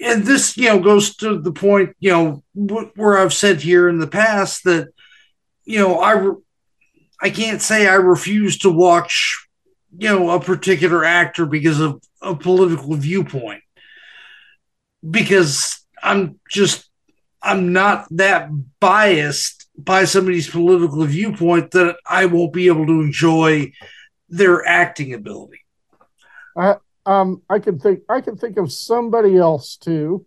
And 0.00 0.24
this, 0.24 0.56
you 0.56 0.68
know, 0.68 0.80
goes 0.80 1.14
to 1.16 1.38
the 1.38 1.52
point, 1.52 1.94
you 2.00 2.10
know, 2.10 2.42
where 2.96 3.18
I've 3.18 3.32
said 3.32 3.60
here 3.60 3.88
in 3.88 3.98
the 3.98 4.08
past 4.08 4.64
that, 4.64 4.88
you 5.64 5.78
know, 5.78 6.00
I, 6.00 6.12
re- 6.12 6.42
I 7.20 7.30
can't 7.30 7.62
say 7.62 7.86
I 7.86 7.94
refuse 7.94 8.58
to 8.58 8.70
watch, 8.70 9.46
you 9.96 10.08
know, 10.08 10.30
a 10.30 10.40
particular 10.40 11.04
actor 11.04 11.46
because 11.46 11.78
of 11.78 12.02
a 12.20 12.34
political 12.34 12.94
viewpoint. 12.94 13.62
Because 15.08 15.84
I'm 16.02 16.40
just, 16.50 16.88
I'm 17.40 17.72
not 17.72 18.06
that 18.10 18.50
biased 18.80 19.68
by 19.78 20.04
somebody's 20.04 20.50
political 20.50 21.04
viewpoint 21.04 21.70
that 21.72 21.96
I 22.06 22.26
won't 22.26 22.52
be 22.52 22.66
able 22.66 22.86
to 22.86 23.00
enjoy 23.00 23.72
their 24.32 24.66
acting 24.66 25.12
ability. 25.12 25.60
I 26.56 26.76
um 27.06 27.42
I 27.48 27.58
can 27.60 27.78
think 27.78 28.00
I 28.08 28.20
can 28.20 28.36
think 28.36 28.56
of 28.56 28.72
somebody 28.72 29.36
else 29.36 29.76
too. 29.76 30.26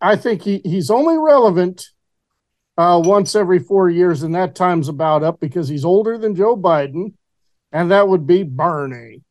I 0.00 0.16
think 0.16 0.42
he, 0.42 0.62
he's 0.64 0.88
only 0.88 1.18
relevant 1.18 1.84
uh, 2.78 3.02
once 3.04 3.34
every 3.34 3.58
four 3.58 3.90
years, 3.90 4.22
and 4.22 4.34
that 4.36 4.54
time's 4.54 4.88
about 4.88 5.24
up 5.24 5.40
because 5.40 5.68
he's 5.68 5.84
older 5.84 6.16
than 6.16 6.36
Joe 6.36 6.56
Biden, 6.56 7.14
and 7.72 7.90
that 7.90 8.08
would 8.08 8.24
be 8.24 8.44
Bernie. 8.44 9.22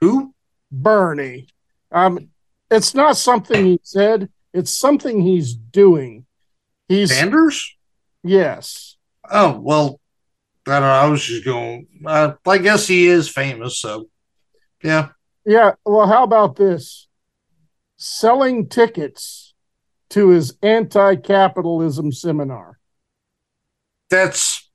Who? 0.00 0.34
Bernie. 0.72 1.46
Um, 1.92 2.28
it's 2.70 2.92
not 2.92 3.16
something 3.16 3.64
he 3.64 3.80
said; 3.84 4.28
it's 4.52 4.72
something 4.72 5.20
he's 5.22 5.54
doing. 5.54 6.26
He's 6.88 7.16
Sanders? 7.16 7.76
Yes. 8.24 8.96
Oh 9.30 9.60
well, 9.60 10.00
I 10.70 10.74
don't 10.74 10.88
know. 10.88 10.94
I 10.94 11.06
was 11.06 11.24
just 11.24 11.44
going. 11.44 11.86
Uh, 12.04 12.32
I 12.46 12.58
guess 12.58 12.86
he 12.86 13.06
is 13.06 13.28
famous, 13.28 13.78
so 13.78 14.08
yeah. 14.82 15.08
Yeah. 15.44 15.72
Well, 15.84 16.06
how 16.06 16.22
about 16.22 16.56
this? 16.56 17.08
Selling 17.96 18.68
tickets 18.68 19.54
to 20.10 20.28
his 20.28 20.54
anti 20.62 21.16
capitalism 21.16 22.12
seminar. 22.12 22.78
That's 24.10 24.68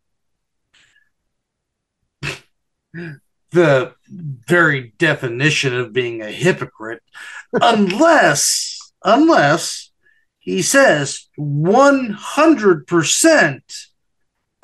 the 3.52 3.94
very 4.08 4.94
definition 4.98 5.76
of 5.76 5.94
being 5.94 6.22
a 6.22 6.32
hypocrite, 6.32 7.04
unless 7.54 8.80
unless 9.04 9.92
he 10.40 10.62
says 10.62 11.28
one 11.36 12.10
hundred 12.12 12.86
percent 12.86 13.64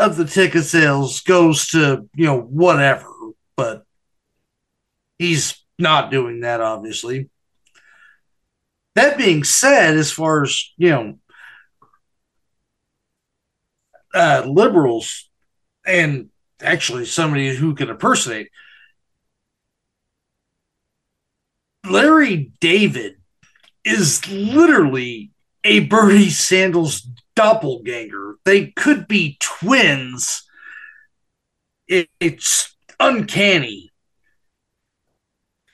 of 0.02 0.18
the 0.18 0.26
ticket 0.26 0.66
sales 0.66 1.22
goes 1.22 1.68
to 1.68 2.10
you 2.16 2.26
know 2.26 2.40
whatever, 2.40 3.08
but 3.56 3.84
he's 5.20 5.64
not 5.78 6.12
doing 6.12 6.42
that 6.42 6.62
obviously. 6.62 7.30
That 8.96 9.18
being 9.18 9.44
said, 9.44 9.96
as 9.96 10.12
far 10.12 10.44
as 10.44 10.72
you 10.78 10.90
know, 10.90 11.20
uh, 14.14 14.44
liberals 14.46 15.30
and 15.86 16.30
actually 16.62 17.06
somebody 17.06 17.56
who 17.56 17.74
can 17.76 17.90
impersonate 17.90 18.50
Larry 21.90 22.52
David 22.60 23.16
is 23.84 24.28
literally 24.28 25.32
a 25.64 25.82
Bernie 25.82 26.30
Sanders 26.30 27.08
doppelganger. 27.42 28.36
They 28.46 28.68
could 28.68 29.08
be 29.08 29.38
twins. 29.40 30.44
It, 31.88 32.10
it's 32.20 32.76
uncanny. 33.00 33.90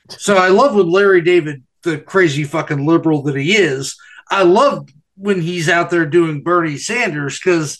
So 0.09 0.37
I 0.37 0.47
love 0.47 0.75
when 0.75 0.89
Larry 0.89 1.21
David, 1.21 1.63
the 1.83 1.97
crazy 1.97 2.45
fucking 2.45 2.85
liberal 2.85 3.21
that 3.23 3.35
he 3.35 3.57
is, 3.57 3.97
I 4.31 4.43
love 4.43 4.87
when 5.15 5.41
he's 5.41 5.67
out 5.67 5.89
there 5.89 6.05
doing 6.05 6.41
Bernie 6.41 6.77
Sanders 6.77 7.37
because 7.37 7.79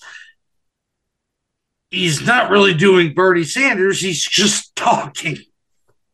he's 1.90 2.26
not 2.26 2.52
really 2.52 2.74
doing 2.74 3.14
Bernie 3.14 3.46
Sanders. 3.46 4.02
He's 4.02 4.24
just 4.24 4.76
talking. 4.76 5.38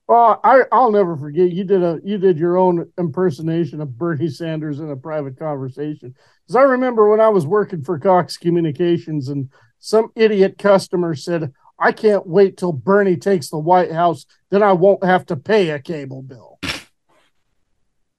Well, 0.07 0.39
I, 0.43 0.63
I'll 0.71 0.91
never 0.91 1.15
forget 1.15 1.51
you 1.51 1.63
did 1.63 1.81
a 1.81 1.99
you 2.03 2.17
did 2.17 2.37
your 2.37 2.57
own 2.57 2.91
impersonation 2.97 3.79
of 3.81 3.97
Bernie 3.97 4.27
Sanders 4.29 4.79
in 4.79 4.89
a 4.89 4.95
private 4.97 5.39
conversation. 5.39 6.13
Because 6.45 6.55
I 6.57 6.63
remember 6.63 7.09
when 7.09 7.21
I 7.21 7.29
was 7.29 7.47
working 7.47 7.83
for 7.83 7.97
Cox 7.97 8.35
Communications 8.37 9.29
and 9.29 9.49
some 9.79 10.11
idiot 10.15 10.57
customer 10.57 11.15
said, 11.15 11.53
I 11.79 11.91
can't 11.93 12.27
wait 12.27 12.57
till 12.57 12.73
Bernie 12.73 13.15
takes 13.17 13.49
the 13.49 13.57
White 13.57 13.91
House, 13.91 14.25
then 14.49 14.61
I 14.61 14.73
won't 14.73 15.03
have 15.05 15.25
to 15.27 15.35
pay 15.37 15.69
a 15.69 15.79
cable 15.79 16.21
bill. 16.21 16.59
Let 16.61 16.81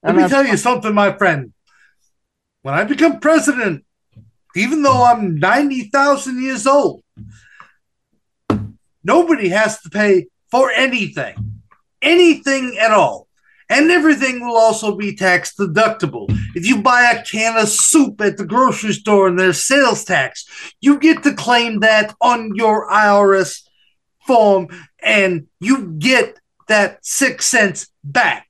And 0.03 0.17
me 0.17 0.23
I- 0.23 0.27
tell 0.27 0.45
you 0.45 0.57
something, 0.57 0.93
my 0.93 1.15
friend. 1.17 1.53
When 2.63 2.73
I 2.73 2.83
become 2.83 3.19
president, 3.19 3.85
even 4.55 4.81
though 4.81 5.03
I'm 5.03 5.37
90,000 5.37 6.41
years 6.41 6.65
old, 6.65 7.03
nobody 9.03 9.49
has 9.49 9.79
to 9.81 9.89
pay 9.89 10.27
for 10.49 10.71
anything, 10.71 11.54
anything 12.05 12.77
at 12.79 12.91
all. 12.91 13.27
And 13.67 13.89
everything 13.89 14.45
will 14.45 14.57
also 14.57 14.95
be 14.95 15.15
tax 15.15 15.55
deductible. 15.55 16.27
If 16.55 16.67
you 16.67 16.83
buy 16.83 17.11
a 17.11 17.23
can 17.23 17.57
of 17.57 17.67
soup 17.67 18.21
at 18.21 18.37
the 18.37 18.45
grocery 18.45 18.93
store 18.93 19.27
and 19.27 19.39
there's 19.39 19.65
sales 19.65 20.05
tax, 20.05 20.45
you 20.81 20.99
get 20.99 21.23
to 21.23 21.33
claim 21.33 21.79
that 21.79 22.13
on 22.21 22.55
your 22.55 22.87
IRS 22.87 23.67
form 24.27 24.67
and 25.01 25.47
you 25.59 25.93
get 25.97 26.39
that 26.67 27.03
six 27.03 27.47
cents 27.47 27.87
back. 28.03 28.47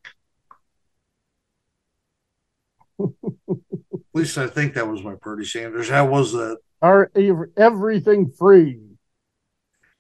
At 3.00 4.20
least 4.22 4.38
I 4.38 4.48
think 4.48 4.74
that 4.74 4.88
was 4.88 5.04
my 5.04 5.16
Bernie 5.16 5.44
Sanders. 5.44 5.90
How 5.90 6.06
was 6.06 6.32
that? 6.32 6.58
Are 6.82 7.12
everything 7.58 8.32
free? 8.32 8.80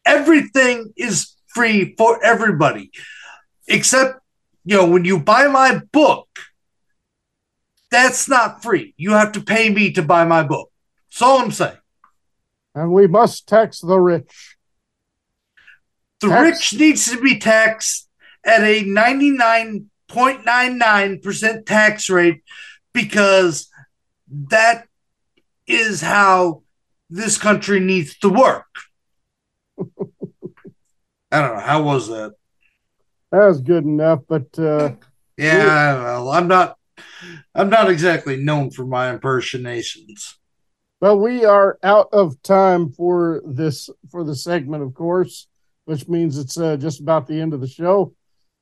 Everything 0.05 0.93
is 0.95 1.35
free 1.47 1.95
for 1.97 2.23
everybody, 2.23 2.91
except 3.67 4.19
you 4.63 4.77
know 4.77 4.87
when 4.87 5.03
you 5.05 5.19
buy 5.19 5.47
my 5.47 5.81
book. 5.91 6.27
That's 7.91 8.27
not 8.27 8.63
free. 8.63 8.95
You 8.97 9.11
have 9.11 9.31
to 9.33 9.41
pay 9.41 9.69
me 9.69 9.91
to 9.93 10.01
buy 10.01 10.25
my 10.25 10.41
book. 10.43 10.69
That's 11.09 11.21
all 11.21 11.39
I'm 11.39 11.51
saying. 11.51 11.77
And 12.73 12.91
we 12.91 13.07
must 13.07 13.47
tax 13.47 13.79
the 13.79 13.97
rich. 13.97 14.57
The 16.19 16.27
Tax- 16.27 16.73
rich 16.73 16.79
needs 16.79 17.09
to 17.11 17.21
be 17.21 17.39
taxed 17.39 18.09
at 18.43 18.63
a 18.63 18.83
99.99% 18.83 21.65
tax 21.65 22.09
rate 22.09 22.43
because 22.93 23.69
that 24.29 24.87
is 25.67 26.01
how 26.01 26.63
this 27.09 27.37
country 27.37 27.79
needs 27.79 28.17
to 28.19 28.27
work. 28.29 28.67
I 31.31 31.41
don't 31.41 31.55
know. 31.55 31.61
How 31.61 31.81
was 31.81 32.09
that? 32.09 32.33
That 33.31 33.47
was 33.47 33.61
good 33.61 33.83
enough, 33.83 34.21
but 34.27 34.57
uh, 34.57 34.91
Yeah, 35.37 35.93
well, 35.95 36.29
I'm 36.29 36.47
not 36.47 36.77
I'm 37.53 37.69
not 37.69 37.89
exactly 37.89 38.37
known 38.37 38.71
for 38.71 38.85
my 38.85 39.09
impersonations. 39.09 40.37
Well, 41.01 41.19
we 41.19 41.45
are 41.45 41.77
out 41.83 42.09
of 42.13 42.41
time 42.41 42.91
for 42.91 43.41
this 43.45 43.89
for 44.11 44.23
the 44.23 44.35
segment, 44.35 44.83
of 44.83 44.93
course, 44.93 45.47
which 45.85 46.07
means 46.07 46.37
it's 46.37 46.57
uh, 46.57 46.77
just 46.77 47.01
about 47.01 47.27
the 47.27 47.39
end 47.39 47.53
of 47.53 47.61
the 47.61 47.67
show. 47.67 48.13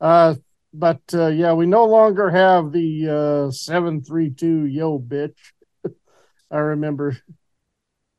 Uh, 0.01 0.35
but 0.73 1.01
uh, 1.13 1.27
yeah, 1.27 1.53
we 1.53 1.65
no 1.65 1.85
longer 1.85 2.29
have 2.29 2.71
the 2.71 3.47
uh, 3.47 3.51
seven 3.51 4.03
three 4.03 4.31
two 4.31 4.65
yo 4.65 4.99
bitch. 4.99 5.37
I 6.51 6.57
remember. 6.57 7.17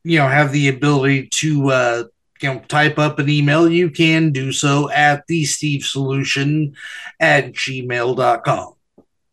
you 0.03 0.19
know 0.19 0.29
have 0.29 0.51
the 0.53 0.69
ability 0.69 1.29
to 1.33 1.69
uh, 1.69 2.05
you 2.43 2.53
know 2.53 2.61
type 2.69 2.99
up 2.99 3.19
an 3.19 3.29
email, 3.29 3.69
you 3.69 3.91
can 3.91 4.31
do 4.33 4.53
so 4.53 4.91
at 4.91 5.27
the 5.27 5.45
Steve 5.45 5.85
Solution 5.85 6.75
at 7.21 7.53
gmail.com. 7.53 8.75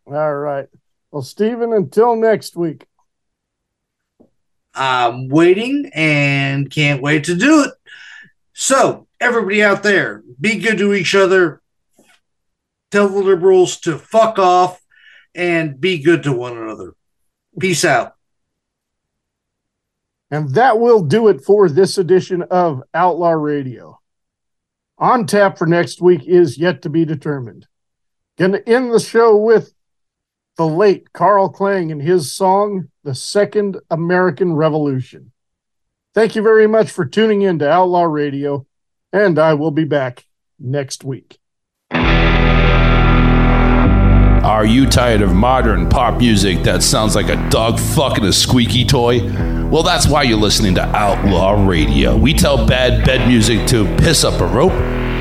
All 0.08 0.36
right. 0.36 0.68
Well, 1.12 1.22
Stephen, 1.22 1.74
until 1.74 2.16
next 2.16 2.56
week. 2.56 2.86
I'm 4.74 5.28
waiting 5.28 5.92
and 5.94 6.70
can't 6.70 7.02
wait 7.02 7.26
to 7.26 7.36
do 7.36 7.64
it. 7.64 7.74
So, 8.54 9.08
everybody 9.20 9.64
out 9.64 9.84
there, 9.84 10.24
be 10.40 10.60
good 10.60 10.78
to 10.78 10.94
each 10.94 11.16
other. 11.16 11.62
Tell 12.92 13.10
the 13.10 13.20
liberals 13.20 13.80
to 13.82 13.98
fuck 13.98 14.40
off 14.40 14.82
and 15.36 15.80
be 15.80 16.00
good 16.00 16.24
to 16.24 16.34
one 16.34 16.58
another. 16.58 16.96
Peace 17.60 17.86
out. 17.86 18.16
And 20.32 20.54
that 20.56 20.80
will 20.80 21.02
do 21.02 21.28
it 21.28 21.42
for 21.42 21.70
this 21.70 21.98
edition 21.98 22.44
of 22.44 22.84
Outlaw 22.94 23.32
Radio. 23.32 24.00
On 24.98 25.26
tap 25.26 25.58
for 25.58 25.66
next 25.66 26.02
week 26.02 26.26
is 26.26 26.58
yet 26.58 26.82
to 26.84 26.90
be 26.90 27.06
determined. 27.06 27.68
Gonna 28.38 28.62
end 28.68 28.94
the 28.94 29.00
show 29.00 29.36
with 29.36 29.74
the 30.58 30.68
late 30.68 31.14
Carl 31.14 31.50
Klang 31.50 31.92
and 31.92 32.02
his 32.02 32.34
song, 32.34 32.90
The 33.04 33.16
Second 33.16 33.78
American 33.90 34.54
Revolution. 34.54 35.32
Thank 36.14 36.36
you 36.36 36.42
very 36.42 36.68
much 36.68 36.92
for 36.92 37.06
tuning 37.06 37.42
in 37.44 37.60
to 37.60 37.70
Outlaw 37.70 38.04
Radio, 38.04 38.68
and 39.14 39.40
I 39.40 39.54
will 39.54 39.72
be 39.72 39.86
back 39.86 40.26
next 40.60 41.04
week. 41.04 41.40
Are 44.50 44.66
you 44.66 44.88
tired 44.88 45.22
of 45.22 45.32
modern 45.32 45.88
pop 45.88 46.18
music 46.18 46.64
that 46.64 46.82
sounds 46.82 47.16
like 47.16 47.30
a 47.30 47.36
dog 47.52 47.80
fucking 47.80 48.26
a 48.26 48.34
squeaky 48.34 48.84
toy? 48.84 49.22
Well, 49.70 49.84
that's 49.84 50.08
why 50.08 50.24
you're 50.24 50.40
listening 50.40 50.74
to 50.74 50.82
Outlaw 50.82 51.68
Radio. 51.68 52.18
We 52.18 52.34
tell 52.34 52.66
bad 52.66 53.06
bed 53.06 53.28
music 53.28 53.68
to 53.68 53.86
piss 53.98 54.24
up 54.24 54.42
a 54.42 54.48
rope. 54.48 54.74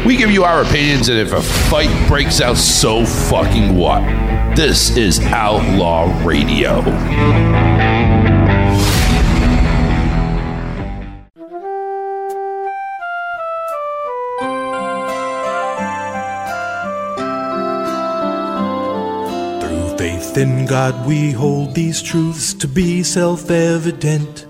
We 0.06 0.16
give 0.16 0.30
you 0.30 0.44
our 0.44 0.62
opinions, 0.62 1.10
and 1.10 1.18
if 1.18 1.34
a 1.34 1.42
fight 1.42 2.08
breaks 2.08 2.40
out, 2.40 2.56
so 2.56 3.04
fucking 3.04 3.76
what? 3.76 4.00
This 4.56 4.96
is 4.96 5.20
Outlaw 5.20 6.24
Radio. 6.24 6.80
Faith 20.18 20.36
in 20.36 20.66
God, 20.66 21.06
we 21.06 21.30
hold 21.30 21.74
these 21.74 22.02
truths 22.02 22.52
to 22.54 22.66
be 22.66 23.02
self 23.02 23.50
evident 23.50 24.46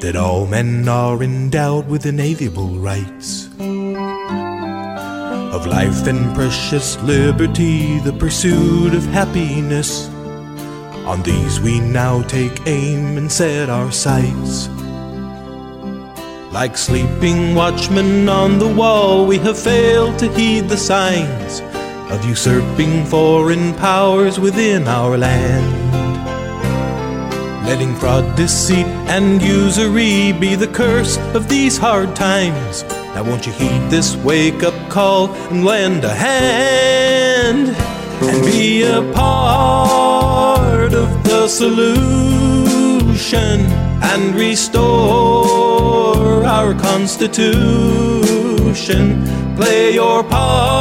that 0.00 0.14
all 0.16 0.46
men 0.46 0.88
are 0.88 1.22
endowed 1.22 1.88
with 1.88 2.06
inalienable 2.06 2.78
rights 2.78 3.46
of 5.54 5.66
life 5.66 6.06
and 6.06 6.34
precious 6.34 6.96
liberty, 7.02 7.98
the 8.00 8.12
pursuit 8.12 8.94
of 8.94 9.04
happiness. 9.06 10.08
On 11.06 11.22
these 11.22 11.60
we 11.60 11.80
now 11.80 12.22
take 12.22 12.66
aim 12.66 13.16
and 13.16 13.32
set 13.32 13.68
our 13.68 13.90
sights. 13.90 14.68
Like 16.52 16.76
sleeping 16.76 17.54
watchmen 17.54 18.28
on 18.28 18.58
the 18.58 18.72
wall, 18.72 19.26
we 19.26 19.38
have 19.38 19.58
failed 19.58 20.18
to 20.20 20.32
heed 20.32 20.68
the 20.68 20.76
signs 20.76 21.62
of 22.10 22.24
usurping 22.24 23.04
foreign 23.04 23.74
powers 23.74 24.40
within 24.40 24.88
our 24.88 25.18
land. 25.18 25.66
Letting 27.66 27.94
fraud, 27.96 28.34
deceit, 28.34 28.86
and 29.08 29.42
usury 29.42 30.32
be 30.32 30.54
the 30.54 30.68
curse 30.68 31.18
of 31.34 31.48
these 31.48 31.76
hard 31.76 32.16
times. 32.16 32.82
Now, 33.14 33.24
won't 33.24 33.46
you 33.46 33.52
heed 33.52 33.90
this 33.90 34.16
wake 34.16 34.62
up 34.62 34.72
call 34.88 35.28
and 35.50 35.64
lend 35.64 36.04
a 36.04 36.14
hand 36.14 37.76
and 38.22 38.42
be 38.42 38.84
a 38.84 39.02
part 39.12 40.94
of 40.94 41.24
the 41.24 41.48
solution 41.48 42.06
and 44.02 44.34
restore 44.34 44.86
our 46.46 46.72
Constitution? 46.74 49.24
Play 49.56 49.92
your 49.94 50.22
part 50.24 50.77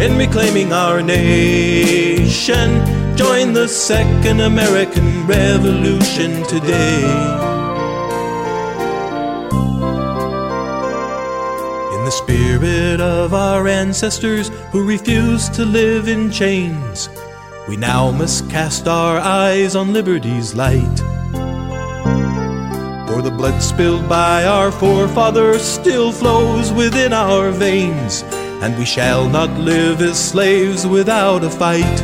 in 0.00 0.16
reclaiming 0.16 0.72
our 0.72 1.02
nation. 1.02 2.68
Join 3.16 3.52
the 3.52 3.68
Second 3.68 4.40
American 4.40 5.26
Revolution 5.26 6.42
today. 6.44 7.02
In 11.94 12.04
the 12.06 12.10
spirit 12.10 13.02
of 13.02 13.34
our 13.34 13.68
ancestors 13.68 14.48
who 14.72 14.86
refused 14.86 15.52
to 15.54 15.66
live 15.66 16.08
in 16.08 16.30
chains, 16.30 17.10
we 17.68 17.76
now 17.76 18.10
must 18.10 18.48
cast 18.48 18.88
our 18.88 19.18
eyes 19.18 19.76
on 19.76 19.92
liberty's 19.92 20.54
light. 20.54 20.98
For 23.06 23.20
the 23.20 23.34
blood 23.36 23.60
spilled 23.60 24.08
by 24.08 24.44
our 24.44 24.72
forefathers 24.72 25.60
still 25.62 26.10
flows 26.10 26.72
within 26.72 27.12
our 27.12 27.50
veins, 27.50 28.24
and 28.62 28.76
we 28.78 28.84
shall 28.84 29.28
not 29.28 29.50
live 29.58 30.02
as 30.02 30.18
slaves 30.18 30.86
without 30.86 31.42
a 31.44 31.50
fight. 31.50 31.98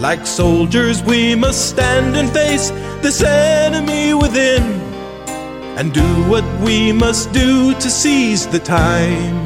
Like 0.00 0.26
soldiers, 0.26 1.02
we 1.02 1.34
must 1.34 1.68
stand 1.68 2.16
and 2.16 2.30
face 2.30 2.70
this 3.02 3.22
enemy 3.22 4.14
within 4.14 4.62
and 5.76 5.92
do 5.92 6.08
what 6.30 6.44
we 6.60 6.90
must 6.90 7.32
do 7.32 7.74
to 7.74 7.90
seize 7.90 8.46
the 8.46 8.58
time. 8.58 9.44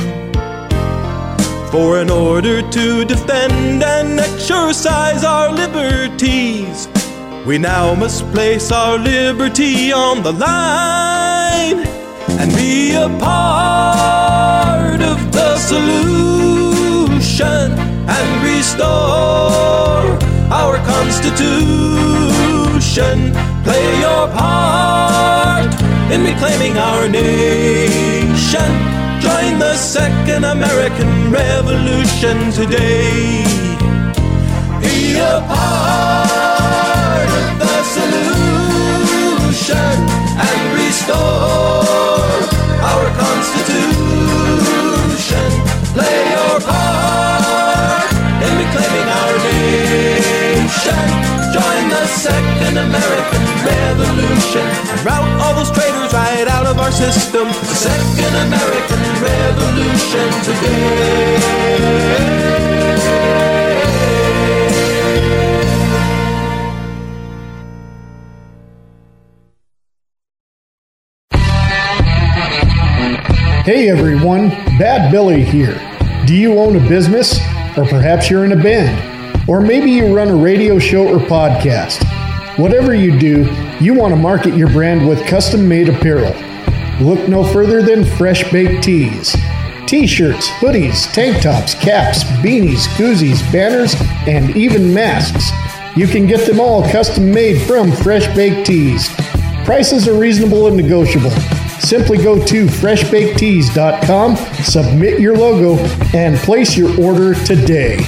For 1.73 2.01
in 2.01 2.09
order 2.09 2.63
to 2.63 3.05
defend 3.05 3.83
and 3.83 4.21
exercise 4.21 5.25
our 5.25 5.51
liberties, 5.51 6.87
we 7.45 7.59
now 7.59 7.95
must 7.97 8.23
place 8.33 8.71
our 8.71 8.97
liberty 8.97 9.93
on 9.93 10.23
the 10.23 10.33
line 10.33 11.85
and 12.39 12.55
be 12.55 12.93
a 12.93 13.09
part 13.19 14.24
the 15.35 15.59
solution 15.59 17.27
and 18.17 18.29
restore 18.45 20.07
our 20.61 20.77
Constitution. 20.87 23.33
Play 23.65 24.01
your 24.01 24.29
part 24.29 25.75
in 26.13 26.23
reclaiming 26.23 26.79
our 26.79 27.09
nation. 27.09 28.71
Join 29.21 29.59
the 29.59 29.75
Second 29.75 30.45
American 30.45 31.33
Revolution 31.33 32.53
today. 32.53 33.43
Be 34.81 35.17
a 35.19 35.41
part 35.49 37.29
of 37.41 37.59
the 37.59 37.83
solution 37.97 39.97
and 40.49 40.61
restore 40.79 42.31
our 42.91 43.07
Constitution. 43.19 44.44
Play 45.95 46.19
your 46.35 46.57
part 46.69 48.09
in 48.45 48.53
reclaiming 48.63 49.09
our 49.19 49.35
nation. 49.49 51.01
Join 51.55 51.83
the 51.95 52.05
Second 52.07 52.77
American 52.79 53.43
Revolution 53.67 54.85
rout 55.05 55.29
all 55.43 55.55
those 55.55 55.71
traitors 55.71 56.13
right 56.13 56.49
out 56.49 56.67
of 56.67 56.79
our 56.79 56.91
system. 56.91 57.47
The 57.49 57.75
Second 57.89 58.35
American 58.47 59.01
Revolution 59.21 60.31
today. 60.49 61.75
Hey 73.65 73.89
everyone, 73.89 74.51
Bad 74.79 75.11
Billy 75.11 75.43
here. 75.43 75.73
Do 76.27 76.35
you 76.37 76.59
own 76.59 76.77
a 76.77 76.87
business? 76.87 77.39
Or 77.79 77.87
perhaps 77.87 78.29
you're 78.29 78.45
in 78.45 78.53
a 78.53 78.63
band? 78.63 79.49
Or 79.49 79.63
maybe 79.63 79.91
you 79.91 80.15
run 80.15 80.29
a 80.29 80.37
radio 80.37 80.79
show 80.79 81.09
or 81.09 81.19
podcast? 81.19 82.05
Whatever 82.59 82.95
you 82.95 83.19
do, 83.19 83.51
you 83.81 83.95
want 83.95 84.13
to 84.13 84.21
market 84.21 84.55
your 84.55 84.69
brand 84.69 85.09
with 85.09 85.27
custom 85.27 85.67
made 85.67 85.89
apparel. 85.89 86.35
Look 87.01 87.27
no 87.27 87.43
further 87.43 87.81
than 87.81 88.05
Fresh 88.05 88.53
Baked 88.53 88.85
Tees. 88.85 89.35
T 89.87 90.07
shirts, 90.07 90.47
hoodies, 90.61 91.11
tank 91.15 91.41
tops, 91.41 91.75
caps, 91.75 92.23
beanies, 92.43 92.85
koozies, 92.99 93.41
banners, 93.51 93.95
and 94.29 94.55
even 94.55 94.93
masks. 94.93 95.53
You 95.97 96.07
can 96.07 96.27
get 96.27 96.47
them 96.47 96.61
all 96.61 96.87
custom 96.91 97.33
made 97.33 97.63
from 97.63 97.93
Fresh 97.93 98.27
Baked 98.37 98.67
Tees. 98.67 99.09
Prices 99.65 100.07
are 100.07 100.19
reasonable 100.19 100.67
and 100.67 100.77
negotiable. 100.77 101.33
Simply 101.81 102.19
go 102.19 102.45
to 102.47 102.67
freshbakedtees.com, 102.67 104.37
submit 104.37 105.21
your 105.21 105.37
logo, 105.37 105.77
and 106.15 106.37
place 106.39 106.77
your 106.77 106.99
order 107.01 107.35
today. 107.45 107.99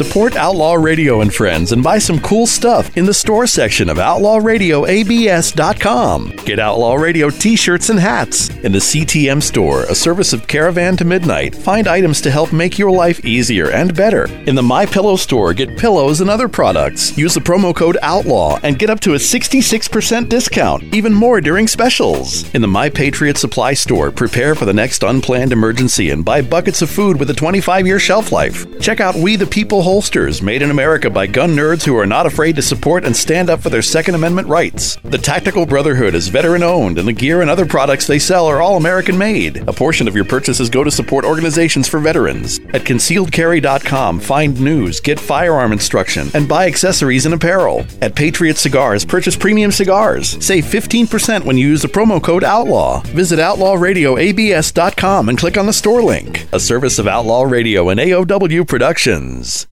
Support 0.00 0.34
Outlaw 0.34 0.76
Radio 0.76 1.20
and 1.20 1.34
friends 1.34 1.72
and 1.72 1.84
buy 1.84 1.98
some 1.98 2.20
cool 2.20 2.46
stuff 2.46 2.96
in 2.96 3.04
the 3.04 3.12
store 3.12 3.46
section 3.46 3.90
of 3.90 3.98
OutlawRadioABS.com. 3.98 6.36
Get 6.46 6.58
Outlaw 6.58 6.94
Radio 6.94 7.28
t 7.28 7.54
shirts 7.54 7.90
and 7.90 8.00
hats. 8.00 8.48
In 8.64 8.72
the 8.72 8.78
CTM 8.78 9.42
store, 9.42 9.82
a 9.82 9.94
service 9.94 10.32
of 10.32 10.48
Caravan 10.48 10.96
to 10.96 11.04
Midnight, 11.04 11.54
find 11.54 11.86
items 11.86 12.22
to 12.22 12.30
help 12.30 12.50
make 12.50 12.78
your 12.78 12.90
life 12.90 13.22
easier 13.26 13.70
and 13.72 13.94
better. 13.94 14.24
In 14.48 14.54
the 14.54 14.62
My 14.62 14.86
Pillow 14.86 15.16
store, 15.16 15.52
get 15.52 15.76
pillows 15.76 16.22
and 16.22 16.30
other 16.30 16.48
products. 16.48 17.18
Use 17.18 17.34
the 17.34 17.40
promo 17.40 17.76
code 17.76 17.98
OUTLAW 18.02 18.58
and 18.62 18.78
get 18.78 18.88
up 18.88 19.00
to 19.00 19.12
a 19.12 19.18
66% 19.18 20.30
discount, 20.30 20.82
even 20.94 21.12
more 21.12 21.42
during 21.42 21.68
specials. 21.68 22.50
In 22.54 22.62
the 22.62 22.68
My 22.68 22.88
Patriot 22.88 23.36
Supply 23.36 23.74
store, 23.74 24.10
prepare 24.10 24.54
for 24.54 24.64
the 24.64 24.72
next 24.72 25.02
unplanned 25.02 25.52
emergency 25.52 26.08
and 26.08 26.24
buy 26.24 26.40
buckets 26.40 26.80
of 26.80 26.88
food 26.88 27.20
with 27.20 27.28
a 27.28 27.34
25 27.34 27.86
year 27.86 27.98
shelf 27.98 28.32
life. 28.32 28.64
Check 28.80 29.00
out 29.00 29.14
We 29.14 29.36
the 29.36 29.46
People 29.46 29.82
holsters 29.90 30.40
made 30.40 30.62
in 30.62 30.70
America 30.70 31.10
by 31.10 31.26
gun 31.26 31.50
nerds 31.50 31.84
who 31.84 31.98
are 31.98 32.06
not 32.06 32.24
afraid 32.24 32.54
to 32.54 32.62
support 32.62 33.04
and 33.04 33.16
stand 33.16 33.50
up 33.50 33.58
for 33.58 33.70
their 33.70 33.82
Second 33.82 34.14
Amendment 34.14 34.46
rights. 34.46 34.94
The 35.02 35.18
Tactical 35.18 35.66
Brotherhood 35.66 36.14
is 36.14 36.28
veteran 36.28 36.62
owned, 36.62 36.96
and 36.96 37.08
the 37.08 37.12
gear 37.12 37.40
and 37.40 37.50
other 37.50 37.66
products 37.66 38.06
they 38.06 38.20
sell 38.20 38.46
are 38.46 38.62
all 38.62 38.76
American 38.76 39.18
made. 39.18 39.56
A 39.68 39.72
portion 39.72 40.06
of 40.06 40.14
your 40.14 40.24
purchases 40.24 40.70
go 40.70 40.84
to 40.84 40.92
support 40.92 41.24
organizations 41.24 41.88
for 41.88 41.98
veterans. 41.98 42.60
At 42.72 42.84
concealedcarry.com, 42.84 44.20
find 44.20 44.60
news, 44.60 45.00
get 45.00 45.18
firearm 45.18 45.72
instruction, 45.72 46.28
and 46.34 46.48
buy 46.48 46.68
accessories 46.68 47.26
and 47.26 47.34
apparel. 47.34 47.84
At 48.00 48.14
Patriot 48.14 48.58
Cigars, 48.58 49.04
purchase 49.04 49.34
premium 49.34 49.72
cigars. 49.72 50.36
Save 50.44 50.66
15% 50.66 51.44
when 51.44 51.58
you 51.58 51.66
use 51.66 51.82
the 51.82 51.88
promo 51.88 52.22
code 52.22 52.44
OUTLAW. 52.44 53.02
Visit 53.06 53.40
OutlawRadioABS.com 53.40 55.28
and 55.28 55.36
click 55.36 55.58
on 55.58 55.66
the 55.66 55.72
store 55.72 56.00
link. 56.00 56.46
A 56.52 56.60
service 56.60 57.00
of 57.00 57.08
Outlaw 57.08 57.42
Radio 57.42 57.88
and 57.88 57.98
AOW 57.98 58.68
Productions. 58.68 59.66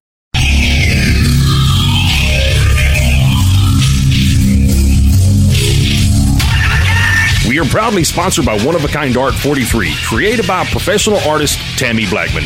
We 7.59 7.67
are 7.67 7.71
proudly 7.71 8.05
sponsored 8.05 8.45
by 8.47 8.57
One 8.65 8.77
of 8.77 8.85
a 8.85 8.87
Kind 8.87 9.17
Art 9.17 9.35
43, 9.35 9.93
created 10.07 10.47
by 10.47 10.65
professional 10.67 11.19
artist 11.29 11.59
Tammy 11.77 12.07
Blackman. 12.07 12.45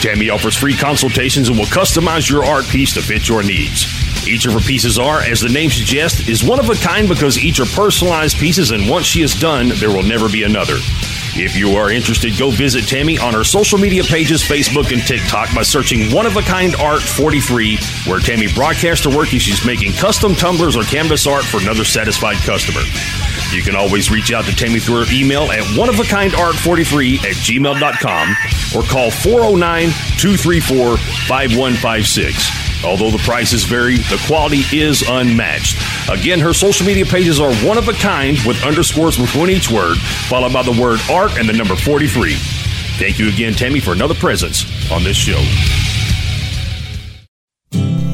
Tammy 0.00 0.30
offers 0.30 0.56
free 0.56 0.74
consultations 0.74 1.48
and 1.48 1.56
will 1.56 1.66
customize 1.66 2.28
your 2.28 2.44
art 2.44 2.64
piece 2.64 2.92
to 2.94 3.00
fit 3.00 3.28
your 3.28 3.44
needs. 3.44 3.86
Each 4.26 4.46
of 4.46 4.54
her 4.54 4.58
pieces 4.58 4.98
are, 4.98 5.20
as 5.20 5.42
the 5.42 5.48
name 5.48 5.70
suggests, 5.70 6.28
is 6.28 6.42
one 6.42 6.58
of 6.58 6.70
a 6.70 6.74
kind 6.74 7.08
because 7.08 7.38
each 7.38 7.60
are 7.60 7.66
personalized 7.66 8.38
pieces, 8.38 8.72
and 8.72 8.90
once 8.90 9.06
she 9.06 9.22
is 9.22 9.32
done, 9.32 9.68
there 9.76 9.90
will 9.90 10.02
never 10.02 10.28
be 10.28 10.42
another. 10.42 10.78
If 11.36 11.56
you 11.56 11.76
are 11.76 11.90
interested, 11.90 12.36
go 12.38 12.50
visit 12.50 12.88
Tammy 12.88 13.18
on 13.18 13.34
her 13.34 13.44
social 13.44 13.78
media 13.78 14.02
pages, 14.02 14.42
Facebook 14.42 14.92
and 14.92 15.02
TikTok, 15.02 15.54
by 15.54 15.62
searching 15.62 16.12
One 16.12 16.26
of 16.26 16.36
a 16.36 16.42
Kind 16.42 16.74
Art 16.76 17.02
43, 17.02 17.78
where 18.06 18.20
Tammy 18.20 18.46
broadcasts 18.52 19.04
her 19.04 19.16
work 19.16 19.32
and 19.32 19.40
she's 19.40 19.64
making 19.64 19.92
custom 19.92 20.34
tumblers 20.34 20.76
or 20.76 20.82
canvas 20.82 21.26
art 21.26 21.44
for 21.44 21.60
another 21.60 21.84
satisfied 21.84 22.36
customer. 22.38 22.80
You 23.52 23.62
can 23.62 23.76
always 23.76 24.10
reach 24.10 24.32
out 24.32 24.44
to 24.46 24.54
Tammy 24.54 24.78
through 24.80 25.04
her 25.04 25.12
email 25.12 25.44
at 25.50 25.62
oneofakindart43 25.76 27.18
at 27.24 27.36
gmail.com 27.36 28.36
or 28.76 28.82
call 28.86 29.10
409 29.10 29.88
234 30.18 30.96
5156. 30.96 32.84
Although 32.84 33.10
the 33.10 33.18
prices 33.18 33.64
vary, 33.64 33.96
the 33.96 34.22
quality 34.26 34.62
is 34.72 35.02
unmatched. 35.08 35.78
Again, 36.08 36.38
her 36.38 36.52
social 36.52 36.86
media 36.86 37.04
pages 37.04 37.40
are 37.40 37.52
one 37.66 37.76
of 37.76 37.88
a 37.88 37.92
kind 37.92 38.38
with 38.46 38.62
underscores 38.62 39.18
between 39.18 39.50
each 39.50 39.68
word, 39.70 39.98
followed 40.28 40.52
by 40.52 40.62
the 40.62 40.80
word 40.80 41.00
and 41.26 41.48
the 41.48 41.52
number 41.52 41.74
43. 41.74 42.34
Thank 42.98 43.18
you 43.18 43.28
again, 43.28 43.52
Tammy, 43.52 43.80
for 43.80 43.92
another 43.92 44.14
presence 44.14 44.64
on 44.90 45.02
this 45.02 45.16
show. 45.16 45.42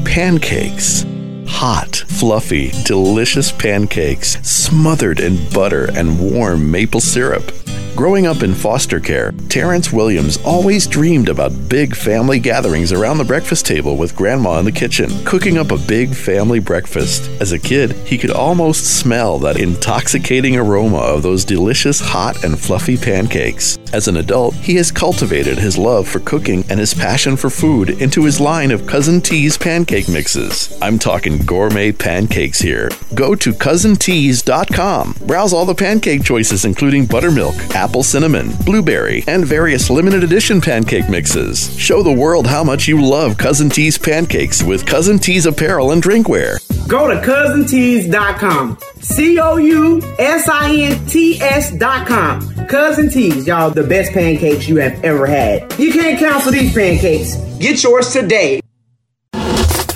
Pancakes. 0.05 1.05
Hot, 1.47 1.95
fluffy, 1.95 2.71
delicious 2.83 3.51
pancakes 3.51 4.41
smothered 4.41 5.19
in 5.19 5.37
butter 5.51 5.89
and 5.95 6.19
warm 6.19 6.69
maple 6.69 6.99
syrup. 6.99 7.51
Growing 7.95 8.27
up 8.27 8.43
in 8.43 8.53
foster 8.53 8.99
care, 8.99 9.31
Terrence 9.47 9.93
Williams 9.93 10.35
always 10.43 10.85
dreamed 10.85 11.29
about 11.29 11.69
big 11.69 11.95
family 11.95 12.39
gatherings 12.39 12.91
around 12.91 13.17
the 13.17 13.23
breakfast 13.23 13.65
table 13.65 13.95
with 13.95 14.17
Grandma 14.17 14.59
in 14.59 14.65
the 14.65 14.71
kitchen, 14.71 15.09
cooking 15.23 15.57
up 15.57 15.71
a 15.71 15.77
big 15.77 16.13
family 16.13 16.59
breakfast. 16.59 17.29
As 17.39 17.53
a 17.53 17.59
kid, 17.59 17.93
he 18.05 18.17
could 18.17 18.31
almost 18.31 18.99
smell 18.99 19.39
that 19.39 19.61
intoxicating 19.61 20.57
aroma 20.57 20.97
of 20.97 21.23
those 21.23 21.45
delicious 21.45 22.01
hot 22.01 22.43
and 22.43 22.59
fluffy 22.59 22.97
pancakes. 22.97 23.77
As 23.93 24.07
an 24.07 24.17
adult, 24.17 24.55
he 24.55 24.75
has 24.75 24.91
cultivated 24.91 25.57
his 25.57 25.77
love 25.77 26.07
for 26.07 26.19
cooking 26.19 26.65
and 26.69 26.79
his 26.79 26.93
passion 26.93 27.37
for 27.37 27.49
food 27.49 27.89
into 28.01 28.25
his 28.25 28.39
line 28.39 28.71
of 28.71 28.85
Cousin 28.87 29.21
T's 29.21 29.57
pancake 29.57 30.09
mixes. 30.09 30.77
I'm 30.81 30.99
talking 30.99 31.37
gourmet 31.45 31.91
pancakes 31.91 32.59
here. 32.59 32.89
Go 33.13 33.35
to 33.35 33.51
cousintees.com. 33.51 35.15
Browse 35.25 35.53
all 35.53 35.65
the 35.65 35.75
pancake 35.75 36.23
choices 36.23 36.65
including 36.65 37.05
buttermilk, 37.05 37.55
apple 37.75 38.03
cinnamon, 38.03 38.51
blueberry, 38.65 39.23
and 39.27 39.45
various 39.45 39.89
limited 39.89 40.23
edition 40.23 40.59
pancake 40.61 41.09
mixes. 41.09 41.77
Show 41.79 42.03
the 42.03 42.11
world 42.11 42.47
how 42.47 42.63
much 42.63 42.87
you 42.87 43.01
love 43.05 43.37
Cousin 43.37 43.69
T's 43.69 43.97
pancakes 43.97 44.61
with 44.63 44.85
Cousin 44.85 45.19
T's 45.19 45.45
apparel 45.45 45.91
and 45.91 46.01
drinkware. 46.03 46.57
Go 46.87 47.07
to 47.07 47.15
cousintees.com. 47.25 48.77
C 48.99 49.39
O 49.39 49.57
U 49.57 50.01
S 50.19 50.49
I 50.49 50.75
N 50.75 51.05
T 51.05 51.39
S.com. 51.41 52.54
Cousin 52.67 53.09
Tees, 53.09 53.47
y'all, 53.47 53.69
the 53.69 53.83
best 53.83 54.11
pancakes 54.11 54.67
you 54.67 54.77
have 54.77 55.03
ever 55.03 55.25
had. 55.25 55.77
You 55.79 55.91
can't 55.93 56.17
cancel 56.17 56.51
these 56.51 56.73
pancakes. 56.73 57.35
Get 57.59 57.83
yours 57.83 58.11
today. 58.11 58.61